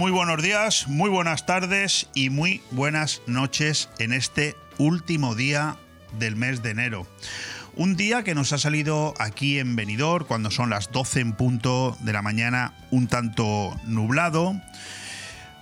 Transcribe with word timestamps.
Muy 0.00 0.12
buenos 0.12 0.42
días, 0.42 0.88
muy 0.88 1.10
buenas 1.10 1.44
tardes 1.44 2.08
y 2.14 2.30
muy 2.30 2.62
buenas 2.70 3.20
noches 3.26 3.90
en 3.98 4.14
este 4.14 4.56
último 4.78 5.34
día 5.34 5.76
del 6.18 6.36
mes 6.36 6.62
de 6.62 6.70
enero. 6.70 7.06
Un 7.76 7.96
día 7.96 8.24
que 8.24 8.34
nos 8.34 8.54
ha 8.54 8.58
salido 8.58 9.12
aquí 9.18 9.58
en 9.58 9.76
Benidorm 9.76 10.24
cuando 10.26 10.50
son 10.50 10.70
las 10.70 10.90
12 10.90 11.20
en 11.20 11.32
punto 11.34 11.98
de 12.00 12.14
la 12.14 12.22
mañana, 12.22 12.72
un 12.90 13.08
tanto 13.08 13.78
nublado 13.84 14.58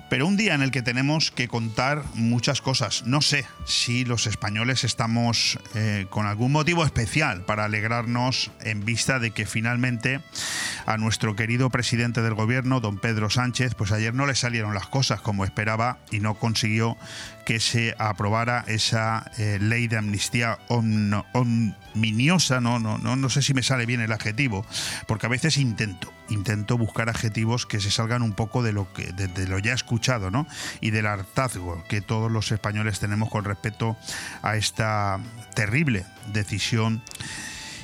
pero 0.09 0.27
un 0.27 0.37
día 0.37 0.55
en 0.55 0.63
el 0.63 0.71
que 0.71 0.83
tenemos 0.83 1.31
que 1.31 1.49
contar 1.49 2.03
muchas 2.15 2.61
cosas. 2.61 3.05
No 3.07 3.21
sé 3.21 3.47
si 3.65 4.05
los 4.05 4.27
españoles 4.27 4.85
estamos 4.85 5.59
eh, 5.75 6.07
con 6.11 6.27
algún 6.27 6.53
motivo 6.53 6.85
especial 6.85 7.43
para 7.43 7.65
alegrarnos 7.65 8.51
en 8.61 8.85
vista 8.85 9.19
de 9.19 9.31
que 9.31 9.47
finalmente 9.47 10.21
a 10.87 10.97
nuestro 10.97 11.37
querido 11.37 11.71
presidente 11.71 12.23
del 12.23 12.35
gobierno, 12.35 12.81
don 12.81 12.99
Pedro 12.99 13.31
Sánchez, 13.31 13.75
pues 13.75 13.93
ayer 13.93 14.15
no 14.15 14.27
le 14.27 14.35
salieron 14.35 14.75
las 14.75 14.87
cosas 14.87 15.21
como 15.21 15.45
esperaba 15.45 15.99
y 16.11 16.21
no 16.21 16.35
consiguió 16.35 16.97
que 17.45 17.61
se 17.61 17.95
aprobara 17.99 18.65
esa 18.67 19.31
eh, 19.39 19.59
ley 19.61 19.89
de 19.89 19.99
amnistía 19.99 20.59
ominiosa, 20.69 22.61
no, 22.61 22.79
no, 22.79 22.99
no, 22.99 23.17
no 23.17 23.29
sé 23.31 23.43
si 23.43 23.55
me 23.55 23.63
sale 23.63 23.87
bien 23.87 24.01
el 24.01 24.13
adjetivo, 24.13 24.67
porque 25.07 25.27
a 25.27 25.31
veces 25.31 25.57
intento 25.57 26.13
intento 26.29 26.79
buscar 26.79 27.09
adjetivos 27.09 27.67
que 27.67 27.81
se 27.81 27.91
salgan 27.91 28.23
un 28.23 28.33
poco 28.33 28.63
de 28.63 28.73
lo 28.73 28.93
que 28.93 29.13
de, 29.13 29.47
lo 29.47 29.59
ya 29.59 29.73
escuchado, 29.73 30.31
¿no? 30.31 30.47
Y 30.81 30.91
del 30.91 31.07
hartazgo 31.07 31.85
que 31.89 32.01
todos 32.01 32.31
los 32.31 32.53
españoles 32.53 33.01
tenemos 33.01 33.31
con 33.31 33.45
respecto 33.45 33.97
a 34.43 34.57
esta 34.57 35.21
terrible 35.55 36.05
decisión 36.33 37.03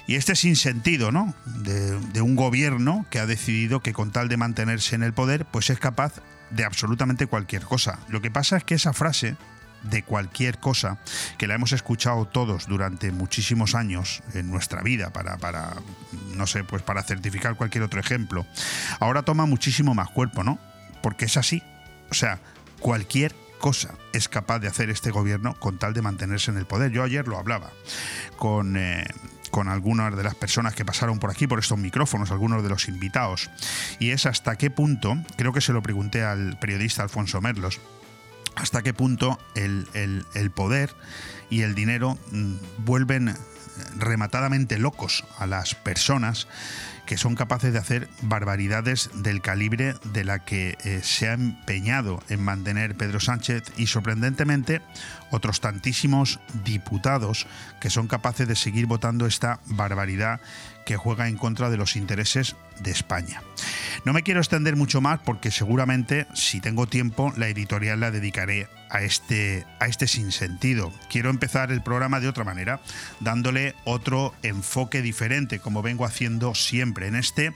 y 0.06 0.16
este 0.16 0.36
sinsentido, 0.36 1.12
¿no? 1.12 1.34
De, 1.44 1.98
de 1.98 2.20
un 2.20 2.36
gobierno 2.36 3.06
que 3.10 3.18
ha 3.18 3.26
decidido 3.26 3.80
que 3.80 3.92
con 3.92 4.12
tal 4.12 4.28
de 4.28 4.36
mantenerse 4.36 4.94
en 4.94 5.02
el 5.02 5.14
poder, 5.14 5.46
pues 5.46 5.70
es 5.70 5.78
capaz 5.78 6.20
de 6.50 6.64
absolutamente 6.64 7.26
cualquier 7.26 7.62
cosa. 7.62 7.98
Lo 8.08 8.20
que 8.20 8.30
pasa 8.30 8.56
es 8.56 8.64
que 8.64 8.74
esa 8.74 8.92
frase 8.92 9.36
de 9.84 10.02
cualquier 10.02 10.58
cosa, 10.58 10.98
que 11.38 11.46
la 11.46 11.54
hemos 11.54 11.72
escuchado 11.72 12.26
todos 12.26 12.66
durante 12.66 13.12
muchísimos 13.12 13.74
años 13.74 14.22
en 14.34 14.50
nuestra 14.50 14.82
vida 14.82 15.10
para, 15.12 15.38
para, 15.38 15.74
no 16.34 16.46
sé, 16.46 16.64
pues 16.64 16.82
para 16.82 17.02
certificar 17.02 17.56
cualquier 17.56 17.84
otro 17.84 18.00
ejemplo, 18.00 18.46
ahora 19.00 19.22
toma 19.22 19.46
muchísimo 19.46 19.94
más 19.94 20.10
cuerpo, 20.10 20.42
¿no? 20.44 20.58
Porque 21.02 21.26
es 21.26 21.36
así. 21.36 21.62
O 22.10 22.14
sea, 22.14 22.40
cualquier 22.80 23.34
cosa 23.58 23.94
es 24.12 24.28
capaz 24.28 24.58
de 24.58 24.68
hacer 24.68 24.90
este 24.90 25.10
gobierno 25.10 25.54
con 25.58 25.78
tal 25.78 25.94
de 25.94 26.02
mantenerse 26.02 26.50
en 26.50 26.58
el 26.58 26.66
poder. 26.66 26.90
Yo 26.90 27.02
ayer 27.02 27.26
lo 27.28 27.38
hablaba 27.38 27.70
con... 28.36 28.76
Eh, 28.76 29.04
con 29.50 29.68
algunas 29.68 30.16
de 30.16 30.24
las 30.24 30.34
personas 30.34 30.74
que 30.74 30.84
pasaron 30.84 31.20
por 31.20 31.30
aquí, 31.30 31.46
por 31.46 31.60
estos 31.60 31.78
micrófonos, 31.78 32.32
algunos 32.32 32.64
de 32.64 32.68
los 32.68 32.88
invitados, 32.88 33.50
y 34.00 34.10
es 34.10 34.26
hasta 34.26 34.56
qué 34.56 34.68
punto, 34.68 35.16
creo 35.36 35.52
que 35.52 35.60
se 35.60 35.72
lo 35.72 35.80
pregunté 35.80 36.24
al 36.24 36.58
periodista 36.58 37.04
Alfonso 37.04 37.40
Merlos, 37.40 37.80
hasta 38.56 38.82
qué 38.82 38.94
punto 38.94 39.38
el, 39.54 39.86
poder 40.54 40.94
y 41.50 41.62
el 41.62 41.74
dinero 41.74 42.18
mm, 42.30 42.54
vuelven 42.78 43.34
rematadamente 43.96 44.78
locos 44.78 45.24
a 45.38 45.46
las 45.46 45.74
personas 45.74 46.46
que 47.06 47.18
son 47.18 47.34
capaces 47.34 47.72
de 47.72 47.78
hacer 47.78 48.08
barbaridades 48.22 49.10
del 49.14 49.42
calibre 49.42 49.94
de 50.04 50.24
la 50.24 50.38
que 50.38 50.78
eh, 50.84 51.00
se 51.02 51.28
ha 51.28 51.34
empeñado 51.34 52.22
en 52.28 52.42
mantener 52.42 52.96
Pedro 52.96 53.20
Sánchez 53.20 53.64
y 53.76 53.88
sorprendentemente 53.88 54.80
otros 55.30 55.60
tantísimos 55.60 56.40
diputados 56.64 57.46
que 57.80 57.90
son 57.90 58.08
capaces 58.08 58.48
de 58.48 58.56
seguir 58.56 58.86
votando 58.86 59.26
esta 59.26 59.60
barbaridad 59.66 60.40
que 60.86 60.96
juega 60.96 61.28
en 61.28 61.36
contra 61.36 61.68
de 61.68 61.76
los 61.76 61.96
intereses 61.96 62.56
de 62.80 62.90
España. 62.90 63.42
No 64.04 64.12
me 64.12 64.22
quiero 64.22 64.40
extender 64.40 64.76
mucho 64.76 65.00
más 65.00 65.20
porque 65.20 65.50
seguramente 65.50 66.26
si 66.34 66.60
tengo 66.60 66.86
tiempo 66.86 67.32
la 67.36 67.48
editorial 67.48 68.00
la 68.00 68.10
dedicaré 68.10 68.68
a 68.90 69.02
este, 69.02 69.64
a 69.80 69.86
este 69.86 70.06
sinsentido. 70.06 70.92
Quiero 71.10 71.30
empezar 71.30 71.72
el 71.72 71.82
programa 71.82 72.20
de 72.20 72.28
otra 72.28 72.44
manera, 72.44 72.80
dándole 73.20 73.74
otro 73.84 74.34
enfoque 74.42 75.00
diferente, 75.00 75.58
como 75.58 75.82
vengo 75.82 76.04
haciendo 76.04 76.54
siempre 76.54 77.06
en 77.06 77.16
este 77.16 77.54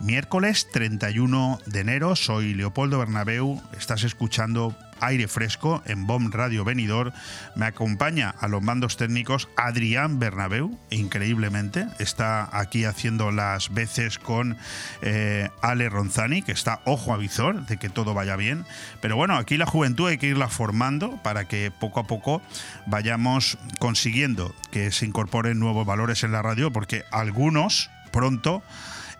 Miércoles 0.00 0.68
31 0.72 1.58
de 1.64 1.80
enero, 1.80 2.16
soy 2.16 2.52
Leopoldo 2.52 2.98
Bernabeu, 2.98 3.62
estás 3.78 4.04
escuchando 4.04 4.76
Aire 5.00 5.28
Fresco 5.28 5.82
en 5.86 6.06
BOM 6.06 6.30
Radio 6.30 6.64
Venidor. 6.64 7.12
Me 7.54 7.66
acompaña 7.66 8.34
a 8.40 8.48
los 8.48 8.62
mandos 8.62 8.96
técnicos 8.96 9.48
Adrián 9.56 10.18
Bernabeu, 10.18 10.78
increíblemente, 10.90 11.86
está 11.98 12.48
aquí 12.58 12.84
haciendo 12.84 13.30
las 13.30 13.72
veces 13.72 14.18
con 14.18 14.56
eh, 15.02 15.50
Ale 15.62 15.88
Ronzani, 15.88 16.42
que 16.42 16.52
está 16.52 16.80
ojo 16.84 17.12
a 17.12 17.16
visor 17.16 17.66
de 17.66 17.76
que 17.76 17.88
todo 17.88 18.14
vaya 18.14 18.36
bien. 18.36 18.64
Pero 19.00 19.16
bueno, 19.16 19.36
aquí 19.36 19.56
la 19.56 19.66
juventud 19.66 20.08
hay 20.08 20.18
que 20.18 20.28
irla 20.28 20.48
formando 20.48 21.20
para 21.22 21.46
que 21.46 21.70
poco 21.70 22.00
a 22.00 22.06
poco 22.06 22.42
vayamos 22.86 23.58
consiguiendo 23.78 24.54
que 24.70 24.90
se 24.92 25.06
incorporen 25.06 25.58
nuevos 25.58 25.86
valores 25.86 26.24
en 26.24 26.32
la 26.32 26.42
radio, 26.42 26.72
porque 26.72 27.04
algunos 27.10 27.90
pronto 28.10 28.62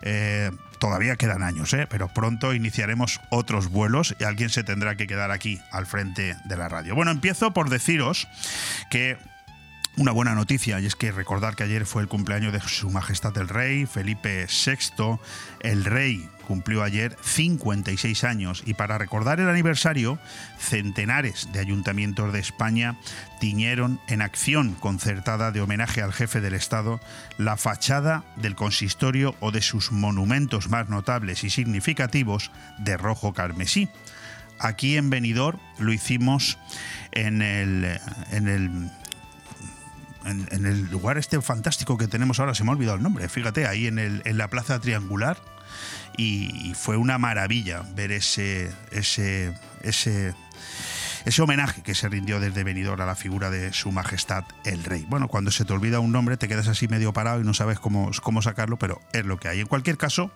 eh, 0.01 0.51
todavía 0.79 1.15
quedan 1.15 1.43
años, 1.43 1.73
¿eh? 1.73 1.87
pero 1.89 2.07
pronto 2.07 2.53
iniciaremos 2.53 3.21
otros 3.29 3.69
vuelos 3.69 4.15
y 4.19 4.23
alguien 4.23 4.49
se 4.49 4.63
tendrá 4.63 4.95
que 4.95 5.07
quedar 5.07 5.31
aquí 5.31 5.61
al 5.71 5.85
frente 5.85 6.35
de 6.45 6.57
la 6.57 6.69
radio. 6.69 6.95
Bueno, 6.95 7.11
empiezo 7.11 7.53
por 7.53 7.69
deciros 7.69 8.27
que 8.89 9.17
una 9.97 10.11
buena 10.11 10.35
noticia, 10.35 10.79
y 10.79 10.85
es 10.85 10.95
que 10.95 11.11
recordar 11.11 11.55
que 11.55 11.63
ayer 11.63 11.85
fue 11.85 12.03
el 12.03 12.07
cumpleaños 12.07 12.53
de 12.53 12.61
Su 12.61 12.91
Majestad 12.91 13.35
el 13.37 13.49
Rey, 13.49 13.87
Felipe 13.87 14.45
VI, 14.45 15.17
el 15.61 15.85
Rey 15.85 16.29
cumplió 16.47 16.83
ayer 16.83 17.17
56 17.21 18.23
años 18.23 18.63
y 18.65 18.75
para 18.75 18.97
recordar 18.97 19.39
el 19.39 19.49
aniversario, 19.49 20.17
centenares 20.59 21.49
de 21.51 21.59
ayuntamientos 21.59 22.31
de 22.31 22.39
España 22.39 22.97
tiñeron 23.39 23.99
en 24.07 24.21
acción 24.21 24.75
concertada 24.75 25.51
de 25.51 25.61
homenaje 25.61 26.01
al 26.01 26.13
jefe 26.13 26.39
del 26.39 26.53
Estado 26.53 27.01
la 27.37 27.57
fachada 27.57 28.23
del 28.37 28.55
consistorio 28.55 29.35
o 29.41 29.51
de 29.51 29.61
sus 29.61 29.91
monumentos 29.91 30.69
más 30.69 30.87
notables 30.87 31.43
y 31.43 31.49
significativos 31.49 32.51
de 32.77 32.95
rojo 32.95 33.33
carmesí. 33.33 33.89
Aquí 34.59 34.95
en 34.95 35.09
Benidorm 35.09 35.59
lo 35.79 35.91
hicimos 35.91 36.57
en 37.11 37.41
el, 37.41 37.99
en 38.31 38.47
el 38.47 38.89
en, 40.27 40.65
el 40.65 40.89
lugar 40.89 41.17
este 41.17 41.41
fantástico 41.41 41.97
que 41.97 42.07
tenemos 42.07 42.39
ahora, 42.39 42.55
se 42.55 42.63
me 42.63 42.69
ha 42.69 42.73
olvidado 42.73 42.97
el 42.97 43.03
nombre, 43.03 43.27
fíjate, 43.29 43.67
ahí 43.67 43.87
en, 43.87 43.99
el, 43.99 44.21
en 44.25 44.37
la 44.37 44.49
plaza 44.49 44.79
triangular. 44.79 45.37
Y, 46.17 46.73
fue 46.73 46.97
una 46.97 47.17
maravilla 47.17 47.83
ver 47.95 48.11
ese, 48.11 48.71
ese, 48.91 49.53
ese, 49.83 50.33
ese 51.25 51.41
homenaje 51.41 51.83
que 51.83 51.93
se 51.93 52.09
rindió 52.09 52.39
desde 52.39 52.63
Benidorm 52.63 52.99
a 53.01 53.05
la 53.05 53.15
figura 53.15 53.51
de 53.51 53.71
Su 53.71 53.91
Majestad 53.91 54.43
el 54.65 54.83
Rey. 54.83 55.05
Bueno, 55.07 55.27
cuando 55.27 55.51
se 55.51 55.63
te 55.63 55.73
olvida 55.73 55.99
un 55.99 56.11
nombre 56.11 56.37
te 56.37 56.47
quedas 56.47 56.67
así 56.69 56.87
medio 56.87 57.13
parado 57.13 57.41
y 57.41 57.43
no 57.43 57.53
sabes 57.53 57.79
cómo, 57.79 58.09
cómo 58.23 58.41
sacarlo, 58.41 58.77
pero 58.77 58.99
es 59.13 59.25
lo 59.25 59.37
que 59.37 59.47
hay. 59.47 59.59
En 59.59 59.67
cualquier 59.67 59.97
caso, 59.97 60.31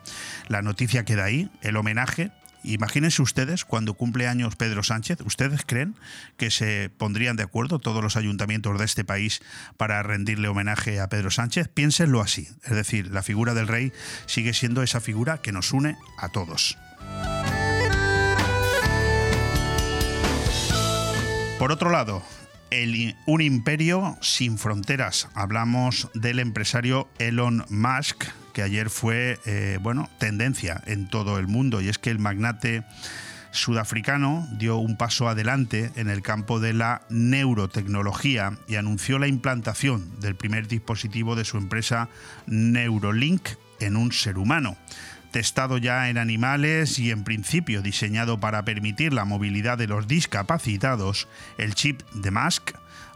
la 0.48 0.62
noticia 0.62 1.04
queda 1.04 1.24
ahí, 1.24 1.50
el 1.62 1.76
homenaje 1.78 2.32
Imagínense 2.64 3.22
ustedes 3.22 3.66
cuando 3.66 3.94
cumple 3.94 4.28
años 4.28 4.56
Pedro 4.56 4.84
Sánchez, 4.84 5.22
¿ustedes 5.22 5.62
creen 5.66 5.96
que 6.38 6.52
se 6.52 6.90
pondrían 6.96 7.36
de 7.36 7.44
acuerdo 7.44 7.80
todos 7.80 8.04
los 8.04 8.16
ayuntamientos 8.16 8.78
de 8.78 8.86
este 8.86 9.04
país 9.04 9.42
para 9.78 10.04
rendirle 10.04 10.48
homenaje 10.48 11.00
a 11.00 11.10
Pedro 11.10 11.32
Sánchez? 11.32 11.68
Piénsenlo 11.68 12.22
así, 12.22 12.48
es 12.64 12.72
decir, 12.72 13.12
la 13.12 13.24
figura 13.24 13.54
del 13.54 13.68
rey 13.68 13.92
sigue 14.26 14.54
siendo 14.54 14.84
esa 14.84 15.02
figura 15.02 15.40
que 15.40 15.52
nos 15.52 15.74
une 15.74 15.98
a 16.18 16.30
todos. 16.30 16.78
Por 21.58 21.72
otro 21.72 21.92
lado, 21.92 22.24
un 23.26 23.42
imperio 23.42 24.18
sin 24.22 24.58
fronteras. 24.58 25.28
Hablamos 25.34 26.10
del 26.14 26.40
empresario 26.40 27.08
Elon 27.20 27.66
Musk, 27.70 28.26
que 28.52 28.62
ayer 28.62 28.90
fue, 28.90 29.40
eh, 29.46 29.80
bueno, 29.82 30.10
tendencia 30.18 30.82
en 30.86 31.08
todo 31.08 31.40
el 31.40 31.48
mundo, 31.48 31.82
y 31.82 31.90
es 31.90 31.98
que 31.98 32.10
el 32.10 32.20
magnate 32.20 32.84
sudafricano 33.52 34.48
dio 34.54 34.78
un 34.78 34.96
paso 34.96 35.28
adelante 35.28 35.92
en 35.96 36.10
el 36.10 36.22
campo 36.22 36.60
de 36.60 36.74
la 36.74 37.02
neurotecnología 37.10 38.58
y 38.68 38.76
anunció 38.76 39.20
la 39.20 39.28
implantación 39.28 40.20
del 40.20 40.36
primer 40.36 40.68
dispositivo 40.68 41.36
de 41.36 41.46
su 41.46 41.58
empresa 41.58 42.10
Neurolink 42.48 43.50
en 43.80 43.98
un 43.98 44.12
ser 44.12 44.38
humano. 44.38 44.78
Testado 45.32 45.78
ya 45.78 46.10
en 46.10 46.18
animales 46.18 47.00
y 47.00 47.12
en 47.12 47.24
principio 47.24 47.82
diseñado 47.82 48.40
para 48.40 48.66
permitir 48.66 49.14
la 49.14 49.24
movilidad 49.24 49.78
de 49.78 49.88
los 49.88 50.08
discapacitados, 50.08 51.28
el 51.58 51.74
chip 51.74 52.02
de 52.14 52.32
Musk 52.32 52.72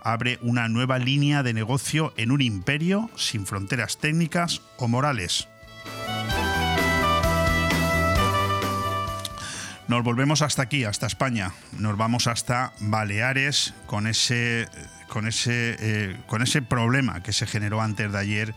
abre 0.05 0.37
una 0.41 0.69
nueva 0.69 0.99
línea 0.99 1.43
de 1.43 1.53
negocio 1.53 2.13
en 2.15 2.31
un 2.31 2.41
imperio 2.41 3.09
sin 3.17 3.45
fronteras 3.45 3.97
técnicas 3.97 4.61
o 4.77 4.87
morales. 4.87 5.49
Nos 9.87 10.03
volvemos 10.03 10.41
hasta 10.41 10.61
aquí, 10.61 10.83
hasta 10.83 11.07
España. 11.07 11.51
Nos 11.77 11.97
vamos 11.97 12.27
hasta 12.27 12.73
Baleares 12.79 13.73
con 13.87 14.07
ese, 14.07 14.67
con 15.07 15.27
ese, 15.27 15.75
eh, 15.79 16.17
con 16.27 16.41
ese 16.41 16.61
problema 16.61 17.21
que 17.21 17.33
se 17.33 17.47
generó 17.47 17.81
antes 17.81 18.11
de 18.11 18.17
ayer 18.17 18.55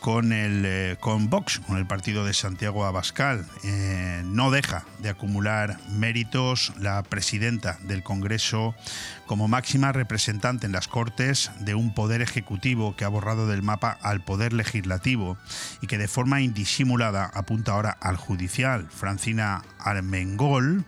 con, 0.00 0.32
el, 0.32 0.64
eh, 0.66 0.96
con 0.98 1.30
Vox, 1.30 1.60
con 1.60 1.76
el 1.76 1.86
partido 1.86 2.24
de 2.24 2.32
Santiago 2.34 2.84
Abascal. 2.84 3.46
Eh, 3.62 4.22
no 4.24 4.50
deja 4.50 4.84
de 4.98 5.10
acumular 5.10 5.78
méritos 5.90 6.72
la 6.78 7.02
presidenta 7.02 7.78
del 7.82 8.02
Congreso 8.02 8.74
como 9.30 9.46
máxima 9.46 9.92
representante 9.92 10.66
en 10.66 10.72
las 10.72 10.88
Cortes 10.88 11.52
de 11.60 11.76
un 11.76 11.94
poder 11.94 12.20
ejecutivo 12.20 12.96
que 12.96 13.04
ha 13.04 13.08
borrado 13.08 13.46
del 13.46 13.62
mapa 13.62 13.96
al 14.02 14.24
poder 14.24 14.52
legislativo 14.52 15.38
y 15.80 15.86
que 15.86 15.98
de 15.98 16.08
forma 16.08 16.40
indisimulada 16.40 17.30
apunta 17.32 17.70
ahora 17.70 17.96
al 18.00 18.16
judicial. 18.16 18.88
Francina 18.90 19.62
Armengol 19.78 20.84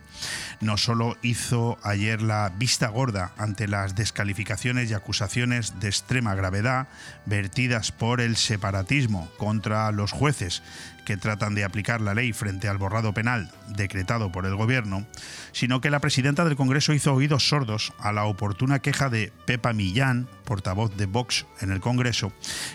no 0.59 0.75
solo 0.75 1.15
hizo 1.21 1.77
ayer 1.83 2.21
la 2.21 2.49
vista 2.49 2.89
gorda 2.89 3.31
ante 3.37 3.69
las 3.69 3.95
descalificaciones 3.95 4.91
y 4.91 4.93
acusaciones 4.93 5.79
de 5.79 5.87
extrema 5.87 6.35
gravedad 6.35 6.89
vertidas 7.25 7.93
por 7.93 8.19
el 8.19 8.35
separatismo 8.35 9.29
contra 9.37 9.89
los 9.93 10.11
jueces 10.11 10.63
que 11.05 11.17
tratan 11.17 11.55
de 11.55 11.63
aplicar 11.63 12.01
la 12.01 12.13
ley 12.13 12.33
frente 12.33 12.67
al 12.67 12.77
borrado 12.77 13.13
penal 13.13 13.51
decretado 13.67 14.31
por 14.31 14.45
el 14.45 14.55
gobierno, 14.55 15.05
sino 15.51 15.81
que 15.81 15.89
la 15.89 15.99
presidenta 15.99 16.45
del 16.45 16.55
Congreso 16.55 16.93
hizo 16.93 17.13
oídos 17.13 17.47
sordos 17.47 17.93
a 17.99 18.11
la 18.11 18.25
oportuna 18.25 18.79
queja 18.79 19.09
de 19.09 19.31
Pepa 19.45 19.73
Millán, 19.73 20.27
portavoz 20.45 20.95
de 20.95 21.05
Vox 21.05 21.45
en 21.61 21.71
el 21.71 21.79
Congreso, 21.79 22.31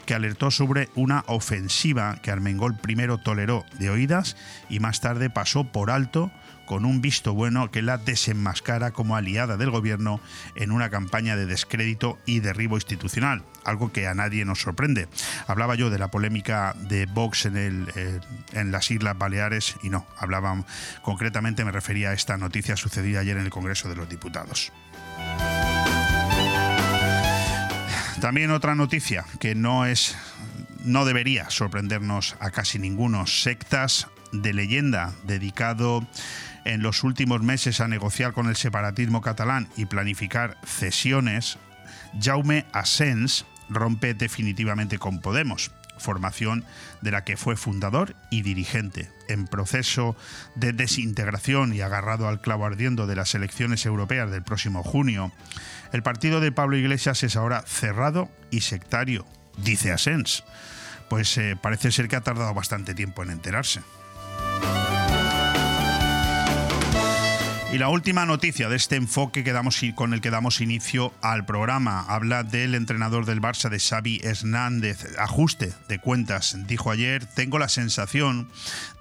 que 0.06 0.14
alertó 0.14 0.50
sobre 0.50 0.88
una 0.94 1.24
ofensiva 1.26 2.16
que 2.22 2.30
Armengol 2.30 2.76
primero 2.76 3.18
toleró 3.18 3.64
de 3.78 3.90
oídas 3.90 4.36
y 4.68 4.80
más 4.80 5.00
tarde 5.00 5.30
pasó 5.30 5.64
por 5.64 5.90
alto 5.90 6.30
con 6.68 6.84
un 6.84 7.00
visto 7.00 7.32
bueno 7.32 7.70
que 7.70 7.80
la 7.80 7.96
desenmascara 7.96 8.90
como 8.90 9.16
aliada 9.16 9.56
del 9.56 9.70
gobierno 9.70 10.20
en 10.54 10.70
una 10.70 10.90
campaña 10.90 11.34
de 11.34 11.46
descrédito 11.46 12.18
y 12.26 12.40
derribo 12.40 12.76
institucional, 12.76 13.42
algo 13.64 13.90
que 13.90 14.06
a 14.06 14.12
nadie 14.12 14.44
nos 14.44 14.60
sorprende. 14.60 15.08
Hablaba 15.46 15.76
yo 15.76 15.88
de 15.88 15.98
la 15.98 16.10
polémica 16.10 16.74
de 16.78 17.06
Vox 17.06 17.46
en, 17.46 17.56
el, 17.56 17.88
eh, 17.96 18.20
en 18.52 18.70
las 18.70 18.90
Islas 18.90 19.16
Baleares 19.16 19.76
y 19.82 19.88
no, 19.88 20.06
hablaba 20.18 20.62
concretamente, 21.00 21.64
me 21.64 21.72
refería 21.72 22.10
a 22.10 22.12
esta 22.12 22.36
noticia 22.36 22.76
sucedida 22.76 23.20
ayer 23.20 23.38
en 23.38 23.44
el 23.44 23.50
Congreso 23.50 23.88
de 23.88 23.96
los 23.96 24.08
Diputados. 24.10 24.70
También 28.20 28.50
otra 28.50 28.74
noticia 28.74 29.24
que 29.40 29.54
no 29.54 29.86
es 29.86 30.18
no 30.84 31.06
debería 31.06 31.48
sorprendernos 31.48 32.36
a 32.40 32.50
casi 32.50 32.78
ninguno. 32.78 33.26
Sectas 33.26 34.08
de 34.32 34.52
leyenda 34.52 35.14
dedicado 35.24 36.06
en 36.68 36.82
los 36.82 37.02
últimos 37.02 37.42
meses 37.42 37.80
a 37.80 37.88
negociar 37.88 38.32
con 38.32 38.46
el 38.46 38.56
separatismo 38.56 39.22
catalán 39.22 39.68
y 39.76 39.86
planificar 39.86 40.58
cesiones, 40.64 41.58
Jaume 42.20 42.66
Asens 42.72 43.46
rompe 43.70 44.12
definitivamente 44.12 44.98
con 44.98 45.20
Podemos, 45.20 45.70
formación 45.98 46.64
de 47.00 47.10
la 47.10 47.24
que 47.24 47.38
fue 47.38 47.56
fundador 47.56 48.14
y 48.30 48.42
dirigente. 48.42 49.10
En 49.28 49.46
proceso 49.46 50.14
de 50.56 50.72
desintegración 50.72 51.74
y 51.74 51.80
agarrado 51.80 52.28
al 52.28 52.40
clavo 52.40 52.66
ardiendo 52.66 53.06
de 53.06 53.16
las 53.16 53.34
elecciones 53.34 53.86
europeas 53.86 54.30
del 54.30 54.42
próximo 54.42 54.82
junio, 54.82 55.32
el 55.92 56.02
partido 56.02 56.40
de 56.40 56.52
Pablo 56.52 56.76
Iglesias 56.76 57.22
es 57.22 57.36
ahora 57.36 57.62
cerrado 57.66 58.30
y 58.50 58.60
sectario, 58.60 59.26
dice 59.56 59.90
Asens. 59.90 60.44
Pues 61.08 61.38
eh, 61.38 61.56
parece 61.60 61.90
ser 61.92 62.08
que 62.08 62.16
ha 62.16 62.20
tardado 62.20 62.52
bastante 62.52 62.94
tiempo 62.94 63.22
en 63.22 63.30
enterarse. 63.30 63.80
Y 67.70 67.76
la 67.76 67.90
última 67.90 68.24
noticia 68.24 68.70
de 68.70 68.76
este 68.76 68.96
enfoque 68.96 69.44
que 69.44 69.52
damos, 69.52 69.82
con 69.94 70.14
el 70.14 70.22
que 70.22 70.30
damos 70.30 70.62
inicio 70.62 71.12
al 71.20 71.44
programa 71.44 72.00
habla 72.08 72.42
del 72.42 72.74
entrenador 72.74 73.26
del 73.26 73.42
Barça, 73.42 73.68
de 73.68 73.78
Xavi 73.78 74.22
Hernández. 74.24 75.04
Ajuste 75.18 75.74
de 75.86 75.98
cuentas. 75.98 76.56
Dijo 76.66 76.90
ayer, 76.90 77.26
tengo 77.26 77.58
la 77.58 77.68
sensación 77.68 78.48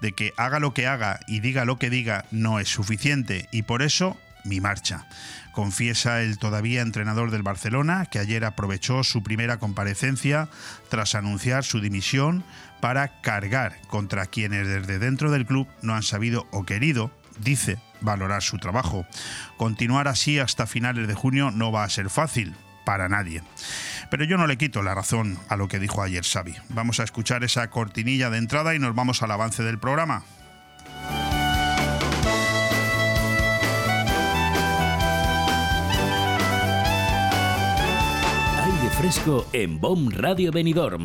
de 0.02 0.12
que 0.12 0.34
haga 0.36 0.60
lo 0.60 0.74
que 0.74 0.86
haga 0.86 1.18
y 1.26 1.40
diga 1.40 1.64
lo 1.64 1.78
que 1.78 1.88
diga 1.88 2.26
no 2.30 2.60
es 2.60 2.68
suficiente 2.68 3.48
y 3.52 3.62
por 3.62 3.80
eso 3.80 4.18
mi 4.44 4.60
marcha. 4.60 5.06
Confiesa 5.52 6.20
el 6.20 6.38
todavía 6.38 6.82
entrenador 6.82 7.30
del 7.30 7.42
Barcelona 7.42 8.04
que 8.04 8.18
ayer 8.18 8.44
aprovechó 8.44 9.02
su 9.02 9.22
primera 9.22 9.56
comparecencia 9.56 10.50
tras 10.90 11.14
anunciar 11.14 11.64
su 11.64 11.80
dimisión 11.80 12.44
para 12.80 13.20
cargar 13.22 13.80
contra 13.88 14.26
quienes 14.26 14.68
desde 14.68 14.98
dentro 14.98 15.30
del 15.30 15.46
club 15.46 15.66
no 15.80 15.94
han 15.94 16.02
sabido 16.02 16.46
o 16.52 16.64
querido, 16.64 17.10
dice, 17.38 17.78
valorar 18.00 18.42
su 18.42 18.58
trabajo. 18.58 19.06
Continuar 19.56 20.08
así 20.08 20.38
hasta 20.38 20.66
finales 20.66 21.08
de 21.08 21.14
junio 21.14 21.50
no 21.50 21.72
va 21.72 21.84
a 21.84 21.90
ser 21.90 22.10
fácil 22.10 22.54
para 22.84 23.08
nadie. 23.08 23.42
Pero 24.10 24.24
yo 24.24 24.38
no 24.38 24.46
le 24.46 24.56
quito 24.56 24.82
la 24.82 24.94
razón 24.94 25.38
a 25.48 25.56
lo 25.56 25.68
que 25.68 25.78
dijo 25.78 26.02
ayer 26.02 26.24
Xavi. 26.24 26.54
Vamos 26.70 27.00
a 27.00 27.04
escuchar 27.04 27.44
esa 27.44 27.68
cortinilla 27.68 28.30
de 28.30 28.38
entrada 28.38 28.74
y 28.74 28.78
nos 28.78 28.94
vamos 28.94 29.22
al 29.22 29.30
avance 29.30 29.62
del 29.62 29.78
programa. 29.78 30.22
Aire 38.64 38.90
fresco 38.96 39.46
en 39.52 39.78
BOM 39.80 40.10
Radio 40.10 40.50
Benidorm 40.50 41.04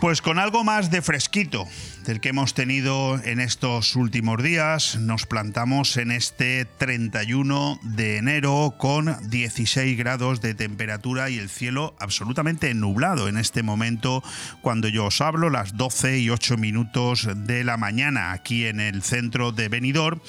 Pues 0.00 0.20
con 0.20 0.38
algo 0.38 0.62
más 0.64 0.90
de 0.90 1.02
fresquito 1.02 1.66
del 2.06 2.20
que 2.20 2.28
hemos 2.28 2.54
tenido 2.54 3.20
en 3.24 3.40
estos 3.40 3.96
últimos 3.96 4.40
días, 4.40 4.96
nos 4.96 5.26
plantamos 5.26 5.96
en 5.96 6.12
este 6.12 6.64
31 6.64 7.80
de 7.82 8.18
enero 8.18 8.74
con 8.78 9.16
16 9.28 9.98
grados 9.98 10.40
de 10.40 10.54
temperatura 10.54 11.30
y 11.30 11.38
el 11.38 11.48
cielo 11.48 11.96
absolutamente 11.98 12.72
nublado 12.74 13.28
en 13.28 13.36
este 13.36 13.64
momento 13.64 14.22
cuando 14.62 14.86
yo 14.86 15.06
os 15.06 15.20
hablo, 15.20 15.50
las 15.50 15.76
12 15.76 16.20
y 16.20 16.30
8 16.30 16.56
minutos 16.56 17.28
de 17.34 17.64
la 17.64 17.76
mañana 17.76 18.30
aquí 18.30 18.66
en 18.66 18.78
el 18.78 19.02
centro 19.02 19.50
de 19.50 19.68
Benidorm. 19.68 20.20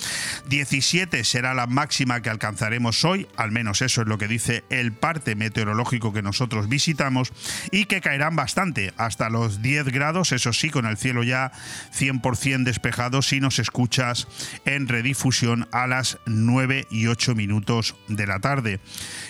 17 0.49 1.23
será 1.23 1.53
la 1.53 1.67
máxima 1.67 2.21
que 2.21 2.31
alcanzaremos 2.31 3.05
hoy, 3.05 3.27
al 3.37 3.51
menos 3.51 3.83
eso 3.83 4.01
es 4.01 4.07
lo 4.07 4.17
que 4.17 4.27
dice 4.27 4.63
el 4.71 4.93
parte 4.93 5.35
meteorológico 5.35 6.11
que 6.11 6.23
nosotros 6.23 6.69
visitamos 6.69 7.31
y 7.71 7.85
que 7.85 8.01
caerán 8.01 8.35
bastante 8.35 8.93
hasta 8.97 9.29
los 9.29 9.61
10 9.61 9.85
grados, 9.89 10.31
eso 10.31 10.53
sí, 10.53 10.71
con 10.71 10.87
el 10.87 10.97
cielo 10.97 11.21
ya 11.21 11.51
100% 11.97 12.63
despejado 12.63 13.21
si 13.21 13.39
nos 13.39 13.59
escuchas 13.59 14.27
en 14.65 14.87
redifusión 14.87 15.67
a 15.71 15.87
las 15.87 16.17
9 16.25 16.87
y 16.89 17.07
8 17.07 17.35
minutos 17.35 17.95
de 18.07 18.27
la 18.27 18.39
tarde. 18.39 18.79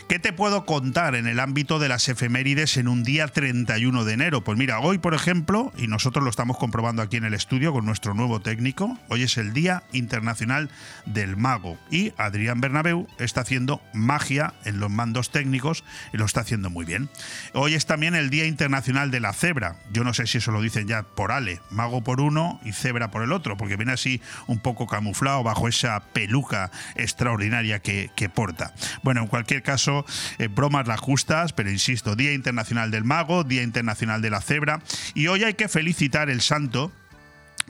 ¿Qué 0.08 0.20
te 0.20 0.34
puedo 0.34 0.66
contar 0.66 1.16
en 1.16 1.28
el 1.28 1.40
ámbito 1.40 1.80
de 1.80 1.90
las 1.90 2.08
efemérides 2.10 2.78
en 2.78 2.88
un 2.88 3.04
día 3.04 3.28
31 3.28 4.06
de 4.06 4.14
enero? 4.14 4.44
Pues 4.44 4.58
mira, 4.58 4.80
hoy 4.80 4.98
por 4.98 5.14
ejemplo, 5.14 5.74
y 5.78 5.88
nosotros 5.88 6.24
lo 6.24 6.30
estamos 6.30 6.58
comprobando 6.58 7.02
aquí 7.02 7.18
en 7.18 7.26
el 7.26 7.34
estudio 7.34 7.74
con 7.74 7.86
nuestro 7.86 8.14
nuevo 8.14 8.40
técnico, 8.40 8.98
hoy 9.10 9.24
es 9.24 9.38
el 9.38 9.54
Día 9.54 9.84
Internacional 9.92 10.70
del 11.06 11.38
Mago 11.38 11.78
y 11.92 12.14
Adrián 12.18 12.62
Bernabeu 12.62 13.08
está 13.20 13.42
haciendo 13.42 13.82
magia 13.94 14.54
en 14.66 14.80
los 14.80 14.90
mandos 14.90 15.32
técnicos 15.32 15.84
y 16.14 16.18
lo 16.18 16.26
está 16.26 16.42
haciendo 16.42 16.70
muy 16.70 16.86
bien. 16.86 17.10
Hoy 17.54 17.74
es 17.74 17.86
también 17.86 18.16
el 18.16 18.30
Día 18.30 18.46
Internacional 18.46 19.12
de 19.12 19.20
la 19.20 19.34
Cebra. 19.34 19.78
Yo 19.92 20.04
no 20.04 20.14
sé 20.14 20.28
si 20.28 20.38
eso 20.38 20.52
lo 20.52 20.62
dicen 20.62 20.88
ya 20.88 21.04
por 21.04 21.32
Ale, 21.32 21.62
mago 21.70 22.04
por 22.04 22.22
uno 22.28 22.60
y 22.64 22.74
cebra 22.74 23.10
por 23.12 23.24
el 23.24 23.32
otro, 23.32 23.58
porque 23.58 23.76
viene 23.76 23.94
así 23.94 24.22
un 24.48 24.60
poco 24.60 24.88
camuflado 24.88 25.44
bajo 25.44 25.68
esa 25.68 26.00
peluca 26.14 26.72
extraordinaria 26.96 27.80
que, 27.80 28.32
porta. 28.34 28.74
Bueno, 29.04 29.22
en 29.22 29.28
cualquier 29.28 29.64
caso, 29.64 30.06
eh, 30.38 30.48
bromas 30.48 30.88
las 30.88 31.00
justas, 31.00 31.54
pero 31.54 31.72
insisto, 31.72 32.16
Día 32.16 32.34
Internacional 32.34 32.92
del 32.92 33.04
Mago, 33.04 33.44
Día 33.44 33.64
Internacional 33.64 34.22
de 34.22 34.30
la 34.30 34.42
Cebra, 34.42 34.82
y 35.14 35.28
hoy 35.28 35.44
hay 35.44 35.54
que 35.54 35.68
felicitar 35.68 36.30
el 36.30 36.42
santo 36.42 36.92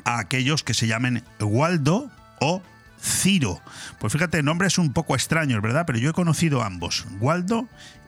a 0.04 0.20
aquellos 0.20 0.64
que 0.64 0.74
se 0.74 0.88
llamen 0.88 1.24
Waldo 1.40 2.10
o 2.40 2.62
Ciro. 3.02 3.62
Pues 4.00 4.14
fíjate, 4.14 4.40
el 4.40 4.46
nombre 4.46 4.68
es 4.68 4.78
un 4.78 4.94
poco 4.94 5.16
extraño, 5.16 5.62
¿verdad? 5.62 5.86
Pero 5.86 6.00
yo 6.00 6.10
he 6.10 6.14
conocido 6.14 6.64
ambos, 6.64 7.06
Waldo 7.20 7.68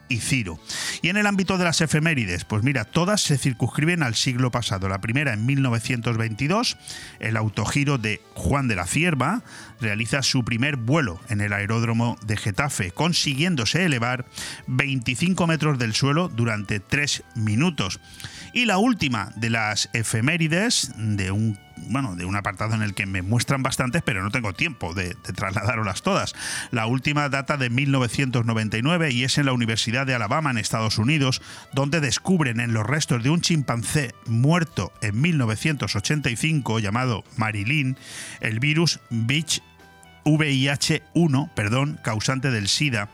y 0.09 0.17
Ciro. 0.17 0.59
Y 1.01 1.09
en 1.09 1.17
el 1.17 1.27
ámbito 1.27 1.57
de 1.57 1.63
las 1.63 1.81
efemérides, 1.81 2.43
pues 2.43 2.63
mira, 2.63 2.83
todas 2.83 3.21
se 3.21 3.37
circunscriben 3.37 4.03
al 4.03 4.15
siglo 4.15 4.51
pasado. 4.51 4.89
La 4.89 5.01
primera 5.01 5.33
en 5.33 5.45
1922, 5.45 6.77
el 7.19 7.37
autogiro 7.37 7.97
de 7.97 8.21
Juan 8.33 8.67
de 8.67 8.75
la 8.75 8.85
Cierva 8.85 9.43
realiza 9.79 10.23
su 10.23 10.43
primer 10.43 10.75
vuelo 10.75 11.21
en 11.29 11.41
el 11.41 11.53
aeródromo 11.53 12.17
de 12.25 12.35
Getafe, 12.35 12.91
consiguiéndose 12.91 13.85
elevar 13.85 14.25
25 14.67 15.47
metros 15.47 15.79
del 15.79 15.93
suelo 15.93 16.27
durante 16.27 16.79
3 16.79 17.23
minutos. 17.35 17.99
Y 18.53 18.65
la 18.65 18.77
última 18.77 19.31
de 19.35 19.49
las 19.49 19.89
efemérides 19.93 20.91
de 20.97 21.31
un 21.31 21.57
bueno, 21.87 22.15
de 22.15 22.25
un 22.25 22.35
apartado 22.35 22.75
en 22.75 22.81
el 22.81 22.93
que 22.93 23.05
me 23.05 23.21
muestran 23.21 23.63
bastantes, 23.63 24.01
pero 24.03 24.21
no 24.21 24.31
tengo 24.31 24.53
tiempo 24.53 24.93
de, 24.93 25.15
de 25.25 25.33
trasladarlas 25.33 26.01
todas. 26.01 26.35
La 26.71 26.85
última 26.85 27.29
data 27.29 27.57
de 27.57 27.69
1999 27.69 29.11
y 29.11 29.23
es 29.23 29.37
en 29.37 29.45
la 29.45 29.53
Universidad 29.53 30.05
de 30.05 30.13
Alabama, 30.13 30.51
en 30.51 30.57
Estados 30.57 30.97
Unidos, 30.97 31.41
donde 31.73 32.01
descubren 32.01 32.59
en 32.59 32.73
los 32.73 32.85
restos 32.85 33.23
de 33.23 33.29
un 33.29 33.41
chimpancé 33.41 34.13
muerto 34.25 34.91
en 35.01 35.19
1985 35.21 36.79
llamado 36.79 37.23
Marilyn 37.37 37.97
el 38.41 38.59
virus 38.59 38.99
Beach 39.09 39.61
VIH1, 40.23 41.49
perdón, 41.53 41.99
causante 42.03 42.51
del 42.51 42.67
SIDA 42.67 43.09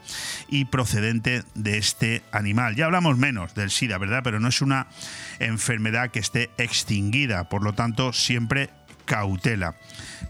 y 0.49 0.65
procedente 0.65 1.43
de 1.53 1.77
este 1.77 2.23
animal. 2.31 2.75
Ya 2.75 2.85
hablamos 2.85 3.17
menos 3.17 3.55
del 3.55 3.71
SIDA, 3.71 3.97
¿verdad? 3.97 4.21
Pero 4.23 4.39
no 4.39 4.47
es 4.47 4.61
una 4.61 4.87
enfermedad 5.39 6.11
que 6.11 6.19
esté 6.19 6.49
extinguida, 6.57 7.49
por 7.49 7.63
lo 7.63 7.73
tanto, 7.73 8.13
siempre 8.13 8.69
cautela. 9.05 9.75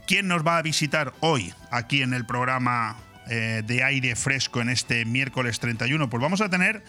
¿Quién 0.06 0.28
nos 0.28 0.46
va 0.46 0.58
a 0.58 0.62
visitar 0.62 1.12
hoy 1.20 1.52
aquí 1.70 2.02
en 2.02 2.14
el 2.14 2.26
programa 2.26 2.96
eh, 3.28 3.62
de 3.66 3.82
aire 3.82 4.14
fresco 4.14 4.60
en 4.60 4.68
este 4.68 5.04
miércoles 5.04 5.58
31? 5.58 6.08
Pues 6.08 6.22
vamos 6.22 6.40
a 6.40 6.48
tener 6.48 6.84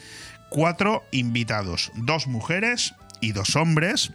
cuatro 0.50 1.04
invitados, 1.12 1.92
dos 1.96 2.28
mujeres 2.28 2.94
y 3.22 3.32
dos 3.32 3.56
hombres. 3.56 4.12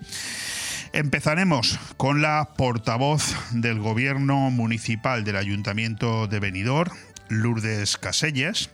Empezaremos 0.92 1.78
con 1.96 2.20
la 2.20 2.50
portavoz 2.56 3.34
del 3.52 3.78
gobierno 3.78 4.50
municipal 4.50 5.24
del 5.24 5.36
Ayuntamiento 5.36 6.26
de 6.26 6.38
Benidorm, 6.38 6.92
Lourdes 7.28 7.96
Caselles 7.96 8.70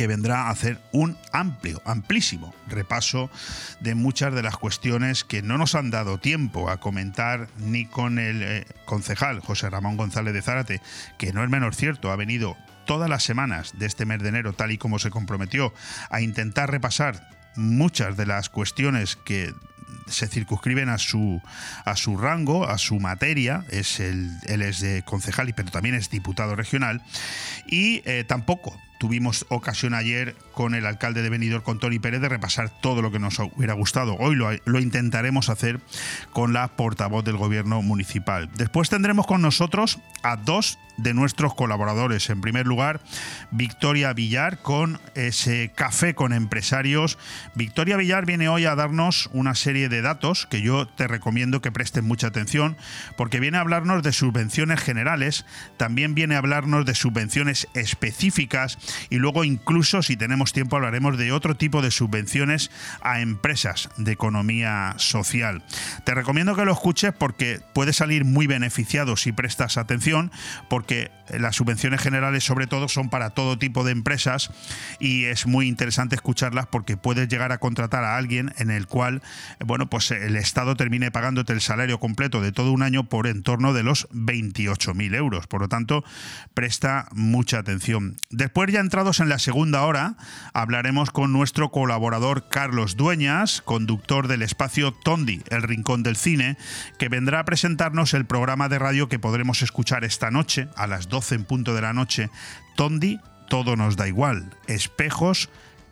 que 0.00 0.06
vendrá 0.06 0.44
a 0.44 0.50
hacer 0.50 0.80
un 0.92 1.18
amplio, 1.30 1.82
amplísimo 1.84 2.54
repaso 2.66 3.30
de 3.80 3.94
muchas 3.94 4.32
de 4.32 4.42
las 4.42 4.56
cuestiones 4.56 5.24
que 5.24 5.42
no 5.42 5.58
nos 5.58 5.74
han 5.74 5.90
dado 5.90 6.16
tiempo 6.16 6.70
a 6.70 6.78
comentar 6.80 7.48
ni 7.58 7.84
con 7.84 8.18
el 8.18 8.42
eh, 8.42 8.66
concejal 8.86 9.40
José 9.40 9.68
Ramón 9.68 9.98
González 9.98 10.32
de 10.32 10.40
Zárate, 10.40 10.80
que 11.18 11.34
no 11.34 11.44
es 11.44 11.50
menos 11.50 11.76
cierto, 11.76 12.10
ha 12.10 12.16
venido 12.16 12.56
todas 12.86 13.10
las 13.10 13.24
semanas 13.24 13.74
de 13.78 13.84
este 13.84 14.06
mes 14.06 14.22
de 14.22 14.30
enero, 14.30 14.54
tal 14.54 14.70
y 14.70 14.78
como 14.78 14.98
se 14.98 15.10
comprometió, 15.10 15.74
a 16.08 16.22
intentar 16.22 16.70
repasar 16.70 17.28
muchas 17.54 18.16
de 18.16 18.24
las 18.24 18.48
cuestiones 18.48 19.16
que 19.16 19.52
se 20.06 20.26
circunscriben 20.28 20.88
a 20.88 20.98
su, 20.98 21.40
a 21.84 21.96
su 21.96 22.16
rango, 22.16 22.68
a 22.68 22.78
su 22.78 22.98
materia. 23.00 23.64
Es 23.70 24.00
el, 24.00 24.30
él 24.46 24.62
es 24.62 24.80
de 24.80 25.02
concejal, 25.02 25.52
pero 25.54 25.70
también 25.70 25.94
es 25.94 26.10
diputado 26.10 26.56
regional. 26.56 27.02
Y 27.66 28.02
eh, 28.04 28.24
tampoco 28.26 28.78
tuvimos 28.98 29.46
ocasión 29.48 29.94
ayer 29.94 30.36
con 30.52 30.74
el 30.74 30.84
alcalde 30.84 31.22
de 31.22 31.30
Benidorm, 31.30 31.64
con 31.64 31.78
Tony 31.78 31.98
Pérez, 31.98 32.20
de 32.20 32.28
repasar 32.28 32.68
todo 32.68 33.00
lo 33.00 33.10
que 33.10 33.18
nos 33.18 33.38
hubiera 33.38 33.72
gustado. 33.72 34.14
Hoy 34.16 34.34
lo, 34.36 34.50
lo, 34.66 34.78
intentaremos 34.78 35.48
hacer 35.48 35.80
con 36.32 36.52
la 36.52 36.68
portavoz 36.68 37.24
del 37.24 37.38
gobierno 37.38 37.80
municipal. 37.80 38.50
Después 38.56 38.90
tendremos 38.90 39.26
con 39.26 39.40
nosotros 39.40 40.00
a 40.22 40.36
dos 40.36 40.78
de 41.02 41.14
nuestros 41.14 41.54
colaboradores. 41.54 42.30
En 42.30 42.40
primer 42.40 42.66
lugar, 42.66 43.00
Victoria 43.50 44.12
Villar 44.12 44.58
con 44.58 45.00
ese 45.14 45.72
café 45.74 46.14
con 46.14 46.32
empresarios. 46.32 47.18
Victoria 47.54 47.96
Villar 47.96 48.26
viene 48.26 48.48
hoy 48.48 48.64
a 48.64 48.74
darnos 48.74 49.30
una 49.32 49.54
serie 49.54 49.88
de 49.88 50.02
datos 50.02 50.46
que 50.46 50.62
yo 50.62 50.86
te 50.86 51.06
recomiendo 51.06 51.60
que 51.60 51.72
presten 51.72 52.04
mucha 52.04 52.28
atención 52.28 52.76
porque 53.16 53.40
viene 53.40 53.58
a 53.58 53.60
hablarnos 53.60 54.02
de 54.02 54.12
subvenciones 54.12 54.80
generales, 54.80 55.44
también 55.76 56.14
viene 56.14 56.34
a 56.34 56.38
hablarnos 56.38 56.86
de 56.86 56.94
subvenciones 56.94 57.68
específicas 57.74 58.78
y 59.10 59.16
luego 59.16 59.44
incluso 59.44 60.02
si 60.02 60.16
tenemos 60.16 60.52
tiempo 60.52 60.76
hablaremos 60.76 61.18
de 61.18 61.32
otro 61.32 61.56
tipo 61.56 61.82
de 61.82 61.90
subvenciones 61.90 62.70
a 63.02 63.20
empresas 63.20 63.88
de 63.96 64.12
economía 64.12 64.94
social. 64.96 65.62
Te 66.04 66.14
recomiendo 66.14 66.54
que 66.54 66.64
lo 66.64 66.72
escuches 66.72 67.12
porque 67.12 67.60
puedes 67.72 67.96
salir 67.96 68.24
muy 68.24 68.46
beneficiado 68.46 69.16
si 69.16 69.32
prestas 69.32 69.76
atención 69.76 70.30
porque 70.68 70.89
que 70.90 71.12
las 71.38 71.54
subvenciones 71.54 72.00
generales 72.00 72.42
sobre 72.42 72.66
todo 72.66 72.88
son 72.88 73.10
para 73.10 73.30
todo 73.30 73.56
tipo 73.56 73.84
de 73.84 73.92
empresas 73.92 74.50
y 74.98 75.26
es 75.26 75.46
muy 75.46 75.68
interesante 75.68 76.16
escucharlas 76.16 76.66
porque 76.66 76.96
puedes 76.96 77.28
llegar 77.28 77.52
a 77.52 77.58
contratar 77.58 78.02
a 78.02 78.16
alguien 78.16 78.52
en 78.58 78.72
el 78.72 78.88
cual, 78.88 79.22
bueno, 79.64 79.88
pues 79.88 80.10
el 80.10 80.34
Estado 80.34 80.74
termine 80.74 81.12
pagándote 81.12 81.52
el 81.52 81.60
salario 81.60 82.00
completo 82.00 82.40
de 82.40 82.50
todo 82.50 82.72
un 82.72 82.82
año 82.82 83.04
por 83.04 83.28
en 83.28 83.44
torno 83.44 83.72
de 83.72 83.84
los 83.84 84.08
28.000 84.08 85.14
euros. 85.14 85.46
Por 85.46 85.60
lo 85.60 85.68
tanto, 85.68 86.02
presta 86.54 87.06
mucha 87.12 87.60
atención. 87.60 88.16
Después 88.30 88.72
ya 88.72 88.80
entrados 88.80 89.20
en 89.20 89.28
la 89.28 89.38
segunda 89.38 89.84
hora, 89.84 90.16
hablaremos 90.54 91.12
con 91.12 91.32
nuestro 91.32 91.70
colaborador 91.70 92.48
Carlos 92.48 92.96
Dueñas, 92.96 93.62
conductor 93.62 94.26
del 94.26 94.42
espacio 94.42 94.92
Tondi, 94.92 95.40
el 95.50 95.62
Rincón 95.62 96.02
del 96.02 96.16
Cine, 96.16 96.56
que 96.98 97.08
vendrá 97.08 97.38
a 97.38 97.44
presentarnos 97.44 98.12
el 98.12 98.24
programa 98.24 98.68
de 98.68 98.80
radio 98.80 99.08
que 99.08 99.20
podremos 99.20 99.62
escuchar 99.62 100.02
esta 100.02 100.32
noche 100.32 100.66
a 100.76 100.86
las 100.86 101.08
12 101.08 101.34
en 101.36 101.44
punto 101.44 101.74
de 101.74 101.82
la 101.82 101.92
noche, 101.92 102.30
Tondi, 102.76 103.20
todo 103.48 103.76
nos 103.76 103.96
da 103.96 104.08
igual, 104.08 104.56
espejos, 104.66 105.50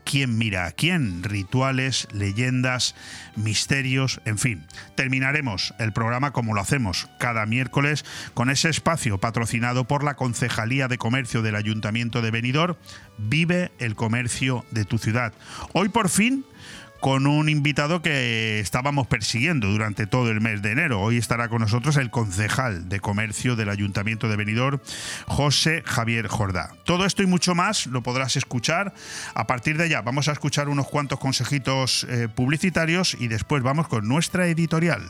quién 0.08 0.38
mira 0.38 0.64
a 0.64 0.72
quién, 0.72 1.22
rituales, 1.22 2.08
leyendas, 2.12 2.94
misterios, 3.36 4.22
en 4.24 4.38
fin. 4.38 4.64
Terminaremos 4.94 5.74
el 5.78 5.92
programa 5.92 6.32
como 6.32 6.54
lo 6.54 6.62
hacemos 6.62 7.10
cada 7.18 7.44
miércoles 7.44 8.06
con 8.32 8.48
ese 8.48 8.70
espacio 8.70 9.18
patrocinado 9.18 9.84
por 9.84 10.04
la 10.04 10.14
Concejalía 10.14 10.88
de 10.88 10.96
Comercio 10.96 11.42
del 11.42 11.56
Ayuntamiento 11.56 12.22
de 12.22 12.30
Benidorm, 12.30 12.76
Vive 13.18 13.72
el 13.80 13.96
comercio 13.96 14.64
de 14.70 14.84
tu 14.84 14.96
ciudad. 14.96 15.34
Hoy 15.72 15.88
por 15.88 16.08
fin 16.08 16.44
con 17.00 17.26
un 17.26 17.48
invitado 17.48 18.02
que 18.02 18.60
estábamos 18.60 19.06
persiguiendo 19.06 19.68
durante 19.68 20.06
todo 20.06 20.30
el 20.30 20.40
mes 20.40 20.62
de 20.62 20.72
enero. 20.72 21.00
Hoy 21.00 21.16
estará 21.16 21.48
con 21.48 21.60
nosotros 21.60 21.96
el 21.96 22.10
concejal 22.10 22.88
de 22.88 23.00
comercio 23.00 23.56
del 23.56 23.68
Ayuntamiento 23.68 24.28
de 24.28 24.36
Benidorm, 24.36 24.80
José 25.26 25.82
Javier 25.84 26.26
Jordá. 26.28 26.70
Todo 26.84 27.04
esto 27.04 27.22
y 27.22 27.26
mucho 27.26 27.54
más 27.54 27.86
lo 27.86 28.02
podrás 28.02 28.36
escuchar 28.36 28.92
a 29.34 29.46
partir 29.46 29.76
de 29.78 29.88
ya. 29.88 30.02
Vamos 30.02 30.28
a 30.28 30.32
escuchar 30.32 30.68
unos 30.68 30.88
cuantos 30.88 31.18
consejitos 31.18 32.04
eh, 32.08 32.28
publicitarios 32.28 33.16
y 33.18 33.28
después 33.28 33.62
vamos 33.62 33.88
con 33.88 34.08
nuestra 34.08 34.46
editorial. 34.48 35.02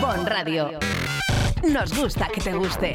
Bon 0.00 0.26
Radio. 0.26 0.78
Nos 1.68 1.92
gusta 1.98 2.28
que 2.28 2.40
te 2.40 2.52
guste. 2.52 2.94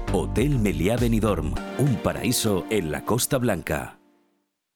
Hotel 0.13 0.59
Meliá 0.59 0.97
Benidorm, 0.97 1.55
un 1.77 1.95
paraíso 1.95 2.65
en 2.69 2.91
la 2.91 3.05
Costa 3.05 3.37
Blanca. 3.37 3.97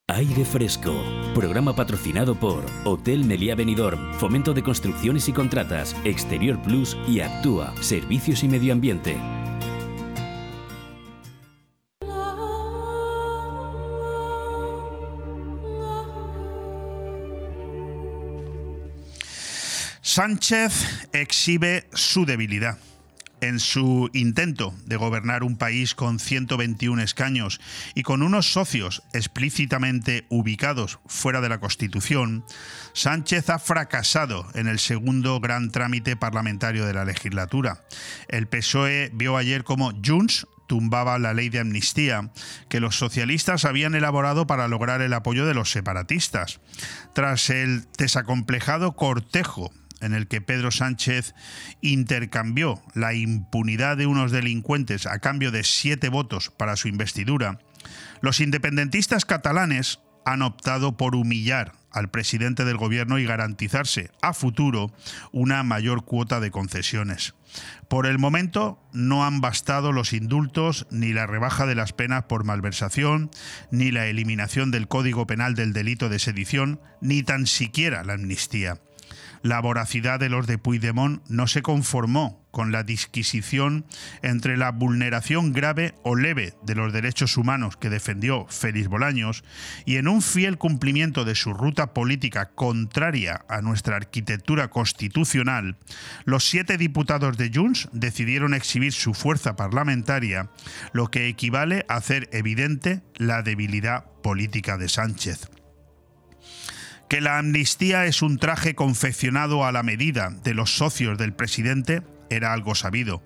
Aire 0.08 0.46
Fresco, 0.46 0.96
programa 1.34 1.76
patrocinado 1.76 2.36
por 2.36 2.64
Hotel 2.86 3.26
Meliá 3.26 3.54
Benidorm, 3.54 4.14
Fomento 4.14 4.54
de 4.54 4.64
Construcciones 4.64 5.28
y 5.28 5.34
Contratas, 5.34 5.94
Exterior 6.06 6.62
Plus 6.62 6.96
y 7.06 7.20
Actúa, 7.20 7.74
Servicios 7.82 8.46
y 8.46 8.48
Medio 8.48 8.72
Ambiente. 8.72 9.18
Sánchez 20.02 21.10
exhibe 21.12 21.90
su 21.92 22.26
debilidad 22.26 22.78
en 23.48 23.60
su 23.60 24.10
intento 24.14 24.74
de 24.86 24.98
gobernar 24.98 25.44
un 25.44 25.58
país 25.58 25.96
con 25.96 26.20
121 26.20 27.02
escaños 27.02 27.60
y 27.94 28.04
con 28.04 28.22
unos 28.22 28.52
socios 28.52 29.04
explícitamente 29.14 30.26
ubicados 30.30 31.00
fuera 31.06 31.42
de 31.42 31.50
la 31.50 31.60
Constitución, 31.60 32.44
Sánchez 32.94 33.50
ha 33.50 33.60
fracasado 33.60 34.48
en 34.54 34.68
el 34.68 34.80
segundo 34.80 35.40
gran 35.40 35.72
trámite 35.72 36.16
parlamentario 36.16 36.86
de 36.86 36.94
la 36.94 37.06
legislatura. 37.06 37.84
El 38.28 38.48
PSOE 38.48 39.12
vio 39.14 39.38
ayer 39.38 39.64
como 39.64 39.92
Junts 40.04 40.48
tumbaba 40.68 41.20
la 41.20 41.34
ley 41.34 41.50
de 41.50 41.60
amnistía 41.60 42.32
que 42.70 42.80
los 42.80 42.98
socialistas 42.98 43.66
habían 43.66 43.96
elaborado 43.96 44.48
para 44.48 44.68
lograr 44.68 45.02
el 45.02 45.14
apoyo 45.14 45.46
de 45.46 45.54
los 45.54 45.72
separatistas. 45.72 46.60
Tras 47.14 47.50
el 47.50 47.86
desacomplejado 47.98 48.96
cortejo 48.96 49.72
en 50.06 50.14
el 50.14 50.28
que 50.28 50.42
Pedro 50.42 50.72
Sánchez 50.72 51.36
intercambió 51.82 52.82
la 52.94 53.14
impunidad 53.14 53.98
de 53.98 54.08
unos 54.08 54.32
delincuentes 54.32 55.06
a 55.06 55.20
cambio 55.20 55.52
de 55.52 55.64
siete 55.64 56.10
votos 56.10 56.52
para 56.56 56.76
su 56.76 56.88
investidura, 56.88 57.60
los 58.22 58.40
independentistas 58.40 59.26
catalanes 59.26 60.00
han 60.26 60.42
optado 60.42 60.98
por 60.98 61.16
humillar 61.16 61.74
al 61.92 62.10
presidente 62.10 62.66
del 62.66 62.76
gobierno 62.76 63.20
y 63.20 63.26
garantizarse 63.26 64.12
a 64.22 64.34
futuro 64.34 64.92
una 65.32 65.64
mayor 65.64 66.04
cuota 66.04 66.40
de 66.40 66.52
concesiones. 66.52 67.36
Por 67.88 68.06
el 68.06 68.20
momento 68.20 68.80
no 68.92 69.26
han 69.26 69.40
bastado 69.40 69.94
los 69.94 70.12
indultos 70.12 70.88
ni 70.92 71.14
la 71.14 71.26
rebaja 71.26 71.66
de 71.66 71.76
las 71.76 71.94
penas 71.94 72.24
por 72.24 72.44
malversación, 72.44 73.32
ni 73.72 73.92
la 73.92 74.08
eliminación 74.08 74.72
del 74.72 74.90
Código 74.90 75.26
Penal 75.26 75.56
del 75.56 75.72
delito 75.72 76.10
de 76.10 76.20
sedición, 76.20 76.82
ni 77.00 77.24
tan 77.24 77.48
siquiera 77.48 78.04
la 78.04 78.14
amnistía. 78.14 78.80
La 79.46 79.60
voracidad 79.60 80.20
de 80.20 80.28
los 80.28 80.48
de 80.48 80.58
Puigdemont 80.58 81.22
no 81.30 81.46
se 81.46 81.62
conformó 81.62 82.48
con 82.50 82.72
la 82.72 82.82
disquisición 82.82 83.86
entre 84.24 84.58
la 84.58 84.72
vulneración 84.72 85.54
grave 85.54 85.94
o 86.02 86.16
leve 86.16 86.56
de 86.64 86.74
los 86.74 86.92
derechos 86.92 87.38
humanos 87.38 87.78
que 87.78 87.92
defendió 87.92 88.48
Félix 88.50 88.88
Bolaños 88.88 89.44
y 89.86 89.98
en 89.98 90.08
un 90.08 90.24
fiel 90.24 90.58
cumplimiento 90.58 91.26
de 91.26 91.36
su 91.36 91.54
ruta 91.54 91.94
política 91.94 92.56
contraria 92.56 93.46
a 93.48 93.62
nuestra 93.62 93.98
arquitectura 93.98 94.70
constitucional, 94.70 95.78
los 96.24 96.50
siete 96.50 96.80
diputados 96.80 97.38
de 97.38 97.52
Junts 97.54 97.88
decidieron 97.92 98.56
exhibir 98.56 98.94
su 98.94 99.14
fuerza 99.14 99.56
parlamentaria, 99.56 100.50
lo 100.92 101.12
que 101.12 101.28
equivale 101.28 101.86
a 101.88 101.98
hacer 101.98 102.30
evidente 102.32 103.04
la 103.18 103.44
debilidad 103.44 104.06
política 104.24 104.80
de 104.80 104.90
Sánchez 104.90 105.52
que 107.10 107.22
la 107.22 107.38
amnistía 107.38 108.06
es 108.06 108.22
un 108.22 108.38
traje 108.38 108.76
confeccionado 108.76 109.66
a 109.66 109.72
la 109.72 109.84
medida 109.84 110.32
de 110.44 110.54
los 110.54 110.76
socios 110.76 111.18
del 111.18 111.34
presidente 111.34 112.02
era 112.30 112.54
algo 112.54 112.76
sabido. 112.76 113.22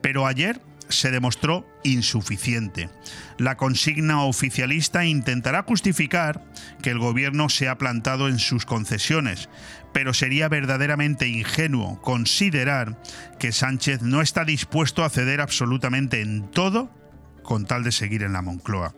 Pero 0.00 0.26
ayer 0.26 0.60
se 0.88 1.10
demostró 1.10 1.66
insuficiente. 1.84 2.90
La 3.38 3.56
consigna 3.56 4.22
oficialista 4.24 5.04
intentará 5.04 5.62
justificar 5.62 6.44
que 6.82 6.90
el 6.90 6.98
gobierno 6.98 7.48
se 7.48 7.68
ha 7.68 7.78
plantado 7.78 8.28
en 8.28 8.38
sus 8.38 8.66
concesiones, 8.66 9.48
pero 9.92 10.14
sería 10.14 10.48
verdaderamente 10.48 11.28
ingenuo 11.28 12.00
considerar 12.02 13.00
que 13.38 13.52
Sánchez 13.52 14.02
no 14.02 14.20
está 14.20 14.44
dispuesto 14.44 15.04
a 15.04 15.10
ceder 15.10 15.40
absolutamente 15.40 16.20
en 16.20 16.50
todo 16.50 16.90
con 17.42 17.66
tal 17.66 17.82
de 17.82 17.92
seguir 17.92 18.22
en 18.22 18.32
la 18.32 18.42
Moncloa. 18.42 18.94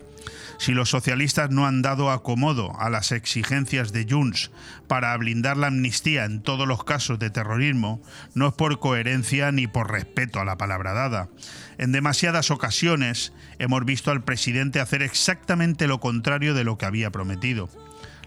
Si 0.65 0.73
los 0.73 0.89
socialistas 0.89 1.51
no 1.51 1.67
han 1.67 1.83
dado 1.83 2.11
acomodo 2.11 2.73
a 2.81 2.89
las 2.89 3.13
exigencias 3.13 3.93
de 3.93 4.07
Junts 4.09 4.51
para 4.87 5.15
blindar 5.19 5.59
la 5.59 5.67
amnistía 5.67 6.25
en 6.25 6.41
todos 6.41 6.67
los 6.67 6.85
casos 6.85 7.19
de 7.19 7.29
terrorismo, 7.29 8.01
no 8.33 8.49
es 8.49 8.55
por 8.55 8.79
coherencia 8.79 9.53
ni 9.53 9.67
por 9.67 9.93
respeto 9.93 10.41
a 10.41 10.47
la 10.47 10.57
palabra 10.57 10.95
dada. 10.95 11.29
En 11.77 11.93
demasiadas 11.93 12.51
ocasiones 12.51 13.35
hemos 13.59 13.85
visto 13.85 14.11
al 14.11 14.25
presidente 14.25 14.81
hacer 14.81 15.03
exactamente 15.03 15.87
lo 15.87 16.01
contrario 16.01 16.55
de 16.55 16.65
lo 16.65 16.79
que 16.79 16.87
había 16.87 17.11
prometido 17.11 17.69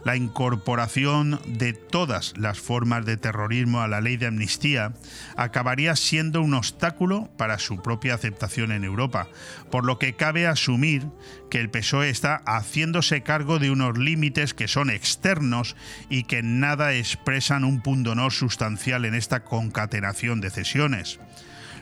la 0.04 0.16
incorporación 0.16 1.40
de 1.46 1.74
todas 1.74 2.34
las 2.38 2.60
formas 2.60 3.06
de 3.06 3.18
terrorismo 3.18 3.82
a 3.82 3.88
la 3.88 4.02
ley 4.02 4.18
de 4.18 4.28
amnistía 4.28 4.94
acabaría 5.36 5.96
siendo 5.96 6.42
un 6.42 6.54
obstáculo 6.54 7.30
para 7.38 7.60
su 7.60 7.82
propia 7.82 8.16
aceptación 8.16 8.72
en 8.72 8.84
Europa, 8.84 9.28
por 9.72 9.86
lo 9.86 10.00
que 10.00 10.16
cabe 10.16 10.48
asumir 10.48 11.08
que 11.50 11.60
el 11.60 11.70
PSOE 11.70 12.10
está 12.10 12.42
haciéndose 12.46 13.24
cargo 13.24 13.60
de 13.60 13.72
unos 13.72 13.98
límites 13.98 14.54
que 14.54 14.68
son 14.68 14.90
externos 14.90 15.76
y 16.10 16.24
que 16.24 16.44
nada 16.44 16.94
expresan 16.94 17.64
un 17.64 17.82
pundonor 17.82 18.32
sustancial 18.32 19.06
en 19.06 19.16
esta 19.16 19.44
concatenación 19.44 20.42
de 20.42 20.50
cesiones. 20.50 21.20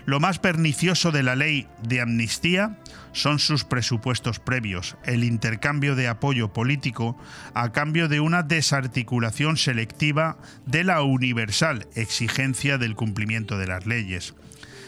Lo 0.06 0.20
más 0.20 0.38
pernicioso 0.38 1.12
de 1.12 1.24
la 1.24 1.36
ley 1.36 1.68
de 1.82 2.00
amnistía 2.00 2.78
son 3.12 3.39
sus 3.39 3.63
presupuestos 3.63 4.39
previos, 4.39 4.98
el 5.04 5.24
intercambio 5.24 5.96
de 5.96 6.08
apoyo 6.08 6.54
político 6.54 7.18
a 7.56 7.72
cambio 7.72 8.08
de 8.08 8.20
una 8.20 8.44
desarticulación 8.44 9.58
selectiva 9.58 10.38
de 10.68 10.84
la 10.84 11.02
universal 11.02 11.88
exigencia 11.96 12.78
del 12.78 12.96
cumplimiento 12.96 13.58
de 13.58 13.68
las 13.68 13.88
leyes. 13.88 14.36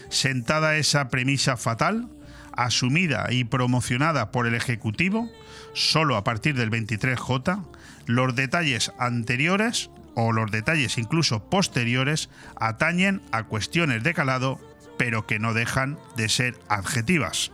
Sentada 0.08 0.76
esa 0.76 1.08
premisa 1.08 1.56
fatal, 1.56 2.08
asumida 2.52 3.26
y 3.30 3.42
promocionada 3.44 4.30
por 4.30 4.46
el 4.46 4.54
Ejecutivo, 4.54 5.28
solo 5.74 6.16
a 6.16 6.22
partir 6.22 6.54
del 6.54 6.70
23J, 6.70 7.64
los 8.06 8.36
detalles 8.36 8.92
anteriores 8.98 9.90
o 10.14 10.32
los 10.32 10.50
detalles 10.50 10.98
incluso 10.98 11.48
posteriores 11.48 12.28
atañen 12.56 13.22
a 13.30 13.44
cuestiones 13.44 14.02
de 14.02 14.14
calado 14.14 14.60
pero 14.98 15.26
que 15.26 15.38
no 15.38 15.54
dejan 15.54 15.98
de 16.16 16.28
ser 16.28 16.58
adjetivas. 16.68 17.50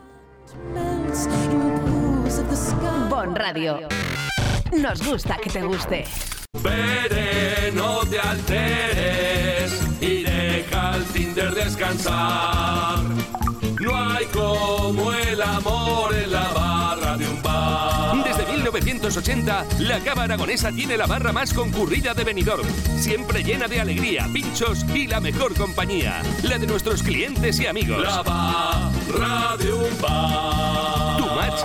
Bon 3.09 3.37
Radio. 3.37 3.89
Nos 4.73 5.07
gusta 5.07 5.37
que 5.37 5.51
te 5.51 5.63
guste. 5.63 6.05
Veré, 6.63 7.71
no 7.73 8.01
te 8.07 8.19
alteres 8.19 9.81
y 10.01 10.23
deja 10.23 10.95
al 10.95 11.05
Tinder 11.05 11.55
descansar. 11.55 13.01
No 13.81 14.11
hay 14.11 14.25
como 14.27 15.13
el 15.13 15.43
amor 15.43 16.15
en 16.15 16.33
la 16.33 16.49
barra 16.49 17.17
de 17.17 17.29
un 17.29 17.43
bar. 17.43 18.25
Desde 18.25 18.44
1980, 18.71 19.67
la 19.81 20.01
Cava 20.01 20.25
Aragonesa 20.25 20.73
tiene 20.73 20.97
la 20.97 21.07
barra 21.07 21.33
más 21.33 21.53
concurrida 21.53 22.15
de 22.15 22.25
Benidorm, 22.25 22.67
siempre 22.97 23.43
llena 23.43 23.69
de 23.69 23.81
alegría, 23.81 24.29
pinchos 24.33 24.85
y 24.95 25.07
la 25.07 25.21
mejor 25.21 25.55
compañía, 25.55 26.23
la 26.43 26.59
de 26.59 26.67
nuestros 26.67 27.03
clientes 27.03 27.61
y 27.61 27.67
amigos. 27.67 28.03
La 28.03 28.23
barra 28.23 29.57
de 29.57 29.73
un 29.73 30.01
bar. 30.01 31.17
Tu 31.19 31.27
match 31.27 31.61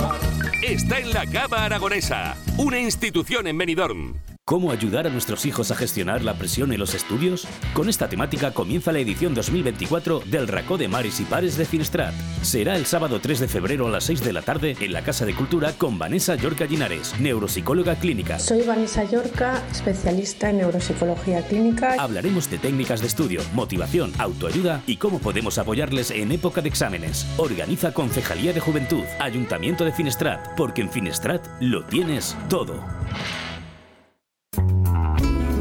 está 0.61 0.99
en 0.99 1.13
la 1.13 1.25
Cava 1.25 1.65
Aragonesa, 1.65 2.35
una 2.57 2.79
institución 2.79 3.47
en 3.47 3.57
Benidorm. 3.57 4.15
¿Cómo 4.49 4.71
ayudar 4.71 5.05
a 5.05 5.11
nuestros 5.11 5.45
hijos 5.45 5.69
a 5.69 5.75
gestionar 5.75 6.23
la 6.23 6.33
presión 6.33 6.73
en 6.73 6.79
los 6.79 6.95
estudios? 6.95 7.47
Con 7.75 7.87
esta 7.87 8.09
temática 8.09 8.51
comienza 8.51 8.91
la 8.91 8.97
edición 8.97 9.35
2024 9.35 10.23
del 10.25 10.47
Racó 10.47 10.75
de 10.75 10.87
Mares 10.87 11.19
y 11.19 11.25
Pares 11.25 11.55
de 11.55 11.65
Finestrat. 11.65 12.15
Será 12.41 12.75
el 12.75 12.87
sábado 12.87 13.19
3 13.21 13.41
de 13.41 13.47
febrero 13.47 13.85
a 13.85 13.91
las 13.91 14.05
6 14.05 14.23
de 14.23 14.33
la 14.33 14.41
tarde 14.41 14.75
en 14.79 14.91
la 14.91 15.03
Casa 15.03 15.27
de 15.27 15.35
Cultura 15.35 15.73
con 15.73 15.99
Vanessa 15.99 16.33
Yorca 16.33 16.65
Linares, 16.65 17.13
neuropsicóloga 17.19 17.97
clínica. 17.97 18.39
Soy 18.39 18.63
Vanessa 18.63 19.03
Yorca, 19.03 19.61
especialista 19.71 20.49
en 20.49 20.57
neuropsicología 20.57 21.43
clínica. 21.43 21.93
Hablaremos 21.99 22.49
de 22.49 22.57
técnicas 22.57 23.01
de 23.01 23.07
estudio, 23.07 23.43
motivación, 23.53 24.13
autoayuda 24.17 24.81
y 24.87 24.97
cómo 24.97 25.19
podemos 25.19 25.59
apoyarles 25.59 26.09
en 26.09 26.31
época 26.31 26.61
de 26.63 26.69
exámenes. 26.69 27.27
Organiza 27.37 27.93
Concejalía 27.93 28.51
de 28.51 28.61
Juventud, 28.61 29.03
Ayuntamiento 29.19 29.85
de 29.85 29.91
Finestrat, 29.91 30.55
porque 30.57 30.81
en 30.81 30.89
Finestrat 30.89 31.45
lo 31.59 31.85
tienes 31.85 32.35
todo. 32.49 32.83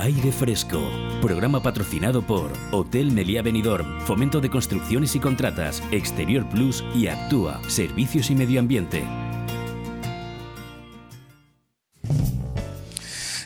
Aire 0.00 0.32
Fresco. 0.32 0.80
Programa 1.20 1.62
patrocinado 1.62 2.26
por 2.26 2.50
Hotel 2.72 3.12
Meliá 3.12 3.42
Benidorm, 3.42 4.00
Fomento 4.06 4.40
de 4.40 4.48
Construcciones 4.48 5.14
y 5.14 5.20
Contratas, 5.20 5.82
Exterior 5.90 6.48
Plus 6.48 6.82
y 6.94 7.08
Actúa, 7.08 7.60
Servicios 7.68 8.30
y 8.30 8.34
Medio 8.34 8.60
Ambiente. 8.60 9.04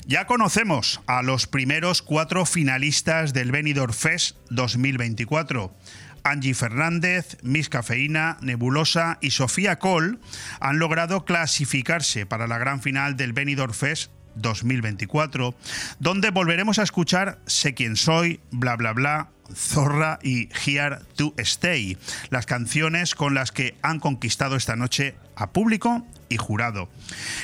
Ya 0.06 0.26
conocemos 0.26 1.00
a 1.06 1.22
los 1.22 1.48
primeros 1.48 2.02
cuatro 2.02 2.46
finalistas 2.46 3.32
del 3.32 3.50
Benidorm 3.50 3.92
Fest 3.92 4.36
2024. 4.50 5.74
Angie 6.22 6.54
Fernández, 6.54 7.36
Miss 7.42 7.68
Cafeína, 7.68 8.38
Nebulosa 8.42 9.18
y 9.20 9.32
Sofía 9.32 9.80
Cole 9.80 10.18
han 10.60 10.78
logrado 10.78 11.24
clasificarse 11.24 12.26
para 12.26 12.46
la 12.46 12.58
gran 12.58 12.80
final 12.80 13.16
del 13.16 13.32
Benidorm 13.32 13.74
Fest 13.74 14.12
2024, 14.36 15.54
donde 15.98 16.30
volveremos 16.30 16.78
a 16.78 16.82
escuchar 16.82 17.38
Sé 17.46 17.74
quién 17.74 17.96
soy, 17.96 18.40
bla 18.50 18.76
bla 18.76 18.92
bla, 18.92 19.30
Zorra 19.52 20.18
y 20.22 20.48
Here 20.64 20.98
to 21.16 21.34
Stay, 21.38 21.98
las 22.30 22.46
canciones 22.46 23.14
con 23.14 23.34
las 23.34 23.52
que 23.52 23.76
han 23.82 24.00
conquistado 24.00 24.56
esta 24.56 24.76
noche 24.76 25.14
a 25.36 25.50
público 25.50 26.06
jurado. 26.36 26.88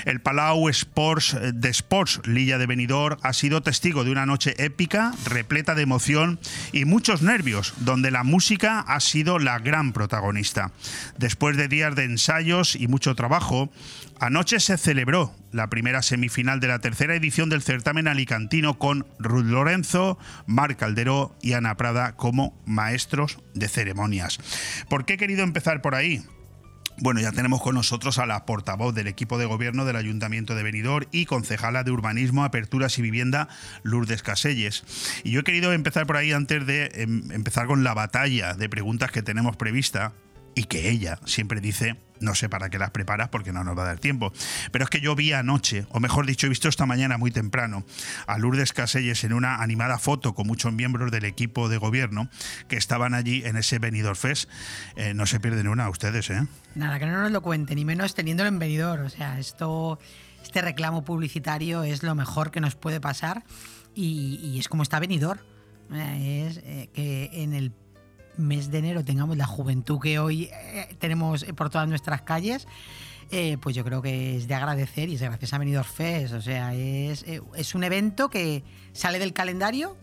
El 0.04 0.20
Palau 0.20 0.68
Sports 0.68 1.36
de 1.54 1.68
Sports 1.70 2.20
Lilla 2.24 2.58
de 2.58 2.66
Benidorm 2.66 3.18
ha 3.22 3.32
sido 3.32 3.62
testigo 3.62 4.04
de 4.04 4.10
una 4.10 4.26
noche 4.26 4.54
épica, 4.58 5.12
repleta 5.24 5.74
de 5.74 5.82
emoción 5.82 6.38
y 6.72 6.84
muchos 6.84 7.22
nervios, 7.22 7.74
donde 7.78 8.10
la 8.10 8.24
música 8.24 8.80
ha 8.80 9.00
sido 9.00 9.38
la 9.38 9.58
gran 9.58 9.92
protagonista. 9.92 10.72
Después 11.18 11.56
de 11.56 11.68
días 11.68 11.94
de 11.94 12.04
ensayos 12.04 12.76
y 12.76 12.88
mucho 12.88 13.14
trabajo, 13.14 13.70
anoche 14.18 14.60
se 14.60 14.76
celebró 14.76 15.34
la 15.52 15.68
primera 15.68 16.02
semifinal 16.02 16.60
de 16.60 16.68
la 16.68 16.78
tercera 16.78 17.14
edición 17.14 17.48
del 17.48 17.62
certamen 17.62 18.08
alicantino 18.08 18.78
con 18.78 19.06
Ruth 19.18 19.46
Lorenzo, 19.46 20.18
Marc 20.46 20.78
Calderó 20.78 21.36
y 21.42 21.54
Ana 21.54 21.76
Prada 21.76 22.16
como 22.16 22.60
maestros 22.66 23.38
de 23.54 23.68
ceremonias. 23.68 24.38
¿Por 24.88 25.04
qué 25.04 25.14
he 25.14 25.18
querido 25.18 25.42
empezar 25.42 25.82
por 25.82 25.94
ahí? 25.94 26.22
Bueno, 27.02 27.20
ya 27.20 27.32
tenemos 27.32 27.62
con 27.62 27.76
nosotros 27.76 28.18
a 28.18 28.26
la 28.26 28.44
portavoz 28.44 28.94
del 28.94 29.06
equipo 29.06 29.38
de 29.38 29.46
gobierno 29.46 29.86
del 29.86 29.96
Ayuntamiento 29.96 30.54
de 30.54 30.62
Benidorm 30.62 31.06
y 31.10 31.24
concejala 31.24 31.82
de 31.82 31.90
Urbanismo, 31.90 32.44
Aperturas 32.44 32.98
y 32.98 33.02
Vivienda, 33.02 33.48
Lourdes 33.82 34.22
Caselles. 34.22 34.84
Y 35.24 35.30
yo 35.30 35.40
he 35.40 35.44
querido 35.44 35.72
empezar 35.72 36.06
por 36.06 36.18
ahí 36.18 36.32
antes 36.32 36.66
de 36.66 36.90
em, 36.94 37.32
empezar 37.32 37.66
con 37.66 37.84
la 37.84 37.94
batalla 37.94 38.52
de 38.52 38.68
preguntas 38.68 39.10
que 39.12 39.22
tenemos 39.22 39.56
prevista 39.56 40.12
y 40.60 40.64
que 40.64 40.90
ella 40.90 41.18
siempre 41.24 41.62
dice 41.62 41.96
no 42.20 42.34
sé 42.34 42.50
para 42.50 42.68
qué 42.68 42.78
las 42.78 42.90
preparas 42.90 43.30
porque 43.30 43.50
no 43.50 43.64
nos 43.64 43.78
va 43.78 43.84
a 43.84 43.86
dar 43.86 43.98
tiempo. 43.98 44.30
Pero 44.72 44.84
es 44.84 44.90
que 44.90 45.00
yo 45.00 45.16
vi 45.16 45.32
anoche, 45.32 45.86
o 45.88 46.00
mejor 46.00 46.26
dicho, 46.26 46.44
he 46.44 46.50
visto 46.50 46.68
esta 46.68 46.84
mañana 46.84 47.16
muy 47.16 47.30
temprano, 47.30 47.82
a 48.26 48.36
Lourdes 48.36 48.74
Caselles 48.74 49.24
en 49.24 49.32
una 49.32 49.62
animada 49.62 49.98
foto 49.98 50.34
con 50.34 50.46
muchos 50.46 50.70
miembros 50.74 51.10
del 51.12 51.24
equipo 51.24 51.70
de 51.70 51.78
gobierno 51.78 52.28
que 52.68 52.76
estaban 52.76 53.14
allí 53.14 53.42
en 53.46 53.56
ese 53.56 53.78
Benidorm 53.78 54.16
Fest. 54.16 54.50
Eh, 54.96 55.14
no 55.14 55.24
se 55.24 55.40
pierden 55.40 55.66
una 55.66 55.88
ustedes, 55.88 56.28
¿eh? 56.28 56.46
Nada, 56.74 56.98
que 56.98 57.06
no 57.06 57.22
nos 57.22 57.32
lo 57.32 57.40
cuenten, 57.40 57.76
ni 57.76 57.86
menos 57.86 58.14
teniéndolo 58.14 58.50
en 58.50 58.58
Benidorm. 58.58 59.06
O 59.06 59.08
sea, 59.08 59.38
esto, 59.38 59.98
este 60.42 60.60
reclamo 60.60 61.06
publicitario 61.06 61.84
es 61.84 62.02
lo 62.02 62.14
mejor 62.14 62.50
que 62.50 62.60
nos 62.60 62.74
puede 62.74 63.00
pasar 63.00 63.44
y, 63.94 64.58
es 64.58 64.68
como 64.68 64.82
está 64.82 65.00
Benidorm. 65.00 65.40
Es 65.90 66.58
eh, 66.58 66.90
que 66.92 67.30
en 67.32 67.54
el 67.54 67.72
mes 68.40 68.70
de 68.70 68.78
enero 68.78 69.04
tengamos 69.04 69.36
la 69.36 69.46
juventud 69.46 70.00
que 70.00 70.18
hoy 70.18 70.50
eh, 70.52 70.96
tenemos 70.98 71.44
por 71.56 71.70
todas 71.70 71.88
nuestras 71.88 72.22
calles, 72.22 72.66
eh, 73.30 73.58
pues 73.60 73.76
yo 73.76 73.84
creo 73.84 74.02
que 74.02 74.36
es 74.36 74.48
de 74.48 74.54
agradecer 74.54 75.08
y 75.08 75.14
es 75.14 75.22
gracias 75.22 75.52
a 75.52 75.58
Benidorm 75.58 75.86
Fest. 75.88 76.34
O 76.34 76.42
sea, 76.42 76.74
es, 76.74 77.24
eh, 77.28 77.40
un 77.74 77.84
evento 77.84 78.28
que 78.28 78.64
sale 78.92 79.18
del 79.18 79.32
calendario 79.32 79.96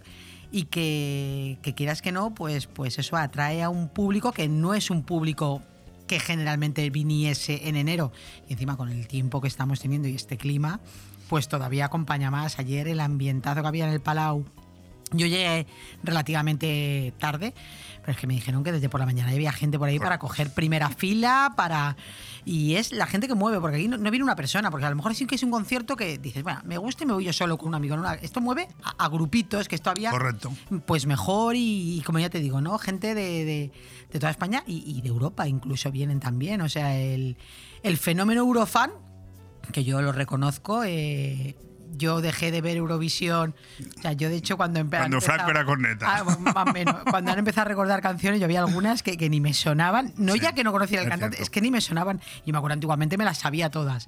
y 0.52 0.66
que, 0.66 1.60
que 1.62 1.76
quieras 1.76 2.02
que 2.02 2.14
no, 2.14 2.34
pues, 2.34 2.68
pues 2.68 2.98
eso 3.00 3.18
atrae 3.18 3.64
a 3.64 3.70
un 3.70 3.90
público 3.90 4.32
que 4.32 4.48
no 4.48 4.74
es 4.74 4.90
un 4.90 5.04
público 5.04 5.62
que 6.08 6.20
generalmente 6.22 6.90
viniese 6.90 7.68
en 7.68 7.76
enero. 7.76 8.14
Y 8.48 8.54
encima 8.54 8.78
con 8.78 8.90
el 8.90 9.08
tiempo 9.08 9.42
que 9.42 9.50
estamos 9.50 9.82
teniendo 9.82 10.08
y 10.08 10.16
este 10.16 10.38
clima, 10.38 10.80
pues 11.28 11.50
todavía 11.50 11.86
acompaña 11.86 12.32
más. 12.32 12.60
Ayer 12.60 12.88
el 12.88 13.02
ambientazo 13.02 13.62
que 13.62 13.68
había 13.68 13.88
en 13.88 13.94
el 13.94 14.00
Palau, 14.00 14.46
yo 15.12 15.26
llegué 15.28 15.66
relativamente 16.04 17.14
tarde, 17.20 17.54
pero 18.02 18.12
es 18.14 18.18
que 18.18 18.28
me 18.28 18.34
dijeron 18.34 18.64
que 18.64 18.72
desde 18.72 18.90
por 18.90 19.00
la 19.00 19.06
mañana 19.06 19.32
había 19.32 19.52
gente 19.52 19.78
por 19.80 19.88
ahí 19.88 20.00
para 20.00 20.18
coger 20.20 20.54
primera 20.54 20.90
fila, 20.90 21.54
para 21.56 21.96
y 22.46 22.76
es 22.76 22.92
la 22.94 23.06
gente 23.08 23.28
que 23.28 23.36
mueve, 23.36 23.60
porque 23.60 23.78
aquí 23.78 23.88
no, 23.88 23.98
no 23.98 24.10
viene 24.10 24.24
una 24.24 24.36
persona, 24.36 24.72
porque 24.72 24.86
a 24.86 24.90
lo 24.90 24.96
mejor 24.96 25.14
sí 25.16 25.26
que 25.26 25.36
es 25.36 25.44
un 25.44 25.52
concierto 25.52 25.96
que 25.96 26.18
dices, 26.18 26.44
bueno, 26.44 26.62
me 26.64 26.78
gusta 26.78 27.04
y 27.04 27.08
me 27.08 27.14
voy 27.14 27.26
yo 27.26 27.34
solo 27.34 27.58
con 27.58 27.68
un 27.70 27.76
amigo. 27.76 27.96
Esto 28.22 28.40
mueve 28.42 28.68
a, 28.84 29.06
a 29.06 29.10
grupitos, 29.10 29.68
que 29.68 29.76
esto 29.76 29.90
había 29.90 30.12
Correcto. 30.12 30.52
pues 30.86 31.06
mejor 31.06 31.56
y, 31.56 31.98
y 31.98 32.02
como 32.02 32.20
ya 32.20 32.30
te 32.30 32.40
digo, 32.40 32.62
¿no? 32.62 32.78
Gente 32.78 33.14
de, 33.16 33.46
de- 33.46 33.72
de 34.12 34.20
toda 34.20 34.32
España 34.32 34.64
y, 34.66 34.84
y 34.98 35.02
de 35.02 35.10
Europa 35.10 35.48
incluso 35.48 35.92
vienen 35.92 36.22
también. 36.22 36.62
O 36.62 36.70
sea, 36.70 36.98
el, 36.98 37.36
el 37.84 37.98
fenómeno 37.98 38.40
Eurofan, 38.42 38.92
que 39.74 39.84
yo 39.84 40.02
lo 40.02 40.14
reconozco, 40.14 40.86
eh, 40.86 41.58
yo 41.96 42.22
dejé 42.22 42.52
de 42.52 42.62
ver 42.62 42.78
Eurovisión. 42.78 43.56
O 43.98 44.02
sea, 44.02 44.14
yo 44.14 44.30
de 44.30 44.36
hecho 44.36 44.58
cuando 44.58 44.80
empe- 44.80 44.98
Cuando 44.98 45.22
Franco 45.22 45.50
era 45.52 45.64
corneta. 45.66 46.06
Ah, 46.08 46.24
más 46.24 46.74
menos. 46.74 46.96
Cuando 47.10 47.32
han 47.32 47.40
empezado 47.40 47.66
a 47.66 47.70
recordar 47.70 48.02
canciones, 48.02 48.40
yo 48.40 48.46
había 48.46 48.60
algunas 48.60 49.04
que, 49.04 49.18
que 49.18 49.30
ni 49.30 49.40
me 49.42 49.54
sonaban. 49.54 50.14
No 50.18 50.34
Sí, 50.34 50.40
ya 50.40 50.54
que 50.54 50.64
no 50.64 50.72
conocía 50.72 51.02
el 51.02 51.10
cantante, 51.10 51.38
cierto. 51.38 51.44
es 51.44 51.50
que 51.50 51.62
ni 51.62 51.72
me 51.72 51.82
sonaban. 51.82 52.22
Y 52.46 52.52
me 52.52 52.58
acuerdo 52.58 52.74
antiguamente 52.74 53.18
me 53.18 53.26
las 53.26 53.38
sabía 53.40 53.70
todas. 53.70 54.08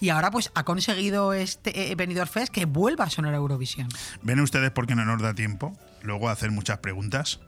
Y 0.00 0.08
ahora 0.10 0.30
pues 0.30 0.50
ha 0.54 0.64
conseguido 0.64 1.32
este 1.32 1.90
eh, 1.90 1.94
Benidorm 1.94 2.28
Fest 2.30 2.52
que 2.52 2.64
vuelva 2.66 3.04
a 3.04 3.10
sonar 3.10 3.34
a 3.34 3.36
Eurovisión. 3.36 3.88
¿Ven 4.22 4.40
ustedes 4.40 4.70
por 4.70 4.86
qué 4.86 4.94
no 4.94 5.04
nos 5.04 5.20
da 5.20 5.34
tiempo? 5.34 5.76
Luego 6.02 6.28
a 6.28 6.32
hacer 6.32 6.50
muchas 6.50 6.78
preguntas. 6.78 7.40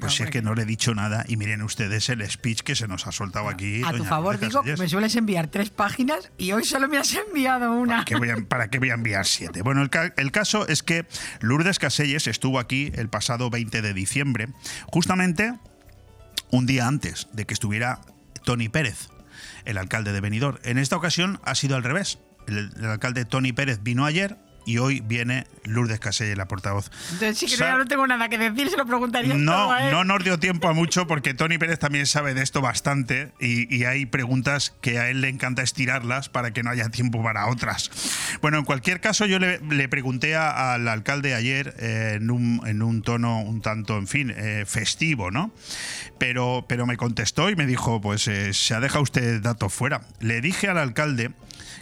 Pues 0.00 0.14
si 0.14 0.22
es 0.22 0.30
que 0.30 0.42
no 0.42 0.54
le 0.54 0.62
he 0.62 0.64
dicho 0.66 0.94
nada 0.94 1.24
y 1.28 1.36
miren 1.36 1.62
ustedes 1.62 2.08
el 2.08 2.28
speech 2.30 2.60
que 2.60 2.74
se 2.76 2.86
nos 2.88 3.06
ha 3.06 3.12
soltado 3.12 3.48
aquí. 3.48 3.82
A 3.84 3.92
tu 3.92 4.04
favor, 4.04 4.34
Lourdes 4.34 4.48
digo, 4.50 4.60
Casellas. 4.60 4.78
me 4.80 4.88
sueles 4.88 5.16
enviar 5.16 5.48
tres 5.48 5.70
páginas 5.70 6.30
y 6.38 6.52
hoy 6.52 6.64
solo 6.64 6.88
me 6.88 6.98
has 6.98 7.12
enviado 7.14 7.72
una. 7.72 7.96
¿Para 7.96 8.04
qué, 8.04 8.16
voy 8.16 8.30
a, 8.30 8.36
para 8.48 8.68
qué 8.70 8.78
voy 8.78 8.90
a 8.90 8.94
enviar 8.94 9.26
siete? 9.26 9.62
Bueno, 9.62 9.82
el, 9.82 9.90
ca- 9.90 10.14
el 10.16 10.30
caso 10.30 10.66
es 10.68 10.82
que 10.82 11.06
Lourdes 11.40 11.78
Caselles 11.78 12.26
estuvo 12.26 12.58
aquí 12.58 12.92
el 12.94 13.08
pasado 13.08 13.50
20 13.50 13.82
de 13.82 13.92
diciembre, 13.94 14.48
justamente 14.86 15.54
un 16.50 16.66
día 16.66 16.86
antes 16.86 17.28
de 17.32 17.44
que 17.44 17.54
estuviera 17.54 18.00
Tony 18.44 18.68
Pérez, 18.68 19.08
el 19.64 19.78
alcalde 19.78 20.12
de 20.12 20.20
Benidorm. 20.20 20.58
En 20.62 20.78
esta 20.78 20.96
ocasión 20.96 21.40
ha 21.44 21.54
sido 21.54 21.76
al 21.76 21.82
revés. 21.82 22.18
El, 22.46 22.70
el 22.76 22.84
alcalde 22.86 23.24
Tony 23.24 23.52
Pérez 23.52 23.82
vino 23.82 24.06
ayer 24.06 24.38
y 24.68 24.76
hoy 24.78 25.00
viene 25.00 25.46
Lourdes 25.64 25.98
Caselles, 25.98 26.36
la 26.36 26.46
portavoz. 26.46 26.90
Entonces, 27.12 27.38
sí 27.38 27.46
que 27.46 27.56
Sa- 27.56 27.76
no 27.78 27.86
tengo 27.86 28.06
nada 28.06 28.28
que 28.28 28.36
decir, 28.36 28.68
se 28.68 28.76
lo 28.76 28.84
preguntaría 28.86 29.34
No, 29.34 29.72
a 29.72 29.84
él. 29.88 29.92
no 29.92 30.04
nos 30.04 30.22
dio 30.22 30.38
tiempo 30.38 30.68
a 30.68 30.74
mucho 30.74 31.06
porque 31.06 31.32
Tony 31.32 31.56
Pérez 31.58 31.78
también 31.78 32.06
sabe 32.06 32.34
de 32.34 32.42
esto 32.42 32.60
bastante 32.60 33.32
y, 33.40 33.74
y 33.74 33.84
hay 33.84 34.04
preguntas 34.06 34.74
que 34.82 34.98
a 34.98 35.08
él 35.08 35.22
le 35.22 35.28
encanta 35.30 35.62
estirarlas 35.62 36.28
para 36.28 36.52
que 36.52 36.62
no 36.62 36.70
haya 36.70 36.90
tiempo 36.90 37.22
para 37.22 37.46
otras. 37.46 37.90
Bueno, 38.42 38.58
en 38.58 38.64
cualquier 38.64 39.00
caso 39.00 39.24
yo 39.26 39.38
le, 39.38 39.58
le 39.60 39.88
pregunté 39.88 40.36
a- 40.36 40.74
al 40.74 40.86
alcalde 40.88 41.34
ayer 41.34 41.74
eh, 41.78 42.14
en, 42.16 42.30
un, 42.30 42.60
en 42.66 42.82
un 42.82 43.00
tono 43.02 43.40
un 43.40 43.62
tanto, 43.62 43.96
en 43.96 44.06
fin, 44.06 44.34
eh, 44.36 44.64
festivo, 44.66 45.30
¿no? 45.30 45.50
Pero, 46.18 46.66
pero 46.68 46.84
me 46.86 46.96
contestó 46.96 47.48
y 47.50 47.56
me 47.56 47.66
dijo, 47.66 48.00
pues 48.00 48.26
eh, 48.28 48.52
se 48.52 48.74
ha 48.74 48.80
dejado 48.80 49.02
usted 49.02 49.40
datos 49.40 49.72
fuera. 49.72 50.02
Le 50.20 50.40
dije 50.40 50.68
al 50.68 50.78
alcalde 50.78 51.30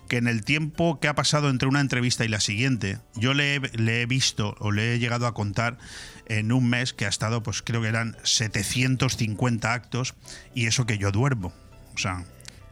que 0.08 0.16
en 0.16 0.28
el 0.28 0.44
tiempo 0.44 1.00
que 1.00 1.08
ha 1.08 1.14
pasado 1.14 1.50
entre 1.50 1.68
una 1.68 1.80
entrevista 1.80 2.24
y 2.24 2.28
la 2.28 2.40
siguiente, 2.40 2.98
yo 3.14 3.34
le 3.34 3.54
he, 3.54 4.06
visto 4.06 4.56
o 4.58 4.72
le 4.72 4.94
he 4.94 4.98
llegado 4.98 5.26
a 5.26 5.34
contar 5.34 5.78
en 6.26 6.52
un 6.52 6.68
mes 6.68 6.92
que 6.92 7.06
ha 7.06 7.08
estado, 7.08 7.42
pues 7.42 7.62
creo 7.62 7.82
que 7.82 7.88
eran 7.88 8.16
750 8.22 9.72
actos 9.72 10.14
y 10.54 10.66
eso 10.66 10.86
que 10.86 10.98
yo 10.98 11.12
duermo. 11.12 11.52
O 11.94 11.98
sea, 11.98 12.24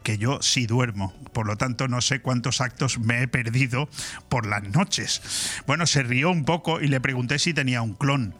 que 0.02 0.18
yo 0.18 0.40
sí 0.42 0.66
duermo. 0.66 1.12
Por 1.32 1.46
lo 1.46 1.56
tanto, 1.56 1.88
no 1.88 2.00
sé 2.00 2.20
cuántos 2.20 2.60
actos 2.60 2.98
me 2.98 3.22
he 3.22 3.28
perdido 3.28 3.88
por 4.28 4.46
las 4.46 4.62
noches. 4.62 5.22
Bueno, 5.66 5.86
se 5.86 6.02
rió 6.02 6.30
un 6.30 6.44
poco 6.44 6.80
y 6.80 6.88
le 6.88 7.00
pregunté 7.00 7.38
si 7.40 7.54
tenía 7.54 7.82
un 7.82 7.94
clon. 7.94 8.34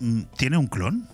Mm, 0.00 0.22
¿Tiene 0.36 0.58
un 0.58 0.66
clon? 0.66 1.08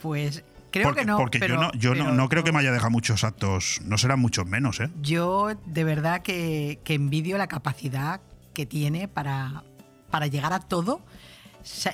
Pues 0.00 0.44
creo 0.70 0.84
porque 0.84 1.00
que 1.00 1.06
no. 1.06 1.16
porque 1.18 1.38
pero- 1.38 1.54
yo 1.54 1.60
no, 1.60 1.72
yo 1.72 1.94
no, 1.94 2.04
pero 2.04 2.14
no 2.16 2.28
creo 2.28 2.44
que 2.44 2.52
me 2.52 2.58
haya 2.60 2.72
dejado 2.72 2.90
muchos 2.90 3.24
actos. 3.24 3.80
No 3.84 3.98
serán 3.98 4.20
muchos 4.20 4.46
menos, 4.46 4.80
¿eh? 4.80 4.90
Yo 5.02 5.48
de 5.66 5.84
verdad 5.84 6.22
que, 6.22 6.80
que 6.84 6.94
envidio 6.94 7.38
la 7.38 7.46
capacidad 7.46 8.20
que 8.54 8.66
tiene 8.66 9.08
para, 9.08 9.62
para 10.10 10.26
llegar 10.26 10.52
a 10.52 10.60
todo 10.60 11.00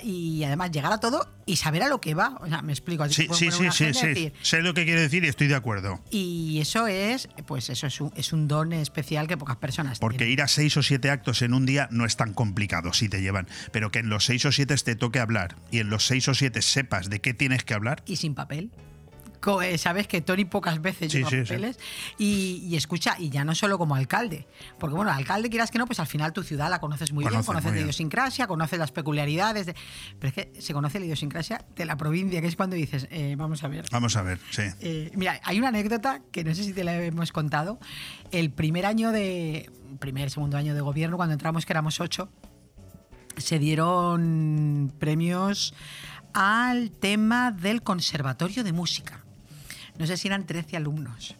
y 0.03 0.43
además 0.43 0.71
llegar 0.71 0.91
a 0.93 0.99
todo 0.99 1.27
y 1.45 1.57
saber 1.57 1.83
a 1.83 1.87
lo 1.87 2.01
que 2.01 2.13
va. 2.13 2.37
O 2.41 2.47
sea, 2.47 2.61
me 2.61 2.73
explico. 2.73 3.03
Así 3.03 3.13
Sí, 3.13 3.27
que 3.27 3.33
sí, 3.35 3.49
sí, 3.71 3.85
decir, 3.85 4.33
Sé 4.41 4.61
lo 4.61 4.73
que 4.73 4.85
quiere 4.85 5.01
decir 5.01 5.23
y 5.23 5.27
estoy 5.27 5.47
de 5.47 5.55
acuerdo. 5.55 6.01
y 6.11 6.59
eso 6.61 6.87
es, 6.87 7.27
pues 7.45 7.69
eso 7.69 7.87
es 7.87 8.01
un, 8.01 8.11
es 8.15 8.33
un 8.33 8.47
don 8.47 8.73
especial 8.73 9.27
que 9.27 9.37
pocas 9.37 9.57
personas 9.57 9.99
Porque 9.99 10.17
tienen. 10.19 10.33
ir 10.33 10.41
a 10.41 10.47
seis 10.47 10.75
o 10.77 10.83
siete 10.83 11.09
actos 11.09 11.41
en 11.41 11.53
un 11.53 11.65
día 11.65 11.87
no 11.91 12.05
es 12.05 12.17
tan 12.17 12.33
complicado 12.33 12.93
si 12.93 13.09
te 13.09 13.21
llevan. 13.21 13.47
Pero 13.71 13.91
que 13.91 13.99
en 13.99 14.09
los 14.09 14.25
seis 14.25 14.45
o 14.45 14.51
siete 14.51 14.75
te 14.75 14.95
toque 14.95 15.19
hablar 15.19 15.55
y 15.71 15.79
en 15.79 15.89
los 15.89 16.05
seis 16.05 16.27
o 16.27 16.33
siete 16.33 16.61
sepas 16.61 17.09
de 17.09 17.21
qué 17.21 17.33
tienes 17.33 17.63
que 17.63 17.73
hablar. 17.73 18.03
Y 18.05 18.15
sin 18.17 18.35
papel. 18.35 18.71
Eh, 19.61 19.77
Sabes 19.77 20.07
que 20.07 20.21
Tony 20.21 20.45
pocas 20.45 20.81
veces 20.81 21.11
Sí, 21.11 21.19
lleva 21.19 21.29
sí, 21.29 21.37
sí. 21.37 21.43
papeles 21.43 21.77
Y, 22.17 22.65
y 22.67 22.75
escucha, 22.75 23.15
y 23.19 23.29
ya 23.29 23.43
no 23.45 23.53
solo 23.55 23.77
como 23.77 23.95
alcalde, 23.95 24.47
porque 24.79 24.95
bueno, 24.95 25.11
alcalde 25.11 25.49
quieras 25.49 25.71
que 25.71 25.77
no, 25.77 25.85
pues 25.85 25.99
al 25.99 26.07
final 26.07 26.33
tu 26.33 26.43
ciudad 26.43 26.69
la 26.69 26.79
conoces 26.79 27.11
muy 27.11 27.23
bien, 27.23 27.31
Conoces 27.43 27.53
muy 27.63 27.63
la 27.63 27.71
bien. 27.73 27.85
idiosincrasia, 27.85 28.47
conoces 28.47 28.79
las 28.79 28.91
peculiaridades, 28.91 29.65
de- 29.67 29.75
pero 30.19 30.29
es 30.29 30.33
que 30.33 30.61
se 30.61 30.73
conoce 30.73 30.99
la 30.99 31.05
idiosincrasia 31.05 31.63
de 31.75 31.85
la 31.85 31.95
provincia, 31.97 32.41
que 32.41 32.47
es 32.47 32.55
cuando 32.55 32.75
dices, 32.75 33.07
eh, 33.11 33.35
vamos 33.37 33.63
a 33.63 33.67
ver, 33.67 33.85
Vamos 33.91 34.15
a 34.15 34.21
ver, 34.21 34.39
sí. 34.51 34.63
Eh, 34.81 35.11
mira, 35.15 35.39
hay 35.43 35.59
una 35.59 35.67
anécdota 35.69 36.21
que 36.31 36.43
no 36.43 36.53
sé 36.55 36.63
si 36.63 36.73
te 36.73 36.83
la 36.83 36.95
hemos 37.03 37.31
contado. 37.31 37.79
El 38.31 38.51
primer 38.51 38.85
año 38.85 39.11
de. 39.11 39.69
Primer, 39.99 40.29
segundo 40.29 40.57
año 40.57 40.73
de 40.75 40.81
gobierno, 40.81 41.15
cuando 41.17 41.33
entramos, 41.33 41.65
que 41.65 41.71
éramos 41.73 41.99
ocho, 42.01 42.29
se 43.37 43.59
dieron 43.59 44.93
premios 44.99 45.73
al 46.33 46.91
tema 46.91 47.51
del 47.51 47.81
Conservatorio 47.81 48.63
de 48.63 48.73
Música. 48.73 49.24
No 49.97 50.05
sé 50.07 50.17
si 50.17 50.27
eran 50.27 50.45
13 50.45 50.77
alumnos. 50.77 51.35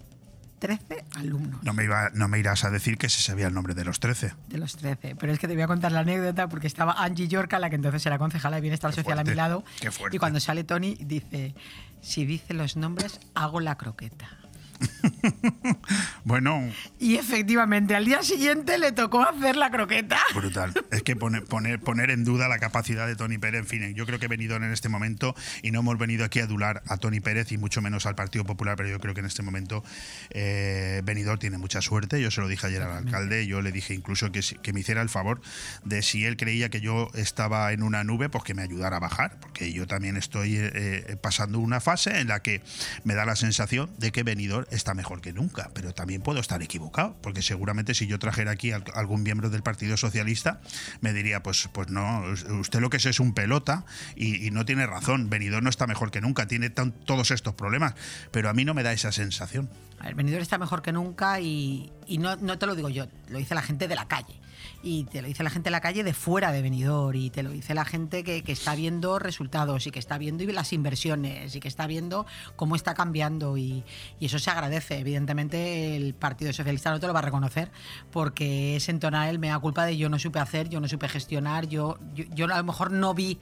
13 0.59 1.03
alumnos 1.15 1.61
No 1.63 1.73
me, 1.73 1.83
iba, 1.83 2.09
no 2.13 2.27
me 2.29 2.39
irás 2.39 2.63
a 2.63 2.69
decir 2.69 2.97
que 2.97 3.09
se 3.09 3.21
sabía 3.21 3.47
el 3.47 3.53
nombre 3.53 3.73
de 3.75 3.83
los 3.83 3.99
trece. 3.99 4.33
de 4.47 4.57
los 4.57 4.75
13. 4.77 5.15
Pero 5.15 5.33
es 5.33 5.37
que 5.37 5.47
te 5.47 5.53
voy 5.53 5.63
a 5.63 5.67
contar 5.67 5.91
la 5.91 5.99
anécdota 5.99 6.47
porque 6.47 6.65
estaba 6.67 6.93
Angie 6.93 7.27
Yorca, 7.27 7.59
la 7.59 7.69
que 7.69 7.75
entonces 7.75 8.05
era 8.05 8.17
concejala 8.17 8.55
de 8.55 8.61
Bienestar 8.61 8.91
Qué 8.91 8.95
Social 9.01 9.19
a 9.19 9.23
mi 9.23 9.35
lado. 9.35 9.63
qué 9.81 9.91
fuerte. 9.91 10.15
Y 10.15 10.19
cuando 10.19 10.39
sale 10.39 10.63
Tony, 10.63 10.95
dice: 11.01 11.53
Si 12.01 12.25
dice 12.25 12.53
los 12.53 12.77
nombres, 12.77 13.19
hago 13.35 13.59
la 13.59 13.75
croqueta. 13.75 14.29
Bueno, 16.23 16.71
Y 16.99 17.15
efectivamente, 17.17 17.95
al 17.95 18.05
día 18.05 18.23
siguiente 18.23 18.77
le 18.79 18.91
tocó 18.91 19.21
hacer 19.21 19.55
la 19.55 19.69
croqueta. 19.69 20.17
brutal. 20.33 20.73
Es 20.91 21.03
que 21.03 21.15
pone- 21.15 21.41
poner, 21.41 21.79
poner 21.79 22.09
en 22.09 22.23
duda 22.23 22.47
la 22.47 22.57
capacidad 22.57 23.05
de 23.05 23.15
Tony 23.15 23.37
Pérez. 23.37 23.59
En 23.61 23.67
fin, 23.67 23.93
yo 23.95 24.05
creo 24.05 24.17
que 24.19 24.25
he 24.25 24.29
venido 24.29 24.55
en 24.55 24.63
este 24.63 24.89
momento 24.89 25.35
y 25.61 25.71
no 25.71 25.79
hemos 25.81 25.97
venido 25.99 26.25
aquí 26.25 26.39
a 26.39 26.45
adular 26.45 26.81
a 26.87 26.97
Tony 26.97 27.19
Pérez 27.19 27.51
y 27.51 27.57
mucho 27.57 27.81
menos 27.81 28.05
al 28.07 28.15
Partido 28.15 28.43
Popular, 28.43 28.75
pero 28.75 28.89
yo 28.89 28.99
creo 28.99 29.13
que 29.13 29.19
en 29.19 29.27
este 29.27 29.43
momento 29.43 29.83
eh, 30.31 31.01
Benidorm 31.05 31.39
tiene 31.39 31.57
mucha 31.59 31.81
suerte. 31.81 32.19
Yo 32.21 32.31
se 32.31 32.41
lo 32.41 32.47
dije 32.47 32.67
ayer 32.67 32.81
al 32.81 32.91
alcalde, 33.05 33.45
yo 33.45 33.61
le 33.61 33.71
dije 33.71 33.93
incluso 33.93 34.31
que, 34.31 34.41
que 34.61 34.73
me 34.73 34.79
hiciera 34.79 35.01
el 35.01 35.09
favor 35.09 35.41
de 35.83 36.01
si 36.01 36.25
él 36.25 36.37
creía 36.37 36.69
que 36.69 36.81
yo 36.81 37.09
estaba 37.13 37.71
en 37.71 37.83
una 37.83 38.03
nube, 38.03 38.29
pues 38.29 38.43
que 38.43 38.53
me 38.55 38.63
ayudara 38.63 38.97
a 38.97 38.99
bajar, 38.99 39.39
porque 39.39 39.71
yo 39.73 39.85
también 39.85 40.17
estoy 40.17 40.55
eh, 40.57 40.71
eh, 40.73 41.17
pasando 41.21 41.59
una 41.59 41.79
fase 41.81 42.19
en 42.19 42.29
la 42.29 42.41
que 42.41 42.61
me 43.03 43.13
da 43.13 43.25
la 43.25 43.35
sensación 43.35 43.91
de 43.99 44.11
que 44.11 44.23
Benidorm 44.23 44.64
está 44.71 44.93
mejor 44.93 45.21
que 45.21 45.33
nunca, 45.33 45.69
pero 45.73 45.93
también 45.93 46.21
puedo 46.21 46.39
estar 46.39 46.61
equivocado, 46.61 47.15
porque 47.21 47.41
seguramente 47.41 47.93
si 47.93 48.07
yo 48.07 48.19
trajera 48.19 48.51
aquí 48.51 48.71
al- 48.71 48.83
algún 48.93 49.23
miembro 49.23 49.49
del 49.49 49.63
Partido 49.63 49.97
Socialista, 49.97 50.61
me 51.01 51.13
diría, 51.13 51.43
pues, 51.43 51.69
pues 51.71 51.89
no, 51.89 52.23
usted 52.59 52.79
lo 52.79 52.89
que 52.89 52.97
es 52.97 53.05
es 53.05 53.19
un 53.19 53.33
pelota 53.33 53.85
y, 54.15 54.49
no 54.51 54.65
tiene 54.65 54.85
razón, 54.87 55.29
Benidorm 55.29 55.63
no 55.63 55.69
está 55.69 55.87
mejor 55.87 56.11
que 56.11 56.21
nunca, 56.21 56.47
tiene 56.47 56.69
tan- 56.69 56.91
todos 56.91 57.31
estos 57.31 57.53
problemas, 57.55 57.93
pero 58.31 58.49
a 58.49 58.53
mí 58.53 58.65
no 58.65 58.73
me 58.73 58.83
da 58.83 58.93
esa 58.93 59.11
sensación. 59.11 59.69
A 59.99 60.05
ver, 60.05 60.15
Benidorm 60.15 60.41
está 60.41 60.57
mejor 60.57 60.81
que 60.81 60.91
nunca 60.91 61.39
y, 61.39 61.91
y 62.07 62.17
no, 62.17 62.35
no 62.37 62.57
te 62.57 62.65
lo 62.65 62.75
digo 62.75 62.89
yo, 62.89 63.07
lo 63.29 63.37
dice 63.37 63.55
la 63.55 63.61
gente 63.61 63.87
de 63.87 63.95
la 63.95 64.07
calle. 64.07 64.39
Y 64.87 65.05
te 65.05 65.23
lo 65.23 65.27
dice 65.27 65.41
la 65.41 65.49
gente 65.49 65.65
de 65.67 65.71
la 65.71 65.81
calle 65.81 66.03
de 66.03 66.13
fuera 66.13 66.51
de 66.51 66.61
Benidorm 66.61 67.17
y 67.17 67.31
te 67.31 67.41
lo 67.41 67.49
dice 67.49 67.73
la 67.73 67.85
gente 67.85 68.23
que, 68.23 68.43
que 68.43 68.51
está 68.51 68.75
viendo 68.75 69.17
resultados 69.17 69.87
y 69.87 69.91
que 69.91 69.97
está 69.97 70.19
viendo 70.19 70.43
las 70.53 70.73
inversiones 70.73 71.55
y 71.55 71.59
que 71.59 71.67
está 71.67 71.87
viendo 71.87 72.27
cómo 72.55 72.75
está 72.75 72.93
cambiando 72.93 73.57
y, 73.57 73.83
y 74.19 74.27
eso 74.27 74.37
se 74.37 74.51
agradece. 74.51 74.99
Evidentemente 74.99 75.95
el 75.95 76.13
Partido 76.13 76.53
Socialista 76.53 76.91
no 76.91 76.99
te 76.99 77.07
lo 77.07 77.13
va 77.13 77.19
a 77.19 77.23
reconocer 77.23 77.71
porque 78.11 78.75
es 78.75 78.87
entonar 78.87 79.27
el 79.27 79.39
mea 79.39 79.57
culpa 79.57 79.87
de 79.87 79.97
yo 79.97 80.07
no 80.07 80.19
supe 80.19 80.37
hacer, 80.37 80.69
yo 80.69 80.79
no 80.79 80.87
supe 80.87 81.09
gestionar, 81.09 81.67
yo, 81.67 81.97
yo, 82.13 82.25
yo 82.35 82.45
a 82.45 82.57
lo 82.57 82.63
mejor 82.63 82.91
no 82.91 83.15
vi 83.15 83.39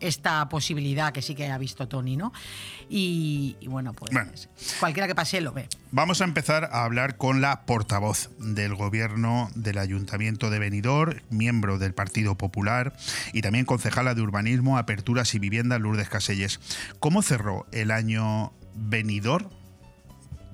esta 0.00 0.48
posibilidad 0.48 1.12
que 1.12 1.22
sí 1.22 1.34
que 1.34 1.50
ha 1.50 1.58
visto 1.58 1.88
Tony, 1.88 2.16
¿no? 2.16 2.32
Y, 2.88 3.56
y 3.60 3.68
bueno, 3.68 3.92
pues 3.94 4.12
Bueno. 4.12 4.30
cualquiera 4.80 5.06
que 5.06 5.14
pase 5.14 5.40
lo 5.40 5.52
ve. 5.52 5.68
Vamos 5.92 6.20
a 6.20 6.24
empezar 6.24 6.68
a 6.72 6.84
hablar 6.84 7.16
con 7.16 7.40
la 7.40 7.62
portavoz 7.66 8.30
del 8.38 8.74
gobierno 8.74 9.50
del 9.54 9.78
Ayuntamiento 9.78 10.50
de 10.50 10.58
Benidorm, 10.58 11.20
miembro 11.30 11.78
del 11.78 11.94
Partido 11.94 12.36
Popular 12.36 12.94
y 13.32 13.40
también 13.42 13.64
concejala 13.64 14.14
de 14.14 14.22
Urbanismo, 14.22 14.76
Aperturas 14.78 15.34
y 15.34 15.38
Vivienda, 15.38 15.78
Lourdes 15.78 16.08
Caselles. 16.08 16.60
¿Cómo 17.00 17.22
cerró 17.22 17.66
el 17.72 17.90
año 17.90 18.52
Benidorm, 18.74 19.48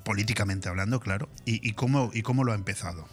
políticamente 0.04 0.68
hablando, 0.68 1.00
claro, 1.00 1.28
y, 1.44 1.66
y 1.66 1.72
cómo, 1.72 2.10
y 2.12 2.22
cómo 2.22 2.44
lo 2.44 2.52
ha 2.52 2.54
empezado? 2.54 3.06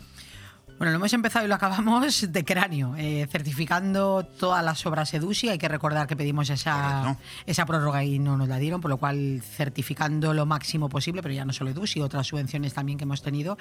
Bueno, 0.77 0.91
lo 0.91 0.97
hemos 0.97 1.13
empezado 1.13 1.43
y 1.43 1.47
lo 1.47 1.55
acabamos 1.55 2.31
de 2.31 2.45
cráneo, 2.45 2.95
eh, 2.97 3.27
certificando 3.31 4.23
todas 4.23 4.63
las 4.63 4.85
obras 4.85 5.11
EDUSI. 5.11 5.49
Hay 5.49 5.57
que 5.57 5.67
recordar 5.67 6.05
que 6.05 6.15
pedimos 6.15 6.51
esa, 6.51 7.01
Correcto. 7.01 7.23
esa 7.47 7.65
prórroga 7.65 8.03
y 8.03 8.19
no 8.19 8.37
nos 8.37 8.47
la 8.47 8.59
dieron, 8.59 8.79
por 8.79 8.89
lo 8.89 8.97
cual 8.97 9.41
certificando 9.41 10.35
lo 10.35 10.45
máximo 10.45 10.87
posible, 10.87 11.23
pero 11.23 11.33
ya 11.33 11.45
no 11.45 11.53
solo 11.53 11.71
EDUSI, 11.71 12.01
otras 12.01 12.27
subvenciones 12.27 12.75
también 12.75 12.99
que 12.99 13.05
hemos 13.05 13.23
tenido. 13.23 13.57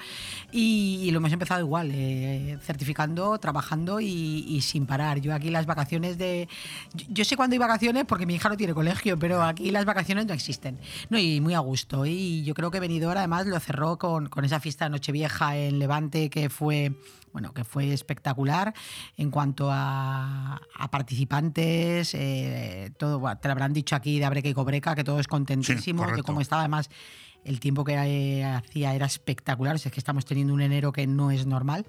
Y, 0.51 0.99
y 1.01 1.09
lo 1.09 1.17
hemos 1.17 1.31
empezado 1.31 1.59
igual, 1.59 1.89
eh, 1.91 2.59
certificando, 2.61 3.39
trabajando 3.39 3.99
y, 3.99 4.45
y 4.47 4.61
sin 4.61 4.85
parar. 4.85 5.19
Yo 5.19 5.33
aquí 5.33 5.49
las 5.49 5.65
vacaciones 5.65 6.19
de... 6.19 6.47
Yo, 6.93 7.07
yo 7.09 7.25
sé 7.25 7.35
cuándo 7.35 7.55
hay 7.55 7.59
vacaciones 7.59 8.05
porque 8.05 8.27
mi 8.27 8.35
hija 8.35 8.47
no 8.47 8.57
tiene 8.57 8.75
colegio, 8.75 9.17
pero 9.17 9.41
aquí 9.41 9.71
las 9.71 9.85
vacaciones 9.85 10.27
no 10.27 10.35
existen. 10.35 10.79
No, 11.09 11.17
y 11.17 11.41
muy 11.41 11.55
a 11.55 11.59
gusto. 11.59 12.05
Y 12.05 12.43
yo 12.43 12.53
creo 12.53 12.69
que 12.69 12.79
Benidorm 12.79 13.17
además 13.17 13.47
lo 13.47 13.59
cerró 13.59 13.97
con, 13.97 14.29
con 14.29 14.45
esa 14.45 14.59
fiesta 14.59 14.85
de 14.85 14.91
Nochevieja 14.91 15.57
en 15.57 15.79
Levante 15.79 16.29
que 16.29 16.51
fue 16.51 16.93
bueno, 17.33 17.53
que 17.53 17.63
fue 17.63 17.93
espectacular 17.93 18.73
en 19.15 19.29
cuanto 19.29 19.69
a, 19.71 20.59
a 20.75 20.91
participantes, 20.91 22.13
eh, 22.13 22.91
todo, 22.97 23.21
te 23.35 23.47
lo 23.47 23.51
habrán 23.51 23.73
dicho 23.73 23.95
aquí 23.95 24.17
de 24.17 24.25
Abreca 24.25 24.49
y 24.49 24.53
Cobreca, 24.53 24.95
que 24.95 25.03
todos 25.03 25.27
contentísimos, 25.27 26.05
de 26.05 26.11
correcto. 26.11 26.23
cómo 26.23 26.41
estaba 26.41 26.61
además 26.61 26.89
el 27.43 27.59
tiempo 27.59 27.83
que 27.83 27.93
eh, 27.93 28.43
hacía 28.43 28.93
era 28.93 29.05
espectacular, 29.05 29.75
o 29.75 29.77
sea, 29.77 29.89
es 29.89 29.93
que 29.93 29.99
estamos 29.99 30.25
teniendo 30.25 30.53
un 30.53 30.61
enero 30.61 30.91
que 30.91 31.07
no 31.07 31.31
es 31.31 31.45
normal. 31.45 31.85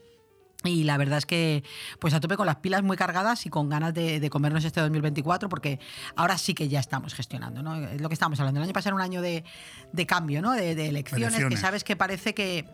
Y 0.64 0.82
la 0.82 0.96
verdad 0.96 1.18
es 1.18 1.26
que, 1.26 1.62
pues 2.00 2.14
a 2.14 2.20
tope 2.20 2.36
con 2.36 2.44
las 2.44 2.56
pilas 2.56 2.82
muy 2.82 2.96
cargadas 2.96 3.46
y 3.46 3.50
con 3.50 3.68
ganas 3.68 3.94
de, 3.94 4.18
de 4.18 4.28
comernos 4.28 4.64
este 4.64 4.80
2024, 4.80 5.48
porque 5.48 5.78
ahora 6.16 6.36
sí 6.36 6.52
que 6.52 6.68
ya 6.68 6.80
estamos 6.80 7.14
gestionando, 7.14 7.62
¿no? 7.62 7.76
Es 7.76 8.00
lo 8.00 8.08
que 8.08 8.14
estábamos 8.14 8.40
hablando. 8.40 8.58
El 8.58 8.64
año 8.64 8.72
pasado 8.72 8.96
era 8.96 8.96
un 8.96 9.08
año 9.08 9.22
de, 9.22 9.44
de 9.92 10.06
cambio, 10.06 10.42
¿no? 10.42 10.52
De, 10.54 10.74
de 10.74 10.88
elecciones, 10.88 11.28
Elecciones. 11.28 11.56
que 11.56 11.62
sabes 11.62 11.84
que 11.84 11.94
parece 11.94 12.34
que, 12.34 12.64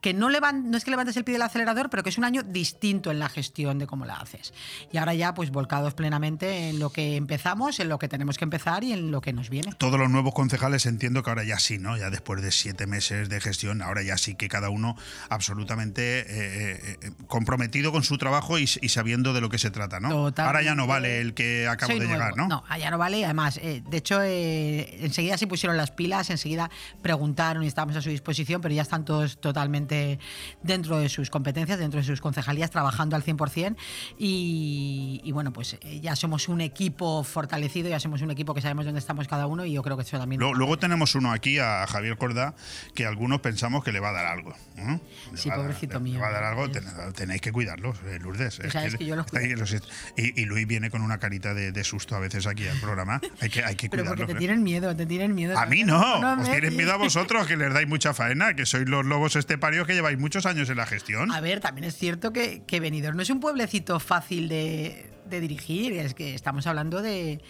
que 0.00 0.14
no, 0.14 0.28
levan, 0.28 0.70
no 0.70 0.76
es 0.76 0.84
que 0.84 0.92
levantes 0.92 1.16
el 1.16 1.24
pie 1.24 1.32
del 1.32 1.42
acelerador, 1.42 1.90
pero 1.90 2.04
que 2.04 2.10
es 2.10 2.18
un 2.18 2.24
año 2.24 2.44
distinto 2.44 3.10
en 3.10 3.18
la 3.18 3.28
gestión 3.28 3.80
de 3.80 3.88
cómo 3.88 4.04
la 4.04 4.18
haces. 4.18 4.54
Y 4.92 4.98
ahora 4.98 5.14
ya, 5.14 5.34
pues 5.34 5.50
volcados 5.50 5.94
plenamente 5.94 6.68
en 6.68 6.78
lo 6.78 6.90
que 6.90 7.16
empezamos, 7.16 7.80
en 7.80 7.88
lo 7.88 7.98
que 7.98 8.06
tenemos 8.06 8.38
que 8.38 8.44
empezar 8.44 8.84
y 8.84 8.92
en 8.92 9.10
lo 9.10 9.20
que 9.20 9.32
nos 9.32 9.50
viene. 9.50 9.72
Todos 9.72 9.98
los 9.98 10.08
nuevos 10.08 10.34
concejales 10.34 10.86
entiendo 10.86 11.24
que 11.24 11.30
ahora 11.30 11.42
ya 11.42 11.58
sí, 11.58 11.78
¿no? 11.78 11.96
Ya 11.96 12.10
después 12.10 12.42
de 12.42 12.52
siete 12.52 12.86
meses 12.86 13.28
de 13.28 13.40
gestión, 13.40 13.82
ahora 13.82 14.02
ya 14.04 14.18
sí 14.18 14.36
que 14.36 14.48
cada 14.48 14.70
uno 14.70 14.96
absolutamente 15.30 16.20
eh, 16.20 16.24
eh, 16.28 16.98
eh, 17.02 17.10
comprometido 17.26 17.92
con 17.92 18.02
su 18.02 18.18
trabajo 18.18 18.58
y, 18.58 18.62
y 18.80 18.88
sabiendo 18.88 19.32
de 19.32 19.40
lo 19.40 19.48
que 19.50 19.58
se 19.58 19.70
trata, 19.70 20.00
¿no? 20.00 20.08
Totalmente. 20.08 20.42
Ahora 20.42 20.62
ya 20.62 20.74
no 20.74 20.86
vale 20.86 21.20
el 21.20 21.34
que 21.34 21.66
acabo 21.68 21.90
Soy 21.92 22.00
de 22.00 22.06
nuevo. 22.06 22.20
llegar, 22.20 22.36
¿no? 22.36 22.48
No, 22.48 22.64
allá 22.68 22.90
no 22.90 22.98
vale. 22.98 23.24
Además, 23.24 23.58
eh, 23.62 23.82
de 23.88 23.96
hecho, 23.96 24.20
eh, 24.22 25.04
enseguida 25.04 25.36
se 25.38 25.46
pusieron 25.46 25.76
las 25.76 25.90
pilas, 25.90 26.30
enseguida 26.30 26.70
preguntaron 27.02 27.62
y 27.64 27.66
estábamos 27.66 27.96
a 27.96 28.02
su 28.02 28.10
disposición, 28.10 28.60
pero 28.60 28.74
ya 28.74 28.82
están 28.82 29.04
todos 29.04 29.40
totalmente 29.40 30.18
dentro 30.62 30.98
de 30.98 31.08
sus 31.08 31.30
competencias, 31.30 31.78
dentro 31.78 32.00
de 32.00 32.06
sus 32.06 32.20
concejalías, 32.20 32.70
trabajando 32.70 33.16
al 33.16 33.24
100%. 33.24 33.76
Y, 34.18 35.20
y 35.24 35.32
bueno, 35.32 35.52
pues 35.52 35.76
eh, 35.82 36.00
ya 36.00 36.16
somos 36.16 36.48
un 36.48 36.60
equipo 36.60 37.22
fortalecido, 37.24 37.88
ya 37.88 38.00
somos 38.00 38.22
un 38.22 38.30
equipo 38.30 38.54
que 38.54 38.60
sabemos 38.60 38.84
dónde 38.84 39.00
estamos 39.00 39.28
cada 39.28 39.46
uno 39.46 39.64
y 39.64 39.72
yo 39.72 39.82
creo 39.82 39.96
que 39.96 40.02
eso 40.02 40.18
también... 40.18 40.38
Luego, 40.40 40.54
luego 40.54 40.78
tenemos 40.78 41.14
uno 41.14 41.32
aquí, 41.32 41.58
a 41.58 41.86
Javier 41.86 42.16
Corda, 42.16 42.54
que 42.94 43.06
algunos 43.06 43.40
pensamos 43.40 43.84
que 43.84 43.92
le 43.92 44.00
va 44.00 44.10
a 44.10 44.12
dar 44.12 44.26
algo. 44.26 44.54
¿no? 44.76 45.00
Le 45.32 45.36
Sí, 45.38 45.48
dar- 45.48 45.58
pobrecito 45.58 45.94
le 45.94 46.00
mío. 46.04 46.20
va 46.20 46.28
a 46.28 46.32
dar 46.32 46.44
algo, 46.44 46.68
tenéis 47.14 47.40
que 47.40 47.52
cuidarlo, 47.52 47.94
eh, 48.06 48.18
Lourdes. 48.20 48.58
Que 48.58 49.04
yo 49.06 49.16
los 49.16 49.26
los- 49.72 49.82
y, 50.16 50.40
y 50.40 50.44
Luis 50.44 50.66
viene 50.66 50.90
con 50.90 51.00
una 51.02 51.18
carita 51.18 51.54
de, 51.54 51.72
de 51.72 51.84
susto 51.84 52.14
a 52.16 52.18
veces 52.20 52.46
aquí 52.46 52.66
al 52.68 52.78
programa. 52.80 53.20
Hay 53.40 53.48
que, 53.48 53.64
hay 53.64 53.74
que 53.76 53.88
Pero 53.88 54.04
porque 54.04 54.26
te 54.26 54.32
¿eh? 54.32 54.36
tienen 54.36 54.62
miedo, 54.62 54.94
te 54.94 55.06
tienen 55.06 55.34
miedo. 55.34 55.58
A 55.58 55.66
mí 55.66 55.82
no, 55.84 56.20
os 56.40 56.50
tienen 56.50 56.76
miedo 56.76 56.92
a 56.92 56.96
vosotros, 56.96 57.46
que 57.48 57.56
les 57.56 57.72
dais 57.72 57.88
mucha 57.88 58.12
faena, 58.14 58.54
que 58.54 58.66
sois 58.66 58.88
los 58.88 59.04
lobos 59.06 59.36
esteparios 59.36 59.86
que 59.86 59.94
lleváis 59.94 60.18
muchos 60.18 60.44
años 60.46 60.68
en 60.68 60.76
la 60.76 60.86
gestión. 60.86 61.32
A 61.32 61.40
ver, 61.40 61.60
también 61.60 61.84
es 61.84 61.96
cierto 61.96 62.32
que, 62.32 62.62
que 62.66 62.80
Benidorm 62.80 63.16
no 63.16 63.22
es 63.22 63.30
un 63.30 63.40
pueblecito 63.40 64.00
fácil 64.00 64.48
de, 64.48 65.10
de 65.28 65.40
dirigir, 65.40 65.92
es 65.94 66.14
que 66.14 66.34
estamos 66.34 66.66
hablando 66.66 67.00
de... 67.02 67.40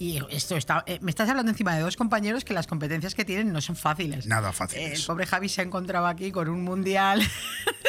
Y 0.00 0.20
esto 0.30 0.56
está, 0.56 0.84
eh, 0.86 0.98
me 1.02 1.10
estás 1.10 1.28
hablando 1.28 1.50
encima 1.50 1.74
de 1.74 1.80
dos 1.82 1.96
compañeros 1.96 2.44
que 2.44 2.54
las 2.54 2.66
competencias 2.68 3.14
que 3.16 3.24
tienen 3.24 3.52
no 3.52 3.60
son 3.60 3.74
fáciles. 3.74 4.26
Nada 4.26 4.50
Eh, 4.50 4.52
fáciles. 4.52 5.00
el 5.00 5.06
pobre 5.06 5.26
Javi 5.26 5.48
se 5.48 5.60
ha 5.60 5.64
encontrado 5.64 6.06
aquí 6.06 6.30
con 6.30 6.48
un 6.48 6.62
mundial 6.62 7.20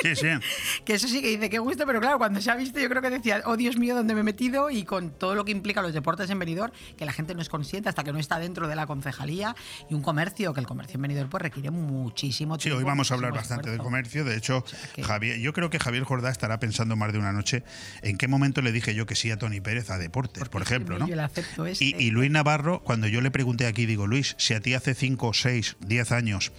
Sí, 0.02 0.16
sí. 0.16 0.28
que 0.86 0.94
eso 0.96 1.08
sí 1.08 1.22
que 1.22 1.28
dice 1.28 1.50
que 1.50 1.60
gusto, 1.60 1.86
pero 1.86 2.00
claro, 2.00 2.18
cuando 2.18 2.42
se 2.42 2.50
ha 2.50 2.56
visto, 2.56 2.80
yo 2.80 2.90
creo 2.90 3.02
que 3.02 3.10
decía, 3.12 3.44
oh 3.46 3.58
Dios 3.58 3.78
mío, 3.78 3.94
¿dónde 3.96 4.16
me 4.16 4.22
he 4.22 4.24
metido? 4.24 4.70
Y 4.72 4.84
con 4.86 5.12
todo 5.12 5.36
lo 5.36 5.46
que 5.46 5.52
implica 5.52 5.82
los 5.84 5.94
deportes 5.94 6.30
en 6.32 6.40
Benidorm, 6.40 6.74
que 6.98 7.06
la 7.06 7.12
gente 7.14 7.36
no 7.36 7.42
es 7.42 7.50
consciente 7.50 7.90
hasta 7.90 8.04
que 8.04 8.12
no 8.12 8.18
está 8.18 8.40
dentro 8.40 8.68
de 8.68 8.76
la 8.76 8.88
concejalía 8.88 9.56
y 9.90 9.94
un 9.94 10.02
comercio, 10.02 10.54
que 10.54 10.62
el 10.62 10.66
comercio 10.68 10.96
en 10.96 11.02
Benidorm 11.04 11.30
pues 11.30 11.44
requiere 11.44 11.70
muchísimo 11.70 12.56
Sí, 12.56 12.64
tiempo. 12.64 12.80
hoy 12.80 12.86
vamos 12.86 13.12
a 13.12 13.16
hablar 13.16 13.34
bastante 13.34 13.70
del 13.70 13.76
esfuerzo. 13.76 13.84
comercio. 13.84 14.24
De 14.26 14.36
hecho, 14.36 14.64
que- 14.96 15.04
Javier, 15.04 15.38
yo 15.40 15.54
creo 15.54 15.70
que 15.70 15.78
Javier 15.80 16.06
Jordá 16.06 16.32
estará 16.32 16.60
pensando 16.60 16.96
más 16.96 17.12
de 17.14 17.20
una 17.20 17.34
noche 17.34 17.64
en 18.02 18.18
qué 18.18 18.28
momento 18.28 18.62
le 18.64 18.72
dije 18.72 18.96
yo 18.96 19.06
que 19.06 19.16
sí 19.16 19.30
a 19.30 19.38
Tony 19.38 19.62
Pérez 19.62 19.92
a 19.92 19.98
deportes, 20.00 20.50
por 20.50 20.62
ejemplo, 20.64 20.98
¿no? 20.98 21.08
Yo 21.08 21.16
le 21.16 21.22
acepto 21.22 21.66
este. 21.68 21.86
Y, 21.86 21.96
y 22.00 22.12
Luis 22.12 22.32
Navarro, 22.32 22.82
cuando 22.84 23.08
yo 23.08 23.22
le 23.22 23.30
pregunté 23.30 23.68
aquí, 23.68 23.86
digo, 23.86 24.08
Luis, 24.08 24.36
si 24.38 24.54
a 24.54 24.62
ti 24.62 24.74
hace 24.74 24.96
5, 24.96 25.34
6, 25.34 25.78
10 25.82 26.12
años 26.12 26.52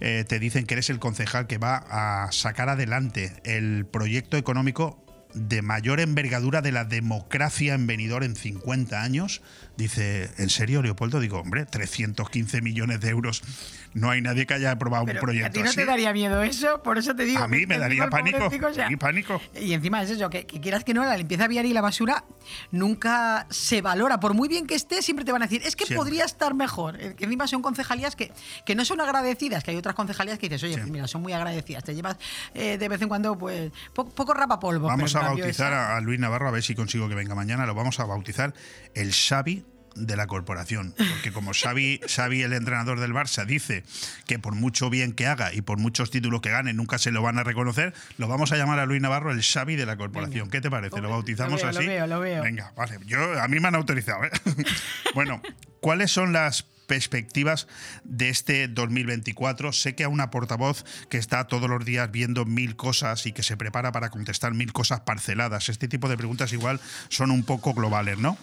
eh, 0.00 0.24
te 0.26 0.38
dicen 0.38 0.66
que 0.66 0.74
eres 0.74 0.88
el 0.88 0.98
concejal 0.98 1.46
que 1.46 1.58
va 1.58 1.84
a 1.90 2.32
sacar 2.32 2.68
adelante 2.68 3.32
el 3.44 3.86
proyecto 3.86 4.36
económico 4.36 5.04
de 5.34 5.62
mayor 5.62 6.00
envergadura 6.00 6.62
de 6.62 6.72
la 6.72 6.84
democracia 6.84 7.74
en 7.74 7.86
Benidorm 7.86 8.24
en 8.24 8.36
50 8.36 9.02
años, 9.02 9.42
dice, 9.76 10.30
¿en 10.38 10.50
serio, 10.50 10.82
Leopoldo? 10.82 11.20
Digo, 11.20 11.38
hombre, 11.40 11.66
315 11.66 12.60
millones 12.62 13.00
de 13.00 13.08
euros. 13.10 13.42
No 13.94 14.10
hay 14.10 14.20
nadie 14.20 14.44
que 14.46 14.54
haya 14.54 14.72
aprobado 14.72 15.04
Pero 15.06 15.20
un 15.20 15.24
proyecto 15.24 15.46
¿A 15.48 15.52
ti 15.52 15.60
no 15.62 15.66
así. 15.68 15.76
te 15.76 15.84
daría 15.86 16.12
miedo 16.12 16.42
eso? 16.42 16.82
Por 16.82 16.98
eso 16.98 17.14
te 17.14 17.24
digo. 17.24 17.40
A 17.42 17.46
mí 17.48 17.64
me 17.66 17.78
daría 17.78 18.08
pánico. 18.10 18.38
pobrecito, 18.38 18.66
o 18.66 18.74
sea, 18.74 18.90
Y 18.90 18.96
pánico. 18.96 19.40
Y 19.54 19.72
encima 19.72 20.02
es 20.02 20.10
eso, 20.10 20.28
que, 20.30 20.46
que 20.46 20.60
quieras 20.60 20.82
que 20.82 20.94
no, 20.94 21.04
la 21.04 21.16
limpieza 21.16 21.46
viaria 21.46 21.70
y 21.70 21.74
la 21.74 21.80
basura 21.80 22.24
nunca 22.72 23.46
se 23.50 23.82
valora. 23.82 24.18
Por 24.20 24.34
muy 24.34 24.48
bien 24.48 24.66
que 24.66 24.74
esté, 24.74 25.00
siempre 25.02 25.24
te 25.24 25.32
van 25.32 25.42
a 25.42 25.46
decir, 25.46 25.62
es 25.64 25.76
que 25.76 25.84
Siempre. 25.86 25.96
podría 26.04 26.24
estar 26.24 26.54
mejor. 26.54 26.98
Que 26.98 27.24
encima 27.24 27.46
son 27.46 27.62
concejalías 27.62 28.16
que, 28.16 28.32
que 28.66 28.74
no 28.74 28.84
son 28.84 29.00
agradecidas, 29.00 29.62
que 29.62 29.70
hay 29.70 29.76
otras 29.76 29.94
concejalías 29.94 30.38
que 30.38 30.48
dices, 30.48 30.62
oye, 30.64 30.76
mira, 30.90 31.06
son 31.06 31.22
muy 31.22 31.32
agradecidas. 31.32 31.84
Te 31.84 31.94
llevas 31.94 32.16
eh, 32.54 32.78
de 32.78 32.88
vez 32.88 33.00
en 33.02 33.08
cuando, 33.08 33.38
pues, 33.38 33.70
po- 33.94 34.08
poco 34.08 34.34
rapapolvo. 34.34 34.88
Vamos 34.88 35.14
a 35.14 35.20
bautizar 35.20 35.72
esa- 35.72 35.96
a 35.96 36.00
Luis 36.00 36.18
Navarro, 36.18 36.48
a 36.48 36.50
ver 36.50 36.62
si 36.62 36.74
consigo 36.74 37.08
que 37.08 37.14
venga 37.14 37.34
mañana. 37.36 37.64
Lo 37.66 37.74
vamos 37.74 38.00
a 38.00 38.04
bautizar 38.04 38.54
el 38.94 39.12
Xavi 39.12 39.63
de 39.94 40.16
la 40.16 40.26
corporación. 40.26 40.94
Porque 40.96 41.32
como 41.32 41.52
Xavi, 41.52 42.00
Xavi, 42.06 42.42
el 42.42 42.52
entrenador 42.52 43.00
del 43.00 43.12
Barça, 43.12 43.44
dice 43.44 43.84
que 44.26 44.38
por 44.38 44.54
mucho 44.54 44.90
bien 44.90 45.12
que 45.12 45.26
haga 45.26 45.52
y 45.52 45.62
por 45.62 45.78
muchos 45.78 46.10
títulos 46.10 46.40
que 46.40 46.50
gane 46.50 46.72
nunca 46.72 46.98
se 46.98 47.10
lo 47.10 47.22
van 47.22 47.38
a 47.38 47.44
reconocer, 47.44 47.94
lo 48.18 48.28
vamos 48.28 48.52
a 48.52 48.56
llamar 48.56 48.78
a 48.78 48.86
Luis 48.86 49.00
Navarro 49.00 49.30
el 49.30 49.42
Xavi 49.42 49.76
de 49.76 49.86
la 49.86 49.96
corporación. 49.96 50.50
¿Qué 50.50 50.60
te 50.60 50.70
parece? 50.70 51.00
¿Lo 51.00 51.10
bautizamos 51.10 51.62
Lo 51.62 51.66
veo, 51.68 51.72
lo 51.72 51.78
así? 51.78 51.88
veo, 51.88 52.06
lo 52.06 52.20
veo. 52.20 52.42
Venga, 52.42 52.72
vale. 52.76 52.98
Yo, 53.06 53.40
a 53.40 53.48
mí 53.48 53.60
me 53.60 53.68
han 53.68 53.74
autorizado. 53.74 54.24
¿eh? 54.24 54.30
bueno, 55.14 55.40
¿cuáles 55.80 56.10
son 56.10 56.32
las 56.32 56.66
perspectivas 56.86 57.66
de 58.04 58.28
este 58.28 58.68
2024. 58.68 59.72
Sé 59.72 59.94
que 59.94 60.04
a 60.04 60.08
una 60.08 60.30
portavoz 60.30 60.84
que 61.08 61.18
está 61.18 61.44
todos 61.44 61.68
los 61.68 61.84
días 61.84 62.10
viendo 62.10 62.44
mil 62.44 62.76
cosas 62.76 63.26
y 63.26 63.32
que 63.32 63.42
se 63.42 63.56
prepara 63.56 63.92
para 63.92 64.10
contestar 64.10 64.54
mil 64.54 64.72
cosas 64.72 65.00
parceladas. 65.00 65.68
Este 65.68 65.88
tipo 65.88 66.08
de 66.08 66.16
preguntas 66.16 66.52
igual 66.52 66.80
son 67.08 67.30
un 67.30 67.44
poco 67.44 67.74
globales, 67.74 68.18
¿no? 68.18 68.36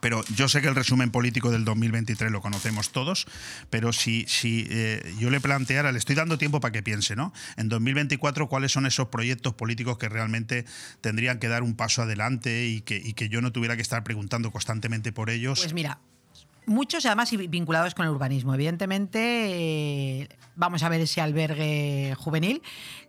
Pero 0.00 0.24
yo 0.34 0.48
sé 0.48 0.60
que 0.60 0.68
el 0.68 0.74
resumen 0.74 1.10
político 1.10 1.50
del 1.50 1.64
2023 1.64 2.30
lo 2.30 2.40
conocemos 2.40 2.90
todos, 2.90 3.26
pero 3.68 3.92
si, 3.92 4.24
si 4.26 4.66
eh, 4.70 5.14
yo 5.18 5.30
le 5.30 5.40
planteara, 5.40 5.92
le 5.92 5.98
estoy 5.98 6.16
dando 6.16 6.38
tiempo 6.38 6.60
para 6.60 6.72
que 6.72 6.82
piense, 6.82 7.16
¿no? 7.16 7.32
En 7.56 7.68
2024, 7.68 8.48
¿cuáles 8.48 8.72
son 8.72 8.86
esos 8.86 9.08
proyectos 9.08 9.54
políticos 9.54 9.98
que 9.98 10.08
realmente 10.08 10.64
tendrían 11.00 11.38
que 11.38 11.48
dar 11.48 11.62
un 11.62 11.74
paso 11.74 12.02
adelante 12.02 12.66
y 12.66 12.80
que, 12.80 13.14
que 13.14 13.28
yo 13.28 13.40
no 13.40 13.52
tuviera 13.52 13.76
que 13.76 13.82
estar 13.82 14.02
preguntando 14.04 14.50
constantemente 14.50 15.12
por 15.12 15.30
ellos? 15.30 15.60
Pues 15.60 15.74
mira, 15.74 16.00
muchos 16.66 17.04
además 17.06 17.30
vinculados 17.48 17.94
con 17.94 18.06
el 18.06 18.12
urbanismo. 18.12 18.54
Evidentemente, 18.54 19.18
eh, 20.22 20.28
vamos 20.56 20.82
a 20.82 20.88
ver 20.88 21.00
ese 21.00 21.20
albergue 21.20 22.14
juvenil 22.16 22.62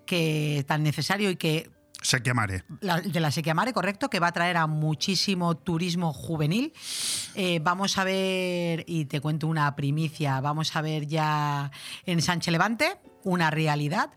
que 0.06 0.60
es 0.60 0.66
tan 0.66 0.84
necesario 0.84 1.30
y 1.30 1.36
que 1.36 1.70
Se 2.02 2.22
quemaré. 2.24 2.64
la- 2.82 3.00
de 3.00 3.20
la 3.20 3.30
Sequía 3.32 3.54
Mare, 3.54 3.74
correcto, 3.74 4.10
que 4.10 4.20
va 4.20 4.28
a 4.28 4.32
traer 4.32 4.58
a 4.58 4.66
muchísimo 4.68 5.56
turismo 5.56 6.14
juvenil. 6.14 6.74
Eh, 7.36 7.60
vamos 7.62 7.98
a 7.98 8.04
ver, 8.04 8.84
y 8.88 9.06
te 9.06 9.22
cuento 9.22 9.48
una 9.48 9.76
primicia, 9.76 10.42
vamos 10.42 10.76
a 10.76 10.82
ver 10.82 11.06
ya 11.08 11.70
en 12.06 12.22
Sánchez 12.22 12.52
Levante 12.52 12.98
una 13.24 13.50
realidad, 13.52 14.10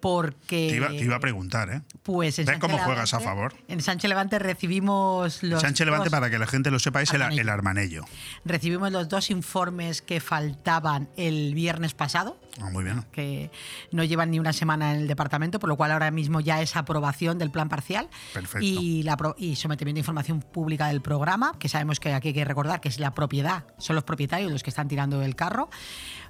porque... 0.00 0.68
Te 0.70 0.76
iba, 0.76 0.88
te 0.88 0.96
iba 1.04 1.16
a 1.16 1.20
preguntar, 1.20 1.70
¿eh? 1.70 1.82
Pues 2.02 2.38
en 2.38 2.46
¿Ves 2.46 2.58
cómo 2.58 2.78
juegas 2.78 3.12
a 3.14 3.18
Levante- 3.18 3.24
favor? 3.24 3.54
En 3.68 3.80
Sánchez 3.82 4.08
Levante 4.08 4.38
recibimos 4.38 5.42
los... 5.42 5.60
Sánchez 5.60 5.84
Levante, 5.86 6.04
dos- 6.08 6.12
para 6.12 6.30
que 6.30 6.38
la 6.38 6.46
gente 6.46 6.70
lo 6.70 6.78
sepa, 6.78 7.02
es 7.02 7.10
el, 7.12 7.22
Armanello. 7.22 7.42
el 7.42 7.48
armanello. 7.48 8.04
Recibimos 8.44 8.92
los 8.92 9.08
dos 9.08 9.30
informes 9.30 10.00
que 10.02 10.20
faltaban 10.20 11.08
el 11.16 11.54
viernes 11.54 11.94
pasado, 11.94 12.38
Ah, 12.60 12.70
muy 12.70 12.82
bien. 12.84 13.04
que 13.12 13.50
no 13.92 14.02
llevan 14.04 14.30
ni 14.32 14.38
una 14.40 14.52
semana 14.52 14.92
en 14.94 15.00
el 15.02 15.08
departamento, 15.08 15.58
por 15.60 15.68
lo 15.68 15.76
cual 15.76 15.92
ahora 15.92 16.10
mismo 16.10 16.40
ya 16.40 16.60
es 16.62 16.74
aprobación 16.76 17.38
del 17.38 17.50
plan 17.50 17.68
parcial 17.68 18.08
Perfecto. 18.34 18.64
y, 18.66 19.02
la 19.04 19.16
y 19.36 19.56
sometimiento 19.56 19.96
de 19.96 20.00
información 20.00 20.40
pública 20.42 20.88
del 20.88 21.00
programa, 21.00 21.52
que 21.58 21.68
sabemos 21.68 22.00
que 22.00 22.12
aquí 22.12 22.28
hay 22.28 22.34
que 22.34 22.44
recordar 22.44 22.80
que 22.80 22.88
es 22.88 22.98
la 22.98 23.14
propiedad, 23.14 23.64
son 23.78 23.94
los 23.96 24.04
propietarios 24.04 24.50
los 24.50 24.62
que 24.62 24.70
están 24.70 24.88
tirando 24.88 25.22
el 25.22 25.36
carro. 25.36 25.68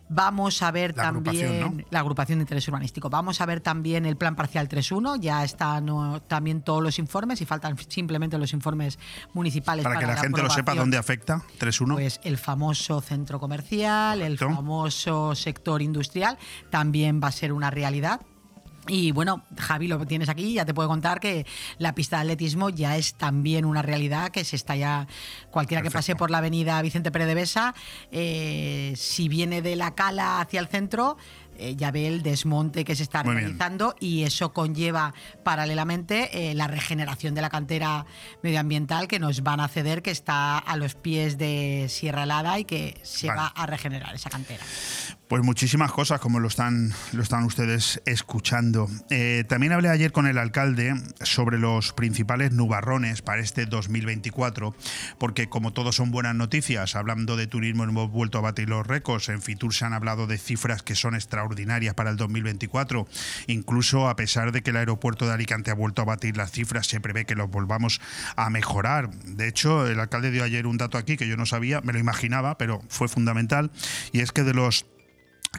Vamos 0.09 0.62
a 0.62 0.71
ver 0.71 0.97
La 0.97 1.05
también 1.05 1.47
agrupación, 1.47 1.77
¿no? 1.77 1.85
la 1.90 2.01
agrupación 2.01 2.38
de 2.38 2.42
interés 2.42 2.66
urbanístico. 2.68 3.11
Vamos 3.11 3.40
a 3.40 3.47
ver 3.47 3.61
también 3.61 4.07
el 4.07 4.16
plan 4.16 4.37
parcial 4.37 4.68
3.1, 4.68 5.21
ya 5.21 5.44
están 5.44 5.87
¿no? 5.87 6.23
también 6.23 6.62
todos 6.62 6.83
los 6.83 6.99
informes 6.99 7.40
y 7.40 7.47
faltan 7.47 7.77
simplemente 7.88 8.38
los 8.38 8.53
informes 8.53 8.99
municipales. 9.35 9.85
Para 9.85 9.99
que 9.99 10.07
la 10.07 10.16
gente 10.16 10.42
lo 10.42 10.51
sepa 10.51 10.75
dónde 10.75 10.97
afecta, 10.97 11.42
3-1. 11.59 11.94
Pues 11.94 12.21
el 12.25 12.38
famoso 12.38 13.01
centro 13.01 13.38
comercial, 13.40 14.23
el 14.23 14.38
famoso 14.38 15.35
sector 15.35 15.83
industrial, 15.83 16.38
también 16.71 17.21
va 17.23 17.29
a 17.29 17.33
ser 17.33 17.53
una 17.53 17.71
realidad. 17.71 18.21
Y 18.88 19.12
bueno, 19.12 19.44
Javi, 19.57 19.87
lo 19.87 20.05
tienes 20.07 20.29
aquí, 20.29 20.55
ya 20.55 20.64
te 20.64 20.74
puedo 20.74 20.88
contar 20.88 21.20
que 21.20 21.46
la 21.79 21.94
pista 21.94 22.16
de 22.16 22.22
atletismo 22.22 22.70
ya 22.70 22.96
es 22.96 23.14
también 23.14 23.64
una 23.64 23.83
realidad 23.83 24.31
que 24.31 24.44
se 24.44 24.57
está 24.57 24.77
ya. 24.77 25.07
Cualquiera 25.51 25.83
que 25.83 25.90
pase 25.90 26.16
por 26.16 26.31
la 26.31 26.38
avenida 26.38 26.81
Vicente 26.83 27.11
Pérez 27.11 27.29
de 27.29 27.35
Besa, 27.35 27.74
eh, 28.11 28.94
si 28.96 29.29
viene 29.29 29.62
de 29.62 29.77
la 29.77 29.94
cala 29.94 30.40
hacia 30.40 30.61
el 30.61 30.68
centro, 30.68 31.16
eh, 31.59 31.74
ya 31.77 31.90
ve 31.90 32.07
el 32.07 32.22
desmonte 32.22 32.85
que 32.85 32.94
se 32.94 33.03
está 33.03 33.24
Muy 33.24 33.35
bien. 33.35 33.44
realizando 33.44 33.96
y 33.98 34.22
eso 34.22 34.53
conlleva 34.53 35.12
paralelamente 35.42 36.51
eh, 36.51 36.55
la 36.55 36.68
regeneración 36.68 37.35
de 37.35 37.42
la 37.42 37.51
cantera 37.51 38.07
medioambiental 38.42 39.09
que 39.09 39.18
nos 39.18 39.42
van 39.42 39.59
a 39.61 39.66
ceder, 39.68 40.01
que 40.03 40.12
está 40.12 40.59
a 40.59 40.77
los 40.77 40.94
pies 40.94 41.37
de 41.37 41.87
Sierra 41.88 42.22
Helada 42.22 42.59
y 42.61 42.64
que 42.64 43.01
se 43.03 43.27
Vale. 43.27 43.40
va 43.40 43.46
a 43.48 43.66
regenerar 43.66 44.14
esa 44.14 44.31
cantera. 44.31 44.64
Pues 45.29 45.43
muchísimas 45.43 45.93
cosas, 45.93 46.21
como 46.21 46.41
lo 46.41 46.49
están, 46.49 46.95
lo 47.12 47.23
están 47.23 47.45
ustedes 47.45 48.01
escuchando. 48.07 48.88
Eh, 49.11 49.45
también 49.47 49.75
hablé 49.75 49.91
ayer 49.91 50.11
con 50.11 50.27
el 50.27 50.38
alcalde 50.38 50.95
sobre 51.21 51.59
los 51.59 51.93
principales 51.93 52.53
nubarrones 52.53 53.21
para 53.21 53.43
este 53.43 53.67
2024, 53.67 54.75
porque 55.19 55.51
como 55.51 55.75
todos 55.75 55.97
son 55.97 56.11
buenas 56.11 56.35
noticias, 56.35 56.97
hablando 56.97 57.37
de 57.37 57.47
turismo 57.47 57.85
hemos 57.85 58.11
vuelto 58.11 58.38
a 58.38 58.41
batir 58.41 58.71
los 58.71 58.87
récords, 58.87 59.29
en 59.29 59.43
Fitur 59.43 59.75
se 59.75 59.85
han 59.85 59.93
hablado 59.93 60.27
de 60.27 60.38
cifras 60.38 60.83
que 60.83 60.95
son 60.95 61.14
extraordinarias 61.14 61.93
para 61.93 62.09
el 62.09 62.17
2024, 62.17 63.07
incluso 63.49 64.09
a 64.09 64.17
pesar 64.17 64.51
de 64.51 64.62
que 64.62 64.71
el 64.71 64.79
aeropuerto 64.79 65.27
de 65.27 65.35
Alicante 65.35 65.71
ha 65.71 65.75
vuelto 65.75 66.01
a 66.01 66.07
batir 66.07 66.38
las 66.38 66.53
cifras, 66.53 66.87
se 66.87 67.03
prevé 67.03 67.27
que 67.27 67.35
los 67.35 67.51
volvamos 67.51 68.01
a 68.37 68.49
mejorar. 68.49 69.11
De 69.11 69.47
hecho, 69.47 69.87
el 69.87 70.01
alcalde 70.01 70.31
dio 70.31 70.43
ayer 70.43 70.67
un 70.67 70.79
dato 70.79 70.97
aquí 70.97 71.19
que 71.19 71.29
yo 71.29 71.37
no 71.37 71.45
sabía, 71.45 71.83
me 71.83 71.93
lo 71.93 71.99
imaginaba, 71.99 72.57
pero 72.57 72.81
fue 72.88 73.09
fundamental, 73.09 73.71
y 74.12 74.21
es 74.21 74.33
que 74.33 74.43
de 74.43 74.55
los 74.55 74.87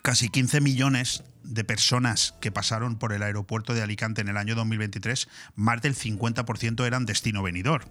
casi 0.02 0.30
15 0.30 0.62
millones 0.62 1.24
de 1.44 1.64
personas 1.64 2.36
que 2.42 2.52
pasaron 2.52 2.98
por 2.98 3.14
el 3.14 3.24
aeropuerto 3.24 3.74
de 3.74 3.82
Alicante 3.82 4.22
en 4.22 4.28
el 4.30 4.38
año 4.38 4.56
2023, 4.56 5.28
más 5.56 5.82
del 5.82 5.96
50% 5.96 6.86
eran 6.86 7.06
destino 7.06 7.42
venidor. 7.44 7.86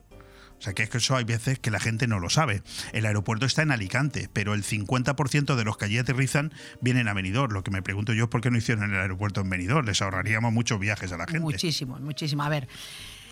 O 0.59 0.61
sea 0.61 0.73
que 0.73 0.83
es 0.83 0.91
que 0.91 0.99
eso 0.99 1.17
hay 1.17 1.23
veces 1.23 1.61
que 1.61 1.71
la 1.71 1.79
gente 1.79 2.09
no 2.09 2.19
lo 2.19 2.31
sabe. 2.31 2.63
El 2.93 3.07
aeropuerto 3.07 3.47
está 3.47 3.63
en 3.63 3.71
Alicante, 3.71 4.29
pero 4.33 4.55
el 4.55 4.65
50% 4.65 5.55
de 5.55 5.65
los 5.65 5.77
que 5.77 5.85
allí 5.85 5.99
aterrizan 5.99 6.53
vienen 6.81 7.07
a 7.07 7.13
Benidorm. 7.15 7.53
Lo 7.53 7.63
que 7.63 7.71
me 7.71 7.81
pregunto 7.81 8.13
yo 8.13 8.25
es 8.25 8.31
por 8.31 8.41
qué 8.41 8.51
no 8.51 8.59
hicieron 8.59 8.93
el 8.93 8.99
aeropuerto 9.01 9.41
en 9.41 9.51
Benidorm. 9.51 9.87
Les 9.87 10.03
ahorraríamos 10.03 10.53
muchos 10.53 10.81
viajes 10.81 11.13
a 11.13 11.17
la 11.17 11.27
gente. 11.27 11.39
Muchísimo, 11.41 11.99
muchísimo. 12.01 12.43
A 12.43 12.49
ver, 12.49 12.67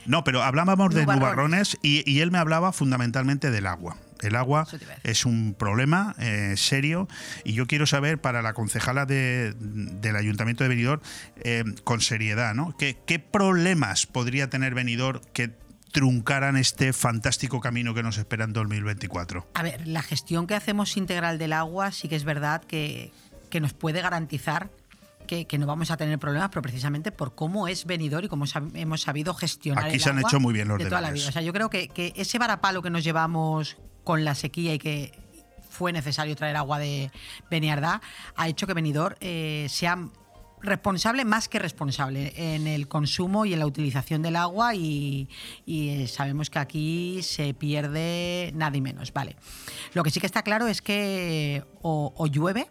No, 0.07 0.23
pero 0.23 0.45
hablábamos 0.45 0.95
de 0.95 1.05
Nubarrones. 1.05 1.77
y 1.83 2.21
él 2.21 2.31
me 2.31 2.39
hablaba 2.39 2.73
fundamentalmente 2.73 3.51
del 3.51 3.67
agua. 3.67 3.97
El 4.21 4.37
agua 4.37 4.67
es 5.03 5.25
un 5.27 5.55
problema 5.59 6.15
eh, 6.19 6.55
serio 6.57 7.09
y 7.45 7.53
yo 7.55 7.67
quiero 7.67 7.87
saber 7.87 8.21
para 8.21 8.43
la 8.43 8.53
concejala 8.55 9.07
de- 9.07 9.55
del 9.59 10.17
Ayuntamiento 10.17 10.65
de 10.65 10.69
Benidorm, 10.69 11.01
eh, 11.43 11.65
con 11.85 12.01
seriedad, 12.01 12.55
¿no? 12.55 12.77
¿Qué, 12.79 12.97
qué 13.07 13.19
problemas 13.19 14.07
podría 14.07 14.49
tener 14.51 14.75
Benidorm 14.75 15.21
que 15.33 15.51
truncaran 15.93 16.57
este 16.57 16.93
fantástico 16.93 17.61
camino 17.61 17.95
que 17.95 18.03
nos 18.03 18.19
espera 18.19 18.45
en 18.45 18.53
2024? 18.53 19.47
A 19.55 19.63
ver, 19.63 19.87
la 19.87 20.03
gestión 20.03 20.47
que 20.47 20.55
hacemos 20.55 20.97
integral 20.97 21.39
del 21.39 21.53
agua 21.53 21.91
sí 21.93 22.09
que 22.09 22.17
es 22.17 22.25
verdad 22.25 22.63
que, 22.65 23.13
que 23.51 23.61
nos 23.61 23.73
puede 23.73 24.03
garantizar 24.03 24.71
que, 25.27 25.47
que 25.47 25.59
no 25.59 25.67
vamos 25.67 25.91
a 25.91 25.97
tener 25.97 26.19
problemas, 26.21 26.51
pero 26.51 26.63
precisamente 26.63 27.11
por 27.13 27.35
cómo 27.35 27.67
es 27.67 27.85
venidor 27.87 28.25
y 28.25 28.29
cómo 28.29 28.45
sab- 28.47 28.71
hemos 28.75 29.01
sabido 29.03 29.35
gestionar 29.35 29.87
Aquí 29.87 29.95
el 29.97 30.01
se 30.01 30.11
han 30.11 30.19
agua 30.19 30.31
hecho 30.31 30.39
muy 30.39 30.53
bien 30.55 30.69
los 30.69 30.79
de 30.79 30.85
toda 30.85 31.01
la 31.01 31.09
deberes. 31.09 31.23
vida. 31.25 31.31
O 31.31 31.33
sea, 31.33 31.43
yo 31.43 31.53
creo 31.53 31.69
que, 31.71 31.89
que 31.89 32.13
ese 32.15 32.39
varapalo 32.39 32.81
que 32.83 32.91
nos 32.91 33.03
llevamos 33.03 33.77
con 34.07 34.25
la 34.25 34.37
sequía 34.37 34.73
y 34.73 34.79
que 34.79 35.11
fue 35.69 35.93
necesario 35.93 36.37
traer 36.37 36.55
agua 36.55 36.79
de 36.79 37.11
Beniardá 37.51 38.01
ha 38.37 38.49
hecho 38.49 38.69
que 38.69 38.73
Benidorm 38.73 39.17
eh, 39.21 39.67
sea 39.69 39.99
responsable 40.63 41.25
más 41.25 41.49
que 41.49 41.59
responsable 41.59 42.33
en 42.37 42.69
el 42.69 42.87
consumo 42.87 43.47
y 43.47 43.53
en 43.53 43.59
la 43.59 43.67
utilización 43.67 44.23
del 44.23 44.37
agua 44.37 44.77
y, 44.77 45.29
eh, 45.67 46.07
sabemos 46.07 46.51
que 46.51 46.61
aquí 46.61 47.21
se 47.23 47.53
pierde 47.53 48.53
nada 48.55 48.77
y 48.77 48.81
menos, 48.81 49.13
¿vale? 49.13 49.35
Lo 49.93 50.05
que 50.05 50.11
sí 50.11 50.21
que 50.21 50.27
está 50.27 50.43
claro 50.43 50.69
es 50.69 50.81
que 50.83 51.65
o 51.83 52.27
llueve 52.29 52.69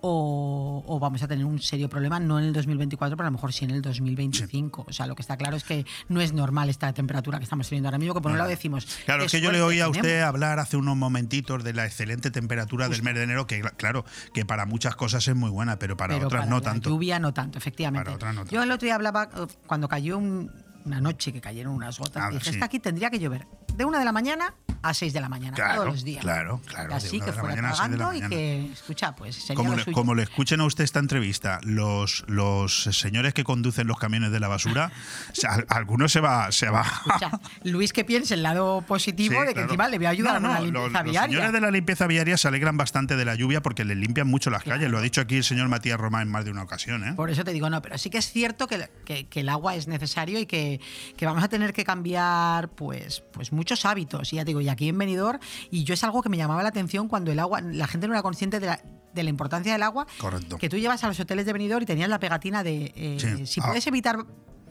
o, 0.00 0.84
o, 0.86 0.98
vamos 1.00 1.22
a 1.22 1.28
tener 1.28 1.44
un 1.44 1.58
serio 1.60 1.88
problema, 1.88 2.20
no 2.20 2.38
en 2.38 2.46
el 2.46 2.52
2024, 2.52 3.16
pero 3.16 3.26
a 3.26 3.30
lo 3.30 3.36
mejor 3.36 3.52
sí 3.52 3.64
en 3.64 3.72
el 3.72 3.82
2025. 3.82 4.82
Sí. 4.82 4.90
O 4.90 4.92
sea, 4.92 5.06
lo 5.06 5.14
que 5.14 5.22
está 5.22 5.36
claro 5.36 5.56
es 5.56 5.64
que 5.64 5.84
no 6.08 6.20
es 6.20 6.32
normal 6.32 6.68
esta 6.68 6.92
temperatura 6.92 7.38
que 7.38 7.44
estamos 7.44 7.68
teniendo 7.68 7.88
ahora 7.88 7.98
mismo, 7.98 8.14
que 8.14 8.20
por 8.20 8.30
un 8.30 8.38
lado 8.38 8.50
decimos... 8.50 8.86
Claro, 9.04 9.24
es 9.24 9.32
que 9.32 9.40
yo 9.40 9.50
le 9.50 9.60
oí 9.60 9.80
a 9.80 9.88
usted 9.88 10.20
hablar 10.20 10.58
hace 10.58 10.76
unos 10.76 10.96
momentitos 10.96 11.64
de 11.64 11.72
la 11.72 11.84
excelente 11.86 12.30
temperatura 12.30 12.86
Justo. 12.86 12.96
del 12.96 13.04
mes 13.04 13.14
de 13.14 13.22
enero, 13.24 13.46
que 13.46 13.60
claro, 13.76 14.04
que 14.32 14.44
para 14.44 14.66
muchas 14.66 14.94
cosas 14.94 15.26
es 15.26 15.34
muy 15.34 15.50
buena, 15.50 15.78
pero 15.78 15.96
para 15.96 16.14
pero 16.14 16.26
otras 16.28 16.42
para 16.42 16.50
no 16.50 16.58
la 16.58 16.62
tanto. 16.62 16.90
lluvia 16.90 17.18
no 17.18 17.34
tanto, 17.34 17.58
efectivamente. 17.58 18.04
Para 18.04 18.16
otras 18.16 18.34
no 18.34 18.40
tanto. 18.42 18.54
Yo 18.54 18.62
el 18.62 18.70
otro 18.70 18.86
día 18.86 18.94
hablaba, 18.94 19.28
cuando 19.66 19.88
cayó 19.88 20.18
un, 20.18 20.52
una 20.84 21.00
noche 21.00 21.32
que 21.32 21.40
cayeron 21.40 21.72
unas 21.74 21.98
gotas, 21.98 22.22
Ah, 22.26 22.30
dije, 22.30 22.52
sí. 22.52 22.58
aquí 22.62 22.78
tendría 22.78 23.10
que 23.10 23.18
llover 23.18 23.46
de 23.74 23.84
una 23.84 23.98
de 23.98 24.04
la 24.04 24.12
mañana 24.12 24.54
a 24.80 24.94
6 24.94 25.12
de 25.12 25.20
la 25.20 25.28
mañana, 25.28 25.54
Claro, 25.56 25.74
todos 25.82 25.86
los 25.94 26.04
días. 26.04 26.22
claro, 26.22 26.60
claro, 26.64 26.94
Así 26.94 27.20
que 27.20 27.32
fuera 27.32 27.54
a 27.68 27.74
seis 27.74 27.90
tragando 27.90 28.12
y 28.14 28.20
que, 28.28 28.72
escucha, 28.72 29.14
pues 29.14 29.34
sería 29.36 29.56
Como 29.56 29.70
lo 29.70 29.76
le, 29.78 29.84
suyo. 29.84 29.94
como 29.94 30.14
le 30.14 30.22
escuchen 30.22 30.60
a 30.60 30.64
usted 30.64 30.84
esta 30.84 31.00
entrevista, 31.00 31.58
los, 31.64 32.24
los 32.28 32.84
señores 32.84 33.34
que 33.34 33.42
conducen 33.42 33.88
los 33.88 33.98
camiones 33.98 34.30
de 34.30 34.38
la 34.40 34.46
basura, 34.48 34.92
o 35.32 35.34
sea, 35.34 35.64
algunos 35.68 36.12
se 36.12 36.20
va, 36.20 36.50
se 36.52 36.70
va. 36.70 36.82
Escucha, 36.82 37.30
Luis 37.64 37.92
que 37.92 38.04
piense 38.04 38.34
el 38.34 38.44
lado 38.44 38.82
positivo 38.82 39.34
Sí, 39.34 39.40
de 39.40 39.46
que 39.48 39.52
claro. 39.54 39.68
encima 39.68 39.88
le 39.88 39.96
voy 39.98 40.06
a 40.06 40.10
ayudar 40.10 40.40
No, 40.40 40.48
a 40.48 40.54
la 40.54 40.60
limpieza 40.60 40.84
los, 40.84 40.92
los 40.92 41.02
viaria. 41.12 41.22
señores 41.28 41.52
de 41.52 41.60
la 41.60 41.70
limpieza 41.72 42.06
viaria 42.06 42.36
se 42.36 42.46
alegran 42.48 42.76
bastante 42.76 43.16
de 43.16 43.24
la 43.24 43.34
lluvia 43.34 43.60
porque 43.60 43.84
les 43.84 43.96
limpian 43.96 44.28
mucho 44.28 44.48
las 44.50 44.62
calles. 44.62 44.88
Lo 44.90 44.98
ha 44.98 45.02
dicho 45.02 45.20
aquí 45.20 45.36
el 45.38 45.44
señor 45.44 45.68
Matías 45.68 45.98
Román 45.98 46.22
en 46.22 46.28
más 46.30 46.44
de 46.44 46.52
una 46.52 46.62
ocasión. 46.62 47.04
¿eh? 47.06 47.12
Por 47.14 47.30
eso 47.30 47.42
te 47.44 47.52
digo, 47.52 47.68
no, 47.68 47.82
pero 47.82 47.98
sí 47.98 48.10
que 48.10 48.18
es 48.18 48.30
cierto 48.30 48.68
que, 48.68 48.88
que- 49.04 49.26
que 49.28 49.40
el 49.40 49.48
agua 49.48 49.74
es 49.74 49.88
necesario 49.88 50.38
y 50.38 50.46
que, 50.46 50.67
que 51.16 51.26
vamos 51.26 51.42
a 51.42 51.48
tener 51.48 51.72
que 51.72 51.84
cambiar 51.84 52.68
pues, 52.70 53.22
pues 53.32 53.52
muchos 53.52 53.84
hábitos. 53.84 54.32
Y 54.32 54.36
ya 54.36 54.42
te 54.42 54.50
digo, 54.50 54.60
y 54.60 54.68
aquí 54.68 54.88
en 54.88 54.98
Benidorm, 54.98 55.38
y 55.70 55.84
yo 55.84 55.94
es 55.94 56.04
algo 56.04 56.22
que 56.22 56.28
me 56.28 56.36
llamaba 56.36 56.62
la 56.62 56.68
atención 56.68 57.08
cuando 57.08 57.32
el 57.32 57.38
agua, 57.38 57.60
la 57.60 57.86
gente 57.86 58.06
no 58.08 58.14
era 58.14 58.22
consciente 58.22 58.60
de 58.60 58.66
la, 58.66 58.80
de 59.14 59.22
la 59.22 59.30
importancia 59.30 59.72
del 59.72 59.82
agua. 59.82 60.06
Correcto. 60.18 60.58
Que 60.58 60.68
tú 60.68 60.76
llevas 60.76 61.02
a 61.04 61.08
los 61.08 61.18
hoteles 61.20 61.46
de 61.46 61.52
Benidorm 61.52 61.82
y 61.82 61.86
tenías 61.86 62.08
la 62.08 62.20
pegatina 62.20 62.62
de 62.62 62.92
eh, 62.94 63.16
Sí. 63.18 63.46
si 63.46 63.60
Ah. 63.60 63.66
puedes 63.68 63.86
evitar 63.86 64.18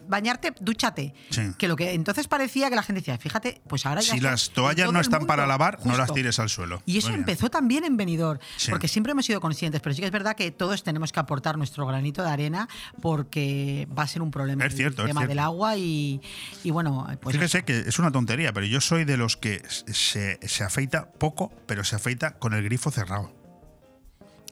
bañarte, 0.08 0.52
dúchate. 0.60 1.14
Sí. 1.30 1.42
Que 1.58 1.68
lo 1.68 1.76
que 1.76 1.92
entonces 1.92 2.28
parecía 2.28 2.68
que 2.70 2.76
la 2.76 2.82
gente 2.82 3.00
decía, 3.00 3.18
fíjate, 3.18 3.60
pues 3.68 3.86
ahora 3.86 4.00
ya 4.00 4.14
Si 4.14 4.20
las 4.20 4.50
toallas 4.50 4.92
no 4.92 5.00
están 5.00 5.26
para 5.26 5.46
lavar, 5.46 5.78
no 5.84 5.96
las 5.96 6.12
tires 6.12 6.38
al 6.38 6.48
suelo. 6.48 6.82
Y 6.86 6.98
eso 6.98 7.10
empezó 7.10 7.50
también 7.50 7.84
en 7.84 7.96
Benidorm, 7.96 8.40
Sí. 8.56 8.70
porque 8.70 8.88
siempre 8.88 9.12
hemos 9.12 9.26
sido 9.26 9.40
conscientes, 9.40 9.80
pero 9.80 9.94
sí 9.94 10.00
que 10.00 10.06
es 10.06 10.12
verdad 10.12 10.34
que 10.36 10.50
todos 10.50 10.82
tenemos 10.82 11.12
que 11.12 11.20
aportar 11.20 11.56
nuestro 11.58 11.86
granito 11.86 12.22
de 12.22 12.30
arena 12.30 12.68
porque 13.00 13.88
va 13.96 14.02
a 14.04 14.06
ser 14.06 14.22
un 14.22 14.30
problema 14.30 14.64
Es 14.64 14.74
cierto, 14.74 15.02
el 15.02 15.08
tema 15.08 15.26
del 15.26 15.38
agua 15.38 15.76
y, 15.76 16.20
y 16.64 16.70
bueno, 16.70 17.06
pues 17.20 17.36
Fíjese 17.36 17.64
que 17.64 17.78
es 17.80 17.98
una 17.98 18.10
tontería, 18.10 18.52
pero 18.52 18.66
yo 18.66 18.80
soy 18.80 19.04
de 19.04 19.16
los 19.16 19.36
que 19.36 19.62
se, 19.68 20.38
se 20.46 20.64
afeita 20.64 21.10
poco, 21.12 21.52
pero 21.66 21.84
se 21.84 21.96
afeita 21.96 22.38
con 22.38 22.54
el 22.54 22.62
grifo 22.64 22.90
cerrado. 22.90 23.37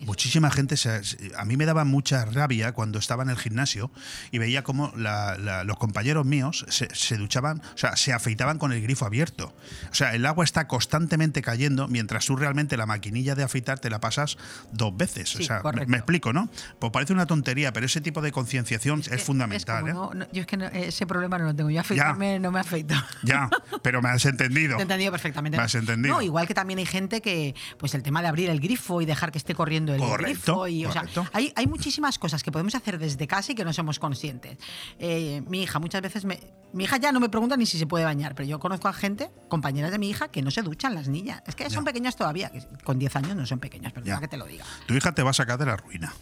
Muchísima 0.02 0.50
gente, 0.50 0.76
se- 0.76 1.00
a 1.38 1.44
mí 1.46 1.56
me 1.56 1.64
daba 1.64 1.84
mucha 1.86 2.26
rabia 2.26 2.72
cuando 2.72 2.98
estaba 2.98 3.22
en 3.22 3.30
el 3.30 3.38
gimnasio 3.38 3.90
y 4.30 4.36
veía 4.38 4.62
cómo 4.62 4.92
la- 4.94 5.38
la- 5.38 5.64
los 5.64 5.78
compañeros 5.78 6.26
míos 6.26 6.66
se, 6.68 6.94
se 6.94 7.16
duchaban, 7.16 7.62
o 7.74 7.78
sea, 7.78 7.96
se 7.96 8.12
afeitaban 8.12 8.58
con 8.58 8.72
el 8.72 8.82
grifo 8.82 9.06
abierto. 9.06 9.54
O 9.90 9.94
sea, 9.94 10.14
el 10.14 10.26
agua 10.26 10.44
está 10.44 10.68
constantemente 10.68 11.40
cayendo 11.40 11.88
mientras 11.88 12.26
tú 12.26 12.36
realmente 12.36 12.76
la 12.76 12.84
maquinilla 12.84 13.34
de 13.34 13.42
afeitar 13.44 13.78
te 13.78 13.88
la 13.88 13.98
pasas 14.00 14.36
dos 14.70 14.94
veces. 14.96 15.34
o 15.36 15.42
sea, 15.42 15.62
me, 15.86 15.96
explico, 15.96 16.32
¿no? 16.32 16.50
Pues 16.78 16.92
parece 16.92 17.14
una 17.14 17.24
tontería, 17.26 17.72
pero 17.72 17.86
ese 17.86 18.00
tipo 18.02 18.20
de 18.20 18.32
concienciación 18.32 19.00
es, 19.00 19.08
que- 19.08 19.18
fundamental. 19.18 19.80
como 19.80 19.90
¿eh? 19.90 19.94
no- 19.94 20.14
no- 20.14 20.26
yo 20.32 20.42
es 20.42 20.46
que 20.46 20.58
no- 20.58 20.66
ese 20.66 21.06
problema 21.06 21.38
no 21.38 21.46
lo 21.46 21.54
tengo. 21.56 21.70
Yo 21.70 21.80
afeitarme 21.80 22.38
no 22.38 22.52
me 22.52 22.60
afeito. 22.60 22.94
Ya, 23.22 23.48
pero 23.82 24.02
me 24.02 24.10
has 24.10 24.24
entendido. 24.26 24.76
Te 24.76 24.82
he 24.82 24.82
entendido 24.82 25.10
perfectamente. 25.10 25.56
Me 25.56 25.64
has 25.64 25.74
entendido. 25.74 26.14
No, 26.16 26.20
igual 26.22 26.46
que 26.46 26.54
también 26.54 26.78
hay 26.78 26.86
gente 26.86 27.22
que, 27.22 27.54
pues 27.78 27.94
el 27.94 28.02
tema 28.02 28.20
de 28.20 28.28
abrir 28.28 28.50
el 28.50 28.60
grifo 28.60 29.00
y 29.00 29.06
dejar 29.06 29.32
que 29.32 29.38
esté 29.38 29.54
corriendo 29.54 29.85
el 29.94 30.00
Correcto, 30.00 30.60
grifo. 30.62 30.68
Y, 30.68 30.84
o 30.86 30.92
sea, 30.92 31.02
correcto. 31.02 31.26
hay, 31.32 31.52
hay 31.56 31.66
muchísimas 31.66 32.18
cosas 32.18 32.42
que 32.42 32.50
podemos 32.52 32.74
hacer 32.74 32.98
desde 32.98 33.26
casa 33.26 33.52
y 33.52 33.54
que 33.54 33.64
no 33.64 33.72
somos 33.72 33.98
conscientes. 33.98 34.58
Eh, 34.98 35.42
mi 35.48 35.62
hija 35.62 35.78
muchas 35.78 36.02
veces 36.02 36.24
me. 36.24 36.38
Mi 36.72 36.84
hija 36.84 36.96
ya 36.98 37.12
no 37.12 37.20
me 37.20 37.28
pregunta 37.28 37.56
ni 37.56 37.64
si 37.64 37.78
se 37.78 37.86
puede 37.86 38.04
bañar, 38.04 38.34
pero 38.34 38.46
yo 38.48 38.58
conozco 38.58 38.88
a 38.88 38.92
gente, 38.92 39.30
compañeras 39.48 39.90
de 39.92 39.98
mi 39.98 40.10
hija, 40.10 40.28
que 40.28 40.42
no 40.42 40.50
se 40.50 40.62
duchan 40.62 40.94
las 40.94 41.08
niñas. 41.08 41.42
Es 41.46 41.54
que 41.54 41.70
son 41.70 41.84
pequeñas 41.84 42.16
todavía, 42.16 42.50
que 42.50 42.60
con 42.84 42.98
10 42.98 43.16
años 43.16 43.36
no 43.36 43.46
son 43.46 43.60
pequeñas, 43.60 43.92
perdona 43.92 44.16
Ya. 44.16 44.20
que 44.20 44.28
te 44.28 44.36
lo 44.36 44.44
diga. 44.44 44.64
Tu 44.86 44.94
hija 44.94 45.12
te 45.12 45.22
va 45.22 45.30
a 45.30 45.34
sacar 45.34 45.58
de 45.58 45.66
la 45.66 45.76
ruina. 45.76 46.12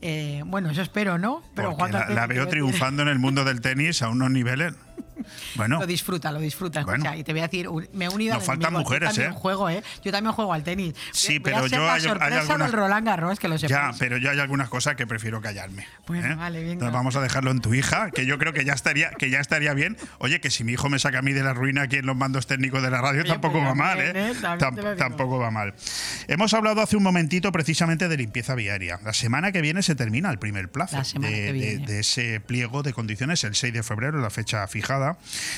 Eh, 0.00 0.42
bueno, 0.46 0.70
eso 0.70 0.82
espero, 0.82 1.18
¿no? 1.18 1.42
Pero 1.56 1.76
Porque 1.76 1.92
la, 1.92 2.26
veo 2.28 2.46
triunfando 2.46 3.02
en 3.02 3.08
el 3.08 3.18
mundo 3.18 3.44
del 3.44 3.60
tenis 3.60 4.00
a 4.02 4.08
unos 4.08 4.30
niveles. 4.30 4.74
Bueno, 5.56 5.80
Lo 5.80 5.86
disfruta, 5.86 6.32
lo 6.32 6.40
disfruta. 6.40 6.82
Bueno. 6.84 7.14
y 7.14 7.24
te 7.24 7.32
voy 7.32 7.40
a 7.40 7.44
decir, 7.44 7.68
me 7.92 8.06
he 8.06 8.08
unido 8.08 8.34
Nos 8.34 8.42
al 8.42 8.46
faltan 8.46 8.72
mujeres, 8.72 9.14
Yo 9.16 9.22
¿eh? 9.24 9.30
juego, 9.32 9.68
¿eh? 9.70 9.82
Yo 10.04 10.12
también 10.12 10.32
juego 10.32 10.52
al 10.52 10.62
tenis. 10.64 10.94
Sí, 11.12 11.38
Voy 11.38 11.52
pero 11.52 11.66
yo 11.66 11.78
la 11.84 11.94
hay- 11.94 12.00
hay 12.02 12.08
sorpresa 12.08 12.40
algunas- 12.40 12.70
del 12.70 12.78
Roland 12.80 13.06
Garros, 13.06 13.38
que 13.38 13.48
lo 13.48 13.56
ya, 13.56 13.92
pero 13.98 14.16
yo 14.18 14.30
hay 14.30 14.38
algunas 14.38 14.68
cosas 14.68 14.96
que 14.96 15.06
prefiero 15.06 15.40
callarme. 15.40 15.86
Bueno, 16.06 16.32
¿eh? 16.32 16.34
vale, 16.34 16.58
venga. 16.60 16.72
Entonces 16.74 16.94
vamos 16.94 17.16
a 17.16 17.20
dejarlo 17.20 17.50
en 17.50 17.60
tu 17.60 17.74
hija, 17.74 18.10
que 18.10 18.26
yo 18.26 18.38
creo 18.38 18.52
que 18.52 18.64
ya 18.64 18.72
estaría, 18.72 19.10
que 19.10 19.30
ya 19.30 19.40
estaría 19.40 19.74
bien. 19.74 19.96
Oye, 20.18 20.40
que 20.40 20.50
si 20.50 20.64
mi 20.64 20.72
hijo 20.72 20.88
me 20.88 20.98
saca 20.98 21.18
a 21.18 21.22
mí 21.22 21.32
de 21.32 21.42
la 21.42 21.54
ruina 21.54 21.82
aquí 21.82 21.96
en 21.96 22.06
los 22.06 22.16
mandos 22.16 22.46
técnicos 22.46 22.82
de 22.82 22.90
la 22.90 23.00
radio, 23.00 23.20
Oye, 23.22 23.30
tampoco 23.30 23.54
pues 23.58 23.68
va 23.68 23.74
mal, 23.74 24.00
¿eh? 24.00 24.12
¿eh? 24.14 24.34
Tampoco 24.98 25.38
va 25.38 25.50
mal. 25.50 25.74
Hemos 26.28 26.52
hablado 26.54 26.80
hace 26.82 26.96
un 26.96 27.02
momentito 27.02 27.52
precisamente 27.52 28.08
de 28.08 28.16
limpieza 28.16 28.54
viaria. 28.54 28.98
La 29.04 29.12
semana 29.12 29.52
que 29.52 29.60
viene 29.60 29.82
se 29.82 29.94
termina 29.94 30.30
el 30.30 30.38
primer 30.38 30.70
plazo 30.70 30.98
de, 31.20 31.78
de 31.78 32.00
ese 32.00 32.40
pliego 32.40 32.82
de 32.82 32.92
condiciones, 32.92 33.44
el 33.44 33.54
6 33.54 33.72
de 33.72 33.82
febrero, 33.82 34.20
la 34.20 34.30
fecha 34.30 34.66
fijada. 34.68 35.07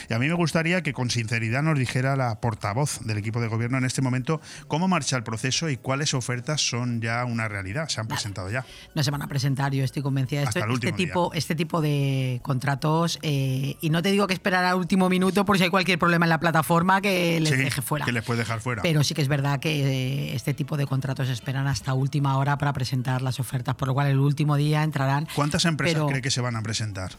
Y 0.08 0.14
a 0.14 0.18
mí 0.18 0.28
me 0.28 0.34
gustaría 0.34 0.82
que 0.82 0.92
con 0.92 1.10
sinceridad 1.10 1.62
nos 1.62 1.78
dijera 1.78 2.16
la 2.16 2.40
portavoz 2.40 3.00
del 3.00 3.18
equipo 3.18 3.40
de 3.40 3.48
gobierno 3.48 3.78
en 3.78 3.84
este 3.84 4.02
momento 4.02 4.40
cómo 4.68 4.88
marcha 4.88 5.16
el 5.16 5.22
proceso 5.22 5.68
y 5.70 5.76
cuáles 5.76 6.14
ofertas 6.14 6.60
son 6.60 7.00
ya 7.00 7.24
una 7.24 7.48
realidad, 7.48 7.88
se 7.88 8.00
han 8.00 8.06
presentado 8.08 8.50
ya. 8.50 8.64
No 8.94 9.02
se 9.02 9.10
van 9.10 9.22
a 9.22 9.26
presentar, 9.28 9.72
yo 9.72 9.84
estoy 9.84 10.02
convencida 10.02 10.40
de 10.40 10.46
Hasta 10.46 10.60
esto. 10.60 10.70
el 10.70 10.74
Este 10.76 10.92
tipo, 10.92 11.32
este 11.34 11.54
tipo 11.54 11.80
de 11.80 12.40
contratos, 12.42 13.18
eh, 13.22 13.76
y 13.80 13.90
no 13.90 14.02
te 14.02 14.10
digo 14.10 14.26
que 14.26 14.34
esperar 14.34 14.64
al 14.64 14.76
último 14.76 15.08
minuto 15.08 15.44
por 15.44 15.56
si 15.58 15.64
hay 15.64 15.70
cualquier 15.70 15.98
problema 15.98 16.26
en 16.26 16.30
la 16.30 16.40
plataforma 16.40 17.00
que 17.00 17.40
les 17.40 17.50
Sí, 17.50 17.56
deje 17.56 17.82
fuera. 17.82 18.04
Que 18.04 18.12
les 18.12 18.24
puede 18.24 18.40
dejar 18.40 18.60
fuera. 18.60 18.82
Pero 18.82 19.02
sí 19.04 19.14
que 19.14 19.22
es 19.22 19.28
verdad 19.28 19.60
que 19.60 20.30
eh, 20.30 20.34
este 20.34 20.54
tipo 20.54 20.76
de 20.76 20.86
contratos 20.86 21.28
esperan 21.28 21.66
hasta 21.66 21.94
última 21.94 22.36
hora 22.38 22.58
para 22.58 22.72
presentar 22.72 23.22
las 23.22 23.40
ofertas, 23.40 23.74
por 23.74 23.88
lo 23.88 23.94
cual 23.94 24.08
el 24.08 24.18
último 24.18 24.56
día 24.56 24.82
entrarán. 24.82 25.26
¿Cuántas 25.34 25.64
empresas 25.64 25.94
pero- 25.94 26.06
cree 26.08 26.22
que 26.22 26.30
se 26.30 26.40
van 26.40 26.56
a 26.56 26.62
presentar? 26.62 27.12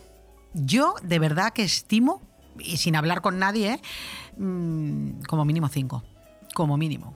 Yo 0.54 0.96
de 1.04 1.20
verdad 1.20 1.54
que 1.54 1.64
estimo, 1.64 2.22
y 2.60 2.78
sin 2.78 2.96
hablar 2.96 3.22
con 3.22 3.40
nadie, 3.40 3.74
¿eh? 3.74 3.82
Mm, 4.38 5.24
como 5.28 5.46
mínimo 5.46 5.68
cinco. 5.70 6.04
Como 6.54 6.78
mínimo. 6.78 7.16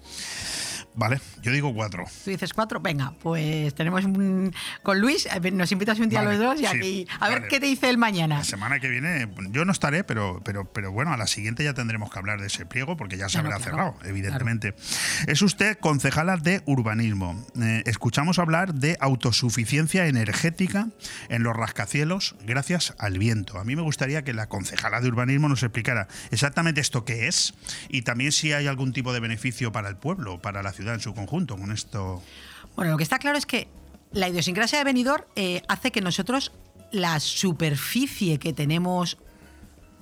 Vale, 0.95 1.19
yo 1.41 1.51
digo 1.51 1.73
cuatro. 1.73 2.05
Tú 2.23 2.29
dices 2.31 2.53
cuatro, 2.53 2.79
venga, 2.79 3.13
pues 3.21 3.73
tenemos 3.75 4.05
un, 4.05 4.53
con 4.81 4.99
Luis, 4.99 5.27
a 5.27 5.39
ver, 5.39 5.53
nos 5.53 5.71
invitas 5.71 5.99
un 5.99 6.09
día 6.09 6.21
Vale, 6.21 6.37
los 6.37 6.45
dos 6.45 6.61
y 6.61 6.65
sí, 6.65 6.77
aquí, 6.77 7.07
a 7.19 7.29
ver 7.29 7.47
qué 7.47 7.59
te 7.59 7.65
dice 7.65 7.89
el 7.89 7.97
mañana. 7.97 8.37
La 8.37 8.43
semana 8.43 8.79
que 8.79 8.87
viene, 8.87 9.27
yo 9.49 9.65
no 9.65 9.71
estaré, 9.71 10.03
pero, 10.03 10.41
pero, 10.43 10.71
pero 10.71 10.91
bueno, 10.91 11.11
a 11.11 11.17
la 11.17 11.27
siguiente 11.27 11.63
ya 11.63 11.73
tendremos 11.73 12.09
que 12.09 12.19
hablar 12.19 12.39
de 12.39 12.47
ese 12.47 12.65
pliego 12.65 12.95
porque 12.95 13.17
ya 13.17 13.27
se 13.27 13.39
Claro, 13.39 13.55
habrá 13.55 13.63
claro, 13.63 13.93
cerrado, 13.93 14.09
evidentemente. 14.09 14.75
Es 15.27 15.41
usted 15.41 15.77
concejala 15.79 16.37
de 16.37 16.61
urbanismo. 16.65 17.45
Eh, 17.61 17.83
escuchamos 17.85 18.39
hablar 18.39 18.73
de 18.73 18.97
autosuficiencia 19.01 20.07
energética 20.07 20.87
en 21.29 21.43
los 21.43 21.55
rascacielos 21.55 22.35
gracias 22.45 22.93
al 22.99 23.17
viento. 23.17 23.59
A 23.59 23.65
mí 23.65 23.75
me 23.75 23.81
gustaría 23.81 24.23
que 24.23 24.33
la 24.33 24.47
concejala 24.47 25.01
de 25.01 25.07
urbanismo 25.09 25.49
nos 25.49 25.63
explicara 25.63 26.07
exactamente 26.31 26.79
esto 26.81 27.03
qué 27.05 27.27
es 27.27 27.53
y 27.89 28.03
también 28.03 28.31
si 28.31 28.53
hay 28.53 28.67
algún 28.67 28.93
tipo 28.93 29.13
de 29.13 29.19
beneficio 29.19 29.71
para 29.71 29.89
el 29.89 29.97
pueblo, 29.97 30.41
para 30.41 30.63
la 30.63 30.71
ciudad 30.71 30.84
en 30.93 30.99
su 30.99 31.13
conjunto 31.13 31.57
con 31.57 31.71
esto. 31.71 32.21
Bueno, 32.75 32.91
lo 32.91 32.97
que 32.97 33.03
está 33.03 33.19
claro 33.19 33.37
es 33.37 33.45
que 33.45 33.67
la 34.11 34.29
idiosincrasia 34.29 34.77
de 34.77 34.83
Benidorm 34.85 35.23
eh, 35.35 35.61
hace 35.67 35.91
que 35.91 36.01
nosotros 36.01 36.51
la 36.91 37.19
superficie 37.19 38.37
que 38.39 38.53
tenemos 38.53 39.17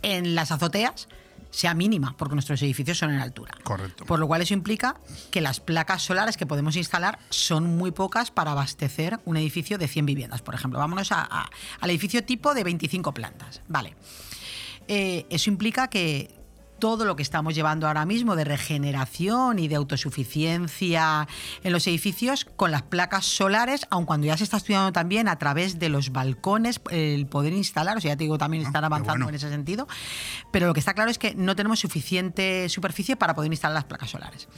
en 0.01 0.35
las 0.35 0.51
azoteas 0.51 1.07
sea 1.49 1.75
mínima, 1.75 2.15
porque 2.17 2.33
nuestros 2.33 2.61
edificios 2.63 2.97
son 2.97 3.11
en 3.11 3.19
altura. 3.19 3.53
Correcto. 3.63 4.05
Por 4.05 4.17
lo 4.19 4.27
cual 4.27 4.41
eso 4.41 4.55
implica 4.55 4.95
que 5.29 5.39
las 5.39 5.59
placas 5.59 6.01
solares 6.01 6.35
que 6.35 6.47
podemos 6.47 6.75
instalar 6.75 7.19
son 7.29 7.77
muy 7.77 7.91
pocas 7.91 8.31
para 8.31 8.51
abastecer 8.51 9.19
un 9.25 9.37
edificio 9.37 9.77
de 9.77 9.87
100 9.87 10.05
viviendas, 10.07 10.41
por 10.41 10.55
ejemplo. 10.55 10.79
Vámonos 10.79 11.11
a- 11.11 11.21
a- 11.29 11.49
al 11.79 11.89
edificio 11.91 12.23
tipo 12.23 12.55
de 12.55 12.63
25 12.63 13.13
plantas. 13.13 13.61
Vale. 13.67 13.95
Eh, 14.87 15.25
eso 15.29 15.49
implica 15.51 15.89
que 15.89 16.33
todo 16.83 17.05
lo 17.05 17.15
que 17.15 17.23
estamos 17.23 17.55
llevando 17.55 17.87
ahora 17.87 18.05
mismo 18.05 18.35
de 18.35 18.43
regeneración 18.43 19.57
y 19.57 19.69
de 19.69 19.75
autosuficiencia 19.75 21.29
en 21.63 21.71
los 21.71 21.87
edificios 21.87 22.43
con 22.57 22.71
las 22.71 22.81
placas 22.81 23.25
solares, 23.25 23.87
aun 23.89 24.03
cuando 24.05 24.27
ya 24.27 24.35
se 24.35 24.43
está 24.43 24.57
estudiando 24.57 24.91
también 24.91 25.29
a 25.29 25.39
través 25.39 25.79
de 25.79 25.87
los 25.87 26.11
balcones 26.11 26.81
el 26.91 27.25
poder 27.25 27.53
instalar, 27.53 27.95
o 27.95 28.01
sea, 28.01 28.11
ya 28.11 28.17
te 28.17 28.25
digo, 28.25 28.37
también 28.37 28.65
Ah, 28.65 28.67
están 28.67 28.83
avanzando 28.83 29.13
bueno. 29.23 29.29
en 29.29 29.35
ese 29.35 29.47
sentido, 29.49 29.87
pero 30.51 30.67
lo 30.67 30.73
que 30.73 30.81
está 30.81 30.93
claro 30.93 31.09
es 31.09 31.17
que 31.17 31.33
no 31.35 31.55
tenemos 31.55 31.79
suficiente 31.79 32.67
superficie 32.67 33.15
para 33.15 33.33
poder 33.33 33.49
instalar 33.49 33.75
las 33.75 33.85
placas 33.85 34.09
solares. 34.09 34.49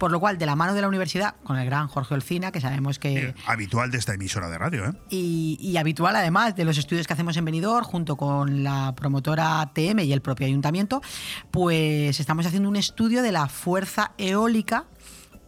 Por 0.00 0.10
lo 0.10 0.18
cual, 0.18 0.38
de 0.38 0.46
la 0.46 0.56
mano 0.56 0.72
de 0.72 0.80
la 0.80 0.88
universidad, 0.88 1.34
con 1.44 1.58
el 1.58 1.66
gran 1.66 1.86
Jorge 1.86 2.14
Olcina, 2.14 2.50
que 2.50 2.60
sabemos 2.62 2.98
que 2.98 3.18
Eh, 3.18 3.34
habitual 3.46 3.90
de 3.90 3.98
esta 3.98 4.14
emisora 4.14 4.48
de 4.48 4.56
radio, 4.56 4.86
¿eh? 4.86 4.92
y, 5.10 5.58
y 5.60 5.76
habitual 5.76 6.16
además 6.16 6.56
de 6.56 6.64
los 6.64 6.78
estudios 6.78 7.06
que 7.06 7.12
hacemos 7.12 7.36
en 7.36 7.44
Benidorm 7.44 7.84
junto 7.84 8.16
con 8.16 8.64
la 8.64 8.94
promotora 8.96 9.70
TM 9.74 10.00
y 10.00 10.12
el 10.14 10.22
propio 10.22 10.46
ayuntamiento, 10.46 11.02
pues 11.50 12.18
estamos 12.18 12.46
haciendo 12.46 12.70
un 12.70 12.76
estudio 12.76 13.22
de 13.22 13.30
la 13.30 13.46
fuerza 13.48 14.12
eólica 14.16 14.86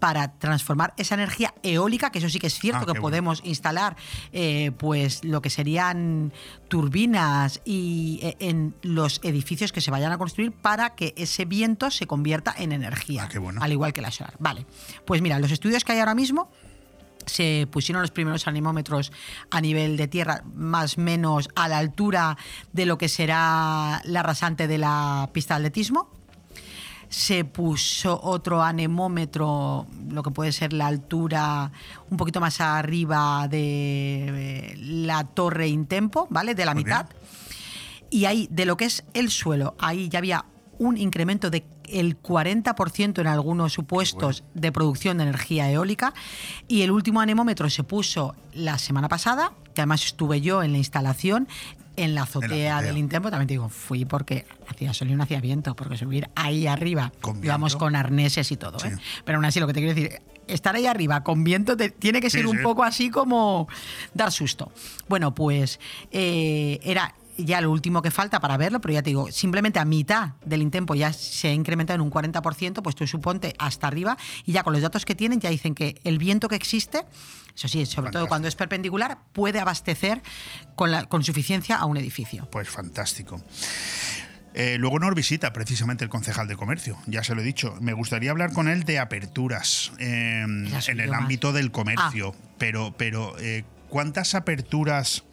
para 0.03 0.37
transformar 0.37 0.95
esa 0.97 1.15
energía 1.15 1.55
eólica, 1.63 2.11
que 2.11 2.19
eso 2.19 2.29
sí 2.29 2.41
que 2.41 2.49
es 2.49 2.59
cierto 2.59 2.79
Ah, 2.81 2.87
que 2.87 2.91
bueno. 2.91 3.03
podemos 3.03 3.41
instalar 3.45 3.95
eh, 4.33 4.73
pues 4.77 5.23
lo 5.23 5.41
que 5.41 5.49
serían 5.49 6.33
turbinas 6.67 7.61
y 7.65 8.19
eh, 8.21 8.37
en 8.41 8.75
los 8.83 9.21
edificios 9.23 9.71
que 9.71 9.81
se 9.81 9.93
vayan 9.93 10.11
a 10.11 10.19
construir 10.19 10.51
para 10.51 10.97
que 10.97 11.15
ese 11.17 11.45
viento 11.45 11.89
se 11.93 12.09
convierta 12.09 12.53
en 12.59 12.73
energía, 12.73 13.23
Ah, 13.27 13.29
qué 13.29 13.39
bueno. 13.39 13.61
al 13.63 13.71
igual 13.71 13.93
que 13.93 14.01
la 14.03 14.11
solar. 14.11 14.35
Vale, 14.41 14.67
pues 15.05 15.23
mira, 15.23 15.39
los 15.39 15.53
estudios 15.53 15.85
que 15.85 15.93
hay 15.93 16.01
ahora 16.01 16.17
mismo 16.17 16.51
se 17.27 17.69
pusieron 17.71 18.03
los 18.03 18.11
primeros 18.11 18.49
anemómetros 18.49 19.13
a 19.53 19.61
nivel 19.61 19.97
de 19.97 20.09
tierra, 20.09 20.43
más 20.53 20.99
o 20.99 21.01
menos 21.01 21.49
a 21.55 21.69
la 21.69 21.79
altura 21.79 22.37
de 22.73 22.87
lo 22.87 22.99
que 22.99 23.09
será 23.09 24.01
la 24.05 24.25
rasante 24.25 24.67
de 24.67 24.79
la 24.79 25.31
pista 25.33 25.55
de 25.55 25.59
atletismo. 25.67 26.11
Se 27.13 27.45
puso 27.45 28.19
otro 28.23 28.63
anemómetro, 28.63 29.87
lo 30.09 30.23
que 30.23 30.31
puede 30.31 30.51
ser 30.51 30.73
la 30.73 30.87
altura 30.87 31.71
un 32.11 32.17
poquito 32.17 32.41
más 32.41 32.59
arriba 32.63 33.47
de 33.49 34.71
eh, 34.73 34.75
la 34.79 35.25
torre 35.25 35.69
Intempo, 35.69 36.27
¿vale? 36.31 36.55
De 36.55 36.65
la 36.65 36.73
Muy 36.73 36.85
bien. 36.85 36.97
mitad. 36.97 37.11
Y 38.09 38.25
ahí, 38.25 38.49
de 38.51 38.65
lo 38.65 38.79
que 38.79 38.87
es 38.87 39.05
el 39.13 39.31
suelo, 39.31 39.75
ahí 39.79 40.09
ya 40.09 40.21
había 40.21 40.47
un 40.79 40.97
incremento 40.97 41.51
de 41.51 41.67
el 41.85 42.21
40% 42.21 43.21
en 43.21 43.27
algunos 43.27 43.75
supuestos 43.75 44.43
de 44.55 44.73
producción 44.73 45.19
de 45.19 45.25
energía 45.25 45.71
eólica 45.71 46.15
y 46.67 46.81
el 46.81 46.91
último 46.91 47.21
anemómetro 47.21 47.69
se 47.69 47.85
puso 47.85 48.35
la 48.55 48.79
semana 48.79 49.09
pasada, 49.09 49.53
que 49.75 49.83
además 49.83 50.05
estuve 50.05 50.41
yo 50.41 50.63
en 50.63 50.73
la 50.73 50.79
instalación 50.79 51.47
en 51.97 52.15
la 52.15 52.23
azotea, 52.23 52.77
azotea. 52.77 52.83
del 52.83 52.99
Intempo, 52.99 53.31
también 53.31 53.49
te 53.49 53.55
digo, 53.55 53.69
fui 53.69 54.05
porque 54.05 54.47
hacía 54.69 54.93
sol 54.95 55.11
y 55.11 55.15
no 55.15 55.23
hacía 55.25 55.41
viento, 55.41 55.75
porque 55.77 55.97
subir 55.97 56.29
ahí 56.35 56.67
arriba, 56.67 57.13
Con 57.21 57.45
íbamos 57.45 57.77
con 57.77 57.97
arneses 57.97 58.51
y 58.53 58.57
todo, 58.57 58.79
¿eh? 58.85 58.97
Pero 59.25 59.37
aún 59.39 59.45
así 59.45 59.61
lo 59.61 59.67
que 59.67 59.73
te 59.75 59.81
quiero 59.81 59.95
decir, 59.95 60.21
estar 60.47 60.75
ahí 60.75 60.87
arriba 60.87 61.23
con 61.23 61.45
viento 61.45 61.77
te- 61.77 61.91
tiene 61.91 62.21
que 62.21 62.31
Sí, 62.31 62.39
ser 62.39 62.47
un 62.47 62.57
sí. 62.59 62.63
poco 62.63 62.83
así 62.83 63.11
como 63.11 63.69
dar 64.15 64.33
susto. 64.33 64.73
Bueno, 65.09 65.35
pues 65.35 65.79
eh, 66.11 66.81
era 66.83 67.15
ya 67.39 67.61
lo 67.63 67.71
último 67.71 68.03
que 68.03 68.11
falta 68.11 68.41
para 68.41 68.57
verlo, 68.59 68.81
pero 68.81 68.93
ya 68.95 69.03
te 69.03 69.11
digo, 69.11 69.31
simplemente 69.33 69.79
a 69.79 69.85
mitad 69.87 70.33
del 70.45 70.61
Intempo 70.63 70.95
ya 70.95 71.13
se 71.15 71.49
ha 71.49 71.53
incrementado 71.53 71.95
en 71.97 72.01
un 72.03 72.11
40%, 72.11 72.83
pues 72.83 72.95
tú 72.95 73.07
suponte 73.07 73.55
hasta 73.59 73.87
arriba, 73.87 74.17
y 74.45 74.53
ya 74.53 74.63
con 74.63 74.73
los 74.75 74.83
datos 74.83 75.05
que 75.07 75.15
tienen 75.15 75.41
ya 75.41 75.49
dicen 75.49 75.75
que 75.75 75.99
el 76.05 76.19
viento 76.19 76.49
que 76.49 76.57
existe, 76.57 77.05
eso 77.55 77.69
sí, 77.69 77.85
sobre 77.87 78.11
todo 78.11 78.27
cuando 78.29 78.49
es 78.49 78.55
perpendicular, 78.55 79.19
puede 79.33 79.61
abastecer 79.61 80.23
con, 80.75 80.91
la- 80.91 81.05
con 81.07 81.23
suficiencia 81.23 81.77
a 81.77 81.85
un 81.87 81.97
edificio. 81.97 82.49
Pues 82.51 82.69
fantástico. 82.69 83.43
Eh, 84.55 84.77
luego 84.79 84.99
nos 84.99 85.15
visita 85.15 85.53
precisamente 85.55 86.05
el 86.05 86.11
concejal 86.11 86.47
de 86.47 86.57
comercio, 86.57 86.99
ya 87.07 87.25
se 87.25 87.35
lo 87.35 87.41
he 87.41 87.45
dicho. 87.45 87.75
Me 87.81 87.95
gustaría 87.95 88.31
hablar 88.31 88.53
con 88.53 88.69
él 88.69 88.85
de 88.85 88.99
aperturas 88.99 89.93
eh, 89.99 90.43
en 90.45 91.01
el 91.01 91.15
ámbito 91.15 91.53
del 91.55 91.71
comercio, 91.71 92.35
pero, 92.59 92.95
pero 92.99 93.35
eh, 93.39 93.65
¿cuántas 93.89 94.35
aperturas 94.35 95.25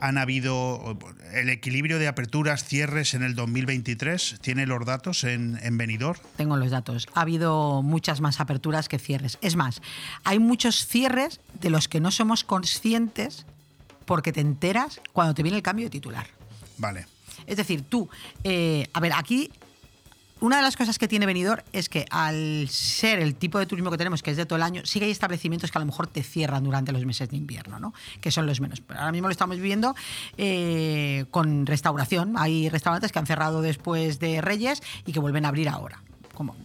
han 0.00 0.18
habido? 0.18 0.98
¿El 1.32 1.50
equilibrio 1.50 1.98
de 1.98 2.08
aperturas, 2.08 2.64
cierres 2.64 3.14
en 3.14 3.22
el 3.22 3.34
2023? 3.34 4.38
¿Tiene 4.40 4.66
los 4.66 4.84
datos 4.84 5.24
en, 5.24 5.58
en 5.62 5.78
Benidorm? 5.78 6.18
Tengo 6.36 6.56
los 6.56 6.70
datos. 6.70 7.06
Ha 7.14 7.20
habido 7.20 7.82
muchas 7.82 8.20
más 8.20 8.40
aperturas 8.40 8.88
que 8.88 8.98
cierres. 8.98 9.38
Es 9.42 9.56
más, 9.56 9.82
hay 10.24 10.38
muchos 10.38 10.86
cierres 10.86 11.40
de 11.60 11.70
los 11.70 11.88
que 11.88 12.00
no 12.00 12.10
somos 12.10 12.44
conscientes 12.44 13.46
porque 14.06 14.32
te 14.32 14.40
enteras 14.40 15.00
cuando 15.12 15.34
te 15.34 15.42
viene 15.42 15.58
el 15.58 15.62
cambio 15.62 15.86
de 15.86 15.90
titular. 15.90 16.26
Vale. 16.78 17.06
Es 17.46 17.56
decir, 17.56 17.82
tú, 17.82 18.08
eh, 18.44 18.88
a 18.92 19.00
ver, 19.00 19.12
aquí 19.14 19.50
una 20.40 20.56
de 20.56 20.62
las 20.62 20.76
cosas 20.76 20.98
que 20.98 21.06
tiene 21.06 21.26
Benidorm 21.26 21.62
es 21.72 21.88
que 21.88 22.06
al 22.10 22.66
ser 22.68 23.20
el 23.20 23.34
tipo 23.34 23.58
de 23.58 23.66
turismo 23.66 23.90
que 23.90 23.98
tenemos, 23.98 24.22
que 24.22 24.30
es 24.30 24.36
de 24.36 24.46
todo 24.46 24.56
el 24.56 24.62
año, 24.62 24.82
sí 24.84 24.98
que 24.98 25.04
hay 25.04 25.10
establecimientos 25.10 25.70
que 25.70 25.78
a 25.78 25.80
lo 25.80 25.86
mejor 25.86 26.06
te 26.06 26.22
cierran 26.22 26.64
durante 26.64 26.92
los 26.92 27.04
meses 27.04 27.28
de 27.28 27.36
invierno, 27.36 27.78
¿no? 27.78 27.92
Que 28.20 28.30
son 28.30 28.46
los 28.46 28.60
menos. 28.60 28.82
Ahora 28.88 29.12
mismo 29.12 29.28
lo 29.28 29.32
estamos 29.32 29.56
viviendo 29.56 29.94
eh, 30.38 31.26
con 31.30 31.66
restauración. 31.66 32.34
Hay 32.38 32.68
restaurantes 32.68 33.12
que 33.12 33.18
han 33.18 33.26
cerrado 33.26 33.60
después 33.62 34.18
de 34.18 34.40
Reyes 34.40 34.82
y 35.06 35.12
que 35.12 35.20
vuelven 35.20 35.44
a 35.44 35.48
abrir 35.48 35.68
ahora. 35.68 36.02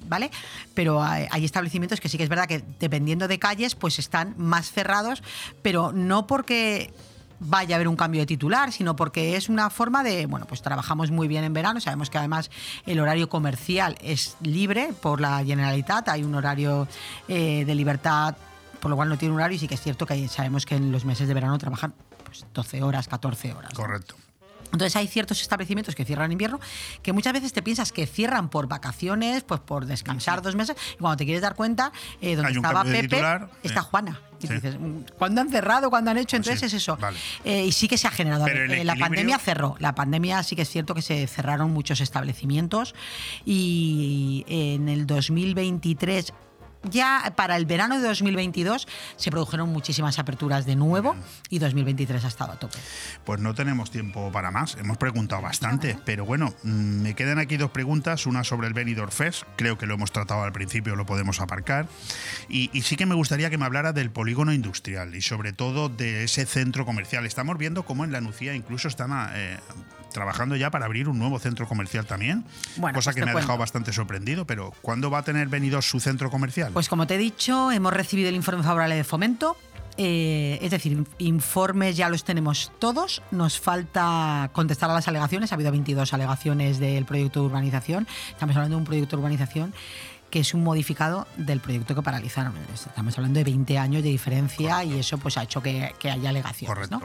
¿Vale? 0.07 0.31
Pero 0.73 1.03
hay, 1.03 1.27
hay 1.29 1.43
establecimientos 1.43 1.99
que 1.99 2.07
sí 2.07 2.17
que 2.17 2.23
es 2.23 2.29
verdad 2.29 2.47
que 2.47 2.63
dependiendo 2.79 3.27
de 3.27 3.39
calles, 3.39 3.75
pues 3.75 3.99
están 3.99 4.33
más 4.37 4.71
cerrados, 4.71 5.21
pero 5.61 5.91
no 5.91 6.27
porque 6.27 6.93
vaya 7.39 7.75
a 7.75 7.77
haber 7.77 7.87
un 7.87 7.95
cambio 7.95 8.21
de 8.21 8.25
titular, 8.25 8.71
sino 8.71 8.95
porque 8.95 9.35
es 9.35 9.49
una 9.49 9.69
forma 9.69 10.03
de, 10.03 10.25
bueno, 10.25 10.45
pues 10.45 10.61
trabajamos 10.61 11.11
muy 11.11 11.27
bien 11.27 11.43
en 11.43 11.53
verano, 11.53 11.79
sabemos 11.79 12.09
que 12.09 12.17
además 12.17 12.49
el 12.85 12.99
horario 12.99 13.29
comercial 13.29 13.97
es 14.01 14.37
libre 14.41 14.93
por 15.01 15.21
la 15.21 15.43
Generalitat, 15.43 16.09
hay 16.09 16.23
un 16.23 16.35
horario 16.35 16.87
eh, 17.27 17.65
de 17.65 17.75
libertad, 17.75 18.35
por 18.79 18.89
lo 18.89 18.95
cual 18.95 19.09
no 19.09 19.17
tiene 19.17 19.35
horario 19.35 19.55
y 19.55 19.59
sí 19.59 19.67
que 19.67 19.75
es 19.75 19.81
cierto 19.81 20.05
que 20.05 20.27
sabemos 20.27 20.65
que 20.65 20.75
en 20.75 20.91
los 20.91 21.05
meses 21.05 21.27
de 21.27 21.33
verano 21.33 21.57
trabajan 21.57 21.93
pues, 22.23 22.45
12 22.53 22.83
horas, 22.83 23.07
14 23.07 23.53
horas. 23.53 23.73
Correcto. 23.73 24.15
Entonces 24.71 24.95
hay 24.95 25.07
ciertos 25.07 25.41
establecimientos 25.41 25.95
que 25.95 26.03
cierran 26.05 26.25
en 26.25 26.31
invierno 26.33 26.59
que 27.01 27.13
muchas 27.13 27.33
veces 27.33 27.53
te 27.53 27.61
piensas 27.61 27.91
que 27.91 28.07
cierran 28.07 28.49
por 28.49 28.67
vacaciones, 28.67 29.43
pues 29.43 29.61
por 29.61 29.85
descansar 29.85 30.41
dos 30.41 30.55
meses, 30.55 30.75
y 30.95 30.97
cuando 30.97 31.17
te 31.17 31.25
quieres 31.25 31.41
dar 31.41 31.55
cuenta, 31.55 31.91
eh, 32.21 32.35
donde 32.35 32.51
estaba 32.51 32.83
Pepe, 32.83 33.01
titular, 33.03 33.49
está 33.63 33.79
eh, 33.81 33.83
Juana. 33.83 34.21
Y 34.41 34.47
sí. 34.47 34.53
dices, 34.53 34.77
"Mm, 34.79 34.99
¿cuándo 35.17 35.41
han 35.41 35.49
cerrado? 35.49 35.89
¿Cuándo 35.89 36.11
han 36.11 36.17
hecho? 36.17 36.35
Pues 36.37 36.47
Entonces 36.47 36.71
sí, 36.71 36.75
es 36.77 36.83
eso. 36.83 36.97
vale. 36.97 37.17
Eh, 37.45 37.65
y 37.65 37.71
sí 37.71 37.87
que 37.87 37.97
se 37.97 38.07
ha 38.07 38.11
generado. 38.11 38.45
Eh, 38.47 38.83
la 38.83 38.95
pandemia 38.95 39.39
cerró. 39.39 39.75
La 39.79 39.95
pandemia 39.95 40.43
sí 40.43 40.55
que 40.55 40.63
es 40.63 40.69
cierto 40.69 40.93
que 40.93 41.01
se 41.01 41.25
cerraron 41.27 41.71
muchos 41.71 42.01
establecimientos 42.01 42.95
y 43.45 44.43
en 44.47 44.89
el 44.89 45.07
2023 45.07 46.33
ya 46.89 47.33
para 47.35 47.57
el 47.57 47.65
verano 47.65 47.99
de 47.99 48.07
2022 48.07 48.87
se 49.15 49.31
produjeron 49.31 49.69
muchísimas 49.69 50.19
aperturas 50.19 50.65
de 50.65 50.75
nuevo 50.75 51.15
y 51.49 51.59
2023 51.59 52.23
ha 52.25 52.27
estado 52.27 52.53
a 52.53 52.59
tope. 52.59 52.77
Pues 53.25 53.39
no 53.39 53.53
tenemos 53.53 53.91
tiempo 53.91 54.31
para 54.31 54.51
más. 54.51 54.75
Hemos 54.75 54.97
preguntado 54.97 55.41
bastante, 55.41 55.97
pero 56.05 56.25
bueno, 56.25 56.53
mm, 56.63 57.01
me 57.01 57.15
quedan 57.15 57.39
aquí 57.39 57.57
dos 57.57 57.71
preguntas. 57.71 58.25
Una 58.25 58.43
sobre 58.43 58.67
el 58.67 58.73
Benidorm 58.73 59.11
Fest, 59.11 59.43
creo 59.55 59.77
que 59.77 59.85
lo 59.85 59.95
hemos 59.95 60.11
tratado 60.11 60.43
al 60.43 60.51
principio, 60.51 60.95
lo 60.95 61.05
podemos 61.05 61.41
aparcar. 61.41 61.87
Y, 62.49 62.69
y 62.73 62.81
sí 62.83 62.95
que 62.95 63.05
me 63.05 63.15
gustaría 63.15 63.49
que 63.49 63.57
me 63.57 63.65
hablara 63.65 63.93
del 63.93 64.11
polígono 64.11 64.53
industrial 64.53 65.15
y 65.15 65.21
sobre 65.21 65.53
todo 65.53 65.89
de 65.89 66.23
ese 66.23 66.45
centro 66.45 66.85
comercial. 66.85 67.25
Estamos 67.25 67.57
viendo 67.57 67.83
cómo 67.83 68.03
en 68.03 68.11
la 68.11 68.21
Nucía 68.21 68.55
incluso 68.55 68.87
están 68.87 69.11
eh, 69.33 69.59
trabajando 70.15 70.55
ya 70.55 70.71
para 70.71 70.85
abrir 70.85 71.07
un 71.07 71.19
nuevo 71.19 71.37
centro 71.37 71.67
comercial 71.67 72.07
también, 72.07 72.43
Bueno, 72.77 72.95
cosa 72.97 73.11
pues 73.11 73.15
que 73.17 73.25
me 73.25 73.31
ha 73.31 73.35
dejado 73.35 73.59
bastante 73.59 73.93
sorprendido. 73.93 74.45
Pero 74.47 74.73
¿cuándo 74.81 75.11
va 75.11 75.19
a 75.19 75.23
tener 75.23 75.47
Benidorm 75.47 75.83
su 75.83 75.99
centro 75.99 76.31
comercial? 76.31 76.71
Pues 76.73 76.89
como 76.89 77.05
te 77.05 77.15
he 77.15 77.17
dicho, 77.19 77.71
hemos 77.71 77.93
recibido 77.93 78.29
el 78.29 78.35
informe 78.35 78.63
favorable 78.63 78.95
de 78.95 79.03
fomento. 79.03 79.55
eh, 79.97 80.57
es 80.61 80.71
decir, 80.71 80.91
in- 80.91 81.07
informes 81.19 81.95
ya 81.95 82.09
los 82.09 82.23
tenemos 82.25 82.71
todos. 82.79 83.21
Nos 83.31 83.59
falta 83.61 84.49
contestar 84.51 84.89
a 84.89 84.93
las 84.93 85.07
alegaciones. 85.07 85.51
Ha 85.51 85.55
habido 85.55 85.71
22 85.71 86.13
alegaciones 86.13 86.79
del 86.79 87.05
proyecto 87.05 87.39
de 87.41 87.45
urbanización. 87.45 88.05
Estamos 88.31 88.55
hablando 88.57 88.75
de 88.75 88.79
un 88.81 88.85
proyecto 88.85 89.15
de 89.15 89.19
urbanización 89.21 89.73
que 90.31 90.39
es 90.41 90.53
un 90.53 90.63
modificado 90.65 91.27
del 91.37 91.61
proyecto 91.61 91.95
que 91.95 92.01
paralizaron. 92.01 92.53
Estamos 92.73 93.17
hablando 93.17 93.37
de 93.37 93.45
20 93.45 93.77
años 93.77 94.03
de 94.03 94.09
diferencia 94.09 94.83
y 94.83 94.99
eso 94.99 95.17
pues 95.17 95.37
ha 95.37 95.43
hecho 95.43 95.61
que, 95.63 95.93
que 95.97 96.11
haya 96.11 96.29
alegaciones. 96.29 96.91
¿no? 96.91 97.01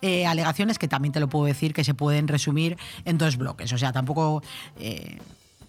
Eh, 0.00 0.26
alegaciones 0.26 0.78
que 0.78 0.88
también 0.88 1.12
te 1.12 1.20
lo 1.20 1.28
puedo 1.28 1.46
decir 1.46 1.74
que 1.74 1.84
se 1.84 1.94
pueden 1.94 2.28
resumir 2.28 2.76
en 3.04 3.18
dos 3.18 3.36
bloques. 3.36 3.72
O 3.72 3.78
sea, 3.78 3.92
tampoco... 3.92 4.42
eh, 4.78 5.18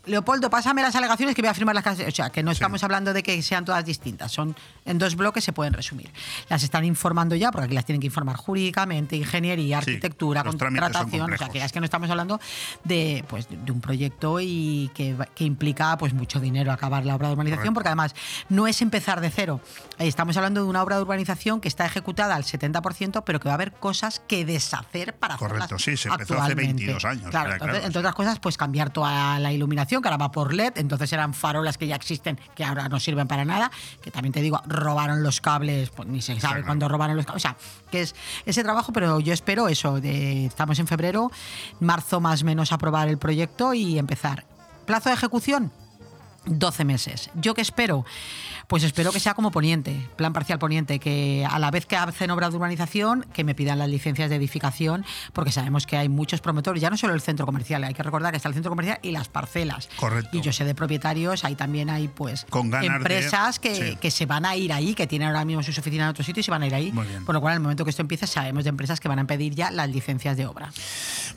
Leopoldo, 0.09 0.49
pásame 0.49 0.81
las 0.81 0.95
alegaciones 0.95 1.35
que 1.35 1.41
voy 1.41 1.49
a 1.49 1.53
firmar 1.53 1.75
las 1.75 1.83
casas. 1.83 2.07
O 2.07 2.11
sea, 2.11 2.29
que 2.29 2.43
no 2.43 2.51
estamos 2.51 2.83
hablando 2.83 3.13
de 3.13 3.23
que 3.23 3.41
sean 3.41 3.65
todas 3.65 3.85
distintas. 3.85 4.31
Son 4.31 4.55
en 4.85 4.97
dos 4.97 5.15
bloques, 5.15 5.43
se 5.43 5.53
pueden 5.53 5.73
resumir. 5.73 6.11
Las 6.49 6.63
están 6.63 6.85
informando 6.85 7.35
ya, 7.35 7.51
porque 7.51 7.65
aquí 7.65 7.75
las 7.75 7.85
tienen 7.85 8.01
que 8.01 8.07
informar 8.07 8.35
jurídicamente, 8.35 9.15
ingeniería, 9.15 9.77
arquitectura, 9.79 10.43
contratación. 10.43 11.33
O 11.33 11.37
sea, 11.37 11.49
que 11.49 11.59
ya 11.59 11.65
es 11.65 11.71
que 11.71 11.79
no 11.79 11.85
estamos 11.85 12.09
hablando 12.09 12.39
de, 12.83 13.23
pues, 13.27 13.47
de 13.49 13.71
un 13.71 13.81
proyecto 13.81 14.39
y 14.39 14.89
que, 14.93 15.15
que 15.35 15.43
implica 15.43 15.97
pues, 15.97 16.13
mucho 16.13 16.39
dinero 16.39 16.71
acabar 16.71 17.05
la 17.05 17.15
obra 17.15 17.27
de 17.27 17.33
urbanización, 17.33 17.59
Correcto. 17.59 17.73
porque 17.73 17.89
además 17.89 18.15
no 18.49 18.67
es 18.67 18.81
empezar 18.81 19.21
de 19.21 19.29
cero. 19.29 19.61
Estamos 19.97 20.35
hablando 20.37 20.63
de 20.63 20.69
una 20.69 20.81
obra 20.83 20.95
de 20.95 21.03
urbanización 21.03 21.61
que 21.61 21.67
está 21.67 21.85
ejecutada 21.85 22.35
al 22.35 22.43
70%, 22.43 23.23
pero 23.25 23.39
que 23.39 23.47
va 23.47 23.53
a 23.53 23.55
haber 23.55 23.73
cosas 23.73 24.21
que 24.27 24.45
deshacer 24.45 25.13
para 25.13 25.37
Correcto, 25.37 25.77
sí, 25.77 25.95
se 25.97 26.09
empezó 26.09 26.33
hace 26.33 26.51
actualmente. 26.51 26.85
22 26.85 27.05
años, 27.05 27.29
Claro, 27.29 27.53
entonces, 27.53 27.71
claro. 27.71 27.85
entre 27.85 27.99
otras 27.99 28.15
cosas, 28.15 28.39
pues 28.39 28.57
cambiar 28.57 28.89
toda 28.91 29.39
la 29.39 29.51
iluminación, 29.51 29.98
que 30.01 30.07
ahora 30.07 30.17
va 30.17 30.31
por 30.31 30.53
LED, 30.53 30.73
entonces 30.77 31.11
eran 31.13 31.33
farolas 31.33 31.77
que 31.77 31.87
ya 31.87 31.95
existen, 31.95 32.39
que 32.55 32.63
ahora 32.63 32.89
no 32.89 32.99
sirven 32.99 33.27
para 33.27 33.45
nada, 33.45 33.71
que 34.01 34.11
también 34.11 34.33
te 34.33 34.41
digo, 34.41 34.61
robaron 34.65 35.23
los 35.23 35.41
cables, 35.41 35.89
pues 35.89 36.07
ni 36.07 36.21
se 36.21 36.39
sabe 36.39 36.63
cuándo 36.63 36.87
robaron 36.87 37.15
los 37.15 37.25
cables, 37.25 37.45
o 37.45 37.47
sea, 37.47 37.57
que 37.91 38.01
es 38.01 38.15
ese 38.45 38.63
trabajo, 38.63 38.93
pero 38.93 39.19
yo 39.19 39.33
espero 39.33 39.67
eso, 39.67 39.99
de, 39.99 40.45
estamos 40.45 40.79
en 40.79 40.87
febrero, 40.87 41.31
marzo 41.79 42.19
más 42.19 42.43
o 42.43 42.45
menos 42.45 42.71
aprobar 42.71 43.07
el 43.09 43.17
proyecto 43.17 43.73
y 43.73 43.97
empezar. 43.97 44.45
Plazo 44.85 45.09
de 45.09 45.15
ejecución, 45.15 45.71
12 46.45 46.85
meses. 46.85 47.29
¿Yo 47.35 47.53
qué 47.53 47.61
espero? 47.61 48.05
Pues 48.67 48.83
espero 48.83 49.11
que 49.11 49.19
sea 49.19 49.33
como 49.33 49.49
poniente, 49.49 50.07
plan 50.15 50.31
parcial 50.31 50.59
poniente, 50.59 50.99
que 50.99 51.45
a 51.49 51.57
la 51.57 51.71
vez 51.71 51.87
que 51.87 51.95
hacen 51.95 52.29
obra 52.29 52.49
de 52.51 52.55
urbanización, 52.55 53.25
que 53.33 53.43
me 53.43 53.55
pidan 53.55 53.79
las 53.79 53.89
licencias 53.89 54.29
de 54.29 54.35
edificación, 54.35 55.05
porque 55.33 55.51
sabemos 55.51 55.87
que 55.87 55.97
hay 55.97 56.07
muchos 56.07 56.39
promotores, 56.39 56.79
ya 56.79 56.91
no 56.91 56.97
solo 56.97 57.15
el 57.15 57.21
centro 57.21 57.47
comercial, 57.47 57.83
hay 57.83 57.95
que 57.95 58.03
recordar 58.03 58.31
que 58.31 58.37
está 58.37 58.47
el 58.47 58.53
centro 58.53 58.69
comercial 58.69 58.99
y 59.01 59.09
las 59.11 59.27
parcelas. 59.27 59.89
Correcto. 59.95 60.37
Y 60.37 60.41
yo 60.41 60.53
sé 60.53 60.65
de 60.65 60.75
propietarios, 60.75 61.43
ahí 61.45 61.55
también 61.55 61.89
hay 61.89 62.09
pues 62.09 62.45
Con 62.49 62.69
de- 62.69 62.85
empresas 62.85 63.57
que, 63.59 63.75
sí. 63.75 63.95
que 63.99 64.11
se 64.11 64.27
van 64.27 64.45
a 64.45 64.55
ir 64.55 64.71
ahí, 64.71 64.93
que 64.93 65.07
tienen 65.07 65.29
ahora 65.29 65.45
mismo 65.45 65.63
sus 65.63 65.77
oficinas 65.79 66.05
en 66.05 66.09
otro 66.11 66.23
sitio 66.23 66.41
y 66.41 66.43
se 66.43 66.51
van 66.51 66.61
a 66.61 66.67
ir 66.67 66.75
ahí. 66.75 66.91
Muy 66.91 67.07
bien. 67.07 67.25
Por 67.25 67.33
lo 67.33 67.41
cual, 67.41 67.53
en 67.53 67.57
el 67.57 67.61
momento 67.63 67.83
que 67.85 67.89
esto 67.89 68.03
empiece, 68.03 68.27
sabemos 68.27 68.65
de 68.65 68.69
empresas 68.69 68.99
que 68.99 69.07
van 69.07 69.17
a 69.17 69.25
pedir 69.25 69.55
ya 69.55 69.71
las 69.71 69.89
licencias 69.89 70.37
de 70.37 70.45
obra. 70.45 70.71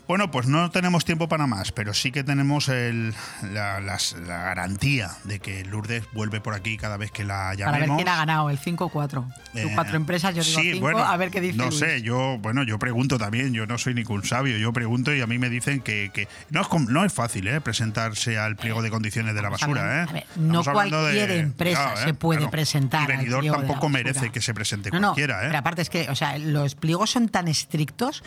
Bueno, 0.07 0.29
pues 0.29 0.45
no 0.47 0.69
tenemos 0.69 1.03
tiempo 1.03 1.27
para 1.27 1.47
más, 1.47 1.71
pero 1.71 1.95
sí 1.95 2.11
que 2.11 2.23
tenemos 2.23 2.69
el- 2.69 3.15
la, 3.51 3.79
las- 3.79 4.13
la 4.27 4.37
garantía 4.43 4.92
de 5.23 5.39
que 5.39 5.63
Lourdes 5.65 6.03
vuelve 6.13 6.41
por 6.41 6.53
aquí 6.53 6.77
cada 6.77 6.97
vez 6.97 7.11
que 7.11 7.23
la 7.23 7.33
Para 7.33 7.49
ver 7.49 7.57
llamemos. 7.81 7.97
quién 7.97 8.07
ha 8.09 8.15
ganado, 8.17 8.49
el 8.49 8.57
5 8.57 8.85
o 8.85 8.89
4. 8.89 9.25
Tú 9.53 9.57
Eh, 9.59 9.71
cuatro 9.73 9.95
empresas, 9.97 10.35
yo 10.35 10.43
digo 10.43 10.59
sí, 10.61 10.71
5, 10.73 10.81
bueno, 10.81 10.99
a 11.03 11.15
ver 11.17 11.31
qué 11.31 11.41
dice 11.41 11.57
No 11.57 11.65
Luis. 11.65 11.79
sé, 11.79 12.01
yo, 12.01 12.37
bueno, 12.39 12.63
yo 12.63 12.77
pregunto 12.79 13.17
también, 13.17 13.53
yo 13.53 13.65
no 13.65 13.77
soy 13.77 13.93
ningún 13.93 14.23
sabio, 14.23 14.57
yo 14.57 14.71
pregunto 14.73 15.13
y 15.13 15.21
a 15.21 15.27
mí 15.27 15.37
me 15.39 15.49
dicen 15.49 15.81
que, 15.81 16.11
que 16.13 16.27
no, 16.49 16.61
es, 16.61 16.67
no 16.89 17.05
es 17.05 17.13
fácil 17.13 17.47
¿eh? 17.47 17.61
presentarse 17.61 18.37
al 18.37 18.55
pliego 18.55 18.81
de 18.81 18.89
condiciones 18.89 19.33
de 19.35 19.41
la 19.41 19.49
basura. 19.49 20.01
¿eh? 20.03 20.05
a 20.09 20.13
ver, 20.13 20.25
no 20.35 20.63
cualquier 20.63 21.29
de- 21.29 21.39
empresa 21.39 21.83
claro, 21.93 21.99
¿eh? 21.99 22.03
se 22.05 22.13
puede 22.13 22.39
Claro. 22.39 22.51
presentar 22.51 23.07
de 23.07 23.27
la 23.27 23.51
tampoco 23.51 23.89
merece 23.89 24.31
que 24.31 24.41
se 24.41 24.53
presente 24.53 24.89
No, 24.91 24.99
no, 24.99 25.07
cualquiera. 25.09 25.43
¿eh? 25.43 25.47
Pero 25.47 25.57
aparte 25.59 25.81
es 25.81 25.89
que, 25.89 26.09
o 26.09 26.15
sea, 26.15 26.37
los 26.37 26.75
pliegos 26.75 27.11
son 27.11 27.29
tan 27.29 27.47
estrictos 27.47 28.23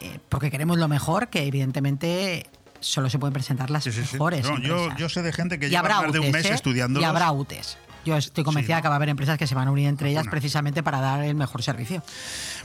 eh, 0.00 0.18
porque 0.28 0.50
queremos 0.50 0.78
lo 0.78 0.88
mejor 0.88 1.28
que 1.28 1.46
evidentemente 1.46 2.46
solo 2.80 3.10
se 3.10 3.18
pueden 3.18 3.32
presentar 3.32 3.70
las 3.70 3.84
Sí, 3.84 3.92
sí, 3.92 4.04
sí. 4.04 4.14
mejores 4.14 4.44
No, 4.44 4.96
yo, 4.96 5.08
sé 5.08 5.22
de 5.22 5.32
gente 5.32 5.58
que 5.58 5.66
y 5.66 5.70
lleva 5.70 5.88
más 5.88 6.12
de 6.12 6.20
un 6.20 6.30
mes 6.30 6.46
¿eh? 6.46 6.54
estudiando. 6.54 7.00
Y 7.00 7.04
habrá 7.04 7.32
UTES. 7.32 7.78
Yo 8.06 8.16
estoy 8.16 8.44
convencida 8.44 8.76
Sí. 8.76 8.82
que 8.82 8.88
va 8.88 8.94
a 8.94 8.96
haber 8.96 9.08
empresas 9.08 9.36
que 9.36 9.46
se 9.48 9.54
van 9.56 9.66
a 9.68 9.70
unir 9.72 9.88
entre 9.88 10.10
ellas 10.10 10.26
precisamente 10.30 10.82
para 10.84 11.00
dar 11.00 11.22
el 11.24 11.34
mejor 11.34 11.62
servicio. 11.62 12.02